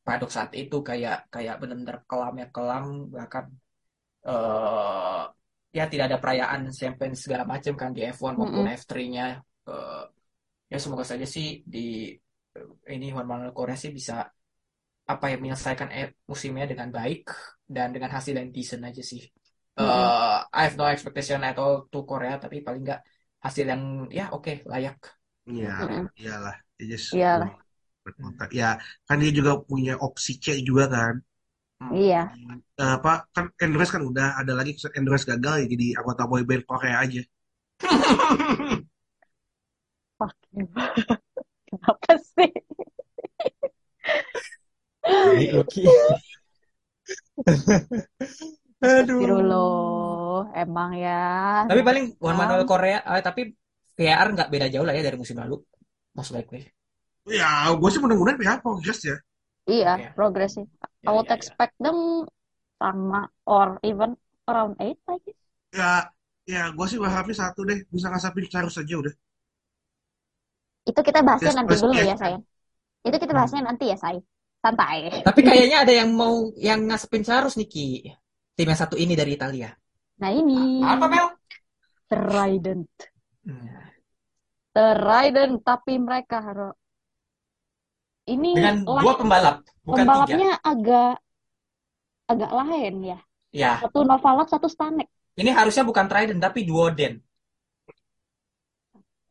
padok 0.07 0.31
saat 0.37 0.51
itu 0.61 0.77
kayak 0.89 1.17
kayak 1.35 1.55
benar-benar 1.61 1.99
kelam 2.11 2.35
ya 2.43 2.47
kelam 2.57 2.85
bahkan 3.17 3.45
eh 4.29 5.21
ya 5.77 5.83
tidak 5.91 6.05
ada 6.09 6.19
perayaan 6.23 6.61
champagne 6.81 7.17
segala 7.25 7.45
macam 7.53 7.75
kan 7.81 7.91
di 7.97 8.01
F1 8.15 8.35
maupun 8.41 8.65
Mm-mm. 8.65 8.77
F3-nya 8.81 9.27
Eh, 9.63 10.03
ya 10.73 10.79
semoga 10.83 11.05
saja 11.13 11.27
sih 11.35 11.47
di 11.75 11.79
eh, 12.59 12.69
ini 12.97 13.07
Juan 13.15 13.27
Manuel 13.31 13.53
Correa 13.57 13.79
sih 13.83 13.93
bisa 13.99 14.15
apa 15.13 15.25
ya 15.33 15.37
menyelesaikan 15.43 15.89
eh, 15.99 16.07
musimnya 16.31 16.65
dengan 16.73 16.89
baik 16.99 17.23
dan 17.75 17.89
dengan 17.95 18.11
hasil 18.17 18.35
yang 18.41 18.49
decent 18.57 18.83
aja 18.89 19.03
sih. 19.13 19.23
Mm-mm. 19.81 20.13
Eh, 20.13 20.39
I 20.59 20.61
have 20.67 20.77
no 20.81 20.87
expectation 20.95 21.41
at 21.49 21.57
all 21.63 21.75
to 21.93 21.99
Korea 22.11 22.35
tapi 22.43 22.57
paling 22.67 22.83
nggak 22.87 23.01
hasil 23.45 23.65
yang 23.73 23.83
ya 24.19 24.25
oke 24.37 24.53
layak. 24.73 24.97
Iya, 25.51 25.69
iyalah. 26.21 26.55
Dia 26.77 26.87
just 26.93 27.09
Iyalah. 27.13 27.53
berkontrak. 28.05 28.51
Ya, 28.61 28.67
kan 29.07 29.17
dia 29.23 29.33
juga 29.39 29.53
punya 29.69 29.93
opsi 30.07 30.33
C 30.45 30.47
juga 30.69 30.85
kan. 30.97 31.15
Hmm. 31.83 31.99
Iya. 31.99 32.23
Eh, 32.79 32.93
apa 33.03 33.27
kan 33.35 33.51
Endurance 33.59 33.91
kan 33.91 34.03
udah 34.07 34.39
ada 34.39 34.53
lagi 34.55 34.79
Endurance 34.95 35.27
gagal 35.27 35.55
ya 35.63 35.67
jadi 35.67 35.87
anggota 35.99 36.31
boyband 36.31 36.63
Korea 36.63 37.03
aja. 37.03 37.23
Fuck 40.19 40.37
you. 40.55 40.67
Kenapa 41.73 42.13
sih? 42.21 42.53
Loki. 45.57 45.83
Aduh. 45.83 45.99
Astagfirullah. 48.83 50.39
Emang 50.55 50.91
ya. 50.95 51.23
Tapi 51.67 51.81
paling 51.83 52.05
Juan 52.19 52.35
Tahu. 52.35 52.41
Manuel 52.45 52.65
Korea, 52.69 52.99
eh, 53.03 53.23
tapi 53.23 53.43
VR 53.99 54.29
nggak 54.35 54.51
beda 54.53 54.67
jauh 54.71 54.87
lah 54.87 54.95
ya 54.95 55.03
dari 55.03 55.17
musim 55.19 55.39
lalu. 55.39 55.59
Most 56.15 56.31
likely. 56.35 56.69
Ya, 57.27 57.71
gue 57.71 57.89
sih 57.91 58.03
mudah-mudahan 58.03 58.39
pihak 58.39 58.59
progres 58.61 59.01
ya. 59.07 59.17
Iya, 59.67 59.93
Iya. 59.99 60.09
progresif. 60.17 60.67
I 61.07 61.11
would 61.15 61.31
ya. 61.31 61.35
expect 61.39 61.75
them 61.79 62.27
sama 62.83 63.31
or 63.47 63.79
even 63.87 64.19
around 64.51 64.75
8 64.79 64.99
I 65.07 65.17
guess. 65.23 65.39
Ya, 65.73 66.11
ya 66.45 66.63
gue 66.75 66.87
sih 66.91 66.99
berharapnya 66.99 67.37
satu 67.39 67.63
deh 67.65 67.79
bisa 67.89 68.11
ngasapin 68.11 68.47
Charles 68.51 68.77
aja 68.77 68.95
udah. 68.99 69.15
Itu 70.83 71.01
kita 71.01 71.23
bahasnya 71.23 71.55
Just 71.55 71.59
nanti 71.63 71.75
dulu 71.79 71.93
yes. 71.95 72.07
ya, 72.11 72.17
sayang. 72.19 72.43
Itu 73.07 73.17
kita 73.23 73.33
bahasnya 73.35 73.61
nanti 73.63 73.85
ya, 73.91 73.97
say. 73.99 74.19
Santai. 74.63 75.27
Tapi 75.27 75.41
kayaknya 75.43 75.83
ada 75.83 75.91
yang 75.91 76.11
mau 76.15 76.51
yang 76.55 76.87
ngasepin 76.87 77.23
Charles 77.27 77.59
nih 77.59 77.69
Ki. 77.71 77.87
Tim 78.55 78.67
yang 78.71 78.79
satu 78.79 78.95
ini 78.95 79.15
dari 79.19 79.35
Italia. 79.35 79.71
Nah, 80.23 80.31
ini 80.31 80.83
Apa 80.87 81.07
Mel? 81.11 81.27
Trident. 82.11 82.91
Nah, 83.47 83.93
Trident, 84.73 85.55
tapi 85.63 85.95
mereka 86.01 86.37
harus 86.41 86.73
ini 88.33 88.51
Dengan 88.57 88.77
lah- 88.89 89.03
dua 89.05 89.13
pembalap, 89.21 89.57
bukan 89.85 90.05
tiga. 90.05 90.09
pembalapnya 90.09 90.51
agak 90.65 91.13
agak 92.27 92.51
lain 92.55 92.95
ya. 93.05 93.19
Ya, 93.53 93.85
Satu 93.85 94.01
Novalak, 94.09 94.49
satu 94.49 94.65
Stanek. 94.65 95.13
ini 95.37 95.53
harusnya 95.53 95.85
bukan 95.85 96.09
Trident 96.09 96.41
tapi 96.41 96.65
Duoden. 96.65 97.21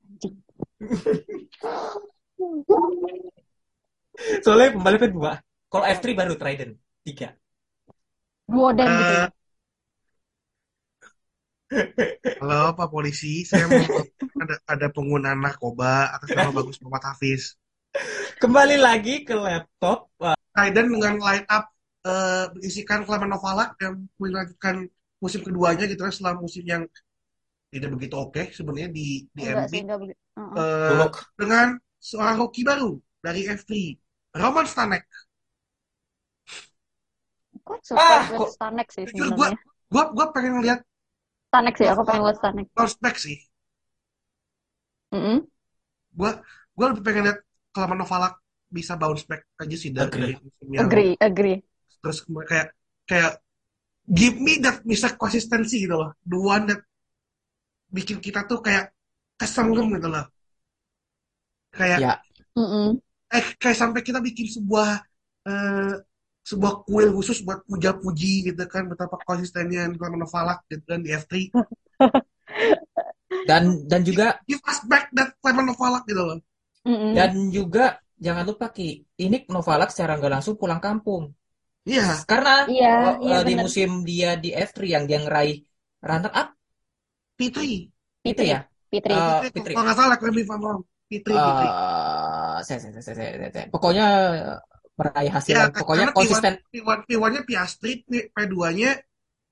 Anjing. 0.06 0.36
Soalnya 4.46 4.78
pembalapnya 4.78 5.10
dua. 5.10 5.32
Kalau 5.72 5.86
F3 5.88 6.06
baru 6.14 6.36
Trident, 6.36 6.76
tiga. 7.02 7.34
Duoden 8.46 8.86
gitu 8.86 9.14
ya. 9.16 9.26
Halo 12.44 12.76
Pak 12.76 12.92
Polisi, 12.92 13.48
saya 13.48 13.64
mau 13.66 13.80
ada 14.44 14.56
ada 14.68 14.88
penggunaan 14.92 15.40
narkoba 15.40 16.12
atas 16.12 16.36
nama 16.36 16.52
Bagus 16.52 16.78
Muhammad 16.84 17.08
Hafiz. 17.08 17.56
Kembali 18.42 18.76
lagi 18.80 19.28
ke 19.28 19.36
laptop. 19.36 20.08
Wah, 20.18 20.36
Raiden 20.56 20.88
dengan 20.96 21.20
line 21.20 21.46
up 21.52 21.66
eh, 22.08 22.46
berisikan 22.56 23.04
Clement 23.04 23.32
Novalak 23.36 23.76
yang 23.84 24.08
melanjutkan 24.16 24.88
musim 25.22 25.42
keduanya 25.46 25.86
gitu 25.86 26.02
kan 26.02 26.10
setelah 26.14 26.36
musim 26.40 26.64
yang 26.66 26.84
tidak 27.72 27.90
begitu 27.96 28.16
oke 28.18 28.52
sebenarnya 28.52 28.90
di 28.92 29.28
di 29.32 29.42
Enggak 29.48 29.68
MP 29.68 29.72
sih, 29.72 29.80
enggak 29.86 30.00
begitu. 30.02 30.20
Uh-uh. 30.36 30.56
Eh, 30.60 30.90
Bullock. 30.92 31.14
dengan 31.38 31.68
seorang 32.02 32.36
hoki 32.42 32.62
baru 32.66 32.92
dari 33.22 33.42
F3 33.48 33.96
Roman 34.36 34.66
Stanek. 34.68 35.04
Kok 37.62 37.80
Ah, 37.96 38.24
kok- 38.28 38.52
Stanek 38.56 38.88
sih 38.92 39.06
sebenarnya. 39.08 39.56
Gua 39.92 40.04
gua 40.16 40.26
pengen 40.32 40.64
lihat 40.64 40.80
Stanek 41.52 41.76
sih, 41.80 41.88
aku 41.92 42.02
pengen 42.08 42.24
lihat 42.28 42.38
Stanek. 42.40 42.66
back 43.04 43.18
sih. 43.20 43.38
Mm-mm. 45.12 45.44
Gua 46.16 46.32
gua 46.76 46.86
lebih 46.96 47.04
pengen 47.04 47.24
lihat 47.28 47.40
Clement 47.72 48.00
Novalak 48.04 48.34
bisa 48.72 48.96
bounce 48.96 49.28
back 49.28 49.44
aja 49.60 49.76
sih 49.76 49.92
dari, 49.92 50.08
Agree. 50.08 50.36
dari 50.36 50.74
yang 50.76 50.88
Agree, 50.88 51.14
agree. 51.20 51.58
terus 52.02 52.24
kayak 52.48 52.68
kayak 53.10 53.32
give 54.08 54.36
me 54.40 54.60
that 54.64 54.82
bisa 54.84 55.14
konsistensi 55.16 55.84
gitu 55.84 55.96
loh. 55.96 56.12
The 56.24 56.40
one 56.40 56.66
that 56.72 56.82
bikin 57.92 58.24
kita 58.24 58.48
tuh 58.48 58.64
kayak 58.64 58.96
kesenggem 59.36 59.88
gitu 60.00 60.08
loh. 60.08 60.26
Kayak 61.72 62.00
Ya, 62.04 62.14
eh 63.32 63.46
kayak 63.56 63.78
sampai 63.80 64.02
kita 64.04 64.20
bikin 64.20 64.48
sebuah 64.52 64.90
eh, 65.48 65.94
sebuah 66.42 66.74
kuil 66.84 67.10
khusus 67.16 67.46
buat 67.46 67.64
puja-puji 67.70 68.52
gitu 68.52 68.64
kan 68.68 68.90
betapa 68.92 69.16
konsistennya 69.24 69.88
Clement 69.96 70.26
Novalak 70.26 70.66
gitu 70.68 70.84
kan 70.84 71.00
di 71.06 71.10
F3 71.14 71.48
dan 73.50 73.86
dan 73.88 74.02
juga 74.04 74.42
give 74.50 74.62
us 74.68 74.82
back 74.90 75.08
that 75.16 75.38
Clement 75.40 75.70
Novalak 75.70 76.04
gitu 76.10 76.22
loh 76.22 76.38
Mm-mm. 76.86 77.16
dan 77.16 77.32
juga 77.58 77.82
jangan 78.26 78.46
lupa 78.50 78.66
Ki, 78.76 78.84
ini 79.24 79.36
Novalak 79.54 79.90
secara 79.94 80.12
nggak 80.20 80.32
langsung 80.36 80.56
pulang 80.62 80.82
kampung. 80.86 81.24
iya 81.90 82.02
Karena 82.30 82.52
Iya, 82.72 82.88
oh, 83.06 83.16
iya 83.26 83.36
eh, 83.36 83.44
di 83.50 83.54
benar. 83.56 83.66
musim 83.66 83.90
dia 84.10 84.30
di 84.44 84.50
F3 84.54 84.88
yang 84.96 85.06
dia 85.10 85.20
ngeraih 85.26 85.56
runner 86.10 86.32
up 86.42 86.48
P3 87.38 87.58
itu 88.32 88.44
ya. 88.54 88.58
Fitri. 88.92 89.16
Eh, 89.16 89.40
P3 89.42 89.56
Fitri. 89.56 89.74
kalau 89.74 89.86
nggak 89.88 89.98
salah 90.00 90.16
correct 90.20 90.36
me 90.38 90.42
if 90.46 90.52
I'm 90.54 90.62
wrong 90.66 90.82
P3 91.10 91.38
P3 91.46 91.62
Eh, 91.72 92.58
saya, 92.68 92.78
saya, 92.84 92.92
saya, 92.96 93.04
saya, 93.20 93.30
saya, 93.40 93.52
saya. 93.56 93.68
Pokoknya 93.74 94.06
eh, 94.48 94.58
meraih 95.00 95.32
hasil 95.38 95.56
ya 95.56 95.62
yang 95.64 95.74
pokoknya 95.74 96.08
karena 96.08 96.14
P1 96.18 96.44
konsisten. 96.44 96.54
P1 96.72 97.00
P1-nya 97.08 97.42
Piastri 97.50 97.92
P2-nya 98.08 98.92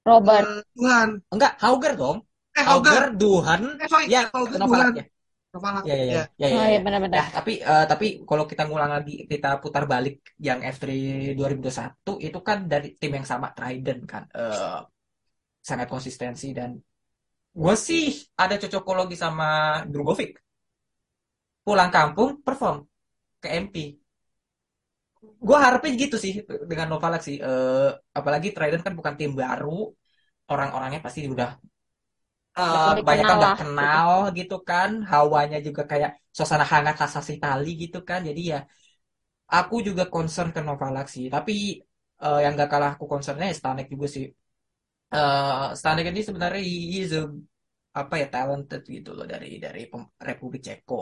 Robert. 0.06 0.50
eh, 0.50 0.60
Tuhan 0.76 1.10
Enggak, 1.34 1.52
Hauger 1.64 1.94
dong. 2.02 2.18
eh 2.60 2.66
Hauger 2.70 2.92
Hauger, 2.92 3.04
Duhan, 3.22 3.62
eh 3.82 3.88
sorry 3.92 4.08
ya 4.14 4.22
Hauger 4.34 4.62
Tuhan 4.66 4.88
ya. 4.98 5.04
Novalak 5.54 5.84
Ya, 5.90 5.96
ya, 5.98 6.06
ya, 6.14 6.14
ya 6.14 6.22
ya, 6.42 6.48
ya, 6.54 6.56
Oh 6.56 6.64
ya. 6.64 6.70
iya 6.72 6.80
benar-benar. 6.86 7.18
Ya, 7.18 7.24
tapi 7.38 7.52
eh, 7.70 7.84
tapi 7.92 8.06
kalau 8.30 8.46
kita 8.52 8.62
ngulang 8.70 8.92
lagi 8.96 9.12
kita 9.32 9.48
putar 9.64 9.84
balik 9.94 10.14
yang 10.48 10.60
F3 10.62 10.86
2021 11.38 12.12
itu 12.28 12.40
kan 12.48 12.58
dari 12.72 12.88
tim 13.00 13.12
yang 13.18 13.28
sama 13.32 13.48
Trident 13.58 14.02
kan. 14.12 14.24
Eh, 14.38 14.78
sangat 15.70 15.88
konsistensi 15.94 16.48
dan 16.58 16.72
gue 17.62 17.76
sih 17.88 18.06
ada 18.44 18.56
cocokologi 18.62 19.16
sama 19.24 19.48
Drugovic 19.92 20.32
pulang 21.66 21.92
kampung 21.96 22.30
perform 22.46 22.78
ke 23.42 23.48
MP 23.64 23.76
gue 25.48 25.58
harapin 25.66 25.94
gitu 26.02 26.16
sih 26.24 26.34
dengan 26.72 26.88
Novalak 26.92 27.22
sih. 27.28 27.36
Eh, 27.48 27.88
apalagi 28.20 28.48
Trident 28.56 28.84
kan 28.86 28.94
bukan 29.00 29.14
tim 29.20 29.32
baru 29.42 29.70
orang-orangnya 30.52 31.00
pasti 31.06 31.20
udah 31.34 31.50
eh, 32.60 32.90
banyak 33.08 33.26
kan 33.30 33.38
lah, 33.44 33.54
kenal 33.60 34.12
gitu 34.38 34.56
kan. 34.70 34.90
Hawanya 35.12 35.58
juga 35.68 35.82
kayak 35.92 36.10
suasana 36.36 36.66
hangat 36.72 36.94
khas 37.00 37.30
Itali 37.36 37.70
gitu 37.84 37.98
kan. 38.10 38.20
Jadi 38.30 38.42
ya 38.52 38.58
aku 39.56 39.76
juga 39.88 40.04
concern 40.14 40.50
ke 40.56 40.60
Novalak 40.68 41.06
sih. 41.14 41.26
Tapi 41.36 41.52
eh, 42.24 42.38
yang 42.44 42.54
gak 42.62 42.70
kalah 42.74 42.90
aku 42.96 43.06
concernnya 43.14 43.46
ya 43.52 43.56
Stanek 43.60 43.88
juga 43.94 44.08
sih. 44.16 44.26
Eh 45.16 45.66
Stanek 45.80 46.06
ini 46.12 46.22
sebenarnya 46.28 46.62
he 46.70 46.76
is 47.02 47.12
a 47.20 47.22
apa 48.02 48.14
ya 48.22 48.28
talented 48.34 48.82
gitu 48.96 49.10
loh 49.18 49.26
dari 49.34 49.48
dari 49.66 49.80
Republik 50.30 50.62
Ceko. 50.68 50.96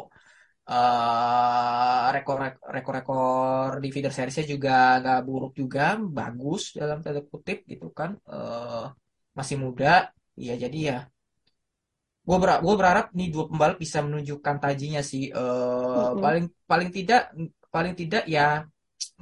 Eh 0.72 2.06
rekor 2.16 2.38
rekor 2.76 2.94
rekor 2.98 3.70
di 3.84 3.88
feeder 3.94 4.14
seriesnya 4.18 4.46
juga 4.54 4.72
nggak 5.02 5.20
buruk 5.28 5.52
juga 5.62 5.82
bagus 6.18 6.62
dalam 6.80 6.98
tanda 7.04 7.22
kutip 7.32 7.58
gitu 7.72 7.86
kan. 8.00 8.12
Eh 8.32 8.84
masih 9.38 9.58
muda. 9.66 9.88
Ya 10.48 10.54
jadi 10.64 10.78
ya 10.90 10.96
gue 12.28 12.38
ber 12.42 12.50
gue 12.66 12.74
berharap 12.80 13.06
nih 13.18 13.28
dua 13.34 13.44
pembalap 13.50 13.78
bisa 13.84 14.00
menunjukkan 14.06 14.56
tajinya 14.64 15.02
sih 15.12 15.24
eh 15.40 16.08
Mm-mm. 16.14 16.18
paling 16.24 16.44
paling 16.72 16.90
tidak 16.98 17.20
paling 17.74 17.94
tidak 18.00 18.24
ya 18.36 18.42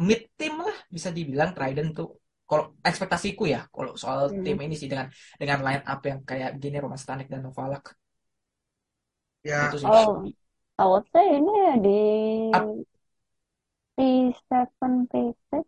mid 0.08 0.22
team 0.40 0.54
lah 0.68 0.78
bisa 0.96 1.10
dibilang 1.18 1.52
Trident 1.58 1.90
tuh. 2.00 2.10
Kalau 2.50 2.66
ekspektasiku 2.90 3.44
ya 3.56 3.60
kalau 3.76 3.92
soal 4.02 4.20
Hmm. 4.30 4.38
tim 4.46 4.58
ini 4.66 4.76
sih 4.82 4.90
dengan 4.92 5.08
dengan 5.42 5.60
line 5.68 5.84
up 5.92 6.00
yang 6.10 6.20
kayak 6.30 6.52
gini 6.64 6.78
Roman 6.84 7.00
Stanek 7.04 7.28
dan 7.34 7.42
Novalak 7.46 7.84
ya. 9.44 9.56
Itu 9.64 9.76
sih. 9.80 9.92
Oh, 9.94 10.32
I 10.80 10.86
would 10.86 11.06
say 11.14 11.26
ini 11.38 11.52
di 11.84 11.90
Ap- 12.52 12.76
P7, 13.96 15.06
P6. 15.12 15.66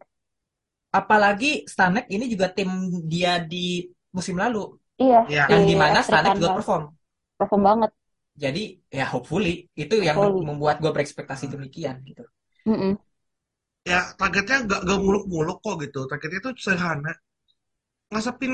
apalagi 0.99 1.47
Stanek 1.71 2.05
ini 2.15 2.25
juga 2.33 2.47
tim 2.55 2.69
dia 3.11 3.31
di 3.51 3.57
musim 4.15 4.35
lalu. 4.43 4.59
Iya, 5.01 5.17
ya 5.33 5.41
di 5.47 5.53
yang 5.53 5.63
di 5.69 5.75
mana 5.81 5.99
F3 6.07 6.07
Stanek 6.07 6.33
juga 6.37 6.49
perform 6.55 6.83
Perform 7.37 7.63
banget. 7.63 7.91
Jadi 8.37 8.63
ya 8.93 9.05
hopefully 9.09 9.65
itu 9.73 9.95
yang 9.97 10.17
Hopefully. 10.17 10.45
membuat 10.45 10.77
gue 10.77 10.91
berekspektasi 10.93 11.49
demikian 11.49 12.05
gitu. 12.05 12.21
Mm-mm. 12.69 12.97
Ya 13.87 14.13
targetnya 14.19 14.57
nggak 14.67 14.79
nggak 14.85 14.99
muluk-muluk 15.01 15.57
kok 15.65 15.75
gitu. 15.81 16.05
Targetnya 16.05 16.39
itu 16.43 16.51
sederhana. 16.61 17.13
Ngasepin 18.13 18.53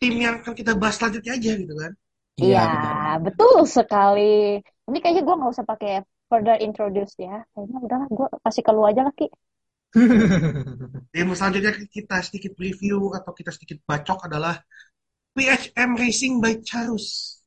tim 0.00 0.14
yang 0.18 0.34
akan 0.42 0.54
kita 0.58 0.72
bahas 0.76 0.98
selanjutnya 0.98 1.32
aja 1.38 1.52
gitu 1.56 1.74
kan. 1.78 1.92
Iya, 2.42 2.60
benar. 2.68 3.16
betul 3.26 3.56
sekali. 3.68 4.58
Ini 4.88 4.98
kayaknya 5.00 5.22
gue 5.26 5.34
nggak 5.38 5.52
usah 5.54 5.66
pakai 5.68 5.90
further 6.28 6.56
introduce 6.64 7.14
ya. 7.20 7.44
Kayaknya 7.52 7.78
udahlah, 7.86 8.08
gue 8.08 8.26
kasih 8.44 8.62
ke 8.66 8.70
lu 8.72 8.82
aja 8.88 9.00
lah, 9.06 9.14
Ki. 9.14 9.26
Tim 11.12 11.28
selanjutnya 11.36 11.72
kita 11.92 12.16
sedikit 12.24 12.52
review 12.56 13.12
atau 13.12 13.32
kita 13.36 13.52
sedikit 13.52 13.78
bacok 13.84 14.24
adalah 14.24 14.56
PHM 15.36 15.90
Racing 16.00 16.40
by 16.40 16.64
Charus. 16.64 17.40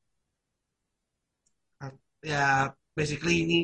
Ya, 2.25 2.73
basically 2.97 3.35
ini 3.45 3.59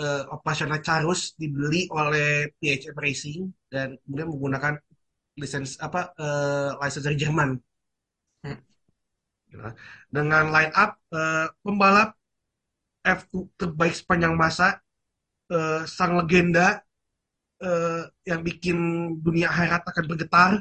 eh, 0.00 0.22
operasional 0.32 0.80
Charus 0.80 1.36
dibeli 1.36 1.84
oleh 1.92 2.48
PHM 2.56 2.96
Racing 2.96 3.40
dan 3.68 4.00
kemudian 4.02 4.28
menggunakan 4.32 4.74
lisens 5.36 5.76
apa 5.84 6.00
eh, 6.16 6.70
lisensi 6.80 7.06
dari 7.06 7.18
Jerman. 7.20 7.50
Hmm. 8.44 8.58
Dengan 10.08 10.44
line 10.48 10.72
up 10.72 10.96
eh, 11.12 11.46
pembalap 11.60 12.16
F2 13.04 13.52
terbaik 13.60 13.94
sepanjang 13.96 14.34
masa, 14.36 14.80
eh, 15.52 15.84
sang 15.84 16.16
legenda 16.16 16.80
eh, 17.60 18.02
yang 18.24 18.40
bikin 18.40 18.76
dunia 19.20 19.52
akhirat 19.52 19.82
akan 19.84 20.04
bergetar 20.08 20.52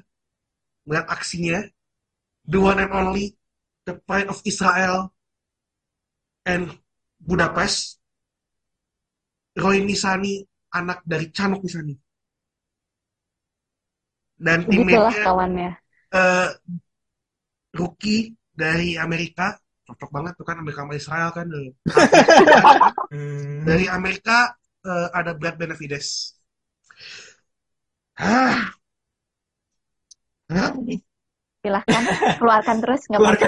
melihat 0.83 1.07
aksinya. 1.07 1.59
The 2.49 2.57
one 2.57 2.81
and 2.81 2.91
only, 2.91 3.37
the 3.85 4.01
pride 4.03 4.27
of 4.27 4.41
Israel 4.41 5.13
and 6.49 6.73
Budapest, 7.20 7.99
Roy 9.61 9.78
Nisani, 9.86 10.34
anak 10.80 10.99
dari 11.05 11.30
Chanok 11.36 11.61
Nisani. 11.63 11.93
Dan 14.45 14.59
teammate-nya 14.72 15.24
kawannya. 15.28 15.70
eh, 16.15 16.49
rookie 17.78 18.34
dari 18.61 18.89
Amerika, 19.05 19.55
cocok 19.88 20.09
banget 20.15 20.34
tuh 20.39 20.45
kan 20.47 20.57
Amerika 20.61 20.82
sama 20.84 20.95
Israel 21.01 21.30
kan. 21.38 21.47
Dari 23.67 23.86
Amerika 23.89 24.53
eh, 24.86 25.07
ada 25.20 25.32
Brad 25.39 25.55
Benavides. 25.59 26.09
Ah. 28.17 28.74
Ah. 30.49 30.74
Silahkan, 31.60 32.03
keluarkan 32.39 32.78
terus, 32.80 33.01
nggak 33.12 33.20
apa-apa. 33.20 33.47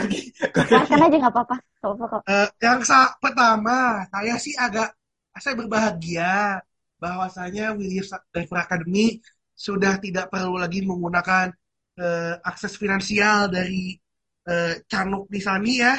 Keluarkan, 0.52 1.00
aja, 1.00 1.16
nggak 1.16 1.34
apa-apa. 1.34 1.56
Nggak 1.64 1.88
apa-apa 1.88 2.06
kok. 2.12 2.22
Eh, 2.28 2.48
yang 2.60 2.80
sa 2.84 3.00
pertama, 3.24 4.04
saya 4.12 4.36
sih 4.36 4.52
agak 4.60 4.92
saya 5.40 5.56
berbahagia 5.56 6.60
bahwasanya 7.00 7.72
Williams 7.80 8.12
Driver 8.36 8.60
Academy 8.60 9.16
sudah 9.56 9.96
tidak 10.04 10.28
perlu 10.28 10.60
lagi 10.60 10.84
menggunakan 10.84 11.56
eh, 11.96 12.36
akses 12.44 12.76
finansial 12.76 13.48
dari 13.48 13.96
eh, 14.44 14.84
Canuk 14.92 15.32
Nisani 15.32 15.74
ya. 15.80 15.96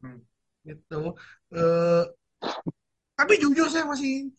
Hmm. 0.00 0.24
Gitu. 0.64 1.02
Eh, 1.52 2.04
tapi 3.12 3.36
jujur 3.36 3.68
saya 3.68 3.84
masih 3.84 4.32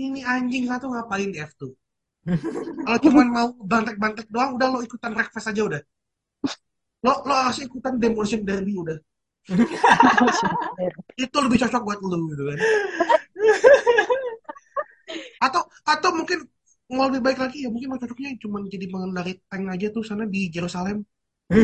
ini 0.00 0.24
anjing 0.24 0.64
satu 0.64 0.88
ngapain 0.88 1.28
di 1.28 1.36
F2? 1.36 1.68
Kalau 2.88 2.98
cuma 3.04 3.22
mau 3.28 3.48
bantek-bantek 3.60 4.32
doang, 4.32 4.56
udah 4.56 4.68
lo 4.72 4.78
ikutan 4.80 5.12
breakfast 5.12 5.52
aja 5.52 5.60
udah. 5.60 5.82
Lo 7.04 7.12
lo 7.28 7.34
harus 7.36 7.60
ikutan 7.60 8.00
demolition 8.00 8.40
derby 8.42 8.72
udah. 8.74 8.98
Itu 11.24 11.36
lebih 11.44 11.58
cocok 11.60 11.82
buat 11.84 11.98
lo 12.00 12.18
gitu 12.32 12.42
kan. 12.48 12.58
Atau 15.44 15.62
atau 15.84 16.10
mungkin 16.16 16.48
mau 16.88 17.08
lebih 17.08 17.20
baik 17.24 17.38
lagi 17.40 17.64
ya 17.64 17.68
mungkin 17.68 17.88
mau 17.92 18.00
cocoknya 18.00 18.36
cuma 18.40 18.64
jadi 18.64 18.86
mengendari 18.88 19.32
tank 19.48 19.64
aja 19.68 19.86
tuh 19.92 20.02
sana 20.04 20.24
di 20.24 20.48
Jerusalem. 20.48 21.04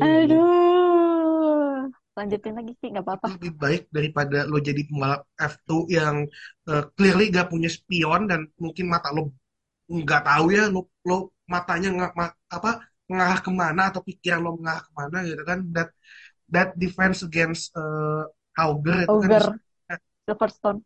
Aduh. 0.00 1.88
Lanjutin 2.16 2.56
lagi 2.56 2.72
sih, 2.80 2.88
nggak 2.88 3.04
apa-apa. 3.04 3.36
lebih 3.36 3.52
baik 3.60 3.82
daripada 3.92 4.48
lo 4.48 4.56
jadi 4.56 4.88
pembalap 4.88 5.28
F2 5.36 5.84
yang 5.92 6.24
eh, 6.64 6.84
clearly 6.96 7.28
gak 7.28 7.52
punya 7.52 7.68
spion 7.68 8.24
dan 8.24 8.48
mungkin 8.56 8.88
mata 8.88 9.12
lo 9.12 9.36
nggak 9.86 10.20
tahu 10.26 10.44
ya 10.56 10.62
lo 10.74 10.80
lo 11.08 11.14
matanya 11.52 11.88
nggak 11.96 12.12
ma- 12.18 12.36
apa 12.56 12.68
mengarah 13.10 13.38
ke 13.46 13.50
mana 13.62 13.80
atau 13.90 14.02
pikiran 14.08 14.40
lo 14.44 14.50
mengarah 14.58 14.82
ke 14.86 14.92
mana 15.00 15.16
gitu 15.28 15.42
kan 15.50 15.58
that 15.74 15.88
that 16.54 16.68
defense 16.82 17.18
against 17.28 17.62
eh, 17.80 18.22
Auger 18.62 18.96
itu 19.06 19.16
kan 19.24 19.32
Ogre, 19.38 19.58
Silverstone. 20.26 20.84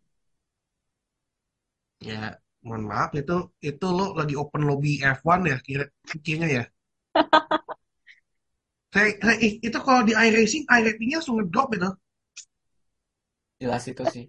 ya 2.09 2.21
mohon 2.67 2.83
maaf 2.91 3.11
itu 3.21 3.37
itu 3.71 3.87
lo 3.99 4.05
lagi 4.19 4.35
open 4.43 4.63
lobby 4.69 4.91
F1 5.17 5.41
ya 5.51 5.57
kira 5.67 5.85
pikirnya 6.11 6.49
ya 6.57 6.63
saya, 8.95 9.11
saya- 9.23 9.41
ih, 9.47 9.53
itu 9.67 9.79
kalau 9.87 10.03
di 10.09 10.13
iRacing 10.27 10.65
iRatingnya 10.79 11.17
langsung 11.19 11.37
ngedrop 11.39 11.69
itu 11.77 11.89
Jelas 13.61 13.85
itu 13.93 14.05
sih. 14.15 14.25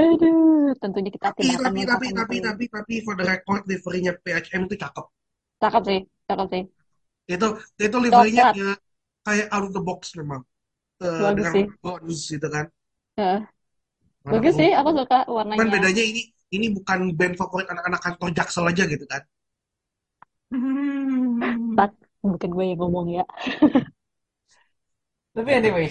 Aduh, 0.00 0.72
tentunya 0.80 1.10
kita 1.16 1.28
tapi 1.36 1.46
tapi 1.62 1.82
tapi 1.90 2.06
tapi 2.18 2.36
tapi 2.46 2.64
tapi 2.74 2.94
for 3.04 3.14
the 3.18 3.24
record 3.32 3.62
liverynya 3.70 4.12
PHM 4.22 4.62
itu 4.70 4.76
cakep 4.82 5.06
Cakep 5.60 5.82
sih, 5.88 5.98
cakep 6.28 6.46
sih. 6.52 6.62
itu 7.32 7.46
itu 7.86 7.96
liverynya 8.04 8.44
Coklat. 8.44 8.56
ya, 8.60 8.68
kayak 9.26 9.46
out 9.54 9.64
of 9.68 9.72
the 9.76 9.82
box 9.88 10.02
memang 10.20 10.42
Eh, 11.04 11.28
Bagus 11.28 11.36
dengan 11.36 11.54
sih. 11.54 11.72
bronze 11.82 12.24
gitu 12.34 12.48
kan 12.56 12.66
Heeh. 13.16 13.40
Warna 14.24 14.42
Bagus 14.42 14.54
sih, 14.60 14.70
aku 14.78 14.90
suka 14.98 15.16
warnanya. 15.36 15.74
bedanya 15.74 16.02
ini 16.10 16.22
ini 16.56 16.66
bukan 16.76 16.98
band 17.18 17.34
favorit 17.40 17.66
anak-anak 17.72 18.00
kantor 18.04 18.28
Jaksel 18.36 18.64
aja 18.70 18.84
gitu 18.92 19.04
kan 19.12 19.22
Tak, 21.76 21.90
bukan 22.22 22.50
gue 22.56 22.64
yang 22.70 22.78
ngomong 22.80 23.06
ya. 23.18 23.24
Tapi 25.34 25.50
anyway, 25.58 25.86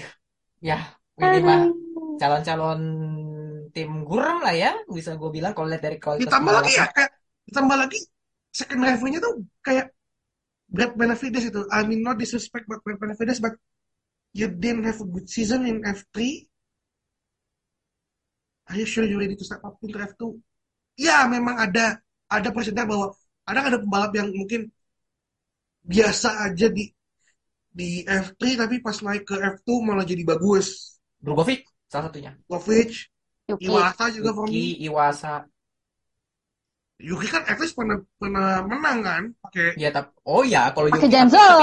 ya 0.70 0.76
ini 1.24 1.38
mah 1.48 1.62
calon-calon 2.20 2.80
tim 3.72 4.06
gurem 4.06 4.44
lah 4.44 4.56
ya, 4.56 4.72
bisa 4.88 5.16
gue 5.16 5.30
bilang 5.32 5.56
kalau 5.56 5.68
lihat 5.72 5.84
dari 5.84 5.98
kualitas 5.98 6.28
ditambah 6.28 6.54
lagi 6.54 6.72
ya 6.76 6.86
kayak 6.92 7.12
ditambah 7.48 7.78
lagi 7.80 8.00
second 8.52 8.80
drivernya 8.84 9.20
tuh 9.24 9.34
kayak 9.64 9.88
Brad 10.72 10.94
Benavides 10.96 11.46
itu. 11.52 11.62
I 11.68 11.84
mean 11.84 12.04
not 12.04 12.16
disrespect 12.20 12.68
but 12.68 12.80
Brad 12.84 13.00
Benavides 13.00 13.44
but 13.44 13.56
you 14.32 14.48
didn't 14.48 14.88
have 14.88 15.00
a 15.00 15.08
good 15.08 15.28
season 15.28 15.68
in 15.68 15.84
F3 15.84 16.48
are 18.72 18.78
you 18.80 18.88
sure 18.88 19.04
you 19.04 19.20
ready 19.20 19.36
to 19.36 19.44
step 19.44 19.60
up 19.68 19.76
into 19.84 20.00
F2 20.00 20.40
ya 20.96 21.28
memang 21.28 21.60
ada 21.60 22.00
ada 22.32 22.50
persentase 22.56 22.88
bahwa 22.88 23.12
ada 23.44 23.60
ada 23.68 23.78
pembalap 23.80 24.16
yang 24.16 24.32
mungkin 24.32 24.72
biasa 25.84 26.48
aja 26.48 26.72
di 26.72 26.88
di 27.72 28.04
F3 28.04 28.68
tapi 28.68 28.84
pas 28.84 28.96
naik 29.00 29.28
ke 29.28 29.36
F2 29.36 29.70
malah 29.84 30.04
jadi 30.08 30.24
bagus. 30.24 31.00
Drugovic 31.20 31.68
salah 31.92 32.08
satunya. 32.08 32.32
Kovic 32.48 33.11
Yuki. 33.52 33.66
Iwasa 33.68 34.04
juga 34.16 34.30
for 34.32 34.46
me 34.48 34.54
Yuki 34.56 34.88
Iwasa. 34.88 35.34
Yuki 37.02 37.28
kan 37.34 37.42
at 37.50 37.58
least 37.58 37.74
pernah 37.74 37.98
pernah 38.22 38.62
menang 38.62 39.00
kan 39.02 39.24
pakai 39.42 39.74
Ya 39.74 39.90
tapi 39.90 40.14
oh 40.30 40.46
ya 40.46 40.70
kalau 40.70 40.88
Yuki 40.94 41.02
tapi 41.02 41.10
Janser. 41.10 41.58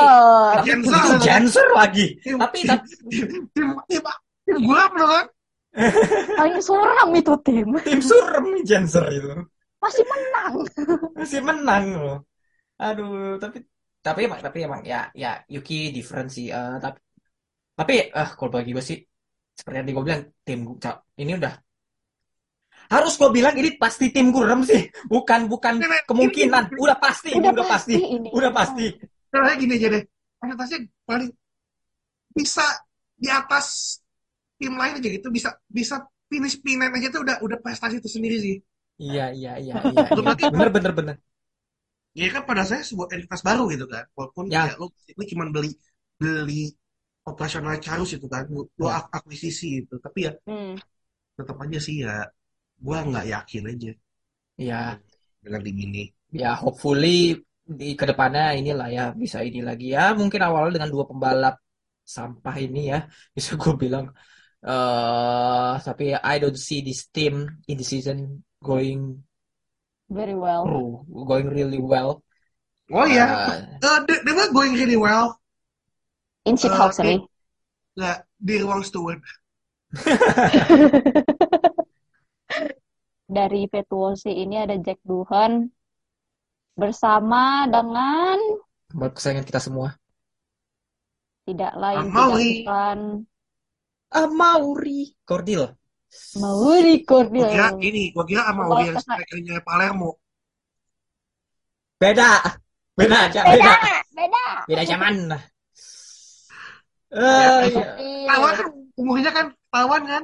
tapi 0.51 0.67
Janser. 0.67 0.99
itu 0.99 1.17
Janser 1.23 1.67
lagi. 1.73 2.07
tim 2.23 2.37
Tapi 2.43 2.57
tim 2.59 2.69
tapi 2.69 2.87
tim 3.07 3.27
tim 3.55 3.69
tim, 3.87 4.03
tim 4.45 4.57
guram 4.67 4.93
loh 4.99 5.09
kan 5.15 5.27
Paling 6.39 6.59
suram 6.59 7.09
itu 7.15 7.35
tim. 7.47 7.69
tim 7.87 8.01
surem 8.03 8.45
Janser 8.67 9.05
itu. 9.15 9.31
Masih 9.79 10.05
menang. 10.11 10.53
Masih 11.15 11.41
menang 11.45 11.85
loh. 11.95 12.17
Aduh, 12.83 13.39
tapi 13.39 13.63
tapi 14.03 14.27
emang 14.27 14.41
tapi 14.43 14.59
emang 14.67 14.83
ya 14.83 15.07
ya 15.15 15.39
Yuki 15.47 15.95
different 15.95 16.35
sih. 16.35 16.51
Eh, 16.51 16.75
tapi 16.83 16.99
tapi 17.79 17.93
eh 18.11 18.29
kalau 18.35 18.51
bagi 18.51 18.75
gue 18.75 18.83
sih 18.83 18.99
seperti 19.55 19.77
yang 19.79 19.87
gue 19.95 20.05
bilang 20.07 20.23
tim 20.43 20.59
ini 21.23 21.33
udah 21.39 21.55
harus 22.89 23.15
gue 23.17 23.31
bilang 23.31 23.55
ini 23.57 23.77
pasti 23.77 24.09
tim 24.09 24.33
gurem 24.33 24.65
sih. 24.65 24.89
Bukan 25.07 25.47
bukan 25.49 25.77
Ini- 25.81 26.05
kemungkinan. 26.09 26.73
ini- 26.73 26.81
Udah 26.81 26.97
pasti, 26.97 27.29
ini 27.37 27.47
udah 27.49 27.67
pasti. 27.69 27.95
ini. 27.97 28.29
Udah 28.33 28.51
pasti. 28.51 28.87
Caranya 29.29 29.57
gini 29.61 29.75
aja 29.77 29.89
deh 29.93 30.03
presentasinya 30.39 30.87
paling 31.05 31.31
bisa 32.31 32.63
di 33.19 33.27
atas 33.27 33.99
tim 34.55 34.73
lain 34.73 35.03
aja 35.03 35.09
gitu 35.11 35.29
bisa 35.29 35.51
bisa 35.67 35.99
finish 36.31 36.63
P9 36.63 36.95
aja 36.95 37.09
tuh 37.11 37.27
udah 37.27 37.37
udah 37.43 37.59
prestasi 37.59 37.99
itu 37.99 38.07
sendiri 38.09 38.39
sih 38.39 38.57
Iya, 38.99 39.31
iya, 39.31 39.53
iya, 39.59 39.75
iya. 39.79 40.07
Iya. 40.11 40.51
Bener, 40.51 40.71
bener, 40.71 40.93
bener. 40.95 41.17
ya 42.15 42.27
kan 42.31 42.43
pada 42.43 42.67
saya 42.67 42.83
sebuah 42.83 43.15
entitas 43.15 43.43
baru 43.43 43.67
gitu 43.71 43.87
kan 43.87 44.07
walaupun 44.15 44.47
Ya. 44.51 44.71
ya, 44.71 44.75
lo 44.79 44.91
ini 45.07 45.25
cuma 45.27 45.47
beli 45.51 45.71
beli 46.19 46.71
operasional 47.23 47.79
Charus 47.79 48.15
itu 48.15 48.27
kan 48.27 48.47
lo 48.51 48.71
lo 48.75 48.87
Ya. 48.91 48.99
ak- 49.03 49.11
akuisisi 49.23 49.83
itu 49.83 49.95
tapi 49.99 50.27
ya 50.27 50.33
Hmm. 50.47 50.75
tetap 51.35 51.59
aja 51.63 51.79
sih 51.79 52.03
ya 52.03 52.27
gua 52.85 52.99
nggak 53.09 53.27
yakin 53.35 53.63
aja 53.73 53.93
Iya, 54.59 54.99
dengan 55.45 55.61
tim 55.63 55.77
ini 55.79 56.03
ya 56.35 56.59
hopefully 56.59 57.39
di 57.69 57.95
ke 57.95 58.05
depannya 58.11 58.57
inilah 58.59 58.89
ya 58.91 59.05
bisa 59.15 59.39
ini 59.45 59.61
lagi 59.63 59.93
ya. 59.95 60.13
Mungkin 60.19 60.41
awalnya 60.43 60.81
dengan 60.83 60.91
dua 60.95 61.05
pembalap 61.07 61.55
sampah 62.03 62.57
ini 62.59 62.91
ya 62.93 62.99
bisa 63.37 63.55
gue 63.61 63.75
bilang 63.79 64.07
eh 64.65 65.73
tapi 65.87 66.05
I 66.19 66.35
don't 66.43 66.59
see 66.59 66.83
this 66.83 67.07
team 67.15 67.47
in 67.71 67.77
the 67.79 67.87
season 67.87 68.43
going 68.59 69.23
Very 70.11 70.33
well. 70.35 70.65
through, 70.65 71.05
going 71.29 71.49
really 71.53 71.79
well. 71.79 72.25
Oh 72.89 73.05
iya, 73.05 73.29
Eh, 73.53 73.85
Eh, 73.85 73.99
they, 74.09 74.17
they 74.25 74.33
were 74.33 74.49
going 74.57 74.73
really 74.73 74.97
well. 74.97 75.37
In 76.49 76.57
shit 76.57 76.73
house 76.73 76.97
sorry. 76.97 77.21
Nggak, 77.93 78.25
di 78.41 78.55
ruang 78.65 78.81
steward. 78.81 79.21
Dari 83.29 83.69
Virtuosi 83.69 84.33
ini 84.33 84.57
ada 84.57 84.73
Jack 84.81 85.05
Duhan 85.05 85.69
bersama 86.73 87.69
dengan 87.69 88.39
buat 88.97 89.13
kesayangan 89.13 89.45
kita 89.45 89.61
semua. 89.61 89.93
tidak 91.45 91.73
lain 91.81 92.09
tidak 92.09 92.13
Amaury. 92.13 92.53
bukan 92.65 92.99
Ah, 94.09 94.25
Mauri 94.25 95.13
Cordil. 95.29 95.69
Mauri 96.41 97.05
Gua 97.05 97.09
Cordil. 97.09 97.45
kira 97.53 97.69
ini, 97.85 98.09
gua 98.17 98.25
kira 98.25 98.49
Kalau 98.49 98.81
yang 98.81 98.97
strikernya 98.97 99.61
Palermo. 99.61 100.17
Beda. 102.01 102.41
Beda 102.97 103.29
aja, 103.29 103.41
Beda, 103.45 103.69
beda. 103.77 103.97
beda. 104.17 104.45
Beda 104.65 104.83
zaman. 104.89 105.15
Eh, 107.09 107.61
Ya, 107.69 107.85
iya. 108.01 108.27
Tawan 108.29 108.53
kan, 108.57 108.69
umurnya 108.97 109.31
kan 109.33 109.47
tawan 109.73 110.03
kan? 110.05 110.23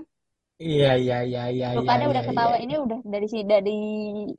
Iya, 0.62 0.86
iya, 1.02 1.14
iya, 1.28 1.40
iya, 1.54 1.66
Lu 1.74 1.82
pada 1.82 2.04
iya, 2.04 2.10
udah 2.12 2.22
iya, 2.22 2.28
ketawa 2.30 2.54
iya. 2.54 2.62
ini 2.64 2.74
udah 2.84 2.98
dari 3.12 3.26
si 3.32 3.38
dari 3.42 3.70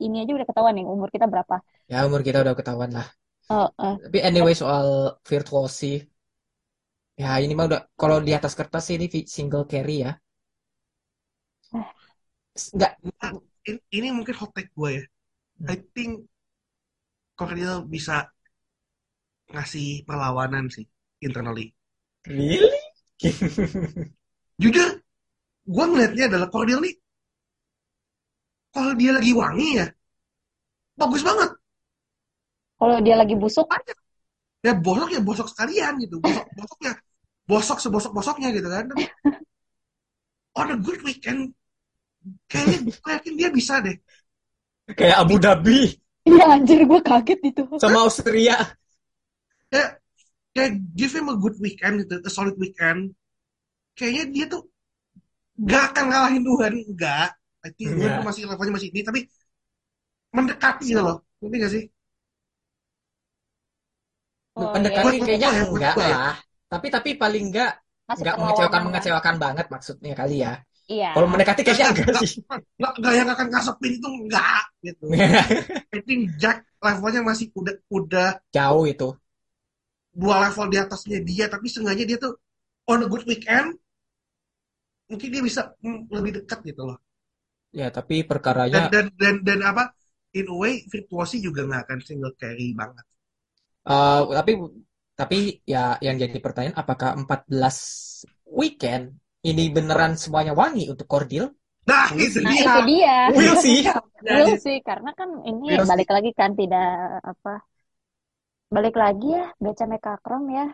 ini 0.04 0.16
aja 0.22 0.32
udah 0.36 0.48
ketahuan 0.48 0.74
nih 0.76 0.86
umur 0.88 1.08
kita 1.14 1.26
berapa. 1.32 1.54
Ya, 1.92 1.96
umur 2.08 2.20
kita 2.26 2.38
udah 2.44 2.54
ketahuan 2.58 2.90
lah. 2.96 3.06
Oh, 3.50 3.68
eh. 3.78 3.94
Tapi 4.02 4.18
anyway 4.28 4.54
soal 4.58 4.86
virtuosi, 5.30 5.86
ya 7.22 7.30
ini 7.44 7.52
mah 7.58 7.66
udah 7.68 7.80
kalau 8.00 8.18
di 8.26 8.32
atas 8.38 8.52
kertas 8.58 8.82
sih 8.88 8.94
ini 8.98 9.06
single 9.34 9.64
carry 9.72 9.96
ya. 10.04 10.12
Eh. 11.74 11.86
Nggak, 12.76 12.92
Ini, 13.66 13.78
ini 13.98 14.08
mungkin 14.16 14.34
hot 14.40 14.50
take 14.56 14.70
gue 14.78 14.90
ya. 14.98 15.04
Hmm. 15.60 15.68
I 15.72 15.76
think 15.94 16.12
Cordell 17.38 17.84
bisa 17.88 18.28
ngasih 19.52 19.88
perlawanan 20.08 20.64
sih 20.74 20.86
internally. 21.26 21.66
really? 22.26 22.80
Jujur, 24.62 24.95
gue 25.66 25.84
ngeliatnya 25.90 26.24
adalah 26.30 26.48
Cordell 26.54 26.80
nih, 26.82 26.94
kalau 28.74 28.92
dia 28.94 29.10
lagi 29.16 29.32
wangi 29.34 29.68
ya, 29.80 29.86
bagus 30.96 31.22
banget. 31.26 31.50
Kalau 32.76 32.98
dia 33.00 33.16
lagi 33.16 33.34
busuk, 33.34 33.66
Ya 34.66 34.72
bosok 34.74 35.08
ya 35.14 35.20
bosok 35.22 35.46
sekalian 35.52 35.96
gitu. 36.02 36.18
Bosok 36.18 36.46
bosoknya 36.58 36.92
bosok 37.46 37.78
sebosok 37.78 38.12
bosoknya 38.16 38.48
gitu 38.50 38.68
kan. 38.68 38.84
On 40.60 40.72
a 40.72 40.76
good 40.80 41.04
weekend, 41.04 41.52
kayaknya 42.48 42.88
gue 42.88 43.10
yakin 43.12 43.34
dia 43.36 43.48
bisa 43.52 43.74
deh. 43.84 43.96
Kayak 44.96 45.16
Abu 45.26 45.36
Dhabi 45.42 45.80
iya 46.26 46.44
anjir 46.58 46.82
gue 46.82 47.00
kaget 47.02 47.38
itu. 47.54 47.62
sama 47.78 48.02
Austria. 48.06 48.56
Kayak 49.70 49.90
kayak 50.56 50.72
give 50.96 51.12
him 51.14 51.28
a 51.30 51.36
good 51.38 51.56
weekend 51.62 52.02
gitu, 52.02 52.18
a 52.22 52.30
solid 52.30 52.56
weekend. 52.58 53.12
Kayaknya 53.94 54.24
dia 54.34 54.44
tuh 54.50 54.62
gak 55.70 55.82
akan 55.92 56.04
ngalahin 56.10 56.42
Tuhan, 56.48 56.72
enggak. 56.90 57.28
I 57.66 57.68
think 57.76 57.90
Tuhan 57.98 58.10
Enggak. 58.10 58.16
tuh 58.16 58.24
masih 58.28 58.42
levelnya 58.48 58.74
masih 58.78 58.88
ini, 58.94 59.00
tapi 59.02 59.20
mendekati 60.36 60.84
gitu 60.90 61.00
loh. 61.06 61.16
Ngerti 61.40 61.56
gak 61.62 61.72
sih? 61.74 61.84
Oh, 64.56 64.80
iya. 64.88 65.20
kayaknya 65.26 65.48
Buat 65.48 65.52
gua 65.52 65.60
ya, 65.60 65.62
buat 65.70 65.84
enggak 65.84 65.94
gua 65.94 66.04
ya. 66.12 66.16
lah. 66.16 66.32
Tapi 66.72 66.86
tapi 66.94 67.10
paling 67.22 67.42
enggak 67.52 67.70
Masih 68.08 68.24
enggak 68.24 68.36
mengecewakan 68.40 68.80
kan? 68.80 68.82
mengecewakan 68.86 69.36
banget 69.44 69.66
maksudnya 69.74 70.12
kali 70.20 70.34
ya. 70.44 70.52
Iya. 70.88 71.10
Kalau 71.14 71.26
mendekati 71.32 71.60
kayaknya 71.66 71.86
enggak 71.92 72.10
sih. 72.20 72.30
Nggak, 72.78 72.92
nggak 73.00 73.12
yang 73.18 73.28
akan 73.34 73.46
ngasepin 73.52 73.92
itu 73.98 74.08
enggak 74.20 74.62
gitu. 74.86 75.06
I 75.96 75.98
think 76.06 76.22
Jack 76.38 76.62
levelnya 76.82 77.22
masih 77.26 77.46
udah 77.58 77.74
udah 77.90 78.28
Jauh 78.54 78.84
itu. 78.90 79.08
dua 80.20 80.36
level 80.44 80.66
di 80.72 80.76
atasnya 80.84 81.18
dia 81.28 81.44
tapi 81.52 81.66
seenggaknya 81.72 82.04
dia 82.10 82.18
tuh 82.24 82.32
on 82.90 83.04
a 83.04 83.08
good 83.12 83.24
weekend 83.30 83.76
mungkin 85.10 85.28
dia 85.30 85.42
bisa 85.42 85.60
mm, 85.82 86.10
lebih 86.10 86.32
dekat 86.42 86.60
gitu 86.66 86.84
loh 86.86 86.98
Ya, 87.76 87.92
tapi 87.92 88.24
dan 88.24 88.30
perkaranya 88.30 88.88
dan 88.88 89.06
dan 89.20 89.34
dan 89.44 89.60
apa 89.60 89.92
in 90.32 90.48
a 90.48 90.56
way 90.56 90.80
virtuosi 90.88 91.44
juga 91.44 91.66
nggak 91.68 91.82
akan 91.84 91.98
single 92.00 92.34
carry 92.40 92.72
banget 92.72 93.04
eh, 93.84 94.20
tapi 94.32 94.52
tapi 95.16 95.38
ya 95.64 95.96
yang 96.00 96.16
jadi 96.20 96.38
pertanyaan 96.40 96.76
apakah 96.76 97.16
14 97.16 98.24
weekend 98.48 99.16
ini 99.44 99.70
beneran 99.72 100.18
semuanya 100.18 100.52
wangi 100.52 100.90
untuk 100.90 101.06
Cordil? 101.08 101.48
nah 101.86 102.10
itu 102.18 102.42
Nah 102.42 102.50
dia 102.50 102.62
itu 102.66 102.80
dia. 102.90 103.16
Will 103.30 103.56
sih. 103.62 103.80
Will 104.26 104.58
sih 104.58 104.76
karena 104.82 105.10
kan 105.14 105.30
ini 105.46 105.78
Will 105.78 105.86
balik 105.86 106.10
lagi 106.10 106.30
kan 106.34 106.50
tidak 106.58 107.22
apa 107.22 107.62
balik 108.74 108.98
lagi 108.98 109.30
ya 109.30 109.46
Beca 109.62 109.84
Mekakrom 109.86 110.44
ya 110.50 110.66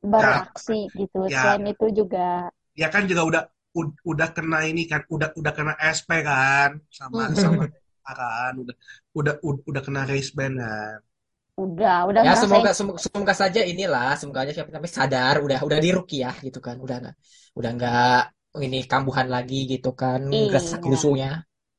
bereaksi 0.00 0.88
gitu. 0.96 1.28
Ya. 1.28 1.36
Selain 1.36 1.64
itu 1.68 1.86
juga 1.92 2.48
dia 2.76 2.88
kan 2.94 3.02
juga 3.10 3.22
udah 3.30 3.42
ud- 3.78 4.00
udah 4.10 4.28
kena 4.36 4.56
ini 4.70 4.82
kan 4.90 5.00
udah 5.14 5.28
udah 5.40 5.52
kena 5.58 5.72
SP 5.96 6.10
kan 6.28 6.70
sama 6.98 7.22
Hmm. 7.22 7.34
sama 7.42 7.62
kan 8.20 8.52
udah 8.62 8.74
udah 9.18 9.34
ud- 9.48 9.64
udah 9.70 9.82
kena 9.86 10.00
race 10.10 10.30
ban 10.38 10.52
kan 10.60 10.98
udah 11.62 11.96
udah 12.08 12.22
Ya 12.26 12.32
semoga 12.42 12.70
semoga, 12.78 12.98
semoga 13.06 13.34
saja 13.42 13.60
inilah 13.72 14.08
semoga 14.20 14.38
aja 14.44 14.52
siapa 14.56 14.70
namanya 14.72 14.94
sadar 14.98 15.34
udah 15.44 15.58
udah 15.66 15.78
di 15.84 15.88
ya 16.24 16.30
gitu 16.46 16.58
kan 16.66 16.76
udah 16.84 16.96
nggak 17.02 17.14
udah 17.58 17.70
nggak 17.76 18.16
ini 18.66 18.78
kambuhan 18.90 19.28
lagi 19.34 19.56
gitu 19.72 19.88
kan 20.00 20.20
Iya. 20.30 20.58
lusunya 20.90 21.28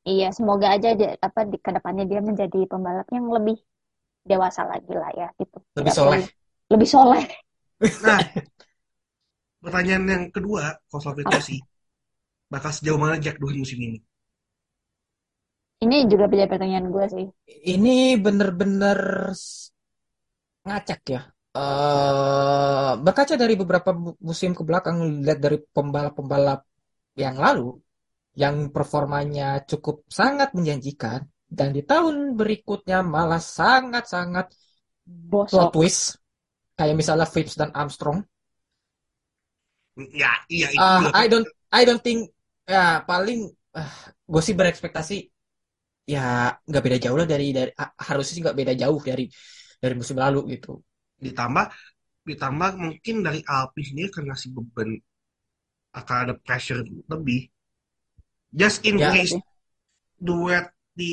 Iya, 0.10 0.26
semoga 0.38 0.68
aja 0.76 0.90
dia, 1.00 1.10
apa 1.28 1.40
di 1.52 1.58
ke 1.66 1.70
depannya 1.76 2.04
dia 2.12 2.20
menjadi 2.30 2.58
pembalap 2.72 3.08
yang 3.16 3.28
lebih 3.36 3.56
dewasa 4.30 4.62
lagi 4.72 4.92
lah 5.02 5.10
ya 5.22 5.28
gitu. 5.42 5.58
lebih 5.78 5.94
Tidak 5.94 5.96
soleh 5.96 6.22
lebih 6.74 6.90
soleh. 6.96 7.24
nah 7.98 8.22
pertanyaan 9.64 10.04
yang 10.14 10.24
kedua 10.36 10.64
kalau 10.90 11.02
soal 11.04 11.18
virtuosi 11.20 11.58
bakal 12.54 12.72
sejauh 12.76 13.00
mana 13.04 13.16
Jack 13.24 13.36
Doohan 13.42 13.58
musim 13.64 13.80
ini? 13.88 13.98
Ini 15.86 15.98
juga 16.12 16.26
menjadi 16.30 16.50
pertanyaan 16.54 16.88
gue 16.94 17.06
sih. 17.14 17.26
ini 17.74 17.98
bener-bener 18.24 19.00
ngacak 20.66 21.02
ya. 21.14 21.22
Eh 21.58 22.92
berkaca 23.06 23.36
dari 23.44 23.56
beberapa 23.62 23.90
mu- 24.04 24.18
musim 24.28 24.52
ke 24.58 24.62
belakang 24.68 24.98
lihat 25.26 25.40
dari 25.46 25.58
pembalap-pembalap 25.76 26.60
yang 27.24 27.36
lalu 27.46 27.64
yang 28.44 28.56
performanya 28.76 29.46
cukup 29.72 29.96
sangat 30.20 30.50
menjanjikan 30.58 31.22
dan 31.58 31.70
di 31.76 31.82
tahun 31.92 32.16
berikutnya 32.40 32.98
malah 33.16 33.42
sangat-sangat 33.42 34.48
plot 35.50 35.70
twist. 35.76 36.02
Kayak 36.78 36.96
misalnya 37.02 37.28
Phipps 37.34 37.56
dan 37.62 37.70
Armstrong 37.74 38.20
ya 40.22 40.32
iya 40.56 40.68
itu 40.78 40.88
Ah, 40.88 41.02
juga 41.02 41.24
I 41.24 41.26
don't 41.32 41.48
I 41.74 41.82
don't 41.88 42.02
think 42.04 42.30
ya 42.68 43.02
paling 43.10 43.40
gue 44.32 44.42
sih 44.48 44.56
berekspektasi 44.60 45.14
ya 46.14 46.20
nggak 46.68 46.84
beda 46.86 46.98
jauh 47.04 47.18
lah 47.20 47.28
dari 47.34 47.46
dari 47.58 47.72
ha- 47.80 47.94
harusnya 48.08 48.34
sih 48.36 48.44
nggak 48.46 48.58
beda 48.60 48.74
jauh 48.82 49.00
dari 49.10 49.24
dari 49.84 49.94
musim 50.00 50.18
lalu 50.24 50.40
gitu. 50.58 50.70
Ditambah 51.26 51.66
ditambah 52.30 52.72
mungkin 52.84 53.16
dari 53.28 53.40
Alpine 53.48 53.88
sendiri 53.90 54.08
akan 54.14 54.24
ngasih 54.32 54.50
beban 54.58 54.90
akan 56.00 56.18
ada 56.24 56.34
pressure 56.46 56.82
lebih. 57.12 57.40
Just 58.52 58.84
in 58.84 58.98
Ya. 59.00 59.12
case 59.12 59.36
duet 60.28 60.66
di 61.00 61.12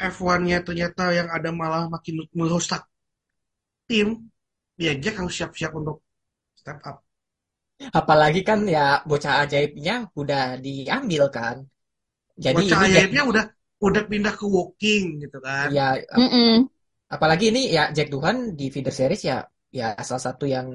F1-nya 0.00 0.58
ternyata 0.66 1.04
yang 1.18 1.28
ada 1.36 1.50
malah 1.60 1.84
makin 1.94 2.16
merusak 2.38 2.82
tim 3.88 4.08
ya 4.84 4.92
Jack 5.02 5.14
harus 5.20 5.34
siap-siap 5.38 5.72
untuk 5.80 5.96
step 6.60 6.78
up 6.90 6.96
apalagi 7.88 8.40
kan 8.44 8.68
ya 8.68 9.00
bocah 9.08 9.34
ajaibnya 9.48 9.94
udah 10.12 10.60
diambil 10.60 11.22
kan 11.32 11.56
jadi 12.36 12.60
bocah 12.60 12.78
ini 12.84 12.88
ajaibnya 12.92 13.22
udah 13.30 13.44
udah 13.80 14.02
pindah 14.10 14.34
ke 14.36 14.44
walking 14.44 15.04
gitu 15.24 15.38
kan 15.40 15.66
ya 15.72 15.96
Mm-mm. 16.20 16.68
apalagi 17.08 17.44
ini 17.50 17.72
ya 17.72 17.88
Jack 17.96 18.08
Duhan 18.12 18.52
di 18.58 18.68
feeder 18.68 18.92
series 18.92 19.22
ya 19.24 19.40
ya 19.72 19.96
salah 20.04 20.22
satu 20.28 20.44
yang 20.44 20.68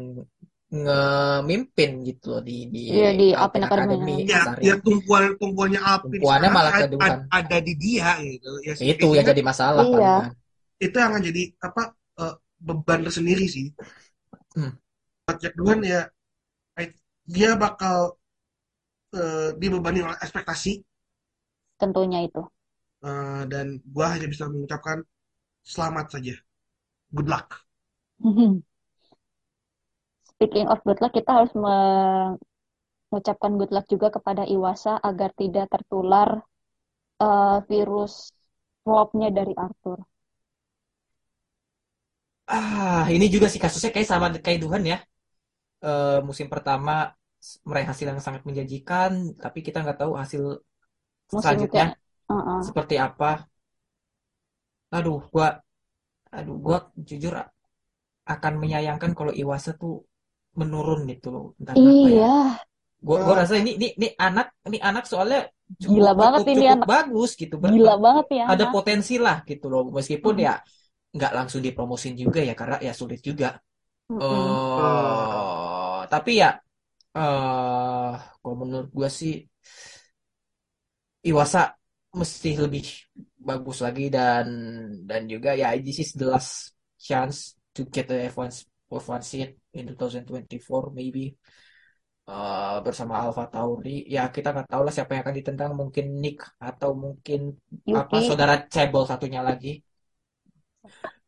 ngemimpin 0.73 1.89
gitu 2.09 2.25
loh 2.35 2.41
di 2.41 2.67
di 2.73 2.89
Iya, 2.89 3.09
di 3.15 3.27
Alpine 3.37 3.65
Academy. 3.69 3.93
Academy 3.95 4.13
ya 4.25 4.39
Kasarnya. 4.41 4.65
ya 4.65 4.75
tumpuan 4.81 5.23
tumpuannya 5.39 5.79
sekarang 6.19 6.51
malah 6.51 6.71
ke 6.73 6.79
ad- 6.81 6.91
Doohan. 6.91 7.05
ad- 7.05 7.27
ada 7.31 7.57
di 7.61 7.73
dia 7.77 8.09
gitu 8.25 8.49
ya 8.65 8.73
itu 8.73 9.05
yang 9.13 9.25
jadi 9.29 9.41
masalah 9.45 9.83
Iya. 9.85 9.93
palingan. 9.93 10.31
itu 10.81 10.97
yang 10.99 11.13
jadi 11.21 11.41
apa 11.63 11.81
eh, 12.19 12.33
beban 12.65 12.99
tersendiri 13.05 13.45
sih 13.45 13.65
Hmm. 14.55 14.71
buat 15.27 15.37
Jack 15.41 15.53
Doohan 15.59 15.79
ya 15.83 16.01
dia 17.33 17.51
bakal 17.63 18.17
eh, 19.19 19.49
dibebani 19.61 19.99
oleh 20.05 20.17
ekspektasi 20.25 20.71
Tentunya 21.81 22.19
itu. 22.27 22.41
eh, 23.09 23.41
dan 23.51 23.65
gua 23.93 24.07
hanya 24.15 24.27
bisa 24.33 24.45
mengucapkan 24.51 24.97
selamat 25.73 26.07
saja 26.15 26.35
good 27.15 27.29
luck 27.33 27.47
speaking 30.31 30.67
of 30.71 30.79
good 30.85 30.99
luck, 31.01 31.13
kita 31.17 31.31
harus 31.37 31.51
mengucapkan 31.55 33.51
good 33.59 33.71
luck 33.75 33.85
juga 33.93 34.07
kepada 34.15 34.43
Iwasa 34.55 34.93
agar 35.09 35.29
tidak 35.41 35.65
tertular 35.73 36.29
eh, 37.25 37.57
virus 37.69 38.13
flopnya 38.83 39.29
dari 39.37 39.53
Arthur. 39.65 39.99
Ah, 42.57 43.01
ini 43.15 43.25
juga 43.33 43.47
sih 43.51 43.59
kasusnya 43.63 43.89
kayak 43.95 44.07
sama 44.11 44.25
kayak 44.45 44.59
Duhan 44.63 44.83
ya. 44.91 44.97
Eh, 45.87 46.17
musim 46.27 46.47
pertama 46.53 46.91
meraih 47.67 47.87
hasil 47.91 48.05
yang 48.11 48.21
sangat 48.25 48.41
menjanjikan, 48.47 49.11
tapi 49.43 49.59
kita 49.65 49.77
nggak 49.83 49.97
tahu 50.01 50.13
hasil 50.21 50.43
Musim 51.33 51.61
selanjutnya 51.65 51.71
kayak, 51.71 51.91
uh-uh. 52.33 52.63
seperti 52.67 52.95
apa. 53.07 53.25
Aduh, 54.97 55.19
gua, 55.33 55.47
aduh, 56.37 56.57
gua 56.65 56.77
jujur 57.09 57.33
akan 58.33 58.53
menyayangkan 58.61 59.11
kalau 59.17 59.33
Iwasa 59.41 59.71
tuh 59.81 59.93
menurun 60.59 60.99
gitu 61.11 61.27
loh. 61.35 61.43
Entah 61.61 61.77
ya. 61.85 61.91
Iya, 61.91 62.27
Gua, 63.07 63.17
gua 63.25 63.35
rasa 63.45 63.55
ini, 63.61 63.71
ini, 63.77 63.87
ini 63.99 64.07
anak, 64.17 64.47
ini 64.67 64.77
anak 64.89 65.03
soalnya 65.11 65.39
gila 65.89 66.11
cukup, 66.11 66.17
banget 66.19 66.43
cukup, 66.43 66.47
ini 66.53 66.65
cukup 66.65 66.77
anak. 66.77 66.89
bagus 66.91 67.29
gitu. 67.41 67.55
Ber- 67.63 67.77
Gila 67.79 67.93
banget 68.03 68.27
ya 68.39 68.45
ada 68.53 68.65
anak. 68.65 68.75
potensi 68.75 69.13
lah 69.25 69.37
gitu 69.49 69.65
loh. 69.73 69.81
Meskipun 69.97 70.35
Mm, 70.35 70.45
ya 70.45 70.51
nggak 71.15 71.31
langsung 71.37 71.61
dipromosin 71.65 72.13
juga 72.23 72.39
ya, 72.49 72.53
karena 72.59 72.77
ya 72.87 72.93
sulit 73.01 73.21
juga. 73.29 73.47
mm-mm. 74.09 74.57
eh 74.73 75.54
tapi 76.15 76.31
ya, 76.41 76.49
eh 77.17 78.11
kalau 78.39 78.55
menurut 78.61 78.89
gua 78.97 79.09
sih 79.19 79.31
Iwasa 81.29 81.59
mesti 82.19 82.49
lebih 82.63 82.85
bagus 83.49 83.77
lagi 83.85 84.03
dan 84.15 84.45
dan 85.09 85.21
juga 85.33 85.49
ya 85.61 85.67
this 85.85 85.97
is 86.03 86.09
the 86.19 86.25
last 86.33 86.51
chance 87.07 87.37
to 87.75 87.81
get 87.93 88.05
the 88.11 88.17
F1 88.31 88.49
F1 88.87 89.21
seat 89.29 89.49
in 89.77 89.83
2024 89.97 90.93
maybe. 90.99 91.35
Eh, 92.25 92.77
bersama 92.85 93.13
Alpha 93.21 93.45
Tauri. 93.53 93.89
Ya 94.15 94.21
kita 94.35 94.49
nggak 94.53 94.67
tahu 94.71 94.81
lah 94.85 94.93
siapa 94.95 95.11
yang 95.13 95.23
akan 95.25 95.37
ditendang 95.39 95.71
mungkin 95.81 96.05
Nick 96.21 96.37
atau 96.57 96.89
mungkin 97.03 97.39
apa 97.99 98.17
Yuki, 98.17 98.27
saudara 98.27 98.53
cebol 98.73 99.03
satunya 99.05 99.41
lagi. 99.49 99.77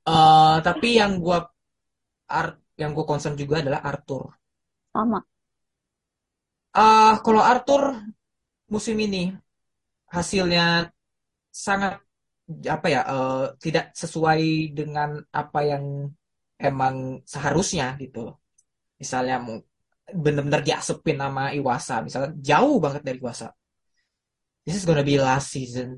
Eh 0.10 0.58
tapi 0.68 0.88
yang 1.00 1.12
gua 1.24 1.38
Ar- 2.40 2.60
yang 2.82 2.92
gue 2.98 3.06
concern 3.12 3.36
juga 3.42 3.56
adalah 3.64 3.82
Arthur 3.90 4.24
sama. 4.98 5.20
ah 6.84 7.14
kalau 7.26 7.42
Arthur 7.52 7.82
musim 8.74 8.98
ini 9.06 9.18
hasilnya 10.16 10.64
sangat 11.66 11.94
apa 12.76 12.88
ya 12.96 13.02
eh, 13.16 13.44
tidak 13.64 13.86
sesuai 14.02 14.42
dengan 14.78 15.10
apa 15.42 15.60
yang 15.72 15.86
emang 16.68 16.96
seharusnya 17.34 17.86
gitu. 18.04 18.20
Misalnya 19.02 19.36
bener-bener 20.24 20.62
diasepin 20.68 21.18
nama 21.24 21.44
Iwasa, 21.60 21.96
misalnya 22.06 22.32
jauh 22.50 22.78
banget 22.86 23.02
dari 23.08 23.20
Iwasa. 23.24 23.48
This 24.66 24.76
is 24.78 24.86
gonna 24.86 25.04
be 25.04 25.18
last 25.18 25.48
season 25.56 25.90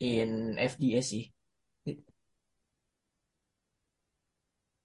in 0.00 0.56
FDS 0.58 1.06
sih. 1.12 1.24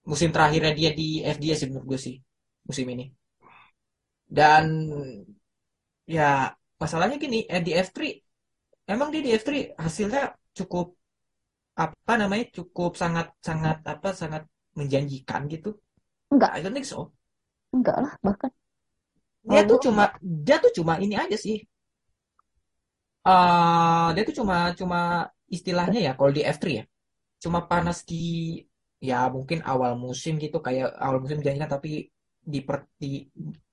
Musim 0.09 0.29
terakhirnya 0.35 0.73
dia 0.79 0.89
di 0.99 1.07
FDS 1.35 1.57
sih 1.61 1.67
menurut 1.69 1.85
gue 1.91 1.99
sih 2.05 2.15
musim 2.67 2.85
ini. 2.93 3.05
Dan 4.37 4.65
ya 6.15 6.51
masalahnya 6.81 7.17
gini, 7.23 7.37
eh, 7.53 7.61
di 7.65 7.71
F3 7.87 8.09
emang 8.93 9.07
dia 9.13 9.21
di 9.25 9.31
F3 9.41 9.49
hasilnya 9.83 10.21
cukup 10.57 10.85
apa 11.85 12.13
namanya 12.21 12.45
cukup 12.57 12.91
sangat 13.01 13.27
sangat 13.47 13.77
apa 13.93 14.09
sangat 14.21 14.43
menjanjikan 14.79 15.41
gitu. 15.53 15.69
Enggak, 16.31 16.51
I 16.55 16.59
don't 16.63 16.75
think 16.75 16.87
so. 16.87 17.11
enggak 17.75 17.97
lah 18.03 18.13
bahkan. 18.25 18.51
Dia 19.49 19.61
tuh 19.69 19.79
cuma 19.85 20.03
dia 20.21 20.57
tuh 20.63 20.71
cuma 20.77 20.93
ini 21.03 21.15
aja 21.23 21.37
sih. 21.45 21.57
Eh 23.31 24.07
dia 24.15 24.23
tuh 24.27 24.35
cuma 24.39 24.55
cuma 24.79 24.99
istilahnya 25.55 25.99
ya 26.07 26.11
kalau 26.17 26.31
di 26.37 26.41
F3 26.55 26.71
ya. 26.79 26.83
Cuma 27.43 27.59
panas 27.69 27.97
di 28.09 28.15
ya 29.09 29.17
mungkin 29.35 29.59
awal 29.71 29.91
musim 30.05 30.33
gitu 30.43 30.57
kayak 30.65 30.87
awal 31.05 31.17
musim 31.23 31.37
menjanjikan 31.41 31.71
tapi 31.75 31.89
di 32.53 32.59
per, 32.67 32.77
di 33.01 33.25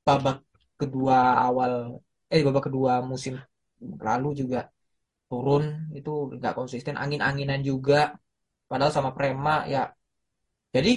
babak 0.07 0.37
kedua 0.81 1.17
awal 1.47 1.73
eh 2.31 2.37
di 2.41 2.45
babak 2.49 2.65
kedua 2.69 2.93
musim 3.11 3.35
lalu 4.09 4.29
juga 4.41 4.59
turun 5.31 5.65
itu 5.99 6.11
nggak 6.39 6.55
konsisten 6.59 6.95
angin-anginan 7.03 7.61
juga. 7.71 7.97
Padahal 8.71 8.93
sama 8.97 9.11
Prema 9.17 9.55
ya 9.75 9.83
jadi 10.75 10.91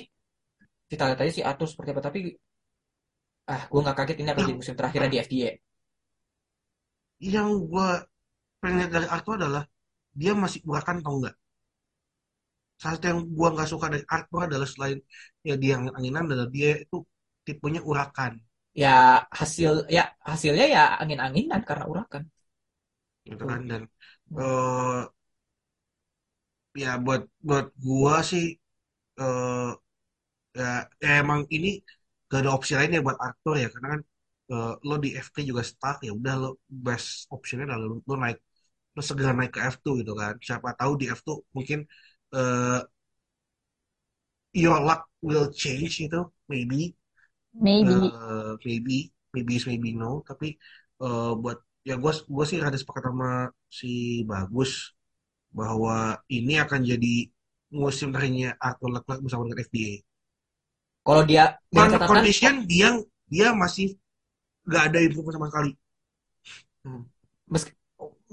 kita 0.91 1.03
lihat 1.07 1.19
aja 1.23 1.31
sih 1.37 1.45
Atur 1.49 1.67
seperti 1.71 1.89
apa 1.93 2.03
tapi 2.07 2.19
ah 3.53 3.61
gue 3.71 3.79
nggak 3.83 3.97
kaget 3.99 4.17
ini 4.21 4.29
akan 4.31 4.43
jadi 4.47 4.57
musim 4.59 4.75
terakhirnya 4.79 5.09
di 5.13 5.19
FDA 5.27 5.51
yang 7.33 7.49
gue 7.71 7.87
pengen 8.61 8.77
lihat 8.81 8.91
dari 8.95 9.07
Arthur 9.15 9.33
adalah 9.39 9.63
dia 10.21 10.33
masih 10.43 10.59
urakan 10.69 10.95
atau 11.01 11.13
enggak. 11.17 11.35
Salah 12.81 12.93
satu 12.97 13.05
yang 13.11 13.21
gue 13.37 13.47
nggak 13.55 13.69
suka 13.73 13.85
dari 13.93 14.05
Arthur 14.15 14.41
adalah 14.49 14.67
selain 14.73 14.97
ya 15.47 15.55
dia 15.61 15.71
yang 15.77 15.83
anginan 15.97 16.23
adalah 16.27 16.47
dia 16.55 16.71
itu 16.83 16.97
tipenya 17.45 17.81
urakan 17.89 18.31
ya 18.81 18.89
hasil 19.39 19.71
ya 19.95 20.01
hasilnya 20.29 20.65
ya 20.75 20.81
angin-anginan 21.01 21.61
karena 21.67 21.85
urakan. 21.91 22.23
Gitu 23.27 23.43
kan 23.51 23.61
dan 23.69 23.81
eh 24.41 25.01
ya 26.83 26.89
buat 27.05 27.21
buat 27.47 27.65
gua 27.85 28.15
sih 28.31 28.43
eh 29.21 29.69
ya, 30.59 30.65
ya 31.03 31.09
emang 31.23 31.41
ini 31.55 31.67
gak 32.29 32.39
ada 32.41 32.51
opsi 32.57 32.71
lain 32.77 32.91
ya 32.97 33.01
buat 33.07 33.19
aktor 33.27 33.53
ya 33.63 33.67
karena 33.73 33.87
kan 33.95 34.01
eh, 34.53 34.71
lo 34.87 34.93
di 35.03 35.09
FT 35.25 35.37
juga 35.49 35.63
start 35.71 35.97
ya 36.07 36.11
udah 36.19 36.33
lo 36.43 36.47
best 36.85 37.09
optionnya 37.35 37.65
adalah 37.67 37.81
lo, 37.91 37.95
lo 38.09 38.15
naik 38.23 38.37
lo 38.95 39.01
segera 39.09 39.31
naik 39.37 39.51
ke 39.55 39.61
F2 39.73 39.93
gitu 40.01 40.13
kan. 40.21 40.35
Siapa 40.47 40.69
tahu 40.79 40.93
di 41.01 41.05
F2 41.19 41.37
mungkin 41.57 41.79
eh 42.35 42.79
your 44.53 44.79
luck 44.87 45.07
will 45.27 45.47
change 45.51 45.99
gitu 46.03 46.19
maybe 46.51 46.95
maybe. 47.53 48.19
Eh 48.25 48.51
maybe 48.65 48.95
maybe 49.33 49.51
is 49.59 49.65
maybe 49.69 49.89
no. 50.01 50.11
Tapi 50.29 50.47
eh, 51.03 51.31
buat 51.41 51.57
ya 51.89 51.93
gua 52.03 52.11
gua 52.35 52.45
sih 52.51 52.59
ada 52.67 52.77
sepakat 52.81 53.03
sama 53.09 53.29
si 53.79 53.87
Bagus 54.29 54.71
bahwa 55.59 55.93
ini 56.37 56.53
akan 56.63 56.81
jadi 56.91 57.13
musim 57.81 58.07
terakhirnya 58.13 58.49
Arthur 58.67 58.89
Leclerc 58.95 59.19
bersama 59.25 59.43
dengan 59.47 59.61
FDA. 59.67 59.93
kalau 61.05 61.23
dia 61.29 61.43
catatan? 61.73 62.09
condition 62.09 62.53
dia 62.71 62.89
dia 63.31 63.47
masih 63.61 63.87
nggak 64.67 64.83
ada 64.91 64.99
improvement 65.07 65.35
sama 65.37 65.47
sekali. 65.51 65.71
hmm, 66.83 67.01
meski 67.53 67.71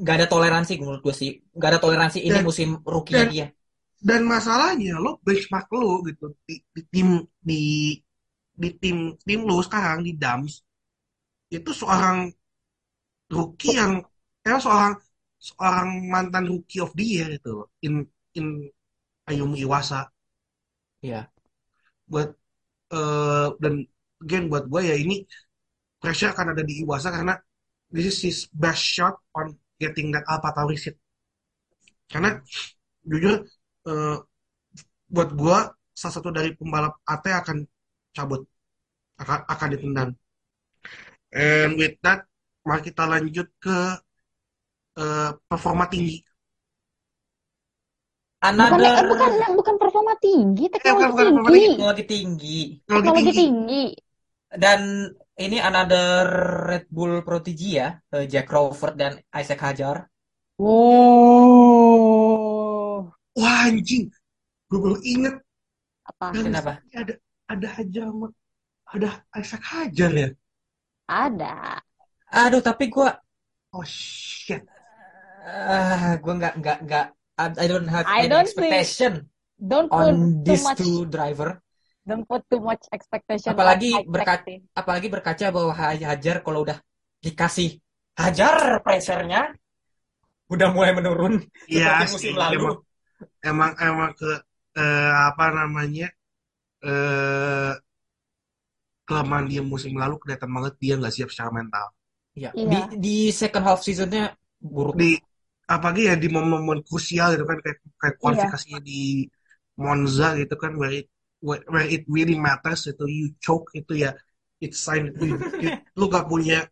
nggak 0.03 0.15
ada 0.19 0.27
toleransi 0.33 0.73
menurut 0.81 1.01
gue 1.07 1.15
sih. 1.23 1.31
Nggak 1.57 1.69
ada 1.73 1.81
toleransi 1.85 2.19
ini 2.29 2.39
Dan 2.39 2.45
musim 2.49 2.69
rookie-nya 2.93 3.25
dan 3.25 3.29
dia. 3.33 3.47
dan 4.09 4.23
masalahnya 4.35 4.95
lo 5.05 5.11
benchmark 5.27 5.69
lo 5.81 6.03
gitu 6.09 6.27
di, 6.47 6.55
di 6.75 6.83
tim 6.93 7.09
di 7.49 7.63
di 8.59 8.69
tim 8.83 9.15
tim 9.27 9.41
lo 9.49 9.63
sekarang 9.63 10.03
di 10.07 10.13
Dams 10.23 10.55
itu 11.49 11.71
seorang 11.81 12.29
rookie 13.33 13.79
yang 13.79 13.93
eh 14.45 14.59
seorang 14.65 14.95
seorang 15.39 15.89
mantan 16.13 16.45
rookie 16.51 16.83
of 16.83 16.91
the 16.99 17.05
year 17.07 17.31
loh, 17.47 17.71
in 17.87 18.03
in 18.35 18.67
Ayumi 19.31 19.63
Iwasa 19.65 20.11
ya 21.05 21.31
buat 22.11 22.29
eh, 22.91 23.49
dan 23.63 23.75
again 24.25 24.45
buat 24.51 24.65
gue 24.67 24.83
ya 24.91 24.97
ini 24.99 25.23
pressure 26.03 26.35
akan 26.35 26.57
ada 26.57 26.63
di 26.67 26.83
Iwasa 26.83 27.15
karena 27.15 27.35
this 27.95 28.07
is 28.11 28.19
his 28.27 28.39
best 28.51 28.83
shot 28.83 29.15
on 29.39 29.55
getting 29.79 30.11
that 30.11 30.27
Alpha 30.27 30.51
Tauri 30.53 30.77
seat. 30.77 30.97
Karena 32.11 32.41
jujur 33.07 33.47
eh, 33.89 34.17
buat 35.09 35.31
gue 35.33 35.59
salah 35.95 36.15
satu 36.15 36.31
dari 36.35 36.53
pembalap 36.59 37.01
AT 37.07 37.25
akan 37.27 37.59
cabut, 38.19 38.43
akan 39.23 39.39
akan 39.47 39.69
ditendang. 39.75 40.11
And 41.31 41.79
with 41.79 42.03
that, 42.03 42.27
mari 42.67 42.83
kita 42.83 43.07
lanjut 43.07 43.47
ke 43.63 43.79
eh, 44.99 45.31
performa 45.47 45.87
tinggi. 45.87 46.19
bukan 48.39 48.55
eh, 48.55 48.55
another 48.55 49.03
bukan 49.11 49.31
bukan 49.59 49.75
performa 49.83 50.15
tinggi 50.23 50.65
Eh, 50.67 50.71
bukan 50.71 50.79
teknologi 50.79 51.11
bukan 51.11 51.27
performa 51.27 51.51
tinggi. 51.51 51.75
Teknologi 51.75 52.05
tinggi 52.07 52.59
teknologi 52.87 53.03
teknologi 53.03 53.33
tinggi. 53.35 53.43
tinggi 53.43 53.85
dan 54.49 54.81
ini 55.39 55.61
another 55.61 56.25
Red 56.67 56.89
Bull 56.89 57.21
protege 57.27 57.83
ya 57.83 58.01
eh, 58.15 58.25
Jack 58.31 58.49
Crawford 58.49 58.95
dan 58.97 59.21
Isaac 59.35 59.61
Hajar. 59.61 60.09
Wow. 60.59 61.99
Wah 63.39 63.71
anjing, 63.71 64.11
gue 64.67 64.79
baru 64.83 64.99
inget 65.07 65.39
apa? 66.03 66.35
Yang 66.35 66.45
kenapa? 66.51 66.83
ada 66.91 67.15
ada 67.49 67.69
Hajar 67.77 68.05
sama- 68.13 68.35
ada 68.95 69.09
Isaac 69.41 69.63
Hajar 69.73 70.11
ya. 70.13 70.29
ada 71.09 71.81
aduh 72.29 72.61
tapi 72.61 72.93
gue 72.93 73.09
Oh 73.69 73.85
shit. 73.85 74.65
ah 75.45 76.17
gue 76.17 76.35
nggak 76.41 76.55
nggak 76.61 76.79
nggak 76.89 77.07
I 77.37 77.45
I 77.65 77.67
don't 77.69 77.89
have 77.89 78.05
I 78.09 78.25
any 78.25 78.33
don't 78.33 78.49
think 78.49 78.73
expectation 78.73 79.13
don't 79.61 79.89
put 79.93 80.09
on 80.09 80.17
too 80.45 80.57
these 80.57 80.65
much 80.65 80.81
two 80.81 81.05
driver 81.09 81.61
don't 82.09 82.25
put 82.25 82.43
too 82.49 82.61
much 82.65 82.85
expectation 82.97 83.53
Apalagi 83.53 83.93
sih. 83.93 84.57
Apalagi 84.73 85.09
berkaca 85.13 85.47
bahwa 85.53 85.73
Ha- 85.77 86.01
Hajar 86.01 86.37
kalau 86.41 86.65
udah 86.65 86.79
dikasih 87.21 87.77
Hajar 88.17 88.81
pressure-nya 88.85 89.53
udah 90.49 90.69
mulai 90.73 90.97
menurun 90.97 91.45
Iya 91.69 92.01
seperti 92.01 92.13
musim 92.17 92.33
sih, 92.33 92.41
lalu. 92.41 92.57
emang 92.57 92.77
emang 93.45 93.73
emang 93.85 94.11
ke 94.17 94.31
eh, 94.81 95.13
apa 95.29 95.45
namanya 95.53 96.09
eh 96.83 97.75
kelemahan 99.09 99.47
dia 99.49 99.63
musim 99.65 99.93
lalu 99.97 100.21
kelihatan 100.21 100.51
banget 100.53 100.75
dia 100.83 100.95
nggak 101.01 101.13
siap 101.17 101.29
secara 101.33 101.51
mental. 101.59 101.87
Iya. 102.37 102.51
Iya. 102.55 102.69
Di 102.71 102.79
di 103.05 103.17
second 103.33 103.65
half 103.67 103.81
seasonnya 103.83 104.37
buruk. 104.61 104.95
Di 105.01 105.11
apalagi 105.69 106.03
ya 106.09 106.15
di 106.17 106.29
momen-momen 106.33 106.81
krusial 106.85 107.37
gitu 107.37 107.45
kan 107.49 107.59
kayak, 107.65 107.79
kayak 108.01 108.15
Iya. 108.15 108.21
kualifikasinya 108.23 108.81
di 108.85 109.29
Monza 109.79 110.35
gitu 110.41 110.55
kan 110.59 110.73
where 110.81 110.93
it 110.93 111.07
where, 111.45 111.63
where 111.73 111.87
it 111.87 112.03
really 112.11 112.35
matters 112.37 112.89
itu 112.91 113.05
you 113.07 113.27
choke 113.39 113.69
itu 113.77 113.93
ya 114.05 114.11
it's 114.65 114.81
sign 114.83 115.13
you- 115.23 115.39
you- 115.63 115.79
lu 115.99 116.05
gak 116.11 116.27
punya 116.27 116.67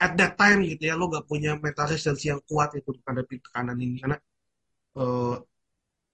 at 0.00 0.12
that 0.18 0.32
time 0.40 0.64
gitu 0.64 0.82
ya 0.90 0.94
lu 1.00 1.06
gak 1.12 1.26
punya 1.28 1.56
mental 1.60 1.86
resilience 1.90 2.24
yang 2.24 2.40
kuat 2.48 2.72
itu 2.78 2.90
menghadapi 3.04 3.36
tekanan 3.44 3.76
ini 3.78 3.96
karena 4.02 4.16
eh 5.00 5.34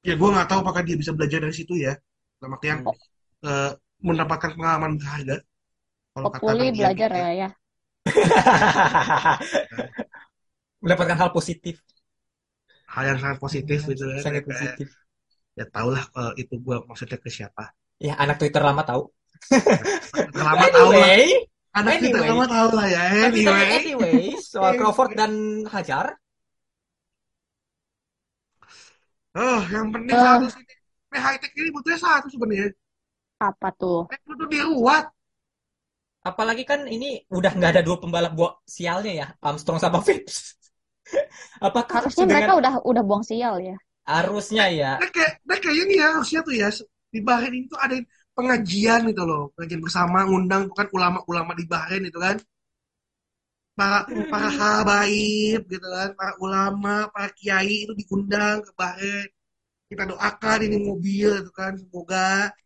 ya 0.09 0.15
gue 0.21 0.29
nggak 0.35 0.49
tahu 0.51 0.59
apakah 0.65 0.83
dia 0.87 0.97
bisa 1.01 1.13
belajar 1.17 1.39
dari 1.45 1.55
situ 1.57 1.75
ya 1.87 1.93
dalam 2.41 2.53
artian 2.57 2.79
Hmm. 2.85 2.93
Eh, 3.45 3.73
mendapatkan 4.01 4.51
pengalaman 4.57 4.97
berharga. 5.01 5.37
Kalau 6.17 6.29
kata 6.33 6.41
Hopefully 6.41 6.69
Nadia 6.73 6.79
belajar 6.81 7.11
ya. 7.13 7.29
ya. 7.35 7.49
Mendapatkan 10.83 11.17
hal 11.19 11.31
positif, 11.35 11.83
hal 12.87 13.05
yang 13.11 13.19
sangat 13.19 13.39
positif 13.43 13.79
gitu 13.91 14.05
kan 14.07 14.21
sangat 14.23 14.43
Kayak, 14.47 14.55
positif. 14.55 14.89
ya 15.59 15.65
tau 15.73 15.89
lah 15.91 16.05
kalau 16.15 16.33
itu 16.39 16.55
gue 16.61 16.77
maksudnya 16.87 17.19
ke 17.19 17.31
siapa. 17.33 17.73
Ya, 17.99 18.15
anak 18.21 18.37
Twitter 18.39 18.63
lama 18.63 18.85
tahu. 18.85 19.09
lama 20.37 20.67
tahu 20.71 20.89
lah. 20.93 21.09
Anyway, 21.09 21.27
anak 21.77 21.93
anyway. 22.01 22.29
lama 22.29 22.45
tahu 22.47 22.69
lah 22.77 22.87
ya. 22.89 23.03
Anyway. 23.29 23.67
anyway, 23.81 24.23
soal 24.41 24.73
Crawford 24.79 25.13
dan 25.17 25.33
Hajar, 25.69 26.15
oh 29.37 29.61
yang 29.73 29.89
penting 29.93 30.17
Eh. 30.17 30.23
satu 30.23 30.47
sih 30.53 30.63
eh, 31.17 31.21
high 31.21 31.39
tech 31.41 31.53
ini 31.57 31.69
butuhnya 31.73 31.99
satu 32.01 32.27
sebenarnya 32.33 32.69
Apa 33.41 33.69
tuh? 33.81 33.99
eh, 34.13 34.19
butuh 34.27 34.47
diruat 34.53 35.05
apalagi 36.29 36.63
kan 36.71 36.81
ini 36.95 37.07
udah 37.39 37.51
nggak 37.57 37.71
ada 37.73 37.83
dua 37.87 37.97
pembalap 38.03 38.33
buat 38.39 38.53
sialnya 38.77 39.13
ya, 39.21 39.27
Armstrong 39.47 39.79
sama 39.83 39.99
Phillips. 40.07 40.37
Apakah 41.67 41.99
Harusnya 41.99 42.25
dengan- 42.29 42.31
mereka 42.31 42.53
udah 42.61 42.73
udah 42.91 43.03
buang 43.09 43.25
sial 43.31 43.55
ya. 43.69 43.77
harusnya 44.07 44.65
ya 44.81 44.93
Nah, 45.01 45.09
kayak, 45.15 45.33
nah 45.49 45.59
kayaknya 45.63 45.85
nih 45.91 45.97
ya 46.01 46.07
harusnya 46.17 46.41
tuh 46.47 46.55
ya 46.63 46.69
di 47.15 47.19
Bahrain 47.27 47.55
itu 47.65 47.75
ada 47.85 47.97
pengajian 48.37 49.01
gitu 49.11 49.23
loh, 49.31 49.43
pengajian 49.57 49.81
bersama 49.87 50.19
ngundang 50.29 50.63
bukan 50.71 50.87
ulama-ulama 50.97 51.53
di 51.59 51.65
Bahrain 51.73 52.05
itu 52.05 52.19
kan. 52.21 52.37
Para 53.79 53.99
para 54.33 54.49
habaib 54.59 55.61
gitu 55.73 55.87
kan, 55.97 56.09
para 56.19 56.33
ulama, 56.45 56.95
para 57.13 57.29
kiai 57.39 57.75
itu 57.85 57.93
diundang 58.01 58.57
ke 58.67 58.71
Bahrain. 58.81 59.29
Kita 59.91 60.03
doakan 60.11 60.59
ini 60.67 60.77
mobil 60.89 61.29
itu 61.43 61.53
kan, 61.61 61.73
semoga 61.83 62.19
mereka 62.51 62.66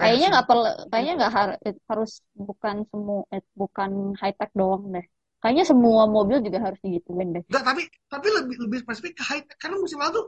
Kayaknya 0.00 0.26
nggak 0.32 0.46
perlu, 0.48 0.64
kayaknya 0.90 1.12
nggak 1.18 1.32
har- 1.36 1.58
eh, 1.66 1.74
harus 1.90 2.10
bukan 2.48 2.76
semua, 2.90 3.18
eh, 3.34 3.42
bukan 3.60 3.90
high 4.20 4.34
tech 4.38 4.50
doang 4.60 4.82
deh. 4.94 5.04
Kayaknya 5.40 5.64
semua 5.70 6.02
mobil 6.16 6.38
juga 6.46 6.58
harus 6.66 6.80
digituin 6.84 7.28
deh. 7.36 7.44
Enggak, 7.48 7.62
tapi 7.68 7.82
tapi 8.12 8.26
lebih 8.36 8.56
lebih 8.64 8.78
spesifik 8.84 9.12
ke 9.18 9.22
high 9.28 9.42
tech 9.46 9.56
karena 9.62 9.76
musim 9.82 9.98
lalu 10.02 10.12
tuh 10.18 10.26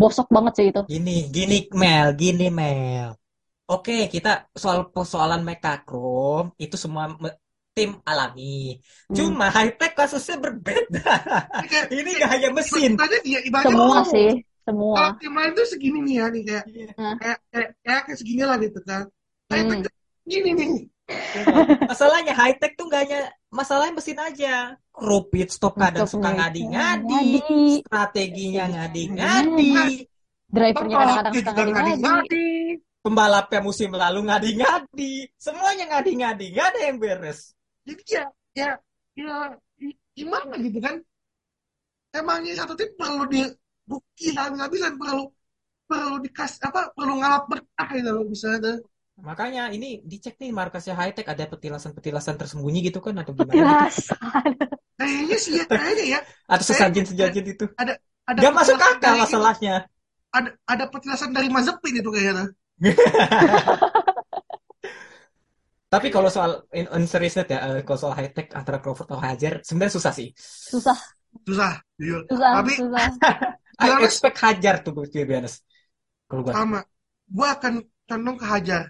Bosok 0.00 0.28
banget 0.34 0.52
sih 0.58 0.66
itu. 0.70 0.82
Gini, 0.90 1.10
gini 1.34 1.54
Mel, 1.80 2.06
gini 2.20 2.44
Mel. 2.58 3.08
Oke, 3.72 3.92
kita 4.14 4.30
soal 4.62 4.78
persoalan 4.94 5.42
Mekakrom 5.48 6.44
itu 6.64 6.76
semua 6.84 7.04
me- 7.22 7.38
tim 7.76 7.90
alami. 8.10 8.42
Hmm. 9.08 9.16
Cuma 9.16 9.46
high 9.56 9.72
tech 9.78 9.92
kasusnya 9.98 10.36
berbeda. 10.44 11.00
Ini 11.98 12.10
gak 12.22 12.30
hanya 12.34 12.48
mesin. 12.58 12.92
ibaratnya 12.94 13.20
dia 13.26 13.38
ibaratnya 13.48 13.76
Semua 13.78 13.98
sih, 14.12 14.28
semua. 14.66 14.94
Kalau 14.98 15.12
tim 15.22 15.32
lain 15.32 15.52
tuh 15.54 15.66
segini 15.70 15.98
nih 16.02 16.14
ya 16.18 16.26
nih 16.28 16.42
kayak 16.42 16.64
Nah. 16.98 17.14
kayak 17.22 17.38
kayak, 17.48 17.68
kayak, 17.80 18.00
kayak 18.10 18.18
segini 18.18 18.42
lah 18.42 18.56
gitu 18.58 18.80
kan. 18.82 19.02
High 19.46 19.64
tech 19.64 19.78
Hmm. 19.78 20.26
gini 20.26 20.50
nih. 20.52 20.70
Masalahnya 21.86 22.34
high 22.34 22.58
tech 22.58 22.74
tuh 22.74 22.90
gak 22.90 23.06
hanya 23.06 23.30
masalahnya 23.48 23.94
mesin 23.94 24.18
aja. 24.18 24.74
Kru 24.90 25.30
pit 25.30 25.54
stop 25.54 25.78
kadang 25.78 26.08
suka 26.08 26.34
ngadi-ngadi, 26.34 27.06
Ngadi. 27.06 27.84
strateginya 27.86 28.64
ngadi-ngadi, 28.66 30.08
Drivernya 30.50 30.96
kadang-kadang 30.98 31.34
suka 31.36 31.62
ngadi-ngadi. 31.62 32.48
pembalapnya 33.04 33.60
musim 33.62 33.94
lalu 33.94 34.26
ngadi-ngadi, 34.26 35.30
semuanya 35.38 35.84
ngadi-ngadi, 35.94 36.46
gak 36.50 36.66
ada 36.74 36.80
yang 36.90 36.96
beres. 36.98 37.54
Jadi 37.86 38.02
ya 38.10 38.24
ya 38.56 38.70
ya 39.14 39.54
gimana 40.10 40.58
gitu 40.58 40.78
kan? 40.82 40.96
Emangnya 42.10 42.56
satu 42.56 42.74
tim 42.74 42.90
perlu 42.98 43.28
di 43.30 43.44
bukti 43.86 44.34
habis-habisan 44.34 44.98
perlu 44.98 45.30
perlu 45.86 46.18
dikasih 46.18 46.60
apa 46.66 46.90
perlu 46.92 47.22
ngalap 47.22 47.46
berkah 47.46 47.88
gitu 47.94 48.10
loh 48.10 48.24
bisa 48.26 48.58
ada. 48.58 48.82
Makanya 49.16 49.72
ini 49.72 50.04
dicek 50.04 50.36
nih 50.36 50.52
markasnya 50.52 50.92
high 50.98 51.14
tech 51.16 51.24
ada 51.30 51.48
petilasan-petilasan 51.48 52.36
tersembunyi 52.36 52.90
gitu 52.92 53.00
kan 53.00 53.16
atau 53.16 53.32
gimana 53.32 53.54
gitu. 53.56 53.64
Petilasan. 53.64 54.50
Kayaknya 54.96 55.36
sih 55.40 55.52
ya 55.56 55.64
kayaknya 55.64 56.04
ya 56.04 56.20
Atau 56.50 56.64
sesajen-sesajen 56.72 57.44
itu. 57.46 57.64
ada 57.78 57.94
Gak 58.26 58.52
masuk 58.52 58.74
akal 58.76 58.98
dari- 59.00 59.22
masalahnya. 59.22 59.74
Ada 60.34 60.50
ada 60.68 60.84
petilasan 60.90 61.30
dari 61.32 61.48
Mazepin 61.48 61.94
itu 62.02 62.10
kayaknya. 62.12 62.50
Tapi 65.86 66.10
kalau 66.10 66.26
soal 66.28 66.66
in, 66.74 66.90
in 66.90 67.06
serious 67.06 67.38
note 67.38 67.46
ya, 67.48 67.62
eh, 67.78 67.80
kalau 67.86 67.96
soal 67.96 68.14
high 68.18 68.34
tech 68.34 68.50
antara 68.52 68.82
Crawford 68.82 69.06
atau 69.06 69.22
Hajar, 69.22 69.62
sebenarnya 69.62 69.94
susah 69.94 70.12
sih. 70.12 70.34
Susah, 70.36 70.98
Susah, 71.46 71.78
jujur. 71.94 72.26
susah, 72.26 72.50
Tapi 72.58 72.72
susah. 72.74 73.06
I 73.78 73.88
expect 74.04 74.36
Hajar 74.40 74.80
tuh, 74.84 74.92
to 74.96 75.24
be 75.26 75.34
honest. 75.36 75.60
Kalau 76.28 76.42
gua. 76.44 76.52
sama. 76.56 76.80
Gua 77.28 77.48
akan 77.56 77.74
condong 78.08 78.36
ke 78.40 78.46
Hajar. 78.46 78.84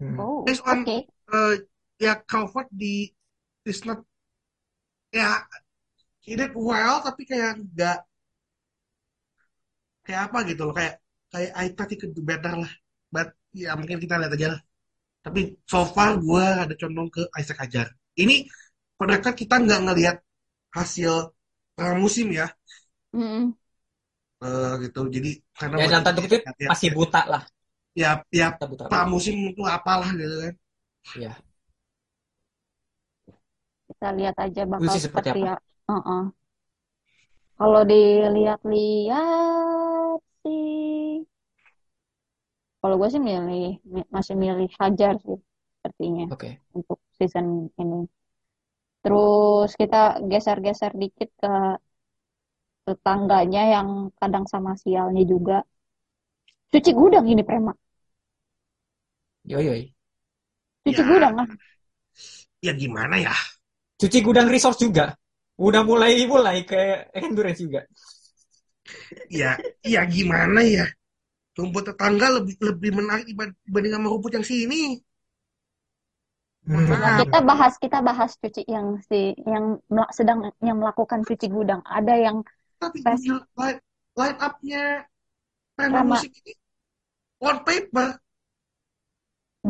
Hmm. 0.00 0.20
Oh, 0.20 0.44
Based 0.44 0.62
on- 0.66 0.84
oke. 0.84 1.08
eh 1.26 1.54
ya 1.98 2.12
Crawford 2.28 2.68
di 2.70 3.10
is 3.66 3.82
not 3.88 4.04
ya 5.12 5.42
he 6.24 6.32
did 6.36 6.52
well 6.54 6.96
tapi 7.06 7.22
kayak 7.30 7.58
nggak 7.72 7.98
kayak 10.04 10.20
apa 10.30 10.38
gitu 10.48 10.62
loh 10.68 10.74
kayak 10.78 10.94
kayak 11.32 11.50
I 11.56 11.66
thought 11.74 11.90
he 11.92 11.98
could 12.00 12.14
do 12.14 12.22
better 12.22 12.52
lah 12.62 12.72
but 13.14 13.28
ya 13.50 13.74
mungkin 13.78 13.98
kita 14.02 14.14
lihat 14.20 14.32
aja 14.36 14.48
lah 14.54 14.60
tapi 15.26 15.40
so 15.66 15.82
far 15.94 16.18
gue 16.20 16.44
ada 16.64 16.74
condong 16.80 17.08
ke 17.10 17.22
Isaac 17.40 17.58
Hajar 17.62 17.86
ini 18.22 18.46
pada 18.98 19.18
kan 19.24 19.34
kita 19.36 19.54
nggak 19.64 19.80
ngelihat 19.86 20.16
hasil 20.76 21.12
eh, 21.80 21.94
musim 22.02 22.28
ya 22.32 22.46
Mm-mm. 23.16 23.56
Eh, 24.46 24.72
gitu 24.84 25.00
jadi 25.16 25.30
karena 25.58 25.74
Ya 25.80 25.84
dalam 25.90 26.04
tanda 26.04 26.20
kutip 26.24 26.40
ya, 26.44 26.52
masih 26.72 26.88
buta 26.96 27.20
lah. 27.32 27.42
ya 28.02 28.10
ya 28.40 28.46
buta. 28.70 28.84
pramusim 28.92 29.36
itu 29.52 29.62
apalah 29.76 30.08
gitu 30.20 30.36
kan 30.44 30.54
Iya. 31.18 31.32
Kita 33.88 34.08
lihat 34.18 34.36
aja 34.44 34.62
bakal 34.74 34.92
see 34.92 35.02
seperti 35.06 35.06
seperti 35.06 35.38
ya. 35.46 35.54
Heeh. 35.90 36.22
Kalau 37.58 37.82
dilihat-lihat 37.90 40.18
sih, 40.42 41.26
kalau 42.80 42.94
gue 43.00 43.08
sih 43.14 43.22
milih 43.28 43.62
mi- 43.94 44.08
masih 44.16 44.34
milih 44.42 44.68
Hajar 44.80 45.12
sih 45.24 45.36
sepertinya 45.76 46.24
Oke. 46.30 46.60
untuk 46.76 46.98
season 47.18 47.46
ini. 47.82 47.96
Terus 49.02 49.70
kita 49.80 49.96
geser-geser 50.30 50.92
dikit 51.02 51.28
ke 51.42 51.48
tetangganya 52.86 53.60
yang 53.74 53.88
kadang 54.20 54.44
sama 54.52 54.72
sialnya 54.82 55.22
juga. 55.32 55.54
Cuci 56.72 56.90
gudang 56.98 57.26
ini 57.32 57.42
Prema. 57.48 57.72
Yoi, 59.44 59.64
yoi. 59.66 59.94
Cuci 60.84 61.02
Ya. 61.02 61.08
gudang 61.10 61.34
kan. 61.38 61.48
ya 62.64 62.72
gimana 62.76 63.16
ya 63.20 63.34
Cuci 64.00 64.20
gudang 64.20 64.48
resource 64.52 64.80
juga. 64.80 65.16
Udah 65.56 65.82
mulai 65.88 66.20
mulai 66.28 66.62
ke 66.68 67.08
endurance 67.16 67.60
juga. 67.64 67.80
ya 69.40 69.50
ya 69.82 70.00
gimana 70.06 70.60
ya 70.62 70.84
rumput 71.58 71.84
tetangga 71.92 72.26
lebih 72.40 72.54
lebih 72.68 72.90
menarik 72.98 73.24
diband- 73.30 73.58
dibanding 73.66 73.92
sama 73.96 74.08
rumput 74.12 74.32
yang 74.36 74.46
sini 74.46 75.00
Hmm. 76.66 76.82
Nah, 76.90 77.22
Kita 77.22 77.38
bahas 77.46 77.74
kita 77.78 77.98
bahas 78.02 78.30
cuci 78.42 78.66
yang 78.66 78.98
si 79.08 79.38
yang 79.46 79.78
sedang 80.10 80.50
yang 80.58 80.76
melakukan 80.82 81.22
cuci 81.22 81.46
gudang. 81.46 81.78
Ada 81.86 82.14
yang 82.26 82.36
tapi 82.80 82.98
jujur, 83.08 83.40
line, 83.58 83.80
line 84.18 84.38
up-nya 84.46 84.82
Prema. 85.76 86.02
musik 86.10 86.32
ini 86.40 86.52
on 87.48 87.56
paper 87.66 88.08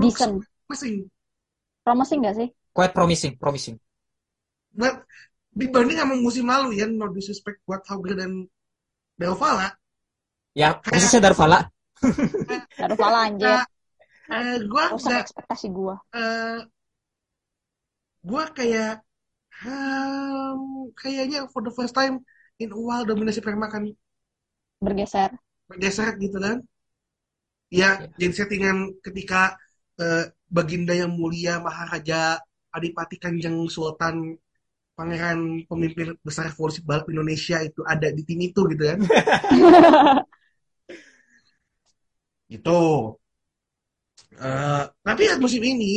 decent, 0.01 0.45
masing 0.69 1.11
promising 1.85 2.19
nggak 2.23 2.37
sih? 2.39 2.49
Quite 2.75 2.95
promising, 2.95 3.37
promising. 3.39 3.81
but 4.81 4.95
dibanding 5.61 5.99
sama 6.01 6.15
musim 6.27 6.47
lalu 6.53 6.69
ya 6.81 6.87
no 6.87 7.07
disrespect 7.17 7.59
buat 7.67 7.83
Hauger 7.91 8.15
dan 8.21 8.33
Del 9.21 9.35
Valle 9.41 9.69
Ya, 10.57 10.69
khususnya 10.81 11.21
Darvala. 11.25 11.59
Taruh 12.79 12.99
pala 13.03 13.19
anjir. 13.29 13.57
kayak 13.57 13.65
Eh, 14.27 14.59
gua 14.71 14.85
Rusak 14.91 15.11
nggak 15.11 15.21
ekspektasi 15.25 15.67
gua. 15.77 15.95
eh 16.19 16.59
gua 18.29 18.45
kayak 18.57 18.91
hmm, 19.63 20.93
kayaknya 21.01 21.39
for 21.53 21.63
the 21.67 21.73
first 21.79 21.95
time 21.99 22.15
in 22.63 22.69
a 22.73 22.79
while 22.87 23.05
dominasi 23.11 23.41
Prema 23.45 23.67
kan 23.75 23.85
Bergeser. 24.81 25.31
bergeser 25.69 26.11
gitu 26.23 26.39
kan. 26.45 26.57
Ya, 27.81 27.99
Ya. 27.99 28.07
jadi 28.21 28.33
settingan 28.47 28.77
ketika 29.03 29.59
eh, 29.99 30.31
Baginda 30.47 30.95
yang 30.95 31.11
mulia 31.19 31.59
Maharaja 31.59 32.39
Adipati 32.71 33.17
Kanjeng 33.19 33.67
Sultan 33.67 34.39
Pangeran 34.97 35.65
pemimpin 35.71 36.17
besar 36.27 36.51
revolusi 36.51 36.81
balap 36.85 37.07
Indonesia 37.13 37.59
itu 37.63 37.81
ada 37.87 38.09
di 38.17 38.23
tim 38.29 38.41
itu 38.49 38.61
gitu 38.73 38.85
kan. 38.91 38.99
Gitu. 42.53 42.71
Eh, 44.49 44.85
tapi 45.07 45.23
ya 45.29 45.35
musim 45.43 45.63
ini 45.73 45.93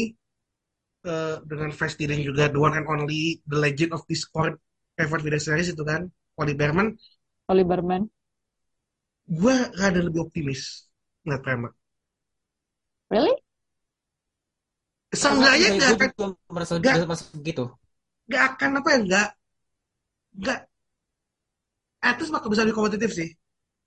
eh, 1.06 1.36
dengan 1.50 1.70
Festi 1.80 2.04
dan 2.10 2.20
juga 2.28 2.44
the 2.52 2.60
one 2.60 2.76
and 2.78 2.88
only 2.88 3.40
the 3.48 3.58
legend 3.60 3.92
of 3.96 4.04
Discord 4.12 4.56
Ever 5.00 5.20
Series 5.40 5.72
itu 5.72 5.84
kan 5.88 6.02
Wally 6.40 6.56
Berman 6.56 6.88
Oliver 7.50 7.82
Man. 7.84 8.10
gue 9.40 9.56
rada 9.80 10.00
lebih 10.08 10.22
optimis 10.28 10.62
ngeliat 11.24 11.42
Prema 11.46 11.70
Really? 13.12 13.36
seenggaknya 15.22 15.68
nggak 15.78 15.92
akan 15.98 16.30
merasa 16.54 16.74
nggak 16.78 16.96
merasa 17.10 17.26
begitu. 17.38 17.64
nggak 18.30 18.44
akan 18.54 18.70
apa 18.80 18.90
ya 18.94 18.98
nggak 19.08 19.28
nggak 20.40 20.60
at 22.10 22.16
least 22.20 22.32
bakal 22.36 22.50
bisa 22.52 22.64
lebih 22.64 22.78
kompetitif 22.78 23.12
sih 23.16 23.30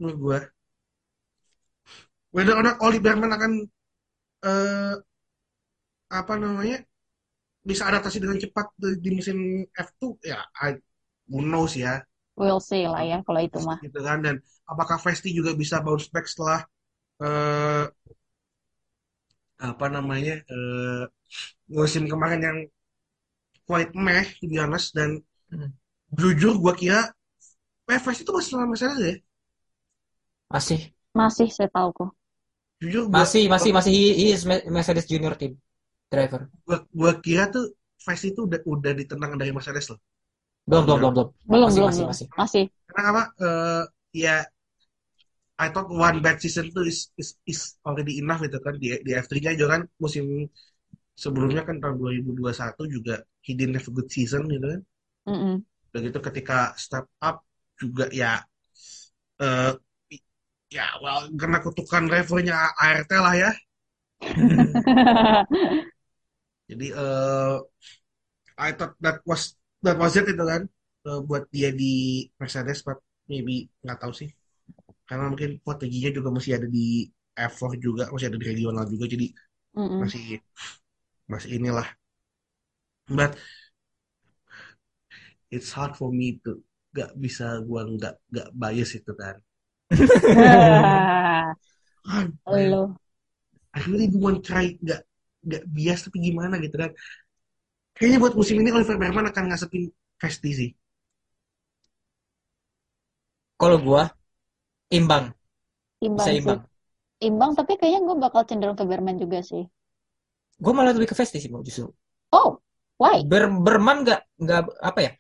menurut 0.01 0.19
gue 0.25 0.39
whether 2.33 2.55
or 2.57 2.65
not 2.65 2.81
Oli 2.83 2.99
Berman 2.99 3.33
akan 3.33 3.53
eh, 4.47 4.95
apa 6.13 6.35
namanya 6.37 6.79
bisa 7.63 7.87
adaptasi 7.89 8.19
dengan 8.19 8.39
cepat 8.43 8.67
di, 8.77 8.89
di 9.01 9.11
musim 9.15 9.39
F2 9.71 10.19
ya 10.21 10.43
I, 10.67 10.77
who 11.31 11.41
knows 11.41 11.79
ya 11.79 12.03
We'll 12.41 12.61
see 12.69 12.85
lah 12.93 13.03
ya 13.11 13.19
kalau 13.27 13.41
itu 13.47 13.59
mah. 13.69 13.81
gitu 13.83 13.99
kan 14.07 14.19
dan 14.25 14.35
apakah 14.71 14.97
Vesti 15.05 15.29
juga 15.39 15.51
bisa 15.61 15.77
bounce 15.85 16.09
back 16.15 16.27
setelah 16.31 16.61
eh, 17.25 17.85
apa 19.69 19.87
namanya 19.95 20.33
eh, 20.53 21.03
musim 21.77 22.05
kemarin 22.13 22.41
yang 22.49 22.59
quite 23.67 23.93
meh 24.07 24.27
to 24.41 24.45
be 24.51 24.57
honest 24.63 24.89
dan 24.99 25.11
Hmm. 25.53 25.73
jujur 26.21 26.55
gua 26.63 26.73
kira 26.81 27.01
eh, 27.93 28.01
Vesti 28.05 28.23
itu 28.25 28.33
masih 28.37 28.51
sama 28.53 28.67
Mercedes 28.73 29.01
ya 29.09 29.15
Masih, 30.53 30.81
Masih 31.21 31.49
saya 31.57 31.69
tahu 31.77 31.89
kok. 31.99 32.11
jujur 32.81 33.05
gua 33.15 33.27
masih, 33.27 33.45
masih, 33.53 33.71
masih. 33.77 33.93
He 33.97 34.05
he 34.21 34.27
is 34.37 34.43
Mercedes 34.77 35.07
Junior 35.11 35.35
Team 35.41 35.53
driver. 36.13 36.43
gua, 36.67 36.77
gua 36.99 37.13
kira 37.25 37.45
tuh 37.55 37.65
Vesti 38.05 38.27
itu 38.35 38.41
udah 38.49 38.61
udah 38.75 38.93
ditendang 39.01 39.33
dari 39.41 39.51
Mercedes 39.57 39.87
loh 39.95 39.99
Belum, 40.69 40.85
belum, 40.87 40.99
belum, 41.01 41.13
belum. 41.15 41.29
Belum, 41.51 41.71
Masih, 41.71 41.81
belum, 41.81 41.87
masih, 41.89 42.05
belum. 42.05 42.11
masih. 42.11 42.27
Masih. 42.39 42.65
karena 42.91 43.09
apa 43.13 43.23
eh, 43.47 43.83
ya 44.25 44.37
I 45.59 45.69
thought 45.71 45.89
one 45.89 46.19
bad 46.25 46.39
season 46.45 46.67
tuh 46.77 46.85
is 46.93 47.09
is, 47.23 47.31
is 47.53 47.61
already 47.89 48.15
enough 48.23 48.41
gitu 48.45 48.59
kan 48.67 48.75
di 48.83 48.89
di 49.07 49.13
F3-nya 49.17 49.53
juga 49.57 49.71
kan 49.81 49.83
musim 50.03 50.25
sebelumnya 51.25 51.63
kan 51.69 51.77
tahun 51.83 51.97
2021 52.01 52.83
juga 52.97 53.15
he 53.47 53.53
didn't 53.59 53.77
have 53.79 53.89
a 53.91 53.95
good 53.97 54.11
season 54.17 54.43
gitu 54.55 54.67
kan 54.73 54.81
Mm-mm. 55.27 55.65
udah 55.93 56.01
gitu 56.09 56.19
ketika 56.27 56.59
step 56.85 57.05
up 57.29 57.37
juga 57.81 58.05
ya 58.13 58.33
eh 59.41 59.73
ya 60.77 60.87
well 61.03 61.21
kena 61.41 61.59
kutukan 61.65 62.03
drivernya 62.11 62.57
ART 62.83 63.11
lah 63.25 63.35
ya 63.43 63.51
jadi 66.71 66.87
eh 66.95 67.57
I 68.57 68.73
thought 68.73 68.95
that 69.05 69.21
was 69.29 69.57
was 70.01 70.15
it 70.19 70.27
itu 70.33 70.45
kan 70.53 70.63
eh, 71.09 71.21
buat 71.29 71.43
dia 71.55 71.69
di 71.81 71.85
Mercedes 72.41 72.79
but 72.87 72.99
maybe 73.31 73.53
nggak 73.83 73.99
tahu 74.03 74.13
sih. 74.21 74.31
Karena 75.09 75.25
mungkin 75.33 75.51
strateginya 75.63 76.11
juga 76.19 76.31
masih 76.37 76.53
ada 76.59 76.69
di 76.77 76.81
F4 77.37 77.73
juga 77.87 78.05
masih 78.13 78.27
ada 78.31 78.39
di 78.43 78.47
regional 78.53 78.85
juga 78.93 79.07
jadi 79.15 79.27
Mm-mm. 79.77 80.03
masih 80.03 80.23
masih 81.31 81.51
inilah. 81.59 81.89
But 83.09 83.39
it's 85.51 85.73
hard 85.73 85.95
for 85.97 86.11
me 86.13 86.41
to 86.45 86.63
nggak 86.93 87.13
bisa 87.17 87.61
gua 87.65 87.89
nggak 87.89 88.15
nggak 88.33 88.49
bias 88.53 88.91
itu 89.01 89.13
kan. 89.17 89.37
Ah. 92.47 92.97
I 93.75 93.81
really 93.89 94.09
do 94.09 94.19
want 94.21 94.45
try 94.45 94.77
nggak 94.85 95.03
nggak 95.47 95.65
bias 95.75 96.01
tapi 96.07 96.19
gimana 96.29 96.55
gitu 96.65 96.77
kan 96.83 96.91
kayaknya 98.03 98.19
buat 98.25 98.35
musim 98.41 98.57
ini 98.63 98.71
Oliver 98.77 98.99
Berman 99.03 99.27
akan 99.31 99.45
ngasepin 99.55 99.85
Vesti 100.21 100.51
sih 100.61 100.71
Kalau 103.61 103.79
gua 103.87 104.03
imbang, 104.99 105.27
Imbang 106.09 106.33
bisa 106.33 106.33
sih. 106.45 106.57
imbang. 106.57 106.61
Imbang, 107.29 107.53
tapi 107.59 107.73
kayaknya 107.81 108.01
gue 108.09 108.17
bakal 108.25 108.43
cenderung 108.49 108.79
ke 108.81 108.85
Berman 108.91 109.17
juga 109.23 109.39
sih. 109.51 109.63
Gua 110.65 110.73
malah 110.77 110.95
lebih 110.97 111.09
ke 111.13 111.17
Vesti 111.19 111.39
sih 111.43 111.51
mau 111.53 111.63
justru. 111.69 111.87
Oh, 112.33 112.61
why? 112.99 113.31
Ber 113.31 113.43
Berman 113.65 113.97
nggak 114.05 114.21
nggak 114.43 114.61
apa 114.89 115.01
ya? 115.07 115.11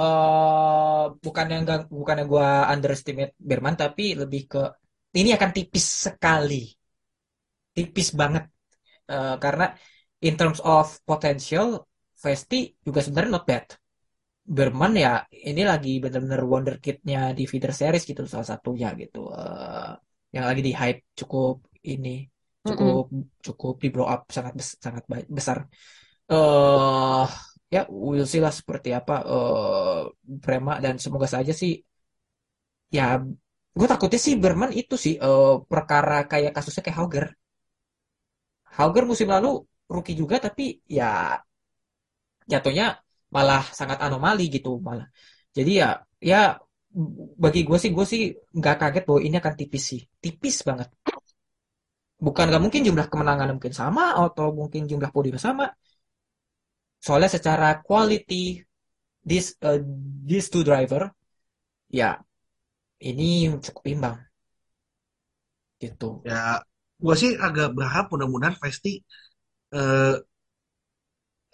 eh 0.00 1.04
bukannya 1.24 1.56
nggak 1.64 1.78
bukannya 2.00 2.24
gua 2.32 2.46
underestimate 2.74 3.32
Berman 3.50 3.74
tapi 3.82 4.02
lebih 4.22 4.42
ke 4.52 4.58
ini 5.20 5.30
akan 5.36 5.50
tipis 5.56 5.86
sekali, 6.06 6.54
tipis 7.76 8.10
banget 8.22 8.44
Eh, 9.14 9.34
karena 9.44 9.64
in 10.26 10.34
terms 10.40 10.60
of 10.74 10.86
potential 11.10 11.68
Vesti 12.24 12.56
juga 12.86 13.00
sebenarnya 13.04 13.32
not 13.34 13.44
bad. 13.50 13.66
Berman 14.56 14.92
ya 15.04 15.10
ini 15.50 15.62
lagi 15.70 15.90
benar-benar 16.04 16.42
wonderkid-nya 16.52 17.18
di 17.38 17.42
feeder 17.50 17.72
series 17.80 18.04
gitu 18.10 18.22
salah 18.34 18.48
satunya 18.52 18.88
gitu. 19.02 19.18
Eh, 19.38 19.90
yang 20.36 20.44
lagi 20.48 20.62
di 20.68 20.72
hype 20.80 21.00
cukup 21.20 21.54
ini 21.92 22.10
cukup 22.68 23.04
cukup 23.46 23.74
di 23.82 23.88
blow 23.94 24.08
up 24.14 24.20
sangat 24.36 24.52
bes- 24.58 24.78
sangat 24.86 25.04
besar. 25.38 25.58
Eh 26.32 27.24
ya 27.74 27.80
we'll 27.90 28.28
see 28.32 28.42
lah 28.44 28.52
seperti 28.60 28.88
apa 29.00 29.14
eh 29.32 30.00
Prema 30.44 30.72
dan 30.84 30.94
semoga 31.04 31.28
saja 31.34 31.52
sih 31.62 31.72
ya 32.96 33.04
gue 33.78 33.86
takutnya 33.92 34.20
sih 34.26 34.34
Berman 34.42 34.70
itu 34.80 34.94
sih 35.04 35.14
eh, 35.26 35.50
perkara 35.70 36.14
kayak 36.30 36.50
kasusnya 36.56 36.82
kayak 36.84 36.98
Hauger. 37.00 37.26
Hauger 38.76 39.04
musim 39.10 39.28
lalu 39.34 39.50
rookie 39.94 40.16
juga 40.20 40.36
tapi 40.46 40.64
ya 40.98 41.36
jatuhnya 42.52 42.86
malah 43.34 43.62
sangat 43.78 43.98
anomali 44.04 44.44
gitu 44.54 44.70
malah. 44.86 45.06
Jadi 45.56 45.70
ya 45.80 45.88
ya 46.30 46.36
bagi 47.44 47.60
gue 47.68 47.78
sih 47.82 47.90
gue 47.96 48.06
sih 48.12 48.22
nggak 48.58 48.76
kaget 48.80 49.02
bahwa 49.08 49.20
ini 49.26 49.36
akan 49.40 49.54
tipis 49.60 49.84
sih, 49.90 50.00
tipis 50.22 50.56
banget. 50.68 50.88
Bukan 52.26 52.44
nggak 52.48 52.62
mungkin 52.64 52.82
jumlah 52.86 53.06
kemenangan 53.12 53.48
mungkin 53.56 53.74
sama 53.80 54.02
atau 54.20 54.46
mungkin 54.58 54.82
jumlah 54.90 55.10
podium 55.14 55.38
sama. 55.46 55.64
Soalnya 57.04 57.30
secara 57.36 57.68
quality 57.86 58.60
this 59.24 59.56
uh, 59.64 59.80
these 60.28 60.48
two 60.52 60.64
driver 60.64 61.02
ya 61.88 62.20
ini 63.00 63.48
cukup 63.64 63.84
imbang 63.88 64.16
gitu. 65.82 66.04
ya 66.28 66.60
gua 67.00 67.14
sih 67.16 67.32
agak 67.46 67.72
berharap 67.76 68.06
mudah-mudahan 68.12 68.56
Vesti 68.60 69.00
eh, 69.76 70.14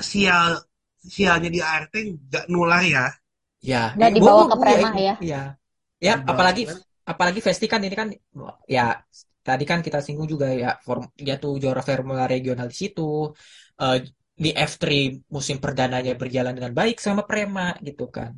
sial 0.00 0.65
sialnya 1.14 1.48
di 1.54 1.60
ART 1.62 1.94
nggak 2.28 2.44
nular 2.52 2.82
ya 2.96 3.04
Ya, 3.70 3.76
Nggak 3.96 4.10
eh, 4.10 4.14
dibawa 4.16 4.42
gua- 4.42 4.50
ke 4.52 4.56
gua- 4.56 4.62
Prema 4.62 4.88
ya. 5.06 5.14
Iya. 5.26 5.40
Ya, 6.06 6.12
Dibawa 6.14 6.30
apalagi 6.32 6.62
apalagi 7.12 7.40
Vesti 7.46 7.66
kan 7.72 7.80
ini 7.86 7.96
kan 8.00 8.08
ya 8.76 8.82
tadi 9.46 9.64
kan 9.70 9.78
kita 9.86 9.98
singgung 10.04 10.28
juga 10.34 10.46
ya 10.62 10.68
form 10.86 11.02
dia 11.26 11.34
tuh 11.42 11.52
juara 11.62 11.82
Formula 11.88 12.24
regional 12.34 12.66
di 12.72 12.76
situ. 12.82 13.02
Eh, 13.82 13.96
di 14.44 14.50
F3 14.70 14.86
musim 15.34 15.56
perdananya 15.64 16.12
berjalan 16.20 16.52
dengan 16.58 16.72
baik 16.78 16.96
sama 17.06 17.22
Prema 17.28 17.62
gitu 17.88 18.04
kan. 18.16 18.32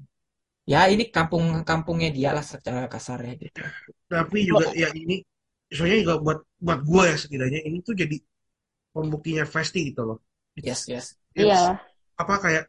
Ya, 0.72 0.80
ini 0.92 1.04
kampung-kampungnya 1.16 2.08
dia 2.16 2.30
lah 2.36 2.44
secara 2.52 2.80
kasarnya 2.94 3.34
gitu. 3.44 3.60
tapi 4.08 4.38
juga 4.48 4.66
ya 4.82 4.88
ini 5.02 5.20
soalnya 5.68 5.98
juga 6.04 6.16
buat 6.24 6.38
buat 6.64 6.80
gua 6.88 7.02
ya 7.12 7.16
setidaknya 7.22 7.60
ini 7.68 7.78
tuh 7.84 7.94
jadi 8.02 8.16
pembuktinya 8.94 9.44
Vesti 9.48 9.80
gitu 9.92 10.02
loh 10.08 10.18
Yes, 10.58 10.80
yes. 10.90 11.06
Iya. 11.38 11.87
Apa 12.20 12.34
kayak 12.44 12.64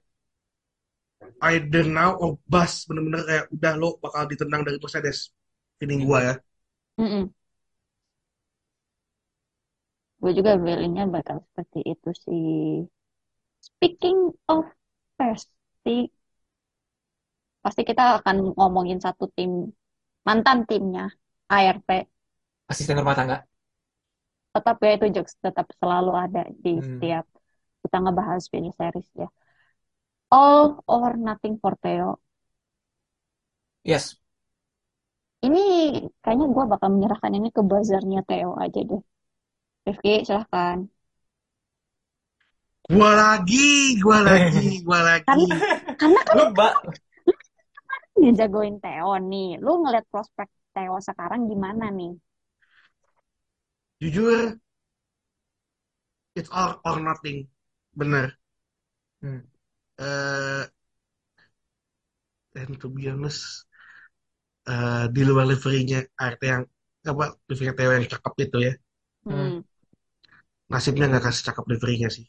either 1.51 1.83
now 1.97 2.11
or 2.23 2.31
bust 2.51 2.87
bener-bener 2.87 3.21
kayak 3.27 3.45
udah 3.55 3.73
lo 3.81 3.89
bakal 4.03 4.23
ditendang 4.31 4.61
dari 4.67 4.77
Mercedes 4.83 5.31
feeling 5.79 6.01
gua 6.07 6.19
ya 6.27 6.33
Mm-mm. 6.99 7.33
Gue 10.21 10.31
juga 10.37 10.51
feelingnya 10.63 11.03
bakal 11.15 11.37
seperti 11.45 11.79
itu 11.93 12.09
sih. 12.23 12.43
Speaking 13.67 14.19
of 14.51 14.65
pasti, 15.15 16.11
pasti 17.63 17.81
kita 17.89 18.03
akan 18.19 18.35
ngomongin 18.57 18.99
satu 19.05 19.23
tim 19.35 19.51
mantan 20.27 20.59
timnya 20.69 21.03
ART. 21.55 21.89
Asisten 22.71 22.97
rumah 22.99 23.15
tangga. 23.19 23.37
tetap 24.53 24.75
ya 24.85 24.89
itu 24.97 25.05
jokes 25.15 25.33
tetap 25.45 25.67
selalu 25.79 26.11
ada 26.23 26.41
di 26.63 26.69
Hmm. 26.75 26.89
setiap 26.89 27.25
kita 27.83 27.97
ngebahas 28.03 28.43
film 28.51 28.71
series 28.75 29.09
ya. 29.15 29.27
All 30.29 30.83
or 30.85 31.17
Nothing 31.17 31.57
for 31.57 31.73
Theo. 31.81 32.21
Yes. 33.81 34.19
Ini 35.39 35.63
kayaknya 36.19 36.47
gue 36.51 36.65
bakal 36.67 36.89
menyerahkan 36.93 37.31
ini 37.33 37.49
ke 37.55 37.61
buzzernya 37.63 38.21
Theo 38.27 38.59
aja 38.59 38.79
deh. 38.83 39.01
Rifki, 39.87 40.27
silahkan. 40.27 40.85
Gua 42.89 43.11
lagi, 43.13 44.01
gua 44.01 44.19
lagi, 44.25 44.69
gua 44.87 44.99
lagi. 45.05 45.25
Karena, 45.29 45.55
karena 45.93 46.21
kan 46.25 46.35
Lu 46.37 46.45
ba 46.57 46.69
ngejagoin 48.19 48.81
Theo 48.81 49.13
nih. 49.21 49.61
Lu 49.61 49.85
ngeliat 49.85 50.05
prospek 50.09 50.49
Theo 50.73 50.97
sekarang 50.97 51.45
gimana 51.45 51.93
nih? 51.93 52.17
Jujur, 54.01 54.57
it's 56.33 56.49
all 56.49 56.81
or 56.81 56.97
nothing. 56.97 57.45
Bener. 57.99 58.39
Hmm. 59.21 59.39
Eh, 59.99 60.65
and 62.55 62.79
to 62.81 62.89
be 62.89 63.07
honest, 63.09 63.65
eh, 64.73 65.05
di 65.15 65.21
luar 65.29 65.45
livery-nya 65.51 65.99
RT 66.31 66.41
yang 66.53 66.63
apa 67.11 67.25
livery 67.49 67.71
Theo 67.77 67.91
yang 67.97 68.05
cakep 68.13 68.33
itu 68.45 68.57
ya, 68.67 68.73
Hmm. 69.25 69.59
nasibnya 70.73 71.05
nggak 71.09 71.23
kasih 71.25 71.43
cakep 71.47 71.65
livery-nya 71.71 72.09
sih. 72.15 72.25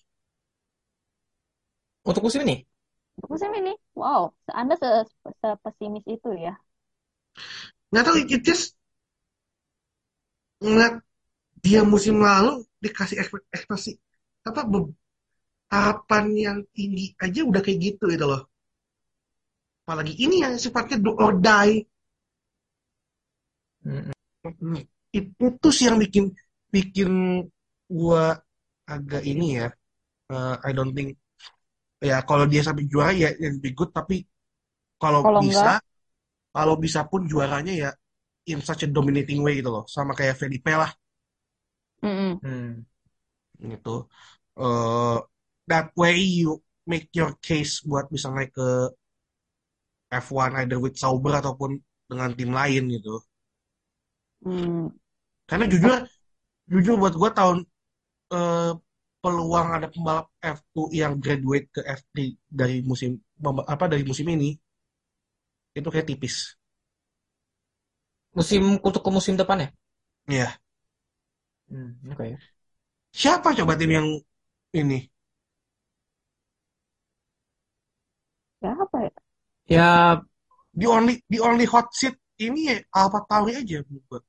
untuk 2.05 2.23
musim 2.27 2.41
ini? 2.47 2.57
Musim 3.31 3.51
ini, 3.59 3.71
wow, 4.01 4.23
Anda 4.61 4.75
se 4.83 4.87
sepesimis 5.43 6.05
itu 6.15 6.29
ya? 6.45 6.51
Nggak 7.91 8.05
tahu, 8.07 8.17
it 8.35 8.43
just 8.47 8.75
ngeliat 10.65 10.95
dia 11.65 11.81
musim 11.93 12.17
lalu 12.29 12.53
dikasih 12.85 13.17
ekspek- 13.23 13.49
ekspektasi 13.57 13.93
apa 14.49 14.61
be- 14.73 14.95
harapan 15.75 16.25
yang 16.47 16.59
tinggi 16.77 17.07
aja 17.25 17.41
udah 17.51 17.61
kayak 17.65 17.81
gitu 17.87 18.05
gitu 18.15 18.25
loh. 18.31 18.43
Apalagi 19.85 20.15
ini 20.25 20.37
yang 20.45 20.55
sifatnya 20.65 20.97
do 21.05 21.13
or 21.25 21.33
die. 21.47 21.75
Mm-mm. 23.87 24.75
It- 25.17 25.35
itu 25.49 25.69
sih 25.77 25.85
yang 25.91 25.99
bikin 26.05 26.25
bikin 26.75 27.11
gua 27.91 28.23
agak 28.95 29.23
ini 29.33 29.47
ya. 29.61 29.67
eh, 30.33 30.55
I 30.69 30.71
don't 30.77 30.93
think 30.97 31.09
ya 32.11 32.17
kalau 32.29 32.45
dia 32.53 32.63
sampai 32.67 32.85
juara 32.93 33.13
ya 33.25 33.31
yang 33.43 33.55
lebih 33.59 33.73
good 33.79 33.91
tapi 33.99 34.17
kalau 35.03 35.23
bisa 35.43 35.71
kalau 36.57 36.75
bisa 36.85 37.01
pun 37.11 37.23
juaranya 37.33 37.73
ya 37.85 37.91
in 38.53 38.61
such 38.69 38.83
a 38.87 38.91
dominating 38.97 39.41
way 39.47 39.55
gitu 39.61 39.71
loh 39.77 39.85
sama 39.97 40.13
kayak 40.19 40.37
Felipe 40.41 40.73
lah 40.83 40.91
Mm-mm. 42.03 42.41
Hmm. 42.43 42.85
gitu 43.73 43.89
eh 44.61 45.15
that 45.71 45.89
way 46.01 46.17
you 46.19 46.51
make 46.91 47.09
your 47.19 47.33
case 47.49 47.73
buat 47.89 48.07
bisa 48.15 48.29
naik 48.35 48.51
ke 48.59 48.69
F1 50.25 50.51
either 50.61 50.79
with 50.85 50.97
Sauber 51.03 51.35
ataupun 51.41 51.71
dengan 52.09 52.31
tim 52.39 52.51
lain 52.59 52.85
gitu 52.97 53.15
Hmm. 54.45 54.89
karena 55.49 55.65
jujur 55.73 55.93
jujur 56.73 56.95
buat 57.03 57.15
gua 57.21 57.31
tahun 57.39 57.59
eh, 58.37 58.71
peluang 59.23 59.69
ada 59.77 59.89
pembalap 59.95 60.27
F2 60.57 60.89
yang 61.01 61.15
graduate 61.25 61.67
ke 61.77 61.81
F3 61.99 62.27
dari 62.61 62.77
musim 62.91 63.11
apa 63.75 63.85
dari 63.93 64.05
musim 64.11 64.27
ini 64.37 64.51
itu 65.79 65.89
kayak 65.93 66.07
tipis 66.11 66.37
Musim 68.39 68.63
untuk 68.89 69.03
ke 69.07 69.11
musim 69.17 69.35
depan 69.41 69.59
ya? 69.65 69.69
ya 70.29 70.61
Hmm, 71.71 71.91
oke. 72.13 72.27
siapa 73.21 73.49
coba 73.59 73.75
tim 73.81 73.91
yang 73.99 74.09
ini 74.81 74.97
ya? 79.07 79.13
Ya, 79.71 79.91
the 80.75 80.87
only 80.91 81.15
the 81.31 81.39
only 81.41 81.67
hot 81.67 81.87
seat 81.95 82.15
ini 82.41 82.61
ya 82.73 82.77
Alpha 82.97 83.21
Tauri 83.29 83.53
aja 83.61 83.79
menurut 83.87 84.05
gua. 84.11 84.21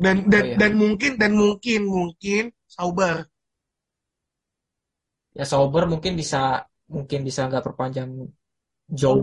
Dan 0.00 0.16
dan 0.32 0.42
Oh, 0.44 0.48
iya. 0.48 0.56
dan 0.56 0.72
mungkin 0.80 1.12
dan 1.20 1.32
mungkin 1.36 1.80
mungkin 1.88 2.42
Sauber. 2.64 3.28
ya 5.30 5.44
Sauber 5.46 5.86
mungkin 5.86 6.18
bisa 6.18 6.64
mungkin 6.90 7.22
bisa 7.22 7.46
nggak 7.46 7.62
perpanjang 7.62 8.10
Joe 8.90 9.22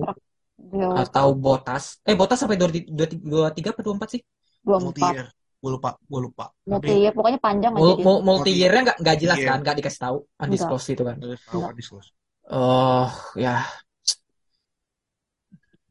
atau 1.03 1.27
Bottas. 1.35 1.99
Eh, 2.07 2.15
Bottas 2.15 2.39
sampai 2.41 2.57
23 2.57 3.73
atau 3.73 3.84
24 3.84 4.09
sih? 4.18 4.22
multi 4.68 5.01
24. 5.01 5.14
year. 5.15 5.27
Gue 5.57 5.72
lupa, 5.73 5.89
gue 5.97 6.22
lupa. 6.22 6.45
Multi 6.69 6.93
ya, 7.01 7.11
pokoknya 7.11 7.39
panjang 7.41 7.73
aja 7.73 7.81
Mul 7.81 7.93
dia. 7.97 8.05
mul- 8.05 8.23
multi 8.23 8.51
year-nya 8.53 8.81
nggak 8.88 8.97
nggak 9.01 9.18
jelas 9.18 9.39
Iya. 9.41 9.47
kan, 9.49 9.57
nggak 9.65 9.76
dikasih 9.81 10.01
tahu, 10.05 10.18
undisclosed 10.38 10.89
itu 10.93 11.03
kan. 11.03 11.18
tahu 11.49 11.61
undisclosed. 11.73 12.11
Oh, 12.49 13.31
ya. 13.35 13.65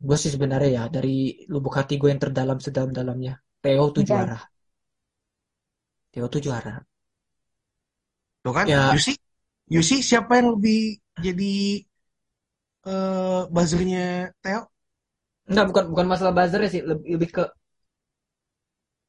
Gue 0.06 0.16
sih 0.22 0.30
sebenarnya 0.34 0.70
ya 0.78 0.82
dari 0.96 1.16
lubuk 1.52 1.74
hati 1.78 1.94
gue 2.00 2.08
yang 2.12 2.22
terdalam 2.24 2.58
sedalam-dalamnya, 2.64 3.32
Theo 3.62 3.84
tuh 3.94 4.02
Anjay. 4.02 4.06
juara. 4.08 4.38
Theo 6.12 6.26
tuh 6.32 6.40
juara. 6.46 6.74
Tuh 8.44 8.52
kan, 8.58 8.68
Ya. 8.68 8.92
you 8.92 8.98
see, 8.98 9.16
you 9.74 9.82
see 9.88 10.00
siapa 10.08 10.32
yang 10.40 10.48
lebih 10.58 10.98
jadi 11.26 11.52
eh 12.92 13.40
buzzernya 13.54 14.00
Theo? 14.42 14.60
Enggak, 15.50 15.66
bukan 15.70 15.84
bukan 15.92 16.06
masalah 16.12 16.32
buzzer 16.38 16.60
sih, 16.72 16.82
lebih, 16.90 17.06
lebih 17.18 17.28
ke 17.36 17.42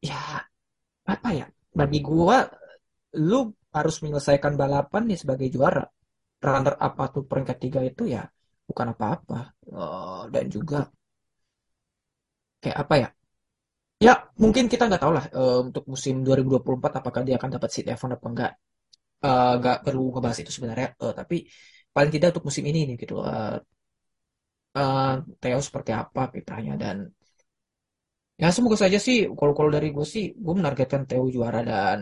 ya 0.09 0.21
apa 1.13 1.29
ya? 1.39 1.47
Bagi 1.79 1.99
gua 2.09 2.37
lu 3.29 3.39
harus 3.75 3.95
menyelesaikan 4.03 4.53
balapan 4.61 5.03
nih 5.09 5.19
sebagai 5.23 5.49
juara. 5.55 5.85
Runner 6.53 6.75
up 6.85 6.93
atau 7.05 7.21
peringkat 7.29 7.57
tiga 7.63 7.79
itu 7.89 8.03
ya 8.15 8.21
bukan 8.69 8.87
apa-apa. 8.93 9.35
Eh, 9.79 10.21
dan 10.33 10.45
juga 10.55 10.77
kayak 12.61 12.77
apa 12.83 12.93
ya? 13.03 13.07
Ya 14.07 14.13
mungkin 14.43 14.65
kita 14.71 14.83
nggak 14.87 15.01
tahu 15.03 15.13
lah 15.17 15.25
eh, 15.37 15.57
untuk 15.67 15.83
musim 15.93 16.13
2024 16.25 16.91
apakah 17.01 17.21
dia 17.27 17.35
akan 17.39 17.49
dapat 17.55 17.69
seat 17.73 17.87
F1 17.97 18.11
apa 18.17 18.27
enggak. 18.31 18.51
Nggak 19.59 19.77
perlu 19.85 20.01
ngebahas 20.13 20.39
itu 20.43 20.51
sebenarnya. 20.57 20.87
Eh, 21.03 21.13
tapi 21.19 21.35
paling 21.95 22.11
tidak 22.15 22.27
untuk 22.33 22.45
musim 22.49 22.65
ini 22.69 22.79
nih 22.89 22.95
gitu. 23.03 23.15
Eh, 23.29 23.55
eh, 24.77 25.07
Theo 25.41 25.59
seperti 25.67 25.91
apa 26.01 26.21
kiprahnya 26.33 26.73
dan 26.83 26.97
ya 28.41 28.47
semoga 28.55 28.77
saja 28.83 28.97
sih 29.07 29.17
kalau 29.39 29.53
kalau 29.57 29.71
dari 29.75 29.87
gue 29.95 30.05
sih 30.13 30.23
gue 30.45 30.53
menargetkan 30.59 31.01
Theo 31.09 31.23
juara 31.35 31.59
dan 31.71 31.99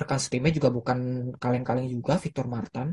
rekan 0.00 0.18
setimnya 0.24 0.52
juga 0.58 0.68
bukan 0.78 0.98
kaleng-kaleng 1.42 1.86
juga 1.94 2.12
Victor 2.24 2.46
Martin 2.54 2.88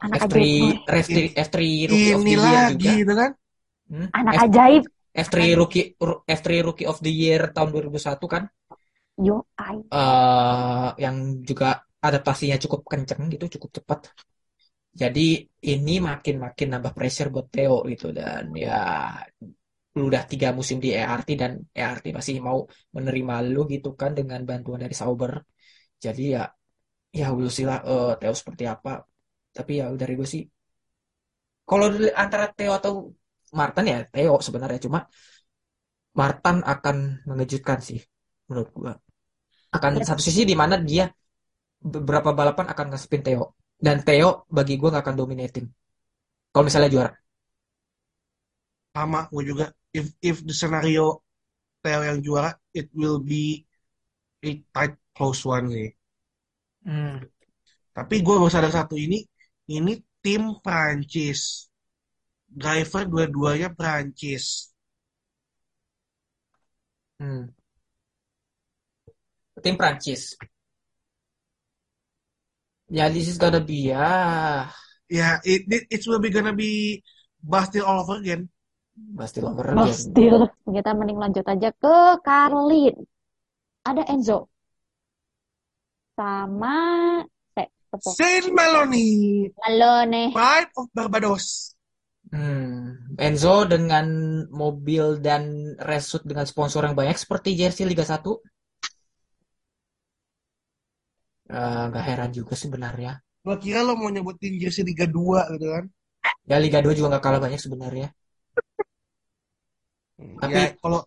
Anak 0.00 0.20
F3 0.22 0.34
ajaib. 0.34 0.76
F3 0.86 1.16
F3 1.34 1.86
Rookie 1.90 2.12
of 2.16 2.22
the 2.26 2.30
Ini 2.30 2.34
Year 2.34 2.62
lagi 2.66 2.74
juga 2.74 2.92
gitu 3.00 3.12
kan? 3.20 3.30
Hmm? 3.90 4.08
Anak 4.12 4.34
F- 4.36 4.48
ajaib. 4.48 4.82
F3 5.14 5.54
Rookie 5.60 5.84
F3 6.38 6.48
Rookie 6.66 6.88
of 6.92 6.98
the 7.04 7.12
Year 7.12 7.42
tahun 7.54 7.68
2001 7.72 8.26
kan 8.34 8.44
Yo, 9.16 9.46
ai. 9.56 9.78
eh 9.94 10.88
yang 11.04 11.16
juga 11.48 11.66
adaptasinya 12.06 12.56
cukup 12.64 12.80
kenceng 12.92 13.22
gitu 13.32 13.44
cukup 13.56 13.70
cepat 13.78 13.98
jadi 15.00 15.20
ini 15.72 15.94
makin-makin 16.08 16.68
nambah 16.72 16.92
pressure 16.98 17.28
buat 17.34 17.46
Theo 17.54 17.76
gitu 17.92 18.06
dan 18.18 18.44
ya 18.64 18.74
lu 19.96 20.02
udah 20.10 20.22
tiga 20.32 20.48
musim 20.58 20.76
di 20.84 20.88
ERT 20.98 21.28
dan 21.42 21.52
ERT 21.78 22.06
masih 22.18 22.34
mau 22.46 22.58
menerima 22.96 23.34
lu 23.54 23.60
gitu 23.74 23.88
kan 24.00 24.10
dengan 24.18 24.40
bantuan 24.48 24.80
dari 24.84 24.94
Sauber 25.00 25.32
jadi 26.04 26.22
ya 26.36 26.42
ya 27.20 27.26
we'll 27.36 27.52
see 27.56 27.66
lah 27.70 27.78
eh, 27.90 28.12
Theo 28.20 28.34
seperti 28.40 28.64
apa 28.74 28.90
tapi 29.56 29.72
ya 29.80 29.84
dari 30.00 30.12
gue 30.18 30.28
sih 30.34 30.42
kalau 31.68 31.86
antara 32.22 32.44
Theo 32.56 32.72
atau 32.78 32.92
Martin 33.58 33.84
ya 33.92 33.98
Theo 34.12 34.34
sebenarnya 34.46 34.80
cuma 34.86 34.98
Martin 36.20 36.56
akan 36.62 36.96
mengejutkan 37.28 37.78
sih 37.88 37.98
menurut 38.48 38.70
gue 38.74 38.92
akan 39.76 39.92
Ya. 39.98 40.04
satu 40.08 40.22
sisi 40.22 40.42
di 40.50 40.54
mana 40.62 40.76
dia 40.90 41.04
beberapa 41.94 42.30
balapan 42.38 42.66
akan 42.72 42.86
nge-spin 42.94 43.22
Theo 43.26 43.44
dan 43.86 43.96
Theo 44.06 44.46
bagi 44.56 44.74
gue 44.80 44.88
nggak 44.90 45.04
akan 45.04 45.16
dominating 45.20 45.66
kalau 46.52 46.64
misalnya 46.68 46.90
juara 46.94 47.10
Sama 48.94 49.20
gue 49.32 49.42
juga. 49.50 49.66
If 49.98 50.06
if 50.22 50.36
the 50.46 50.54
scenario 50.54 51.22
Theo 51.82 52.00
yang 52.08 52.18
juara, 52.26 52.50
it 52.74 52.88
will 52.94 53.18
be 53.22 53.62
a 54.48 54.50
tight 54.74 54.94
close 55.16 55.42
one 55.46 55.66
sih. 55.74 55.88
Hmm. 56.86 57.20
Tapi 57.96 58.14
gue 58.26 58.34
baru 58.40 58.50
sadar 58.52 58.72
satu 58.74 58.94
ini, 58.98 59.22
ini 59.68 59.92
tim 60.22 60.42
Prancis. 60.64 61.68
Driver 62.48 63.04
dua-duanya 63.12 63.68
Prancis. 63.78 64.72
Hmm. 67.20 67.46
Tim 69.62 69.76
Prancis. 69.76 70.36
Ya, 72.88 73.08
this 73.12 73.28
is 73.28 73.38
gonna 73.38 73.60
be 73.60 73.88
ya 73.92 74.68
Ya, 75.08 75.40
it, 75.44 75.62
it 75.68 75.82
it's 75.90 76.06
will 76.08 76.18
be 76.20 76.30
gonna 76.30 76.52
be 76.54 77.02
Bastille 77.42 77.84
all 77.84 78.00
over 78.02 78.20
again. 78.20 78.48
pasti 79.16 79.40
over 79.42 79.66
Mas 79.76 79.92
again. 79.94 80.00
Still. 80.04 80.38
Kita 80.76 80.90
mending 80.98 81.18
lanjut 81.22 81.44
aja 81.52 81.68
ke 81.82 81.94
Carlin. 82.26 82.94
Ada 83.88 84.02
Enzo. 84.12 84.38
sama 86.16 86.74
Tepuk. 87.94 88.14
Saint 88.18 88.50
Maloney, 88.50 89.46
nih. 90.10 90.28
Pride 90.34 90.70
of 90.74 90.90
Barbados. 90.90 91.78
Hmm, 92.34 93.14
Enzo 93.14 93.62
dengan 93.70 94.06
mobil 94.50 95.22
dan 95.22 95.76
resut 95.78 96.26
dengan 96.26 96.42
sponsor 96.50 96.82
yang 96.82 96.98
banyak 96.98 97.14
seperti 97.14 97.54
jersey 97.54 97.86
Liga 97.86 98.02
1. 98.02 98.42
Eh, 101.46 101.82
nggak 101.92 102.04
heran 102.08 102.30
juga 102.34 102.58
sebenarnya. 102.58 103.22
Gua 103.44 103.56
kira 103.62 103.86
lo 103.86 103.94
mau 103.94 104.10
nyebutin 104.10 104.58
jersey 104.58 104.82
Liga 104.82 105.06
2 105.06 105.46
gitu 105.54 105.70
kan. 105.70 105.84
Ya 106.50 106.58
Liga 106.58 106.82
2 106.82 106.98
juga 106.98 107.14
nggak 107.14 107.24
kalah 107.24 107.40
banyak 107.46 107.60
sebenarnya. 107.62 108.10
Tapi 110.42 110.58
Ya 110.58 110.74
kalau 110.82 111.00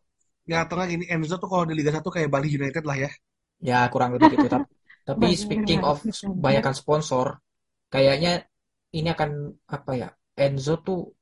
ya 0.48 0.64
atau 0.64 0.80
nggak 0.80 0.90
gini 0.96 1.06
Enzo 1.12 1.36
tuh 1.36 1.50
kalau 1.52 1.68
di 1.68 1.76
Liga 1.76 1.92
1 1.92 2.08
kayak 2.08 2.32
Bali 2.32 2.48
United 2.48 2.88
lah 2.88 2.96
ya. 2.96 3.12
ya 3.60 3.80
kurang 3.92 4.16
lebih 4.16 4.38
gitu. 4.38 4.48
Tapi, 4.48 4.77
tapi 5.08 5.32
Bali 5.32 5.40
speaking 5.40 5.82
of 5.88 6.04
banyakkan 6.44 6.76
sponsor, 6.76 7.40
kayaknya 7.88 8.44
ini 8.92 9.08
akan 9.08 9.56
apa 9.72 9.92
ya? 9.96 10.10
Enzo 10.36 10.84
tuh 10.84 11.16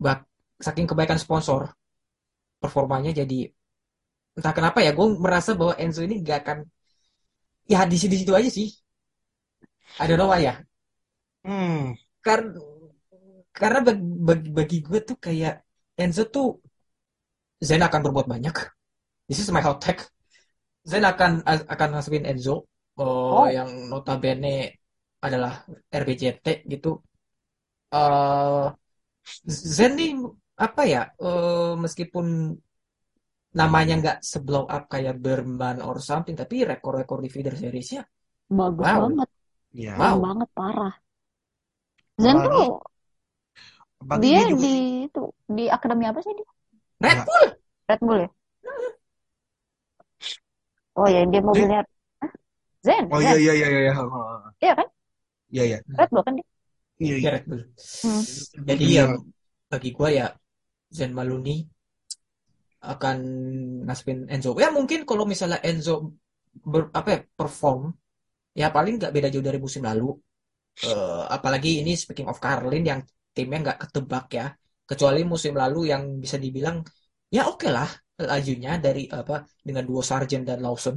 bak 0.00 0.24
saking 0.56 0.88
kebaikan 0.88 1.20
sponsor, 1.20 1.68
performanya 2.56 3.12
jadi 3.12 3.52
entah 4.32 4.56
kenapa 4.56 4.80
ya, 4.80 4.96
gue 4.96 5.06
merasa 5.20 5.52
bahwa 5.52 5.76
Enzo 5.76 6.00
ini 6.00 6.24
nggak 6.24 6.38
akan 6.40 6.58
ya 7.68 7.84
di 7.84 8.00
situ-situ 8.00 8.32
aja 8.32 8.48
sih. 8.48 8.72
I 10.00 10.08
don't 10.08 10.16
know 10.16 10.32
why 10.32 10.40
ya. 10.40 10.56
Hmm. 11.44 11.92
Karena 12.24 12.56
karena 13.52 13.84
bagi, 13.84 14.00
bagi, 14.00 14.48
bagi 14.56 14.78
gue 14.80 14.98
tuh 15.04 15.20
kayak 15.20 15.60
Enzo 16.00 16.24
tuh 16.32 16.64
Zen 17.60 17.84
akan 17.84 18.00
berbuat 18.08 18.24
banyak. 18.24 18.56
This 19.28 19.44
is 19.44 19.52
my 19.52 19.60
hot 19.60 19.84
take. 19.84 20.00
Zen 20.88 21.04
akan 21.04 21.44
akan 21.44 21.88
ngasupin 21.92 22.24
Enzo 22.24 22.71
oh, 23.00 23.44
Oh. 23.44 23.46
yang 23.56 23.68
notabene 23.90 24.48
adalah 25.26 25.52
RBJT 26.02 26.46
gitu. 26.72 26.88
eh 27.94 28.64
Zen 29.76 29.92
nih 29.98 30.10
apa 30.66 30.82
ya? 30.92 31.00
eh, 31.24 31.72
meskipun 31.84 32.26
namanya 33.60 33.94
nggak 34.00 34.18
seblow 34.30 34.64
up 34.76 34.82
kayak 34.92 35.14
Berman 35.24 35.76
or 35.88 35.96
something, 36.08 36.36
tapi 36.42 36.56
rekor-rekor 36.70 37.18
di 37.24 37.28
feeder 37.34 37.54
seriesnya, 37.62 38.02
Bagus 38.58 38.90
wow, 38.90 39.00
banget. 39.00 39.28
Ya. 39.84 39.96
wow. 40.00 40.16
Banget, 40.24 40.48
parah. 40.58 40.94
Zen 42.22 42.36
tuh, 42.44 42.80
apalagi 44.02 44.28
dia 44.28 44.42
juga 44.50 44.66
di 44.72 44.74
itu 45.08 45.20
di 45.56 45.62
akademi 45.76 46.04
apa 46.10 46.20
sih 46.24 46.32
dia? 46.38 46.48
Red 47.02 47.18
Enggak. 47.18 47.26
Bull. 47.26 47.46
Red 47.90 48.00
Bull 48.06 48.18
ya? 48.24 48.30
Oh 51.00 51.08
ya, 51.14 51.20
dia 51.32 51.40
mobilnya 51.48 51.78
Hah? 51.80 52.01
Zen, 52.84 53.12
Oh 53.12 53.20
iya 53.24 53.34
Zen. 53.34 53.38
iya 53.42 53.52
iya 53.58 53.66
iya. 53.72 53.80
iya. 53.84 53.92
Iya 54.62 54.74
kan? 54.78 54.86
Iya 55.52 55.62
iya. 55.68 55.78
Red 55.98 56.08
Bull 56.12 56.24
kan 56.26 56.34
dia? 56.38 56.46
Iya 57.02 57.14
Ya 57.24 57.28
iya. 57.28 57.32
Red 57.34 57.44
Bull. 57.50 57.62
Hmm. 58.02 58.22
Jadi 58.68 58.84
Dunia 58.84 59.02
ya 59.02 59.04
bagi 59.72 59.90
gua 59.96 60.08
ya 60.18 60.26
Zen 60.96 61.12
Maluni 61.18 61.56
akan 62.82 63.16
ngasipin 63.86 64.18
Enzo. 64.32 64.50
Ya 64.58 64.68
mungkin 64.74 65.00
kalau 65.08 65.22
misalnya 65.32 65.58
Enzo 65.62 65.92
ber, 66.72 66.90
apa 66.98 67.08
ya, 67.14 67.18
perform 67.38 67.82
ya 68.60 68.68
paling 68.76 68.94
nggak 69.00 69.12
beda 69.16 69.28
jauh 69.34 69.44
dari 69.48 69.60
musim 69.66 69.82
lalu. 69.90 70.06
Eh, 70.86 71.22
apalagi 71.36 71.70
ini 71.82 71.92
speaking 72.02 72.28
of 72.32 72.38
Carlin 72.44 72.84
yang 72.90 73.00
timnya 73.36 73.58
nggak 73.64 73.78
ketebak 73.88 74.26
ya. 74.38 74.46
Kecuali 74.88 75.20
musim 75.32 75.54
lalu 75.62 75.78
yang 75.92 76.02
bisa 76.24 76.36
dibilang 76.44 76.78
ya 77.36 77.42
oke 77.52 77.68
lah 77.76 77.88
lajunya 78.30 78.72
dari 78.84 79.02
apa 79.10 79.44
dengan 79.66 79.84
duo 79.88 80.02
Sargent 80.10 80.44
dan 80.48 80.58
Lawson. 80.64 80.96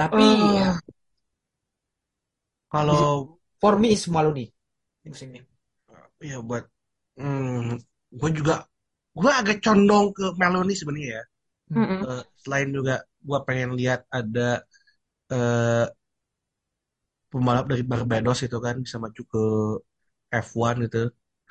Tapi 0.00 0.26
ya 0.56 0.68
Eh, 2.88 3.04
kalau 3.04 3.10
for 3.60 3.78
me 3.78 3.88
is 3.96 4.06
Maluni 4.08 4.46
ini. 5.04 5.40
ya 6.30 6.36
buat 6.48 6.64
hmm, 7.18 7.80
gue 8.20 8.30
juga 8.38 8.54
gue 9.18 9.30
agak 9.40 9.58
condong 9.64 10.06
ke 10.16 10.24
Meloni 10.40 10.74
sebenarnya 10.78 11.10
ya. 11.20 11.22
Hmm. 11.70 11.82
Mm-mm. 11.82 12.06
Eh, 12.06 12.22
selain 12.42 12.68
juga 12.76 12.94
gue 13.28 13.38
pengen 13.48 13.70
lihat 13.80 14.00
ada 14.12 14.64
eh, 15.32 15.86
pembalap 17.30 17.64
dari 17.70 17.82
Barbados 17.86 18.38
itu 18.46 18.56
kan 18.66 18.74
bisa 18.84 18.96
maju 19.02 19.22
ke 19.32 19.42
F1 20.44 20.74
gitu. 20.86 20.98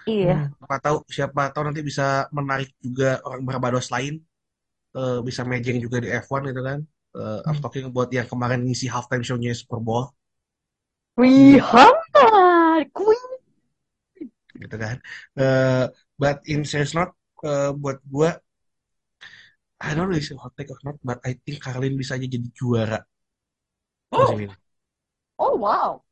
Iya. 0.05 0.33
Hmm. 0.33 0.51
Siapa 0.59 0.77
tahu 0.85 0.97
siapa 1.17 1.41
tahu 1.53 1.63
nanti 1.69 1.81
bisa 1.89 2.03
menarik 2.37 2.69
juga 2.85 3.05
orang 3.27 3.43
Barbados 3.49 3.87
lain 3.95 4.13
eh, 4.97 5.17
bisa 5.27 5.41
mejeng 5.51 5.79
juga 5.85 5.97
di 6.03 6.09
F1 6.23 6.41
gitu 6.51 6.61
kan. 6.69 6.79
Eh, 7.09 7.39
I'm 7.41 7.57
Hmm. 7.57 7.63
talking 7.65 7.85
about 7.89 8.13
yang 8.13 8.29
kemarin 8.29 8.61
ngisi 8.61 8.85
halftime 8.85 9.25
show-nya 9.25 9.49
Super 9.57 9.81
Bowl 9.81 10.13
Wih, 11.17 11.57
hangat. 11.59 12.85
Queen. 12.95 13.27
gitu 14.59 14.75
kan. 14.75 14.99
Eh, 15.39 15.85
but 16.19 16.43
in 16.45 16.67
serious 16.67 16.91
note 16.91 17.15
eh, 17.43 17.71
buat 17.73 17.97
gue 18.03 18.29
I 19.79 19.95
don't 19.95 20.11
know 20.11 20.19
if 20.19 20.27
it's 20.27 20.35
a 20.35 20.37
hot 20.37 20.51
take 20.59 20.67
or 20.67 20.79
not, 20.83 20.99
but 20.99 21.23
I 21.23 21.39
think 21.39 21.63
Carlin 21.63 21.95
bisa 21.95 22.19
aja 22.19 22.27
jadi 22.27 22.43
juara 22.51 22.99
Oh, 24.11 24.19
musim 24.27 24.51
ini. 24.51 24.55
Oh 25.39 25.55
wow. 25.55 26.03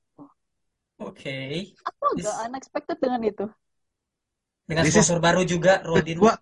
oke. 1.03 1.38
Aku 1.84 2.02
agak 2.15 2.24
This- 2.24 2.40
unexpected 2.48 2.98
dengan 3.03 3.22
itu. 3.28 3.45
Dengan 4.64 4.84
This 4.88 4.95
is 4.95 5.03
sponsor 5.03 5.19
baru 5.19 5.44
juga, 5.44 5.84
Rodin. 5.84 6.15
gua 6.15 6.40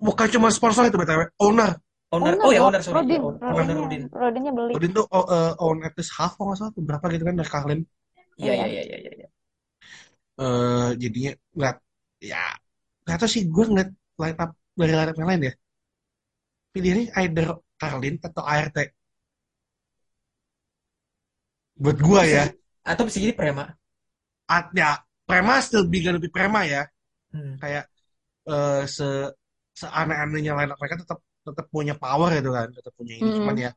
bukan 0.00 0.28
cuma 0.32 0.48
sponsor 0.48 0.88
itu 0.88 0.96
btw, 0.96 1.28
owner. 1.36 1.76
Owner, 2.14 2.34
Owner, 2.38 2.46
oh 2.46 2.52
ya 2.54 2.60
owner, 2.66 2.80
sorry. 2.84 2.94
Rodin, 3.02 3.18
Ya, 3.18 3.26
own- 3.26 3.38
owner 3.42 3.76
Rodin. 3.82 4.02
Rodinnya 4.22 4.52
beli. 4.54 4.72
Odin 4.78 4.90
tuh 4.94 5.04
oh, 5.10 5.24
eh, 5.34 5.52
own 5.64 5.78
at 5.86 5.94
least 5.98 6.12
half 6.16 6.32
kalau 6.38 6.46
nggak 6.54 6.58
salah, 6.62 6.72
berapa 6.88 7.04
gitu 7.14 7.24
kan 7.28 7.34
dari 7.40 7.50
Carlin. 7.50 7.80
Iya, 8.38 8.52
Iya. 8.54 8.66
iya, 8.70 8.82
iya, 8.88 8.96
iya, 9.02 9.12
iya. 9.18 9.28
Eh 10.44 10.88
jadinya 11.02 11.32
ngeliat 11.54 11.76
ya 12.30 12.42
nggak 13.06 13.18
tahu 13.20 13.30
sih 13.34 13.42
gue 13.54 13.64
ngeliat 13.70 13.90
line 14.22 14.38
up 14.42 14.50
dari 14.78 14.92
line 14.98 15.10
up 15.10 15.16
yang 15.20 15.28
lain 15.30 15.42
ya. 15.50 15.52
Pilihnya 16.74 17.04
either 17.22 17.46
Carlin 17.78 18.14
atau 18.22 18.42
ART. 18.42 18.76
Buat 21.74 21.98
gue 21.98 22.20
ya, 22.30 22.44
atau 22.86 23.02
bisa 23.06 23.18
jadi 23.18 23.34
Prema. 23.34 23.66
At, 24.46 24.70
ya 24.74 24.98
Prema 25.26 25.58
still 25.58 25.86
gonna 25.90 26.22
be 26.22 26.30
Prema 26.30 26.62
ya. 26.66 26.82
Hmm. 27.34 27.58
Kayak 27.58 27.84
eh, 28.46 28.82
se 28.86 29.06
seaneh-anehnya 29.74 30.54
line 30.54 30.70
up 30.70 30.78
mereka 30.78 31.02
tetap 31.02 31.18
tetap 31.46 31.66
punya 31.74 31.94
power 32.02 32.28
gitu 32.38 32.50
kan, 32.58 32.68
tetap 32.76 32.92
punya 32.98 33.14
ini 33.20 33.30
cuman 33.38 33.54
Mm-mm. 33.54 33.64
ya 33.64 33.70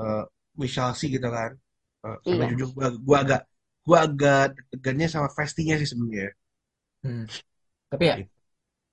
eh, 0.00 0.22
we 0.60 0.66
shall 0.74 0.92
see 1.00 1.08
gitu 1.16 1.28
kan. 1.38 1.52
Eh, 2.06 2.16
karena 2.28 2.44
Iya. 2.44 2.48
jujur 2.50 2.68
gua, 2.76 2.88
gua 3.08 3.18
agak 3.24 3.40
gua 3.86 3.98
agak 4.06 4.38
deg-degannya 4.56 5.06
sama 5.14 5.28
Vestinya 5.36 5.74
sih 5.80 5.88
sebenarnya. 5.92 6.30
Hmm. 7.02 7.24
Tapi 7.90 8.04
ya, 8.10 8.16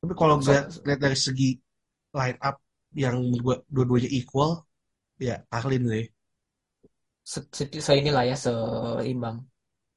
Tapi 0.02 0.14
kalau 0.22 0.36
so, 0.40 0.48
gue 0.48 0.58
lihat 0.88 1.00
dari 1.06 1.18
segi 1.26 1.50
line 2.20 2.40
up 2.50 2.56
yang 3.04 3.16
gua 3.44 3.56
dua-duanya 3.74 4.10
equal, 4.20 4.52
ya 5.28 5.36
Carlin 5.52 5.84
deh 5.94 6.06
se, 7.32 7.40
se, 7.58 7.64
se 7.86 7.92
inilah 8.00 8.24
ya 8.30 8.36
seimbang. 8.44 9.38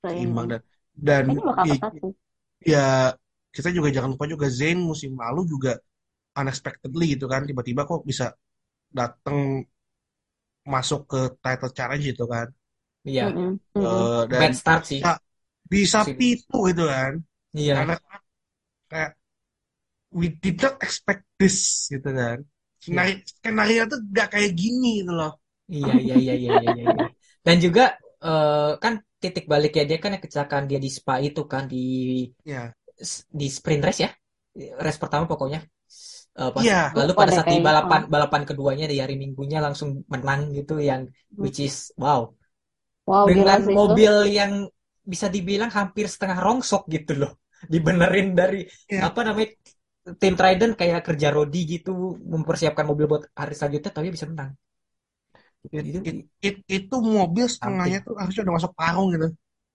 seimbang 0.03 0.47
dan 0.53 0.62
dan 1.07 1.24
ya, 1.69 1.74
sih. 1.93 2.15
ya 2.73 2.85
kita 3.55 3.69
juga 3.77 3.89
jangan 3.97 4.11
lupa 4.15 4.27
juga 4.32 4.47
Zayn 4.59 4.78
musim 4.90 5.12
lalu 5.19 5.40
juga 5.53 5.70
unexpectedly 6.39 7.19
gitu 7.19 7.27
kan 7.27 7.43
tiba-tiba 7.43 7.82
kok 7.82 8.06
bisa 8.06 8.31
datang 8.89 9.66
masuk 10.69 11.09
ke 11.09 11.20
title 11.40 11.73
challenge 11.73 12.05
gitu 12.05 12.24
kan. 12.28 12.47
Iya. 13.02 13.32
Eh, 13.32 14.23
dan 14.28 14.40
bad 14.40 14.55
start 14.55 14.82
sih. 14.85 15.01
bisa 15.01 15.12
bisa 15.69 16.01
pitu 16.05 16.59
gitu 16.70 16.85
kan. 16.85 17.12
Iya, 17.56 17.74
karena 17.82 17.94
kayak 18.89 19.12
we 20.12 20.32
did 20.32 20.60
not 20.60 20.77
expect 20.85 21.24
this 21.40 21.89
gitu 21.89 22.10
kan. 22.12 22.44
Iya, 22.85 22.85
skenario 22.85 23.16
skenario 23.27 23.82
tuh 23.90 24.01
gak 24.12 24.28
kayak 24.36 24.52
gini 24.55 25.02
gitu 25.02 25.12
loh. 25.12 25.32
Iya, 25.69 25.93
iya, 26.01 26.15
iya, 26.16 26.35
iya, 26.36 26.52
iya, 26.62 26.73
iya. 26.77 26.85
iya. 26.94 27.09
Dan 27.44 27.56
juga 27.60 27.97
eh, 28.23 28.73
kan 28.81 28.94
titik 29.19 29.51
baliknya 29.51 29.85
dia 29.89 29.98
kan 29.98 30.15
kecelakaan 30.15 30.70
dia 30.70 30.78
di 30.78 30.90
Spa 30.93 31.19
itu 31.19 31.43
kan 31.51 31.66
di 31.66 32.23
ya 32.47 32.70
di 33.31 33.47
sprint 33.47 33.82
race 33.86 34.01
ya, 34.02 34.10
race 34.82 34.98
pertama 34.98 35.31
pokoknya. 35.31 35.62
Eh, 36.39 36.51
pas 36.55 36.62
iya. 36.65 36.81
lalu 36.98 37.12
pada 37.19 37.32
saat 37.35 37.48
di 37.51 37.59
balapan 37.69 38.01
Oh. 38.05 38.10
balapan 38.15 38.43
keduanya 38.48 38.86
di 38.93 38.97
hari 39.02 39.15
Minggunya 39.23 39.59
langsung 39.66 39.89
menang 40.12 40.40
gitu 40.59 40.74
yang 40.90 41.02
Hmm. 41.35 41.43
which 41.43 41.59
is 41.66 41.90
wow. 42.02 42.20
Wow, 43.09 43.27
dengan 43.28 43.59
sih 43.65 43.73
itu. 43.74 43.78
mobil 43.78 44.12
yang 44.39 44.52
bisa 45.12 45.27
dibilang 45.35 45.70
hampir 45.78 46.06
setengah 46.12 46.39
rongsok 46.47 46.82
gitu 46.94 47.12
loh. 47.20 47.32
Dibenerin 47.73 48.28
dari 48.40 48.60
ya 48.93 49.10
apa 49.10 49.20
namanya 49.27 49.48
tim 50.23 50.35
Trident 50.39 50.73
kayak 50.81 51.01
kerja 51.09 51.28
Rodi 51.36 51.60
gitu 51.74 51.90
mempersiapkan 52.35 52.85
mobil 52.90 53.06
buat 53.10 53.23
hari 53.40 53.55
selanjutnya 53.59 53.93
tapi 53.97 54.09
bisa 54.15 54.27
menang. 54.31 54.51
It, 55.73 55.85
itu 55.85 55.98
it, 56.09 56.16
it- 56.47 56.65
itu 56.78 56.97
mobil 57.19 57.47
setengahnya 57.55 57.98
tuh 58.06 58.15
harusnya 58.20 58.43
udah 58.47 58.55
masuk 58.59 58.73
parung 58.78 59.09
gitu. 59.15 59.27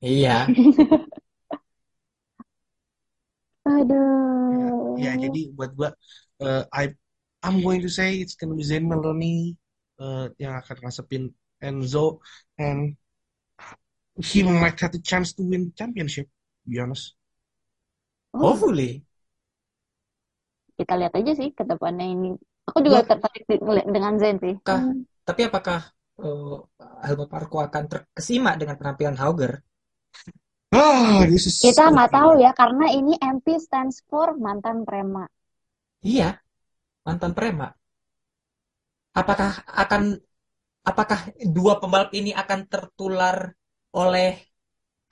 Iya. 0.03 0.29
ya, 0.47 0.47
Aduh. 3.83 4.95
ya 4.99 5.11
jadi 5.19 5.41
buat 5.57 5.71
gua 5.77 5.89
eh, 6.43 6.63
I 6.71 6.83
I'm 7.43 7.59
going 7.59 7.83
to 7.83 7.91
say 7.91 8.23
it's 8.23 8.35
gonna 8.39 8.55
be 8.55 8.63
Zayn 8.63 8.87
Meloni 8.87 9.55
eh, 9.99 10.25
yang 10.39 10.53
akan 10.61 10.77
ngasepin 10.87 11.23
Enzo 11.63 12.19
and 12.59 12.95
he 14.17 14.43
might 14.43 14.79
have 14.79 14.91
the 14.91 14.99
chance 14.99 15.33
to 15.33 15.43
win 15.43 15.73
championship. 15.75 16.27
To 16.63 16.69
be 16.69 16.79
honest. 16.79 17.15
Oh, 18.33 18.53
Hopefully. 18.53 19.03
kita 20.73 20.93
lihat 20.97 21.13
aja 21.13 21.31
sih 21.37 21.49
ke 21.53 21.63
depannya 21.65 22.07
ini. 22.09 22.29
Aku 22.69 22.79
juga 22.81 23.03
Gua- 23.03 23.09
tertarik 23.11 23.43
dengan 23.89 24.13
Zen 24.17 24.37
sih. 24.41 24.53
Kah? 24.63 24.79
Hmm. 24.79 25.03
Tapi 25.23 25.41
apakah 25.47 25.79
eh, 26.23 26.57
Helmut 27.05 27.29
Marko 27.31 27.57
akan 27.63 27.83
terkesima 27.91 28.55
dengan 28.59 28.75
penampilan 28.79 29.15
Hauger? 29.19 29.61
Ah, 30.73 31.21
this 31.29 31.45
is 31.45 31.61
Kita 31.61 31.93
nggak 31.93 32.09
tahu 32.09 32.41
ya 32.41 32.49
karena 32.57 32.89
ini 32.89 33.13
MP 33.21 33.61
stands 33.61 34.01
for 34.09 34.33
mantan 34.41 34.81
prema. 34.81 35.29
Iya, 36.01 36.41
mantan 37.05 37.37
prema. 37.37 37.69
Apakah 39.13 39.61
akan 39.69 40.17
apakah 40.81 41.29
dua 41.45 41.77
pembalap 41.77 42.09
ini 42.17 42.33
akan 42.33 42.65
tertular 42.65 43.53
oleh 43.93 44.41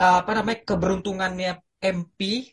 eh, 0.02 0.16
apa 0.26 0.32
namanya 0.34 0.66
keberuntungannya 0.66 1.62
MP 1.78 2.50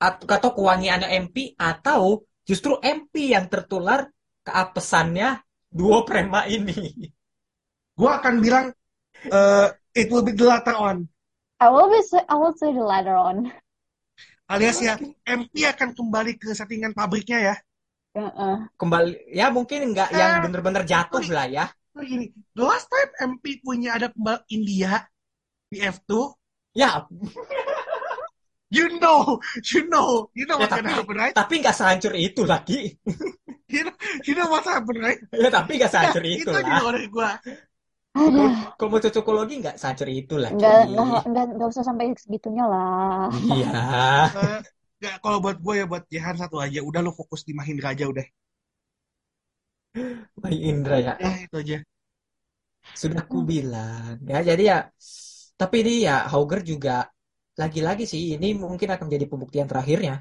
atau, 0.00 0.24
atau 0.24 0.50
kewangiannya 0.56 1.08
MP 1.28 1.52
atau 1.60 2.24
justru 2.48 2.80
MP 2.80 3.36
yang 3.36 3.52
tertular 3.52 4.08
keapesannya 4.40 5.44
dua 5.68 6.08
prema 6.08 6.48
ini? 6.48 7.12
Gue 7.92 8.08
akan 8.08 8.40
bilang 8.40 8.72
uh, 9.28 9.68
it 9.92 10.08
will 10.08 10.24
be 10.24 10.32
the 10.32 10.48
latter 10.48 10.72
on. 10.72 11.11
I 11.62 11.70
will 11.70 11.88
be 11.94 12.02
say, 12.02 12.18
I 12.26 12.34
will 12.34 12.54
say 12.58 12.74
the 12.74 12.82
later 12.82 13.14
on. 13.14 13.52
Alias 14.50 14.82
ya, 14.82 14.98
MP 15.24 15.62
akan 15.64 15.94
kembali 15.94 16.32
ke 16.42 16.50
settingan 16.52 16.92
pabriknya 16.92 17.38
ya. 17.38 17.54
Heeh. 18.18 18.56
Kembali 18.76 19.30
ya 19.30 19.46
mungkin 19.54 19.94
nggak 19.94 20.10
yang 20.10 20.30
Eh, 20.36 20.42
bener-bener 20.44 20.82
jatuh 20.82 21.22
lah 21.30 21.46
ya. 21.46 21.64
Nah, 21.94 22.02
gini, 22.02 22.26
the 22.56 22.64
last 22.66 22.90
time 22.90 23.10
MP 23.38 23.62
punya 23.62 23.94
ada 23.96 24.10
pembalap 24.10 24.42
India 24.50 25.06
di 25.70 25.78
F2, 25.80 26.34
Ya, 26.72 27.04
you 28.76 28.88
know, 28.98 29.38
you 29.72 29.82
know, 29.88 30.28
you 30.32 30.44
know 30.48 30.56
ya 30.56 30.64
what's 30.64 30.72
gonna 30.72 30.88
tapi 30.88 30.92
happen, 30.98 31.16
right? 31.16 31.36
tapi 31.36 31.54
nggak 31.60 31.76
sehancur 31.76 32.12
itu 32.16 32.42
lagi. 32.48 32.80
You 33.72 33.88
know, 33.88 33.96
you 34.28 34.36
know 34.36 34.52
what's 34.52 34.68
happen, 34.68 35.00
right? 35.00 35.16
Ya 35.32 35.48
tapi 35.48 35.80
nggak 35.80 35.88
Ya, 35.88 35.92
sehancur 35.96 36.20
itu 36.28 36.44
itu 36.44 36.52
aja 36.52 36.76
lah. 36.76 36.92
dari 36.92 37.08
gue. 37.08 37.30
Aduh, 38.14 38.52
Kalau 38.76 38.88
mau 38.92 39.00
cocokologi 39.04 39.54
nggak 39.62 39.76
sehancur 39.80 40.08
itu 40.12 40.34
lagi. 40.44 40.64
nggak 41.30 41.44
nggak 41.56 41.68
usah 41.72 41.84
sampai 41.88 42.06
segitunya 42.22 42.64
lah. 42.72 43.28
Iya. 43.32 43.66
Eh, 44.42 44.58
nggak, 45.00 45.14
kalau 45.22 45.38
buat 45.44 45.56
gue 45.64 45.74
ya 45.80 45.84
buat 45.90 46.04
Jehan 46.12 46.36
satu 46.42 46.56
aja. 46.64 46.78
Udah 46.88 47.00
lo 47.06 47.10
fokus 47.18 47.40
di 47.48 47.52
Mahindra 47.58 47.88
aja 47.94 48.04
udah. 48.12 48.26
Wah, 50.40 50.52
Indra 50.70 50.96
ya. 51.06 51.12
Ya 51.22 51.30
itu 51.44 51.56
aja. 51.62 51.76
Sudah 53.00 53.22
ku 53.30 53.38
bilang. 53.52 54.16
Ya, 54.32 54.38
jadi 54.48 54.62
ya 54.70 54.78
tapi 55.60 55.76
ini 55.84 55.92
ya 56.08 56.14
Hauger 56.32 56.60
juga 56.70 56.94
lagi-lagi 57.60 58.04
sih 58.12 58.22
ini 58.34 58.48
mungkin 58.62 58.88
akan 58.94 59.04
menjadi 59.08 59.26
pembuktian 59.32 59.68
terakhirnya. 59.70 60.14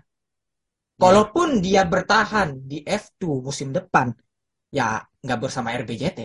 Kalaupun 1.01 1.49
dia 1.65 1.81
bertahan 1.93 2.49
di 2.72 2.77
F2 2.85 3.41
musim 3.47 3.69
depan, 3.77 4.07
ya 4.77 4.88
nggak 5.23 5.39
bersama 5.43 5.69
RBJT. 5.81 6.19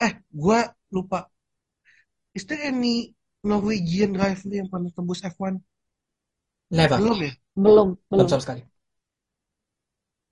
Eh, 0.00 0.12
gue 0.30 0.58
lupa. 0.94 1.18
Is 2.38 2.46
there 2.46 2.62
any 2.70 2.94
Norwegian 3.50 4.10
driver 4.16 4.50
yang 4.58 4.68
pernah 4.72 4.90
tembus 4.94 5.20
F1? 5.26 5.54
Never. 6.70 7.00
Belum 7.00 7.18
ya? 7.26 7.32
Belum, 7.62 7.88
Belum 8.14 8.26
belum. 8.26 8.30
sama 8.30 8.42
sekali. 8.44 8.62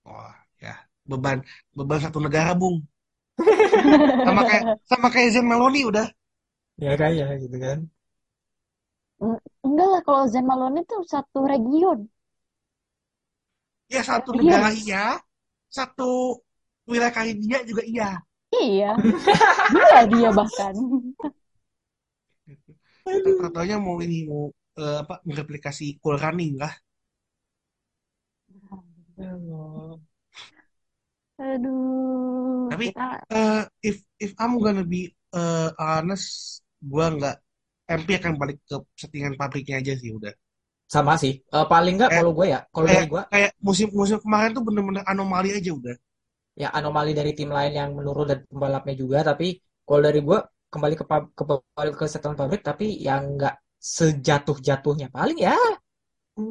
Wah, 0.06 0.34
ya. 0.64 0.74
Beban 1.10 1.39
beban 1.76 2.01
satu 2.05 2.18
negara, 2.26 2.51
Bung. 2.60 2.76
Sama 4.24 4.43
kayak 4.48 4.64
sama 4.90 5.06
kayak 5.14 5.28
Zen 5.34 5.47
Maloney 5.51 5.82
udah. 5.90 6.06
Ya 6.82 6.93
kayak 7.01 7.39
gitu 7.44 7.56
kan. 7.64 7.78
Eng- 9.24 9.43
Enggak 9.66 9.89
lah 9.93 10.01
kalau 10.06 10.22
Zen 10.32 10.44
Malone 10.51 10.78
itu 10.84 10.97
satu 11.12 11.39
region. 11.52 11.98
Ya 13.94 14.01
satu 14.10 14.30
Iya. 14.32 14.55
negara 14.55 14.68
iya, 14.82 15.05
satu 15.78 16.09
wilayah 16.90 17.14
Karibia 17.16 17.59
juga 17.70 17.82
iya. 17.93 18.09
Iya. 18.53 18.97
Dia 19.73 20.01
dia 20.11 20.29
bahkan. 20.39 20.74
Katanya 23.41 23.77
mau 23.85 23.97
ini 24.05 24.16
mau 24.31 24.45
eh, 24.81 24.97
apa 25.03 25.15
mereplikasi 25.29 25.85
cool 26.03 26.16
running 26.23 26.55
lah. 26.62 26.73
Aduh, 31.47 32.69
Tapi 32.73 32.87
kita 32.89 33.07
eh, 33.33 33.62
if 33.85 33.97
if 34.16 34.33
I'm 34.41 34.57
gonna 34.59 34.85
be 34.87 35.12
eh, 35.35 35.69
honest, 35.77 36.61
gua 36.81 37.12
nggak 37.12 37.37
MP 37.93 38.09
akan 38.16 38.33
balik 38.41 38.59
ke 38.65 38.77
settingan 38.97 39.35
pabriknya 39.37 39.83
aja 39.83 39.93
sih 39.99 40.11
udah. 40.15 40.33
Sama 40.89 41.16
sih. 41.20 41.41
Eh, 41.41 41.66
paling 41.69 41.95
nggak 42.01 42.11
kalau 42.16 42.33
gue 42.37 42.47
ya, 42.53 42.61
kalau 42.73 42.89
gue 42.89 43.23
kayak 43.33 43.51
musim-musim 43.61 44.19
kemarin 44.20 44.53
tuh 44.57 44.65
bener-bener 44.65 45.05
anomali 45.09 45.53
aja 45.57 45.70
udah. 45.73 45.97
Ya 46.61 46.69
anomali 46.79 47.12
dari 47.19 47.33
tim 47.39 47.51
lain 47.57 47.73
yang 47.81 47.91
menurun 47.99 48.27
dan 48.31 48.39
pembalapnya 48.51 48.95
juga 49.03 49.19
tapi 49.31 49.47
kalau 49.87 50.01
dari 50.07 50.19
gue 50.29 50.39
kembali 50.73 50.95
ke 51.01 51.05
ke 51.39 51.43
ke, 51.77 51.83
ke 52.01 52.05
setelan 52.12 52.37
pabrik 52.41 52.62
tapi 52.65 52.85
yang 53.09 53.23
nggak 53.37 53.55
sejatuh-jatuhnya 53.83 55.07
paling 55.16 55.39
ya 55.49 55.57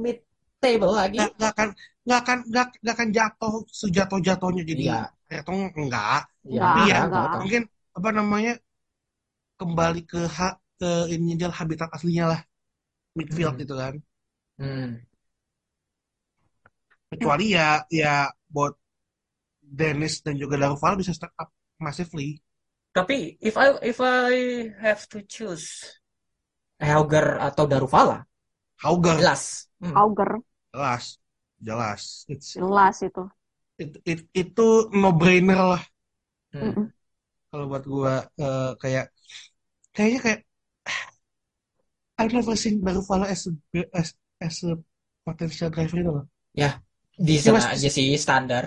mid 0.04 0.18
table 0.64 0.94
lagi 1.02 1.18
Nggak 1.18 1.30
nggak 1.38 1.52
akan 1.54 1.70
nggak 2.06 2.20
akan 2.24 2.38
nggak 2.52 2.66
nggak 2.82 2.96
akan 2.98 3.10
jatuh 3.18 3.54
sejatuh-jatuhnya 3.82 4.64
jadi 4.72 4.84
iya 4.84 4.94
Ayrton 5.32 5.58
enggak. 5.80 6.20
iya 6.50 6.62
Nggak, 6.62 6.68
Tapi 6.68 6.80
ya 6.92 6.98
enggak, 7.02 7.04
nggak. 7.08 7.26
enggak. 7.30 7.34
mungkin 7.40 7.62
apa 7.98 8.10
namanya 8.18 8.52
kembali 9.60 10.02
ke 10.12 10.20
hak 10.38 10.54
ke 10.80 10.90
ini 11.16 11.28
adalah 11.38 11.56
habitat 11.62 11.90
aslinya 11.96 12.26
lah 12.32 12.40
midfield 13.18 13.56
Hmm. 13.56 13.62
gitu 13.62 13.76
kan. 13.82 13.96
Hmm. 14.60 15.04
Kecuali 17.12 17.46
ya 17.58 17.84
ya 17.92 18.14
buat 18.54 18.74
Dennis 19.80 20.14
dan 20.26 20.36
juga 20.42 20.56
Darval 20.64 20.94
bisa 21.02 21.12
step 21.20 21.32
up 21.44 21.50
massively. 21.86 22.30
tapi 22.96 23.18
if 23.50 23.56
I 23.58 23.68
if 23.84 24.00
I 24.00 24.32
have 24.84 25.04
to 25.12 25.20
choose 25.28 25.68
Helger 26.88 27.28
atau 27.48 27.64
Daruvala 27.72 28.18
Hauger 28.84 29.20
jelas 29.20 29.70
Hmm. 29.82 30.02
Auger 30.02 30.32
jelas 30.74 31.06
jelas 31.68 32.04
It's, 32.34 32.52
jelas 32.58 32.98
itu. 33.08 33.24
it, 33.84 33.92
it- 34.12 34.30
itu 34.42 34.62
no 35.02 35.10
brainer 35.20 35.60
lah 35.72 35.82
Hmm. 36.62 36.92
Kalau 37.50 37.66
buat 37.72 37.84
gua 37.94 38.14
eh, 38.44 38.70
kayak 38.82 39.06
kayaknya 39.96 40.20
kayak 40.26 40.40
I've 42.18 42.32
never 42.34 42.56
seen 42.56 42.82
Darval 42.82 43.26
as 43.26 43.48
a, 43.48 43.84
as, 43.94 44.14
as 44.40 44.64
a 44.64 44.78
potential 45.26 45.70
driver 45.70 45.98
itu 46.00 46.12
loh. 46.18 46.26
ya 46.62 46.70
di 47.28 47.36
was 47.56 47.66
sana 47.66 47.72
aja 47.74 47.90
sih 47.96 48.08
standar 48.24 48.66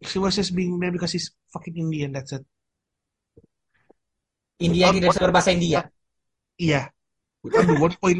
he 0.00 0.18
was 0.18 0.34
just 0.36 0.54
being 0.54 0.78
there 0.80 0.92
because 0.92 1.12
he's 1.12 1.30
fucking 1.52 1.76
Indian 1.76 2.12
that's 2.12 2.32
it. 2.32 2.44
India 4.58 4.90
Without 4.90 4.94
tidak 4.98 5.08
bisa 5.14 5.22
berbahasa 5.22 5.50
India 5.54 5.80
Iya. 6.58 6.90
The 7.46 7.74
one 7.86 7.94
point 8.02 8.18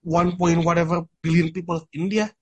one 0.00 0.30
point 0.40 0.58
whatever 0.64 1.04
billion 1.20 1.52
people 1.52 1.76
of 1.76 1.84
India. 1.92 2.32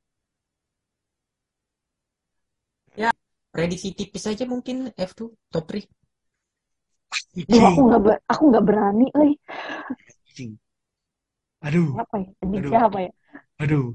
prediksi 3.55 3.89
tipis 3.99 4.25
aja 4.31 4.45
mungkin 4.53 4.77
F2 5.09 5.21
top 5.53 5.65
3 5.69 5.85
Duh, 7.49 7.63
aku 7.69 7.81
nggak 7.89 8.01
ber- 8.05 8.23
aku 8.33 8.43
nggak 8.51 8.65
berani, 8.69 9.07
euy. 9.19 9.33
Aduh, 11.67 11.91
Apa 11.99 12.17
ya? 12.23 12.29
Aduh. 12.57 12.73
siapa 12.73 12.99
ya? 13.07 13.11
aduh. 13.63 13.87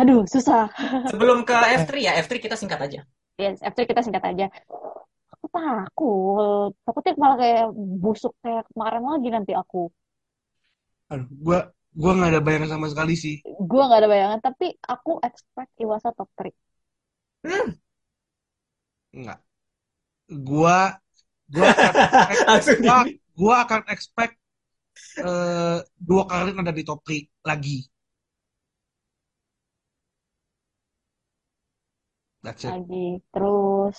Aduh, 0.00 0.20
susah. 0.26 0.62
sebelum 1.10 1.38
ke 1.48 1.54
F3 1.54 2.00
ya 2.06 2.12
F3 2.18 2.40
kita 2.42 2.56
singkat 2.58 2.80
aja 2.86 3.00
Yes, 3.42 3.58
after 3.66 3.82
kita 3.82 4.00
singkat 4.06 4.22
aja. 4.22 4.46
Aku 5.34 5.46
takut. 5.50 6.70
Takutnya 6.86 7.12
malah 7.18 7.36
kayak 7.42 7.66
busuk 7.74 8.32
kayak 8.38 8.62
kemarin 8.70 9.02
lagi 9.02 9.28
nanti 9.34 9.52
aku. 9.58 9.90
Aduh, 11.10 11.26
gua 11.42 11.58
gua 11.92 12.10
nggak 12.14 12.30
ada 12.30 12.40
bayangan 12.46 12.70
sama 12.78 12.86
sekali 12.86 13.14
sih. 13.18 13.42
Gue 13.42 13.82
nggak 13.82 14.00
ada 14.00 14.10
bayangan, 14.10 14.40
tapi 14.40 14.66
aku 14.78 15.18
expect 15.26 15.72
Iwasa 15.82 16.14
top 16.14 16.30
3. 16.38 16.54
Enggak. 19.12 19.38
Gua 20.30 20.94
gua 21.50 21.66
akan 21.68 21.92
expect, 22.56 22.80
gua, 22.80 22.98
gua 23.34 23.54
akan 23.66 23.80
expect 23.90 24.34
eh, 25.20 25.78
dua 25.98 26.22
kali 26.30 26.50
ada 26.54 26.72
di 26.72 26.82
top 26.86 27.00
3 27.04 27.26
lagi. 27.44 27.91
That's 32.42 32.64
it. 32.64 32.76
lagi. 32.76 32.96
Terus 33.32 33.94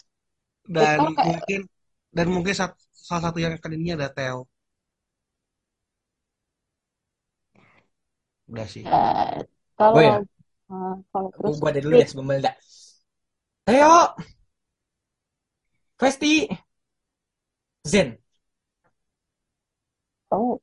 Dan 0.76 1.02
kayak 1.18 1.22
mungkin 1.30 1.60
dan 2.18 2.28
mungkin 2.36 2.54
sat- 2.60 2.80
salah 3.08 3.24
satu 3.32 3.40
yang 3.44 3.54
akan 3.58 3.72
ini 3.80 3.90
ada 3.96 4.08
Theo. 4.16 4.40
Udah 8.52 8.68
sih. 8.74 8.86
eh, 8.86 9.44
gue 9.92 10.02
ya 10.10 10.14
kalau 10.14 10.26
eh, 10.72 10.94
kalau 11.12 11.30
terus 11.36 11.58
ada 11.70 11.80
dulu 11.84 11.96
deh 12.00 12.08
sebelum 12.10 12.28
meledak 12.32 12.56
Theo 13.66 14.16
Vesti 16.00 16.48
Zen 17.86 18.18
tahu. 20.30 20.62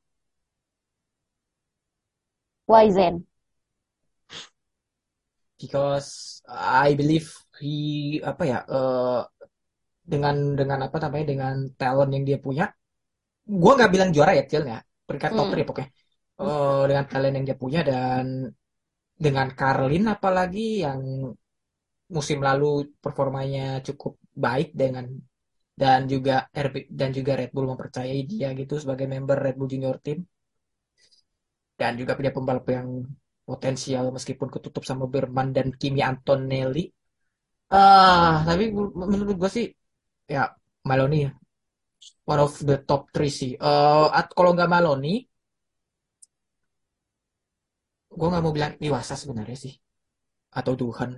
Why 2.65 2.89
Zen? 2.89 3.27
Because 5.59 6.41
I 6.49 6.95
believe 6.95 7.31
he 7.63 7.69
apa 8.31 8.43
ya 8.51 8.57
eh, 8.75 9.19
dengan 10.11 10.35
dengan 10.59 10.79
apa 10.87 10.97
namanya 11.03 11.25
dengan 11.31 11.55
talent 11.79 12.11
yang 12.15 12.25
dia 12.29 12.37
punya, 12.45 12.65
gua 13.61 13.71
nggak 13.77 13.91
bilang 13.95 14.09
juara 14.15 14.33
ya 14.39 14.43
Cil 14.51 14.63
ya, 14.73 14.79
peringkat 15.07 15.31
top 15.37 15.47
Hmm. 15.47 15.51
3 15.51 15.65
pokoknya. 15.69 15.89
Eh, 16.41 16.83
dengan 16.89 17.05
talent 17.11 17.33
yang 17.37 17.45
dia 17.49 17.57
punya 17.63 17.79
dan 17.89 18.25
dengan 19.25 19.47
Carlin 19.59 20.05
apalagi 20.15 20.83
yang 20.85 21.01
musim 22.15 22.39
lalu 22.47 22.65
performanya 23.03 23.61
cukup 23.87 24.13
baik 24.45 24.67
dengan 24.81 25.05
dan 25.81 25.99
juga 26.13 26.35
RB 26.65 26.75
dan 26.99 27.09
juga 27.17 27.31
Red 27.39 27.51
Bull 27.55 27.67
mempercayai 27.73 28.21
dia 28.31 28.47
gitu 28.59 28.73
sebagai 28.83 29.07
member 29.13 29.37
Red 29.45 29.55
Bull 29.59 29.71
Junior 29.73 29.97
Team 30.05 30.19
dan 31.79 31.91
juga 31.99 32.13
punya 32.17 32.31
pembalap 32.35 32.65
yang 32.77 32.87
potensial 33.49 34.05
meskipun 34.15 34.47
ketutup 34.53 34.83
sama 34.89 35.05
Berman 35.13 35.49
dan 35.57 35.67
Kimi 35.79 36.01
Antonelli. 36.11 36.83
Ah, 37.71 38.43
tapi 38.47 38.63
menurut 39.11 39.35
gue 39.41 39.51
sih 39.57 39.65
ya 40.35 40.43
Maloney 40.89 41.17
one 42.31 42.41
of 42.45 42.53
the 42.69 42.77
top 42.89 43.01
three 43.13 43.31
sih. 43.39 43.51
Eh, 43.69 44.07
at- 44.19 44.33
kalau 44.37 44.51
nggak 44.55 44.71
Maloney, 44.73 45.15
gue 48.17 48.27
nggak 48.29 48.43
mau 48.43 48.53
bilang 48.57 48.73
Iwasa 48.85 49.15
sebenarnya 49.21 49.57
sih 49.63 49.73
atau 50.59 50.73
Tuhan. 50.81 51.11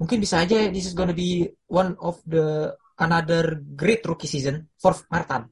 Mungkin 0.00 0.18
bisa 0.24 0.36
aja 0.44 0.56
this 0.74 0.86
is 0.88 0.94
gonna 0.98 1.16
be 1.16 1.48
one 1.68 1.96
of 2.08 2.20
the 2.28 2.72
another 3.00 3.60
great 3.80 4.00
rookie 4.08 4.28
season 4.28 4.68
for 4.80 4.92
Martin. 5.12 5.42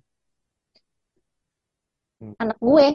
Anak 2.41 2.59
gue. 2.61 2.87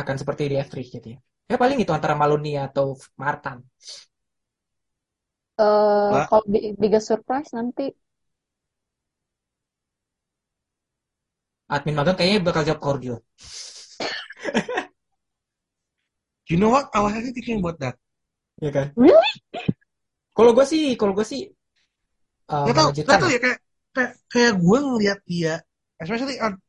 Akan 0.00 0.16
seperti 0.20 0.42
di 0.50 0.56
F3 0.58 0.88
gitu 0.88 1.08
ya. 1.14 1.18
Ya 1.50 1.56
paling 1.62 1.78
itu 1.82 1.92
antara 1.96 2.14
Maloney 2.20 2.52
atau 2.66 2.86
Martin. 3.22 3.56
Eh, 5.64 6.12
Lah. 6.12 6.28
kalau 6.28 6.44
bi- 6.52 6.74
biggest 6.82 7.06
surprise 7.10 7.48
nanti 7.56 7.82
Admin 11.76 11.96
magang 11.98 12.16
kayaknya 12.18 12.40
bakal 12.48 12.62
jawab 12.66 12.80
Cordio. 12.84 13.14
You 16.48 16.56
know 16.56 16.70
what? 16.70 16.88
I 16.94 17.00
was 17.00 17.12
actually 17.14 17.32
thinking 17.32 17.58
about 17.60 17.78
that. 17.80 17.96
Ya 18.62 18.70
kan? 18.72 18.96
Really? 18.96 19.40
Kalau 20.36 20.50
gue 20.56 20.66
sih, 20.72 20.82
kalau 21.00 21.12
gue 21.18 21.26
sih 21.32 21.40
uh, 22.48 22.66
Gak 22.68 22.74
tau, 22.78 22.88
gak 23.08 23.18
tau 23.20 23.28
ya. 23.30 23.34
ya 23.34 23.38
kayak 23.44 23.58
kayak, 23.94 24.10
kayak 24.32 24.52
gue 24.64 24.78
ngeliat 24.86 25.18
dia, 25.30 25.54
especially 26.02 26.36
on- 26.44 26.60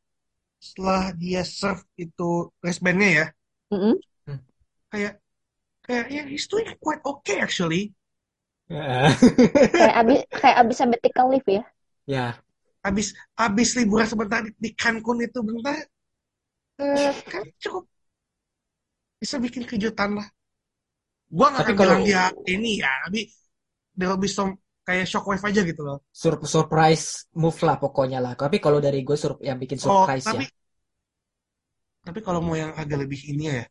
setelah 0.68 1.02
dia 1.22 1.40
serve 1.46 1.82
itu 2.04 2.30
wristbandnya 2.64 3.10
ya, 3.20 3.26
Mm-mm. 3.72 4.00
Kayak 4.96 5.14
kayak 5.84 6.04
ya 6.08 6.22
he's 6.24 6.48
doing 6.48 6.64
quite 6.80 7.04
okay 7.04 7.44
actually. 7.44 7.92
Ya. 8.66 9.12
kayak 9.76 9.96
abis 10.02 10.18
kayak 10.32 10.56
abis 10.64 10.76
sabbatical 10.80 11.26
leave 11.30 11.46
ya. 11.46 11.62
Ya, 12.06 12.26
Abis 12.80 13.12
abis 13.34 13.74
liburan 13.76 14.06
sebentar 14.08 14.40
di, 14.46 14.50
di 14.58 14.70
Cancun 14.74 15.18
itu 15.22 15.38
bentar, 15.42 15.74
eh, 16.78 17.14
kan 17.26 17.42
cukup 17.58 17.84
bisa 19.18 19.36
bikin 19.42 19.66
kejutan 19.66 20.18
lah. 20.18 20.26
Gua 21.26 21.50
nggak 21.50 21.62
Tapi 21.66 21.72
akan 21.74 21.76
kalau- 21.78 21.98
bilang 21.98 22.02
dia 22.06 22.24
ini 22.46 22.78
ya, 22.78 22.92
tapi 23.06 23.20
there 23.98 24.06
will 24.10 24.22
be 24.22 24.30
some 24.30 24.54
kayak 24.86 25.06
shockwave 25.10 25.42
aja 25.42 25.60
gitu 25.66 25.82
loh. 25.82 25.98
sur- 26.14 26.38
surprise 26.46 27.26
move 27.34 27.58
lah 27.66 27.74
pokoknya 27.82 28.22
lah. 28.22 28.32
Tapi 28.38 28.62
kalau 28.62 28.78
dari 28.78 29.02
gue 29.02 29.18
sur 29.18 29.34
yang 29.42 29.58
bikin 29.58 29.82
Oh, 29.82 30.06
surprise 30.06 30.22
tapi 30.22 30.46
ya. 30.46 30.50
tapi 32.06 32.18
kalau 32.22 32.38
mau 32.38 32.54
yang 32.54 32.70
agak 32.78 33.02
lebih 33.02 33.18
ini 33.34 33.50
ya, 33.50 33.66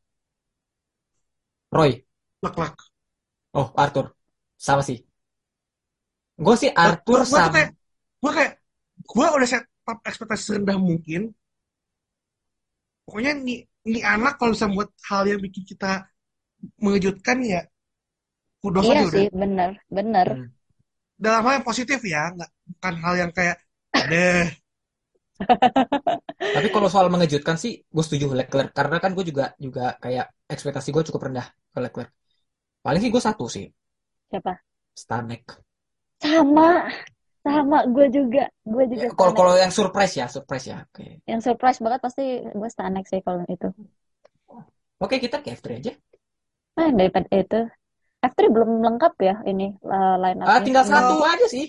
Roy, 1.75 1.91
lek-lek. 2.43 2.75
oh 3.59 3.67
Arthur, 3.75 4.05
sama 4.55 4.81
sih. 4.83 4.99
Gue 6.35 6.55
sih 6.55 6.71
Arthur 6.71 7.19
Gua- 7.23 7.27
gua 7.27 7.39
tuh 7.39 7.43
sama. 7.47 7.55
kayak 7.55 7.69
gue 8.21 8.31
kayak 8.37 8.51
gue 9.11 9.25
udah 9.35 9.47
set 9.47 9.63
up 9.85 9.99
ekspektasi 10.03 10.43
serendah 10.43 10.77
mungkin 10.79 11.21
pokoknya 13.05 13.31
nih 13.37 13.59
ini 13.85 13.99
anak 14.01 14.41
kalau 14.41 14.51
bisa 14.51 14.65
buat 14.65 14.89
hal 15.07 15.23
yang 15.29 15.39
bikin 15.45 15.61
kita 15.61 16.09
mengejutkan 16.81 17.37
ya 17.45 17.61
kudos 18.59 18.81
Iya 18.81 18.93
aja 18.97 19.05
udah 19.05 19.19
sih, 19.21 19.27
bener, 19.29 19.69
bener. 19.87 20.27
Hmm. 20.33 20.47
dalam 21.15 21.41
hal 21.45 21.53
yang 21.61 21.67
positif 21.69 21.99
ya 22.01 22.33
nggak 22.33 22.49
bukan 22.73 22.95
hal 23.03 23.13
yang 23.21 23.31
kayak 23.31 23.57
deh 24.09 24.49
Tapi 26.55 26.67
kalau 26.71 26.87
soal 26.87 27.07
mengejutkan 27.11 27.55
sih, 27.59 27.83
gue 27.83 28.03
setuju 28.05 28.31
Leclerc 28.31 28.71
karena 28.71 28.97
kan 29.03 29.11
gue 29.11 29.25
juga 29.27 29.45
juga 29.59 29.95
kayak 29.99 30.25
ekspektasi 30.47 30.89
gue 30.95 31.03
cukup 31.11 31.21
rendah 31.31 31.47
ke 31.73 31.79
Leclerc. 31.83 32.09
Paling 32.85 33.01
sih 33.03 33.11
gue 33.11 33.23
satu 33.23 33.45
sih, 33.49 33.65
Siapa? 34.29 34.53
Stanek. 34.95 35.43
Sama, 36.23 36.87
sama 37.45 37.77
gue 37.91 38.07
juga, 38.09 38.43
gue 38.63 38.83
juga 38.91 39.07
Ya, 39.07 39.11
kalau 39.11 39.31
Stanek. 39.33 39.37
kalau 39.37 39.53
yang 39.59 39.71
surprise 39.73 40.13
ya, 40.15 40.25
surprise 40.31 40.65
ya. 40.71 40.77
Oke, 40.87 41.19
Yang 41.27 41.41
surprise 41.51 41.79
banget 41.83 41.99
pasti 42.05 42.23
gue 42.45 42.69
Stanek 42.71 43.05
sih 43.11 43.19
kalau 43.25 43.43
itu. 43.51 43.67
oke 45.03 45.15
kita 45.19 45.37
ke 45.43 45.49
F3 45.53 45.75
aja. 45.79 45.93
Nah, 46.77 46.89
daripada 46.95 47.27
itu. 47.35 47.59
F3 48.25 48.49
belum 48.49 48.81
lengkap 48.81 49.13
ya 49.21 49.35
ini 49.45 49.67
uh, 49.85 50.15
line 50.23 50.39
Ah, 50.41 50.57
up-nya. 50.57 50.65
tinggal 50.65 50.83
Tinggal- 50.85 51.03
satu 51.05 51.15
aja 51.21 51.45
sih. 51.51 51.65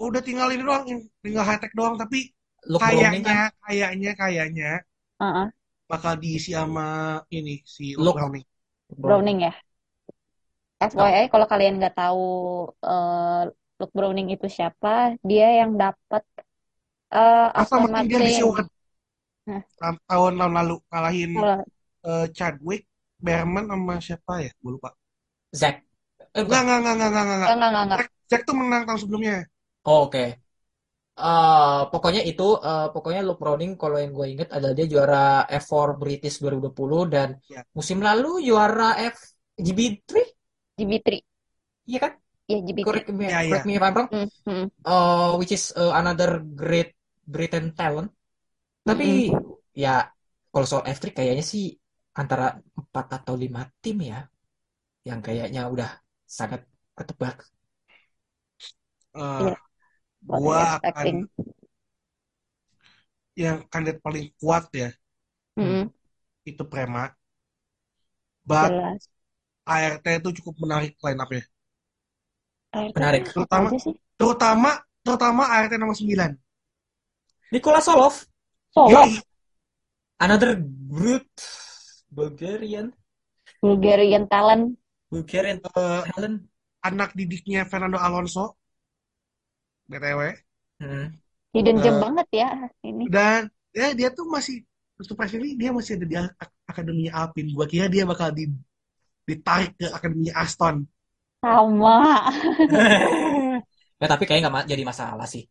udah 0.00 0.22
tinggal 0.24 0.48
ini 0.48 0.62
doang 0.64 0.84
tinggal 1.20 1.44
high 1.44 1.60
tech 1.60 1.72
doang 1.76 1.94
tapi 2.00 2.32
Luke 2.68 2.82
Browning 2.84 3.24
kan. 3.24 3.36
kayaknya 3.36 3.50
kayaknya 3.64 4.10
kayaknya 4.20 4.70
Uh-uh, 5.20 5.50
bakal 5.90 6.14
diisi 6.22 6.50
sama 6.58 6.86
ini 7.36 7.54
si 7.74 7.84
Luke. 7.98 8.04
Luke 8.04 8.18
Browning 8.20 8.44
Browning 9.02 9.38
ya. 9.46 9.52
FYI, 10.80 11.26
kalau 11.32 11.46
kalian 11.52 11.74
nggak 11.80 11.94
tahu 12.00 12.20
uh, 12.84 13.44
Luke 13.78 13.94
Browning 13.96 14.28
itu 14.34 14.46
siapa, 14.56 14.88
dia 15.28 15.46
yang 15.60 15.70
dapat 15.82 16.22
uh, 17.12 17.48
apa 17.52 17.74
Aston 17.74 17.82
mungkin 17.84 18.06
dia 18.10 18.18
di 18.20 18.32
Martin. 18.40 18.66
Nah. 19.48 19.62
tahun 19.80 19.96
tahun 20.38 20.52
lalu 20.58 20.74
kalahin 20.92 21.30
Kalau- 21.34 21.64
eh, 22.08 22.26
Chadwick 22.36 22.82
Berman 23.20 23.64
sama 23.68 23.94
siapa 24.00 24.32
ya 24.44 24.50
gue 24.62 24.70
lupa 24.76 24.90
Zack. 25.52 25.76
Eh, 26.36 26.42
Enggak, 26.44 26.60
enggak, 26.64 26.78
enggak, 26.80 26.94
enggak, 26.96 27.10
enggak, 27.10 27.24
enggak. 27.26 27.50
Enggak, 27.52 27.68
enggak, 27.70 27.84
enggak. 27.86 28.02
Jack 28.30 28.42
tuh 28.48 28.54
menang 28.56 28.82
tahun 28.86 29.00
sebelumnya. 29.02 29.36
Oh, 29.88 30.06
Oke. 30.06 30.24
Eh, 31.26 31.80
pokoknya 31.92 32.20
itu, 32.30 32.42
eh, 32.66 32.84
pokoknya 32.94 33.20
Luke 33.26 33.40
Browning 33.42 33.72
kalau 33.80 33.96
yang 34.02 34.12
gue 34.18 34.26
inget 34.32 34.48
adalah 34.56 34.74
dia 34.78 34.86
juara 34.94 35.16
F4 35.62 35.88
British 36.02 36.34
2020 36.42 37.02
dan 37.14 37.28
Ya. 37.48 37.64
musim 37.76 37.98
lalu 38.06 38.28
juara 38.48 38.84
F 39.14 39.16
GB3, 39.64 40.22
GB3. 40.78 41.24
iya 41.88 41.98
kan? 42.04 42.12
Ya, 42.48 42.56
GB3. 42.66 42.82
Correct 42.84 43.08
me, 43.18 43.26
Ya, 43.32 43.38
correct 43.48 43.64
ya. 43.64 43.68
me 43.68 43.72
if 43.78 43.82
I'm 43.86 43.94
wrong. 43.96 44.10
Hmm, 44.10 44.26
hmm. 44.46 44.64
Eh, 44.88 45.30
which 45.40 45.52
is 45.58 45.64
eh, 45.80 45.92
another 46.00 46.30
great 46.60 46.90
Britain 47.34 47.66
talent. 47.78 48.08
Tapi 48.88 49.06
ya 49.84 49.90
kalau 50.52 50.66
soal 50.70 50.84
F3 50.96 51.12
kayaknya 51.18 51.44
sih 51.52 51.64
antara 52.20 52.44
4 52.80 53.06
atau 53.18 53.34
5 53.42 53.60
tim 53.82 53.96
ya 54.12 54.18
yang 55.08 55.20
kayaknya 55.26 55.60
udah 55.74 55.88
sangat 56.38 56.60
ketebak. 56.98 57.36
Eh, 59.14 59.20
Iya. 59.38 59.69
What 60.26 60.40
gua 60.42 60.62
akan 60.84 61.28
yang 63.38 63.64
kandidat 63.72 64.04
paling 64.04 64.28
kuat 64.36 64.68
ya 64.74 64.90
Hmm, 65.60 65.92
itu 66.48 66.62
Prema. 66.64 67.12
But 68.48 68.70
jelas. 68.72 69.02
ART 69.68 70.06
itu 70.08 70.30
cukup 70.40 70.54
menarik 70.64 70.96
line 71.04 71.20
up-nya. 71.20 71.42
ART 72.72 72.94
Menarik. 72.96 73.22
Terutama 73.28 73.68
terutama 74.16 74.70
terutama 75.04 75.42
ART 75.52 75.72
nomor 75.76 75.96
9. 75.96 76.32
Nikola 77.50 77.82
Solov, 77.82 78.14
Solo, 78.70 78.94
Yoi, 78.94 79.20
another 80.22 80.54
brute 80.62 81.34
Bulgarian, 82.08 82.94
Bulgarian 83.60 84.24
talent. 84.30 84.78
Bulgarian 85.10 85.58
eh, 85.60 86.02
talent. 86.14 86.46
anak 86.80 87.12
didiknya 87.12 87.68
Fernando 87.68 88.00
Alonso. 88.00 88.56
BTW. 89.90 90.22
Hmm. 90.80 91.04
Hidden 91.54 91.78
gem 91.84 91.96
Eh, 91.96 92.04
banget 92.04 92.26
ya 92.40 92.48
ini. 92.88 93.06
Dan 93.14 93.40
ya 93.78 93.88
dia 93.98 94.08
tuh 94.16 94.26
masih 94.34 94.56
surprisingly 95.08 95.50
dia 95.60 95.70
masih 95.76 95.92
ada 95.96 96.06
di 96.12 96.16
ak- 96.20 96.54
akademinya 96.70 97.12
Alpine. 97.24 97.50
Gua 97.56 97.66
kira 97.72 97.86
dia 97.94 98.04
bakal 98.10 98.28
di, 98.38 98.44
ditarik 99.28 99.72
ke 99.80 99.86
akademinya 99.98 100.34
Aston. 100.44 100.76
Sama. 101.42 101.96
ya 104.00 104.06
tapi 104.12 104.24
kayaknya 104.26 104.48
nggak 104.52 104.66
jadi 104.72 104.84
masalah 104.90 105.26
sih. 105.34 105.42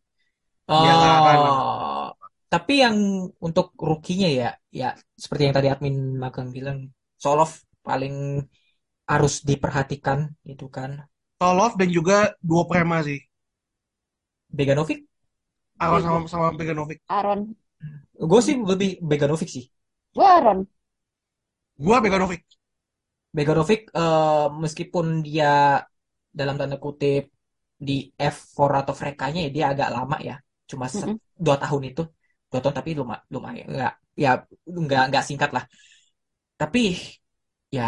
Akan. 0.70 1.40
Oh, 1.48 2.14
tapi 2.52 2.72
yang 2.84 2.96
untuk 3.46 3.66
rukinya 3.90 4.28
ya, 4.40 4.46
ya 4.80 4.86
seperti 5.22 5.42
yang 5.46 5.56
tadi 5.58 5.68
admin 5.72 5.96
magang 6.22 6.48
bilang, 6.56 6.78
Solov 7.22 7.50
paling 7.86 8.14
harus 9.10 9.34
diperhatikan 9.48 10.20
itu 10.52 10.66
kan. 10.76 10.90
Tolov 11.40 11.72
dan 11.80 11.88
juga 11.98 12.16
duo 12.48 12.62
Prema 12.70 12.98
sih. 13.08 13.20
Beganovic, 14.58 14.98
Aaron 15.84 16.02
sama 16.06 16.18
sama 16.32 16.46
Beganovic. 16.58 16.98
Aaron. 17.08 17.56
Gue 18.30 18.40
sih 18.46 18.54
lebih 18.70 18.88
Beganovic 19.10 19.48
sih. 19.56 19.64
Gue 20.14 20.24
Aaron. 20.26 20.66
Gua 21.78 21.98
Beganovic. 22.00 22.42
Beganovic 23.36 23.80
eh, 23.94 24.46
meskipun 24.64 25.06
dia 25.26 25.78
dalam 26.38 26.54
tanda 26.60 26.76
kutip 26.84 27.22
di 27.88 27.92
F4 28.18 28.70
atau 28.82 28.94
Frekanya 29.00 29.38
ya 29.46 29.50
dia 29.56 29.64
agak 29.72 29.88
lama 29.96 30.16
ya. 30.28 30.34
Cuma 30.70 30.86
se- 30.90 31.06
Mm-mm. 31.06 31.20
dua 31.44 31.56
tahun 31.62 31.82
itu. 31.90 32.02
Dua 32.50 32.60
tahun 32.62 32.76
tapi 32.78 32.90
lumayan, 32.98 33.22
lumayan. 33.34 33.66
Nggak, 33.74 33.92
ya 34.22 34.30
nggak, 34.84 35.02
nggak 35.10 35.24
singkat 35.28 35.50
lah. 35.56 35.64
Tapi 36.60 36.80
ya 37.76 37.82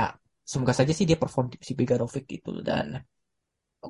semoga 0.50 0.74
saja 0.78 0.92
sih 0.96 1.06
dia 1.08 1.18
perform 1.22 1.46
si 1.68 1.72
Beganovic 1.78 2.24
gitu. 2.34 2.50
Dan 2.68 2.86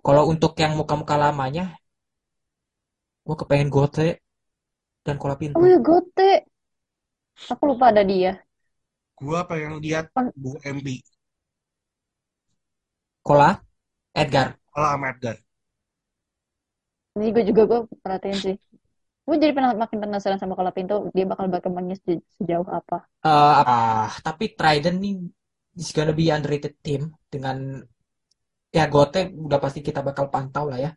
kalau 0.05 0.25
untuk 0.33 0.53
yang 0.63 0.73
muka-muka 0.81 1.17
lamanya, 1.21 1.77
gue 3.27 3.37
kepengen 3.41 3.69
Gote 3.77 4.09
dan 5.07 5.17
Kolapinto. 5.23 5.65
Oh 5.65 5.67
ya 5.67 5.79
Gote. 5.79 6.45
Aku 7.53 7.63
lupa 7.71 7.85
ada 7.91 8.03
dia. 8.11 8.31
Gua 9.21 9.41
pengen 9.51 9.73
lihat 9.85 10.07
Bu 10.43 10.51
MP. 10.75 10.87
Kola, 13.29 13.49
Edgar. 14.25 14.49
Kalau 14.75 14.89
sama 14.93 15.07
Edgar. 15.15 15.37
Ini 17.17 17.27
gue 17.35 17.45
juga 17.49 17.63
gue 17.71 17.79
perhatiin 18.05 18.39
sih. 18.47 18.57
Gue 19.27 19.37
jadi 19.43 19.53
pernah 19.57 19.73
makin 19.83 19.99
penasaran 20.05 20.41
sama 20.43 20.55
Kolapinto. 20.59 20.95
Dia 21.17 21.25
bakal 21.33 21.47
berkembangnya 21.55 21.97
se- 22.05 22.25
sejauh 22.39 22.69
apa. 22.81 22.97
Eh, 23.31 23.55
ah, 23.73 24.11
tapi 24.27 24.45
Trident 24.59 24.97
nih 25.05 25.15
is 25.81 25.91
gonna 25.97 26.15
be 26.21 26.25
underrated 26.37 26.75
team 26.87 27.03
dengan 27.33 27.57
ya 28.77 28.85
Gote 28.93 29.21
udah 29.47 29.59
pasti 29.65 29.81
kita 29.89 30.01
bakal 30.09 30.27
pantau 30.35 30.65
lah 30.71 30.79
ya. 30.85 30.91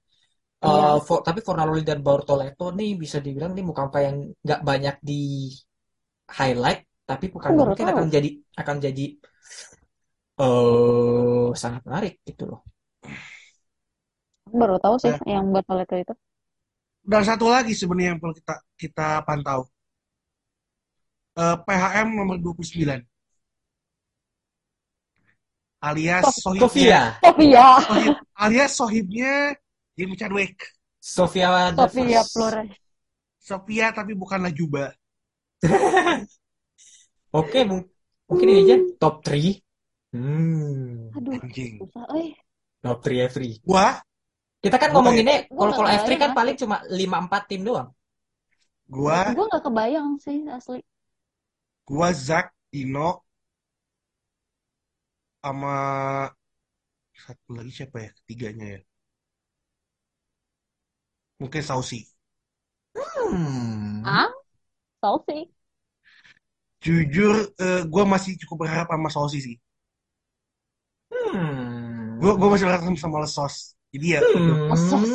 Eh, 0.64 0.68
Iya. 0.70 1.04
for- 1.08 1.24
tapi 1.28 1.40
Fornaloli 1.46 1.84
dan 1.90 2.00
Bortoleto 2.06 2.66
nih 2.78 2.90
bisa 3.02 3.18
dibilang 3.26 3.52
nih 3.56 3.64
muka-muka 3.70 4.00
yang 4.08 4.18
nggak 4.46 4.62
banyak 4.70 4.96
di 5.10 5.14
highlight, 6.38 6.82
tapi 7.10 7.26
baru 7.58 7.74
mungkin 7.74 7.86
tahu. 7.86 7.94
akan 7.94 8.06
jadi 8.16 8.30
akan 8.62 8.78
jadi 8.86 9.06
eh 10.44 11.48
sangat 11.62 11.82
menarik 11.88 12.14
gitu 12.28 12.44
loh. 12.50 12.60
Baru 14.60 14.76
tahu 14.84 14.96
sih 15.04 15.14
Ya. 15.14 15.20
yang 15.34 15.46
buat 15.54 15.66
Paleto 15.70 15.96
itu. 16.04 16.14
Dan 17.12 17.22
satu 17.30 17.46
lagi 17.56 17.72
sebenarnya 17.80 18.10
yang 18.14 18.20
perlu 18.22 18.36
kita 18.40 18.56
kita 18.82 19.08
pantau. 19.28 19.62
Eh, 21.44 21.58
PHM 21.66 22.08
nomor 22.18 22.38
29. 22.44 23.02
Alias 25.90 26.28
sohibnya, 26.44 27.00
Sofia. 27.24 27.78
sohib, 27.88 28.14
alias 28.44 28.72
sohibnya 28.80 29.34
Jimmy 29.96 30.16
Chadwick. 30.20 30.56
Sofia 31.00 31.72
Sofia. 31.76 32.22
Flores. 32.26 32.72
Sofia 33.40 33.94
tapi 33.94 34.12
bukanlah 34.18 34.52
Juba. 34.52 34.92
Oke, 37.40 37.60
mung- 37.68 37.90
mungkin 38.28 38.48
ini 38.52 38.60
aja 38.66 38.76
top 39.02 39.22
3. 39.22 39.62
Hmm, 40.16 41.12
Aduh, 41.16 41.36
Anjing. 41.44 41.76
Eh, 42.16 42.32
top 42.84 42.98
3 43.04 43.28
every. 43.28 43.60
Gua, 43.64 44.00
Kita 44.64 44.78
kan 44.82 44.90
Gua 44.90 44.98
ngomonginnya 44.98 45.46
Gua 45.52 45.70
kalau 45.70 45.74
kalau 45.78 45.90
F3 45.94 46.10
kebayang, 46.10 46.22
kan 46.24 46.32
ah. 46.32 46.36
paling 46.36 46.56
cuma 46.58 46.78
5-4 46.90 47.42
tim 47.50 47.62
doang. 47.68 47.90
gua, 48.90 49.20
gue 49.36 49.46
gak 49.54 49.64
kebayang 49.66 50.10
sih 50.22 50.38
asli. 50.50 50.80
gua 51.88 52.10
Zak, 52.14 52.46
Dino, 52.72 53.26
sama 55.42 55.76
satu 57.24 57.50
lagi 57.58 57.72
siapa 57.78 57.98
ya 58.06 58.10
ketiganya 58.18 58.66
ya? 58.76 58.80
Mungkin 61.40 61.64
Sausi. 61.64 62.00
Hmm. 62.96 64.04
Ah? 64.04 64.30
Tahu 65.02 65.18
sih. 65.30 65.42
Jujur, 66.86 67.36
eh, 67.66 67.82
gua 67.94 68.04
masih 68.14 68.34
cukup 68.42 68.58
berharap 68.64 68.88
sama 68.92 69.10
Sausi 69.16 69.40
sih. 69.46 69.56
Hmm. 71.12 72.20
Gua, 72.22 72.32
gua 72.40 72.48
masih 72.56 72.66
berharap 72.68 72.84
sama 73.00 73.18
Lesos. 73.24 73.56
Jadi 73.94 74.08
ya, 74.16 74.22
Hmm. 74.22 74.68
Lesos. 74.72 75.10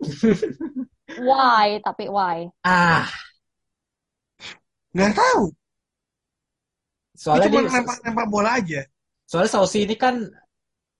Why? 1.26 1.80
Tapi 1.84 2.04
why? 2.08 2.38
Ah, 2.64 3.10
nggak 4.94 5.12
tahu. 5.18 5.44
Dia 7.30 7.38
soalnya 7.38 7.46
cuma 7.46 7.58
dia, 7.62 7.70
lempar-lempar 7.74 8.26
bola 8.34 8.50
aja. 8.58 8.80
soalnya 9.28 9.50
Sausi 9.54 9.78
ini 9.86 9.94
kan 9.98 10.14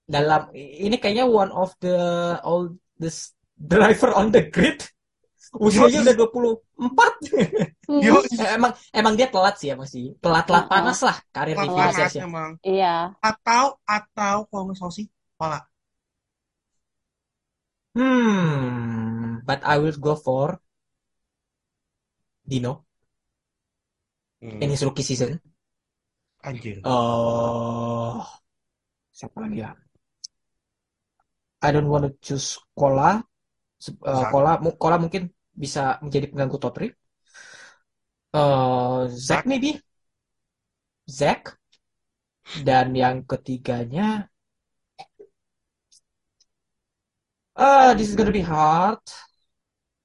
dalam 0.07 0.43
ini 0.57 0.97
kayaknya 1.03 1.27
one 1.29 1.53
of 1.55 1.71
the 1.85 1.95
oldest 2.47 3.36
driver 3.59 4.11
on 4.15 4.33
the 4.33 4.43
grid. 4.51 4.81
Usianya 5.57 6.01
udah 6.05 6.15
24. 6.19 7.13
Hmm, 7.89 8.03
Yo, 8.03 8.15
Eh, 8.43 8.49
emang 8.59 8.73
emang 8.93 9.15
dia 9.19 9.29
telat 9.33 9.55
sih 9.61 9.69
ya 9.73 9.77
masih. 9.79 10.19
Telat-telat 10.21 10.65
Uh-uh. 10.67 10.73
panas 10.73 10.99
lah 11.07 11.17
karir 11.35 11.57
di 11.57 11.69
Telat. 11.69 11.95
Panas 11.95 12.13
ya. 12.19 12.23
emang. 12.29 12.51
Iya. 12.67 12.95
Atau, 13.23 13.65
atau 13.87 14.37
kalau 14.51 14.63
nggak 14.69 14.79
Sausi, 14.81 15.03
Pala. 15.39 15.59
Hmm, 17.97 19.41
but 19.45 19.61
I 19.65 19.79
will 19.79 19.99
go 19.99 20.15
for 20.15 20.61
Dino 22.47 22.87
Hmm, 24.41 24.61
in 24.61 24.71
his 24.71 24.83
rookie 24.85 25.03
season. 25.03 25.41
anjir. 26.43 26.79
Oh, 26.85 28.25
siapa 29.17 29.39
lagi 29.45 29.59
ya? 29.65 29.71
I 31.61 31.71
don't 31.71 31.89
want 31.91 32.05
to 32.07 32.13
choose 32.27 32.59
Kola. 32.75 33.23
Eh. 33.85 34.25
Kola, 34.33 34.51
mu- 34.65 34.77
Kola 34.83 34.97
mungkin 35.05 35.23
bisa 35.63 35.81
menjadi 36.05 36.27
pengganggu 36.31 36.57
top 36.63 36.73
3. 36.77 36.89
Eh, 38.33 39.09
Zack 39.11 39.47
maybe. 39.47 39.83
Zack. 41.19 41.59
Dan 42.67 42.87
yang 43.03 43.17
ketiganya, 43.31 44.09
ah, 47.57 47.95
this 47.97 48.09
is 48.09 48.17
gonna 48.17 48.33
be 48.33 48.41
hard. 48.41 49.01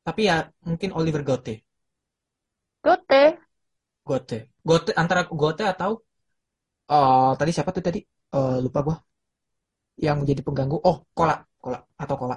Tapi 0.06 0.22
ya 0.30 0.38
mungkin 0.68 0.90
Oliver 0.98 1.22
Gote. 1.30 1.54
Gote. 2.84 3.22
Gote. 4.10 4.38
Gote 4.70 4.92
antara 5.02 5.22
Gote 5.42 5.64
atau 5.74 5.92
eh 6.92 7.32
tadi 7.40 7.52
siapa 7.56 7.72
tuh 7.76 7.84
tadi? 7.88 8.00
Eh, 8.36 8.56
lupa 8.66 8.80
gua. 8.88 8.96
Yang 10.06 10.16
menjadi 10.22 10.42
pengganggu. 10.48 10.78
Oh, 10.90 10.98
Kola, 11.18 11.36
Kola 11.64 11.80
atau 12.04 12.16
Kola. 12.22 12.36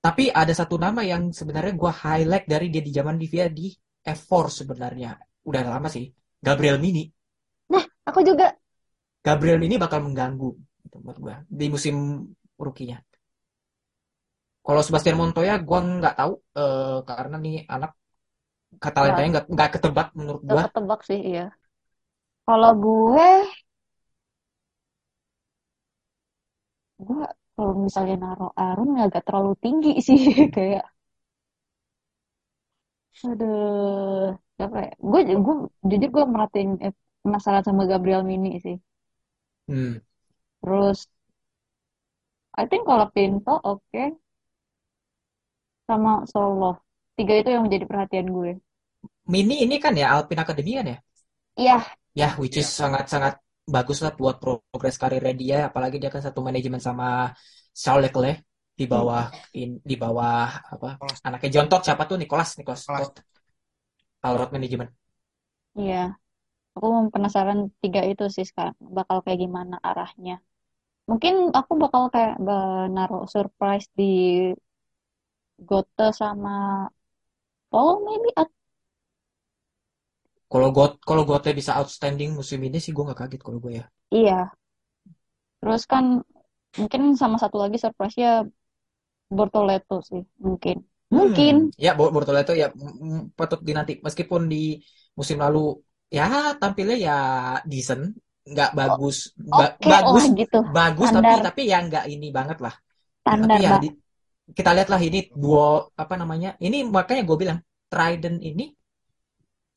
Tapi 0.00 0.32
ada 0.32 0.52
satu 0.56 0.80
nama 0.80 1.04
yang 1.04 1.28
sebenarnya 1.28 1.76
gua 1.76 1.92
highlight 1.92 2.48
dari 2.48 2.72
dia 2.72 2.80
di 2.80 2.92
zaman 2.92 3.20
dia 3.20 3.46
di 3.52 3.68
F4 4.00 4.48
sebenarnya. 4.48 5.20
Udah 5.44 5.60
lama 5.60 5.88
sih. 5.92 6.08
Gabriel 6.40 6.80
Mini. 6.80 7.04
Aku 8.08 8.24
juga. 8.24 8.56
Gabriel 9.20 9.60
Mini 9.60 9.76
bakal 9.76 10.00
mengganggu 10.00 10.50
gitu, 10.88 10.96
menurut 11.04 11.18
gua 11.20 11.36
di 11.44 11.66
musim 11.68 12.26
rukinya. 12.56 12.96
Kalau 14.64 14.82
Sebastian 14.84 15.20
Montoya 15.20 15.60
gua 15.60 15.78
nggak 15.84 16.14
tahu 16.16 16.32
eh, 16.56 16.98
karena 17.08 17.36
nih 17.36 17.54
anak 17.68 17.90
talentanya 18.80 19.28
nggak 19.34 19.46
nggak 19.50 19.68
ketebak 19.76 20.08
menurut. 20.16 20.40
Gak 20.46 20.72
ketebak 20.72 21.00
sih, 21.04 21.20
iya. 21.20 21.46
Kalau 22.48 22.72
gue, 22.82 23.30
gue 27.00 27.24
kalau 27.60 27.74
misalnya 27.86 28.16
naruh 28.24 28.50
Aaron 28.62 28.90
agak 29.04 29.22
terlalu 29.28 29.52
tinggi 29.64 29.90
sih 30.08 30.20
kayak. 30.56 30.84
Aduh, 33.28 34.26
siapa 34.56 34.76
ya? 34.86 34.90
Gue, 35.10 35.20
gue 35.44 35.54
jujur 35.90 36.08
gue 36.16 36.24
merhatiin 36.32 36.70
eh, 36.86 36.92
penasaran 37.22 37.64
sama 37.66 37.82
Gabriel 37.90 38.22
Mini 38.30 38.48
sih. 38.64 38.76
Hmm. 39.68 40.02
Terus, 40.62 41.08
I 42.62 42.64
think 42.70 42.82
kalau 42.88 43.06
Pinto 43.14 43.54
oke, 43.72 44.02
sama 45.88 46.12
Solo. 46.32 46.70
Tiga 47.18 47.34
itu 47.40 47.48
yang 47.54 47.62
menjadi 47.68 47.84
perhatian 47.90 48.26
gue. 48.36 48.50
Mini 49.32 49.54
ini 49.64 49.76
kan 49.84 49.94
ya 50.00 50.06
Alpine 50.16 50.42
Academy 50.44 50.72
kan 50.78 50.86
ya? 50.92 50.96
Iya, 51.56 51.84
Ya, 52.20 52.28
which 52.42 52.56
is 52.60 52.66
Iya. 52.68 52.80
sangat-sangat 52.80 53.34
bagus 53.74 53.98
lah 54.04 54.12
buat 54.20 54.36
progres 54.42 54.96
karirnya 55.02 55.34
dia. 55.42 55.58
Apalagi 55.68 55.96
dia 56.02 56.10
kan 56.14 56.22
satu 56.26 56.40
manajemen 56.46 56.80
sama 56.88 57.32
Charles 57.82 58.02
Leclerc 58.10 58.38
di 58.80 58.84
bawah 58.88 59.24
in, 59.60 59.70
di 59.90 59.94
bawah 60.02 60.48
apa 60.74 60.88
Nicolas. 60.96 61.18
anaknya 61.26 61.48
John 61.54 61.66
Todd 61.70 61.82
siapa 61.86 62.02
tuh 62.10 62.16
Nicholas 62.20 62.48
Nicholas 62.58 62.82
Nicholas. 62.88 63.10
Todd 64.22 64.52
Management. 64.52 64.90
Iya, 65.80 65.96
aku 66.74 66.86
penasaran 67.14 67.58
tiga 67.82 68.00
itu 68.10 68.24
sih 68.36 68.46
sekarang 68.50 68.76
bakal 68.98 69.18
kayak 69.24 69.40
gimana 69.44 69.74
arahnya. 69.88 70.32
Mungkin 71.10 71.34
aku 71.58 71.72
bakal 71.82 72.02
kayak 72.14 72.34
ba- 72.46 72.88
naruh 72.96 73.22
surprise 73.34 73.86
di 73.98 74.04
Gote 75.68 76.06
sama 76.12 76.54
Paul 77.70 78.04
maybe. 78.06 78.30
Kalau 80.52 80.68
got 80.76 80.92
kalau 81.08 81.22
Gote 81.30 81.50
bisa 81.58 81.72
outstanding 81.80 82.30
musim 82.38 82.60
ini 82.68 82.78
sih 82.84 82.92
gue 82.94 83.04
nggak 83.06 83.20
kaget 83.22 83.40
kalau 83.46 83.58
gue 83.64 83.72
ya. 83.80 83.84
iya. 84.10 84.50
Terus 85.60 85.82
kan 85.92 86.04
mungkin 86.80 87.02
sama 87.20 87.36
satu 87.42 87.56
lagi 87.62 87.78
surprise-nya 87.84 88.30
Bortoleto 89.36 89.96
sih 90.08 90.22
mungkin. 90.46 90.76
Mungkin. 91.16 91.54
Hmm, 91.54 91.74
ya 91.84 91.90
Bortolotto 91.98 92.52
ya 92.62 92.66
mm, 92.70 92.92
mm, 93.02 93.18
patut 93.38 93.58
dinanti 93.68 93.92
meskipun 94.06 94.42
di 94.52 94.56
musim 95.18 95.36
lalu 95.44 95.58
ya 96.16 96.22
tampilnya 96.60 96.96
ya 97.06 97.12
decent, 97.70 98.02
nggak 98.50 98.70
bagus, 98.78 99.16
Ba- 99.58 99.74
Oke 99.80 99.92
lah 100.10 100.22
bagus, 100.22 100.24
gitu. 100.38 100.58
bagus 100.76 101.08
tapi 101.16 101.32
Standar, 101.32 101.40
tapi 101.46 101.60
ya 101.70 101.76
nggak 101.86 102.04
ini 102.14 102.26
banget 102.38 102.58
lah. 102.64 102.74
standar, 103.22 103.42
Tapi 103.42 103.56
ya 103.66 103.72
di, 103.82 103.88
kita 104.56 104.70
lihatlah 104.76 105.00
ini 105.08 105.18
duo 105.42 105.90
apa 106.02 106.14
namanya? 106.22 106.48
Ini 106.66 106.76
makanya 106.96 107.22
gue 107.28 107.36
bilang 107.42 107.58
Trident 107.90 108.38
ini 108.48 108.64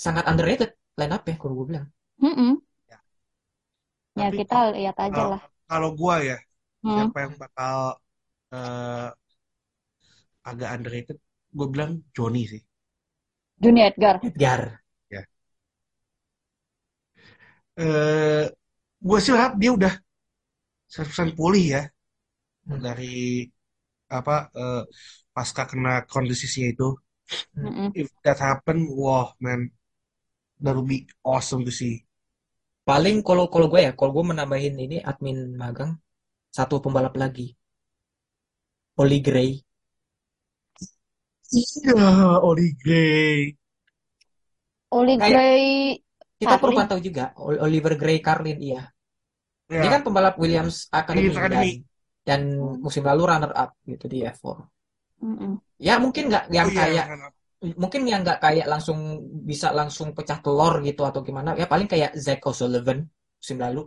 sangat 0.06 0.24
underrated 0.32 0.70
line 1.00 1.14
up 1.16 1.24
ya 1.30 1.36
kalau 1.42 1.54
gue 1.60 1.68
bilang. 1.72 1.88
Mm-mm. 2.22 2.62
Ya. 2.92 2.98
Ya 4.22 4.28
Tapi 4.28 4.38
kita 4.38 4.56
lihat 4.76 4.98
aja 5.06 5.22
kalau 5.22 5.32
lah. 5.32 5.42
kalau 5.70 5.90
gua 6.00 6.16
ya, 6.30 6.36
Hmm. 6.84 7.08
siapa 7.08 7.18
yang 7.26 7.34
bakal 7.44 7.78
eh, 8.56 9.08
agak 10.50 10.70
underrated? 10.76 11.18
Gue 11.58 11.68
bilang 11.74 11.92
Johnny 12.16 12.44
sih. 12.52 12.62
Juni 13.60 13.82
Edgar. 13.82 14.22
Edgar. 14.22 14.82
Ya. 15.10 15.26
Eh, 17.80 18.44
gue 19.08 19.18
sih 19.24 19.34
harap 19.36 19.54
dia 19.62 19.72
udah 19.78 19.94
100% 20.94 21.30
pulih 21.40 21.66
ya 21.76 21.82
Hmm. 22.68 22.84
dari 22.86 23.06
apa 24.18 24.34
eh, 24.62 24.82
pasca 25.36 25.64
kena 25.72 25.92
kondisinya 26.14 26.68
itu. 26.74 26.88
Hmm. 27.56 27.70
Mm-mm. 27.70 27.96
If 28.02 28.10
that 28.26 28.40
happen, 28.48 28.78
wah 29.02 29.28
man, 29.46 29.62
that 30.64 30.74
would 30.78 30.90
be 30.94 31.00
awesome 31.34 31.62
to 31.68 31.72
see. 31.80 31.96
Paling 32.90 33.18
kalau 33.28 33.46
kalau 33.54 33.68
gue 33.74 33.82
ya, 33.88 33.92
kalau 34.00 34.12
gue 34.18 34.26
menambahin 34.32 34.76
ini 34.86 34.98
admin 35.12 35.38
magang 35.64 35.92
satu 36.58 36.76
pembalap 36.84 37.16
lagi, 37.24 37.48
Oli 38.98 39.20
Gray. 39.22 39.64
Iya, 41.60 42.08
Oli 42.50 42.68
Gray. 42.82 43.42
Oli 44.98 45.16
Kayak 45.20 45.26
Gray 45.26 46.00
kita 46.42 46.56
perlu 46.62 46.74
pantau 46.78 47.00
juga 47.08 47.24
Ol- 47.48 47.62
Oliver 47.66 47.94
Gray 48.02 48.20
Carlin 48.28 48.60
iya. 48.68 48.82
Dia 49.82 49.90
Ya, 49.90 49.94
kan 49.94 50.02
pembalap 50.06 50.36
Williams 50.44 50.76
Academy 51.02 51.36
Williams 51.36 51.38
dan 51.54 51.68
Academy. 51.68 51.86
dan 52.28 52.42
musim 52.86 53.04
lalu 53.10 53.22
runner 53.32 53.52
up 53.64 53.70
gitu 53.92 54.06
di 54.14 54.18
F4. 54.36 54.58
Mm-mm. 55.24 55.54
Ya 55.88 55.94
mungkin 56.04 56.24
nggak 56.30 56.44
Oh 56.50 56.58
yang 56.58 56.70
iya, 56.70 56.80
kayak 56.80 57.06
kan. 57.08 57.20
Mungkin 57.82 58.02
yang 58.12 58.20
nggak 58.26 58.40
kayak 58.44 58.66
langsung 58.72 59.00
bisa 59.50 59.68
langsung 59.80 60.08
pecah 60.18 60.40
telur 60.44 60.74
gitu 60.88 61.02
atau 61.10 61.22
gimana. 61.28 61.50
Ya 61.62 61.66
paling 61.74 61.88
kayak 61.94 62.12
Zach 62.26 62.42
O'Sullivan 62.50 63.00
musim 63.40 63.58
lalu. 63.66 63.80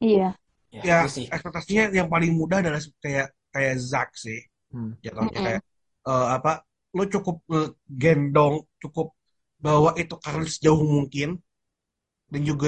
Iya. 0.00 0.36
Ya, 0.74 0.88
Ya, 0.88 0.96
sih. 1.14 1.28
ekspektasinya 1.34 1.84
yang 1.98 2.08
paling 2.12 2.32
mudah 2.40 2.58
adalah 2.62 2.80
kayak 3.04 3.26
kayak 3.54 3.74
Zack 3.90 4.10
sih. 4.24 4.38
Hmm. 4.72 4.92
Jatuhnya 5.04 5.40
Mm-mm. 5.40 5.46
kayak 5.46 5.62
eh, 6.08 6.26
apa? 6.36 6.52
Lu 6.96 7.04
cukup 7.14 7.36
eh, 7.56 7.68
gendong, 8.02 8.54
cukup 8.82 9.08
bawa 9.64 9.90
itu 10.02 10.14
Carlin 10.22 10.48
sejauh 10.54 10.82
mungkin 10.96 11.28
dan 12.32 12.42
juga 12.44 12.66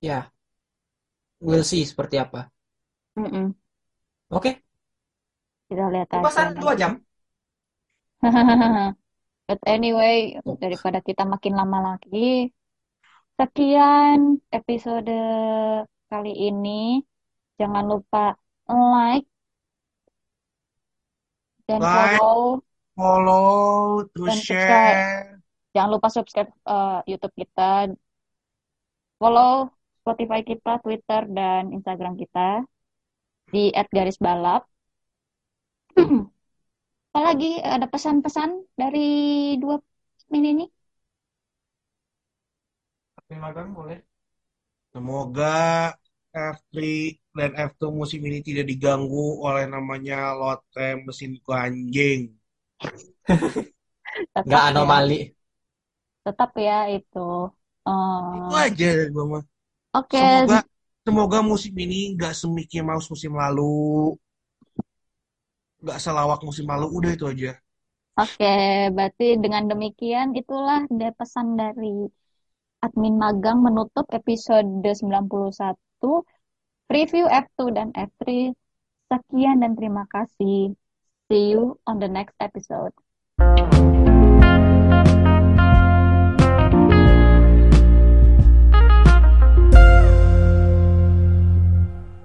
Ya, 0.00 0.32
we'll 1.40 1.64
see 1.70 1.84
seperti 1.90 2.16
apa. 2.24 2.40
Mm-mm. 3.18 3.54
Oke, 4.26 4.58
Kita 5.70 5.86
lihat 5.86 6.10
aja 6.10 6.18
pembahasan 6.18 6.58
dua 6.58 6.72
jam. 6.74 6.92
But 9.46 9.62
anyway, 9.62 10.42
daripada 10.58 10.98
kita 10.98 11.22
makin 11.22 11.54
lama 11.54 11.94
lagi, 11.94 12.50
sekian 13.38 14.42
episode 14.50 15.14
kali 16.10 16.34
ini. 16.34 16.98
Jangan 17.54 17.86
lupa 17.86 18.34
like 18.66 19.30
dan 21.70 21.78
like, 21.82 22.18
follow 22.18 22.66
follow, 22.98 24.02
terus 24.10 24.26
dan 24.26 24.38
subscribe. 24.42 24.98
share. 24.98 25.38
Jangan 25.78 25.90
lupa 25.94 26.08
subscribe 26.10 26.50
eh, 26.50 26.98
YouTube 27.06 27.34
kita, 27.38 27.94
follow 29.22 29.70
Spotify 30.02 30.42
kita, 30.42 30.82
Twitter 30.82 31.22
dan 31.30 31.70
Instagram 31.70 32.18
kita 32.18 32.66
di 33.52 33.62
@garisbalap. 33.96 34.62
Apalagi 37.14 37.48
ada 37.76 37.86
pesan-pesan 37.94 38.50
dari 38.80 39.00
dua 39.62 39.76
min 40.32 40.44
ini? 40.52 40.64
Magang 43.44 43.70
boleh. 43.78 43.98
Semoga 44.94 45.46
F3 46.54 47.14
dan 47.38 47.50
F2 47.70 47.90
musim 48.00 48.20
ini 48.28 48.38
tidak 48.48 48.66
diganggu 48.72 49.26
oleh 49.48 49.64
namanya 49.74 50.16
lotre 50.40 50.88
mesin 51.06 51.32
anjing. 51.64 52.20
Nggak 54.46 54.62
ya, 54.74 54.74
anomali. 54.74 55.14
tetap 56.24 56.50
ya 56.66 56.74
itu. 56.96 57.18
Itu 58.36 58.50
Eh, 58.50 58.64
aja 58.64 58.86
mah. 59.30 59.42
Oke, 59.92 60.18
Semoga 60.18 60.56
semoga 61.06 61.38
musim 61.38 61.70
ini 61.78 62.18
nggak 62.18 62.34
se-Mickey 62.34 62.82
Mouse 62.82 63.06
musim 63.06 63.38
lalu, 63.38 64.18
nggak 65.86 66.02
selawak 66.02 66.42
musim 66.42 66.66
lalu. 66.66 66.90
Udah 66.90 67.10
itu 67.14 67.24
aja. 67.30 67.54
Oke, 68.18 68.90
berarti 68.90 69.38
dengan 69.38 69.70
demikian 69.70 70.34
itulah 70.34 70.82
pesan 70.90 71.54
dari 71.54 72.10
admin 72.82 73.14
magang 73.14 73.62
menutup 73.62 74.08
episode 74.10 74.66
91 74.82 75.78
preview 76.90 77.28
F2 77.30 77.60
dan 77.70 77.88
F3. 77.94 78.50
Sekian 79.06 79.62
dan 79.62 79.78
terima 79.78 80.02
kasih. 80.10 80.74
See 81.30 81.44
you 81.54 81.78
on 81.86 82.02
the 82.02 82.10
next 82.10 82.34
episode. 82.42 82.90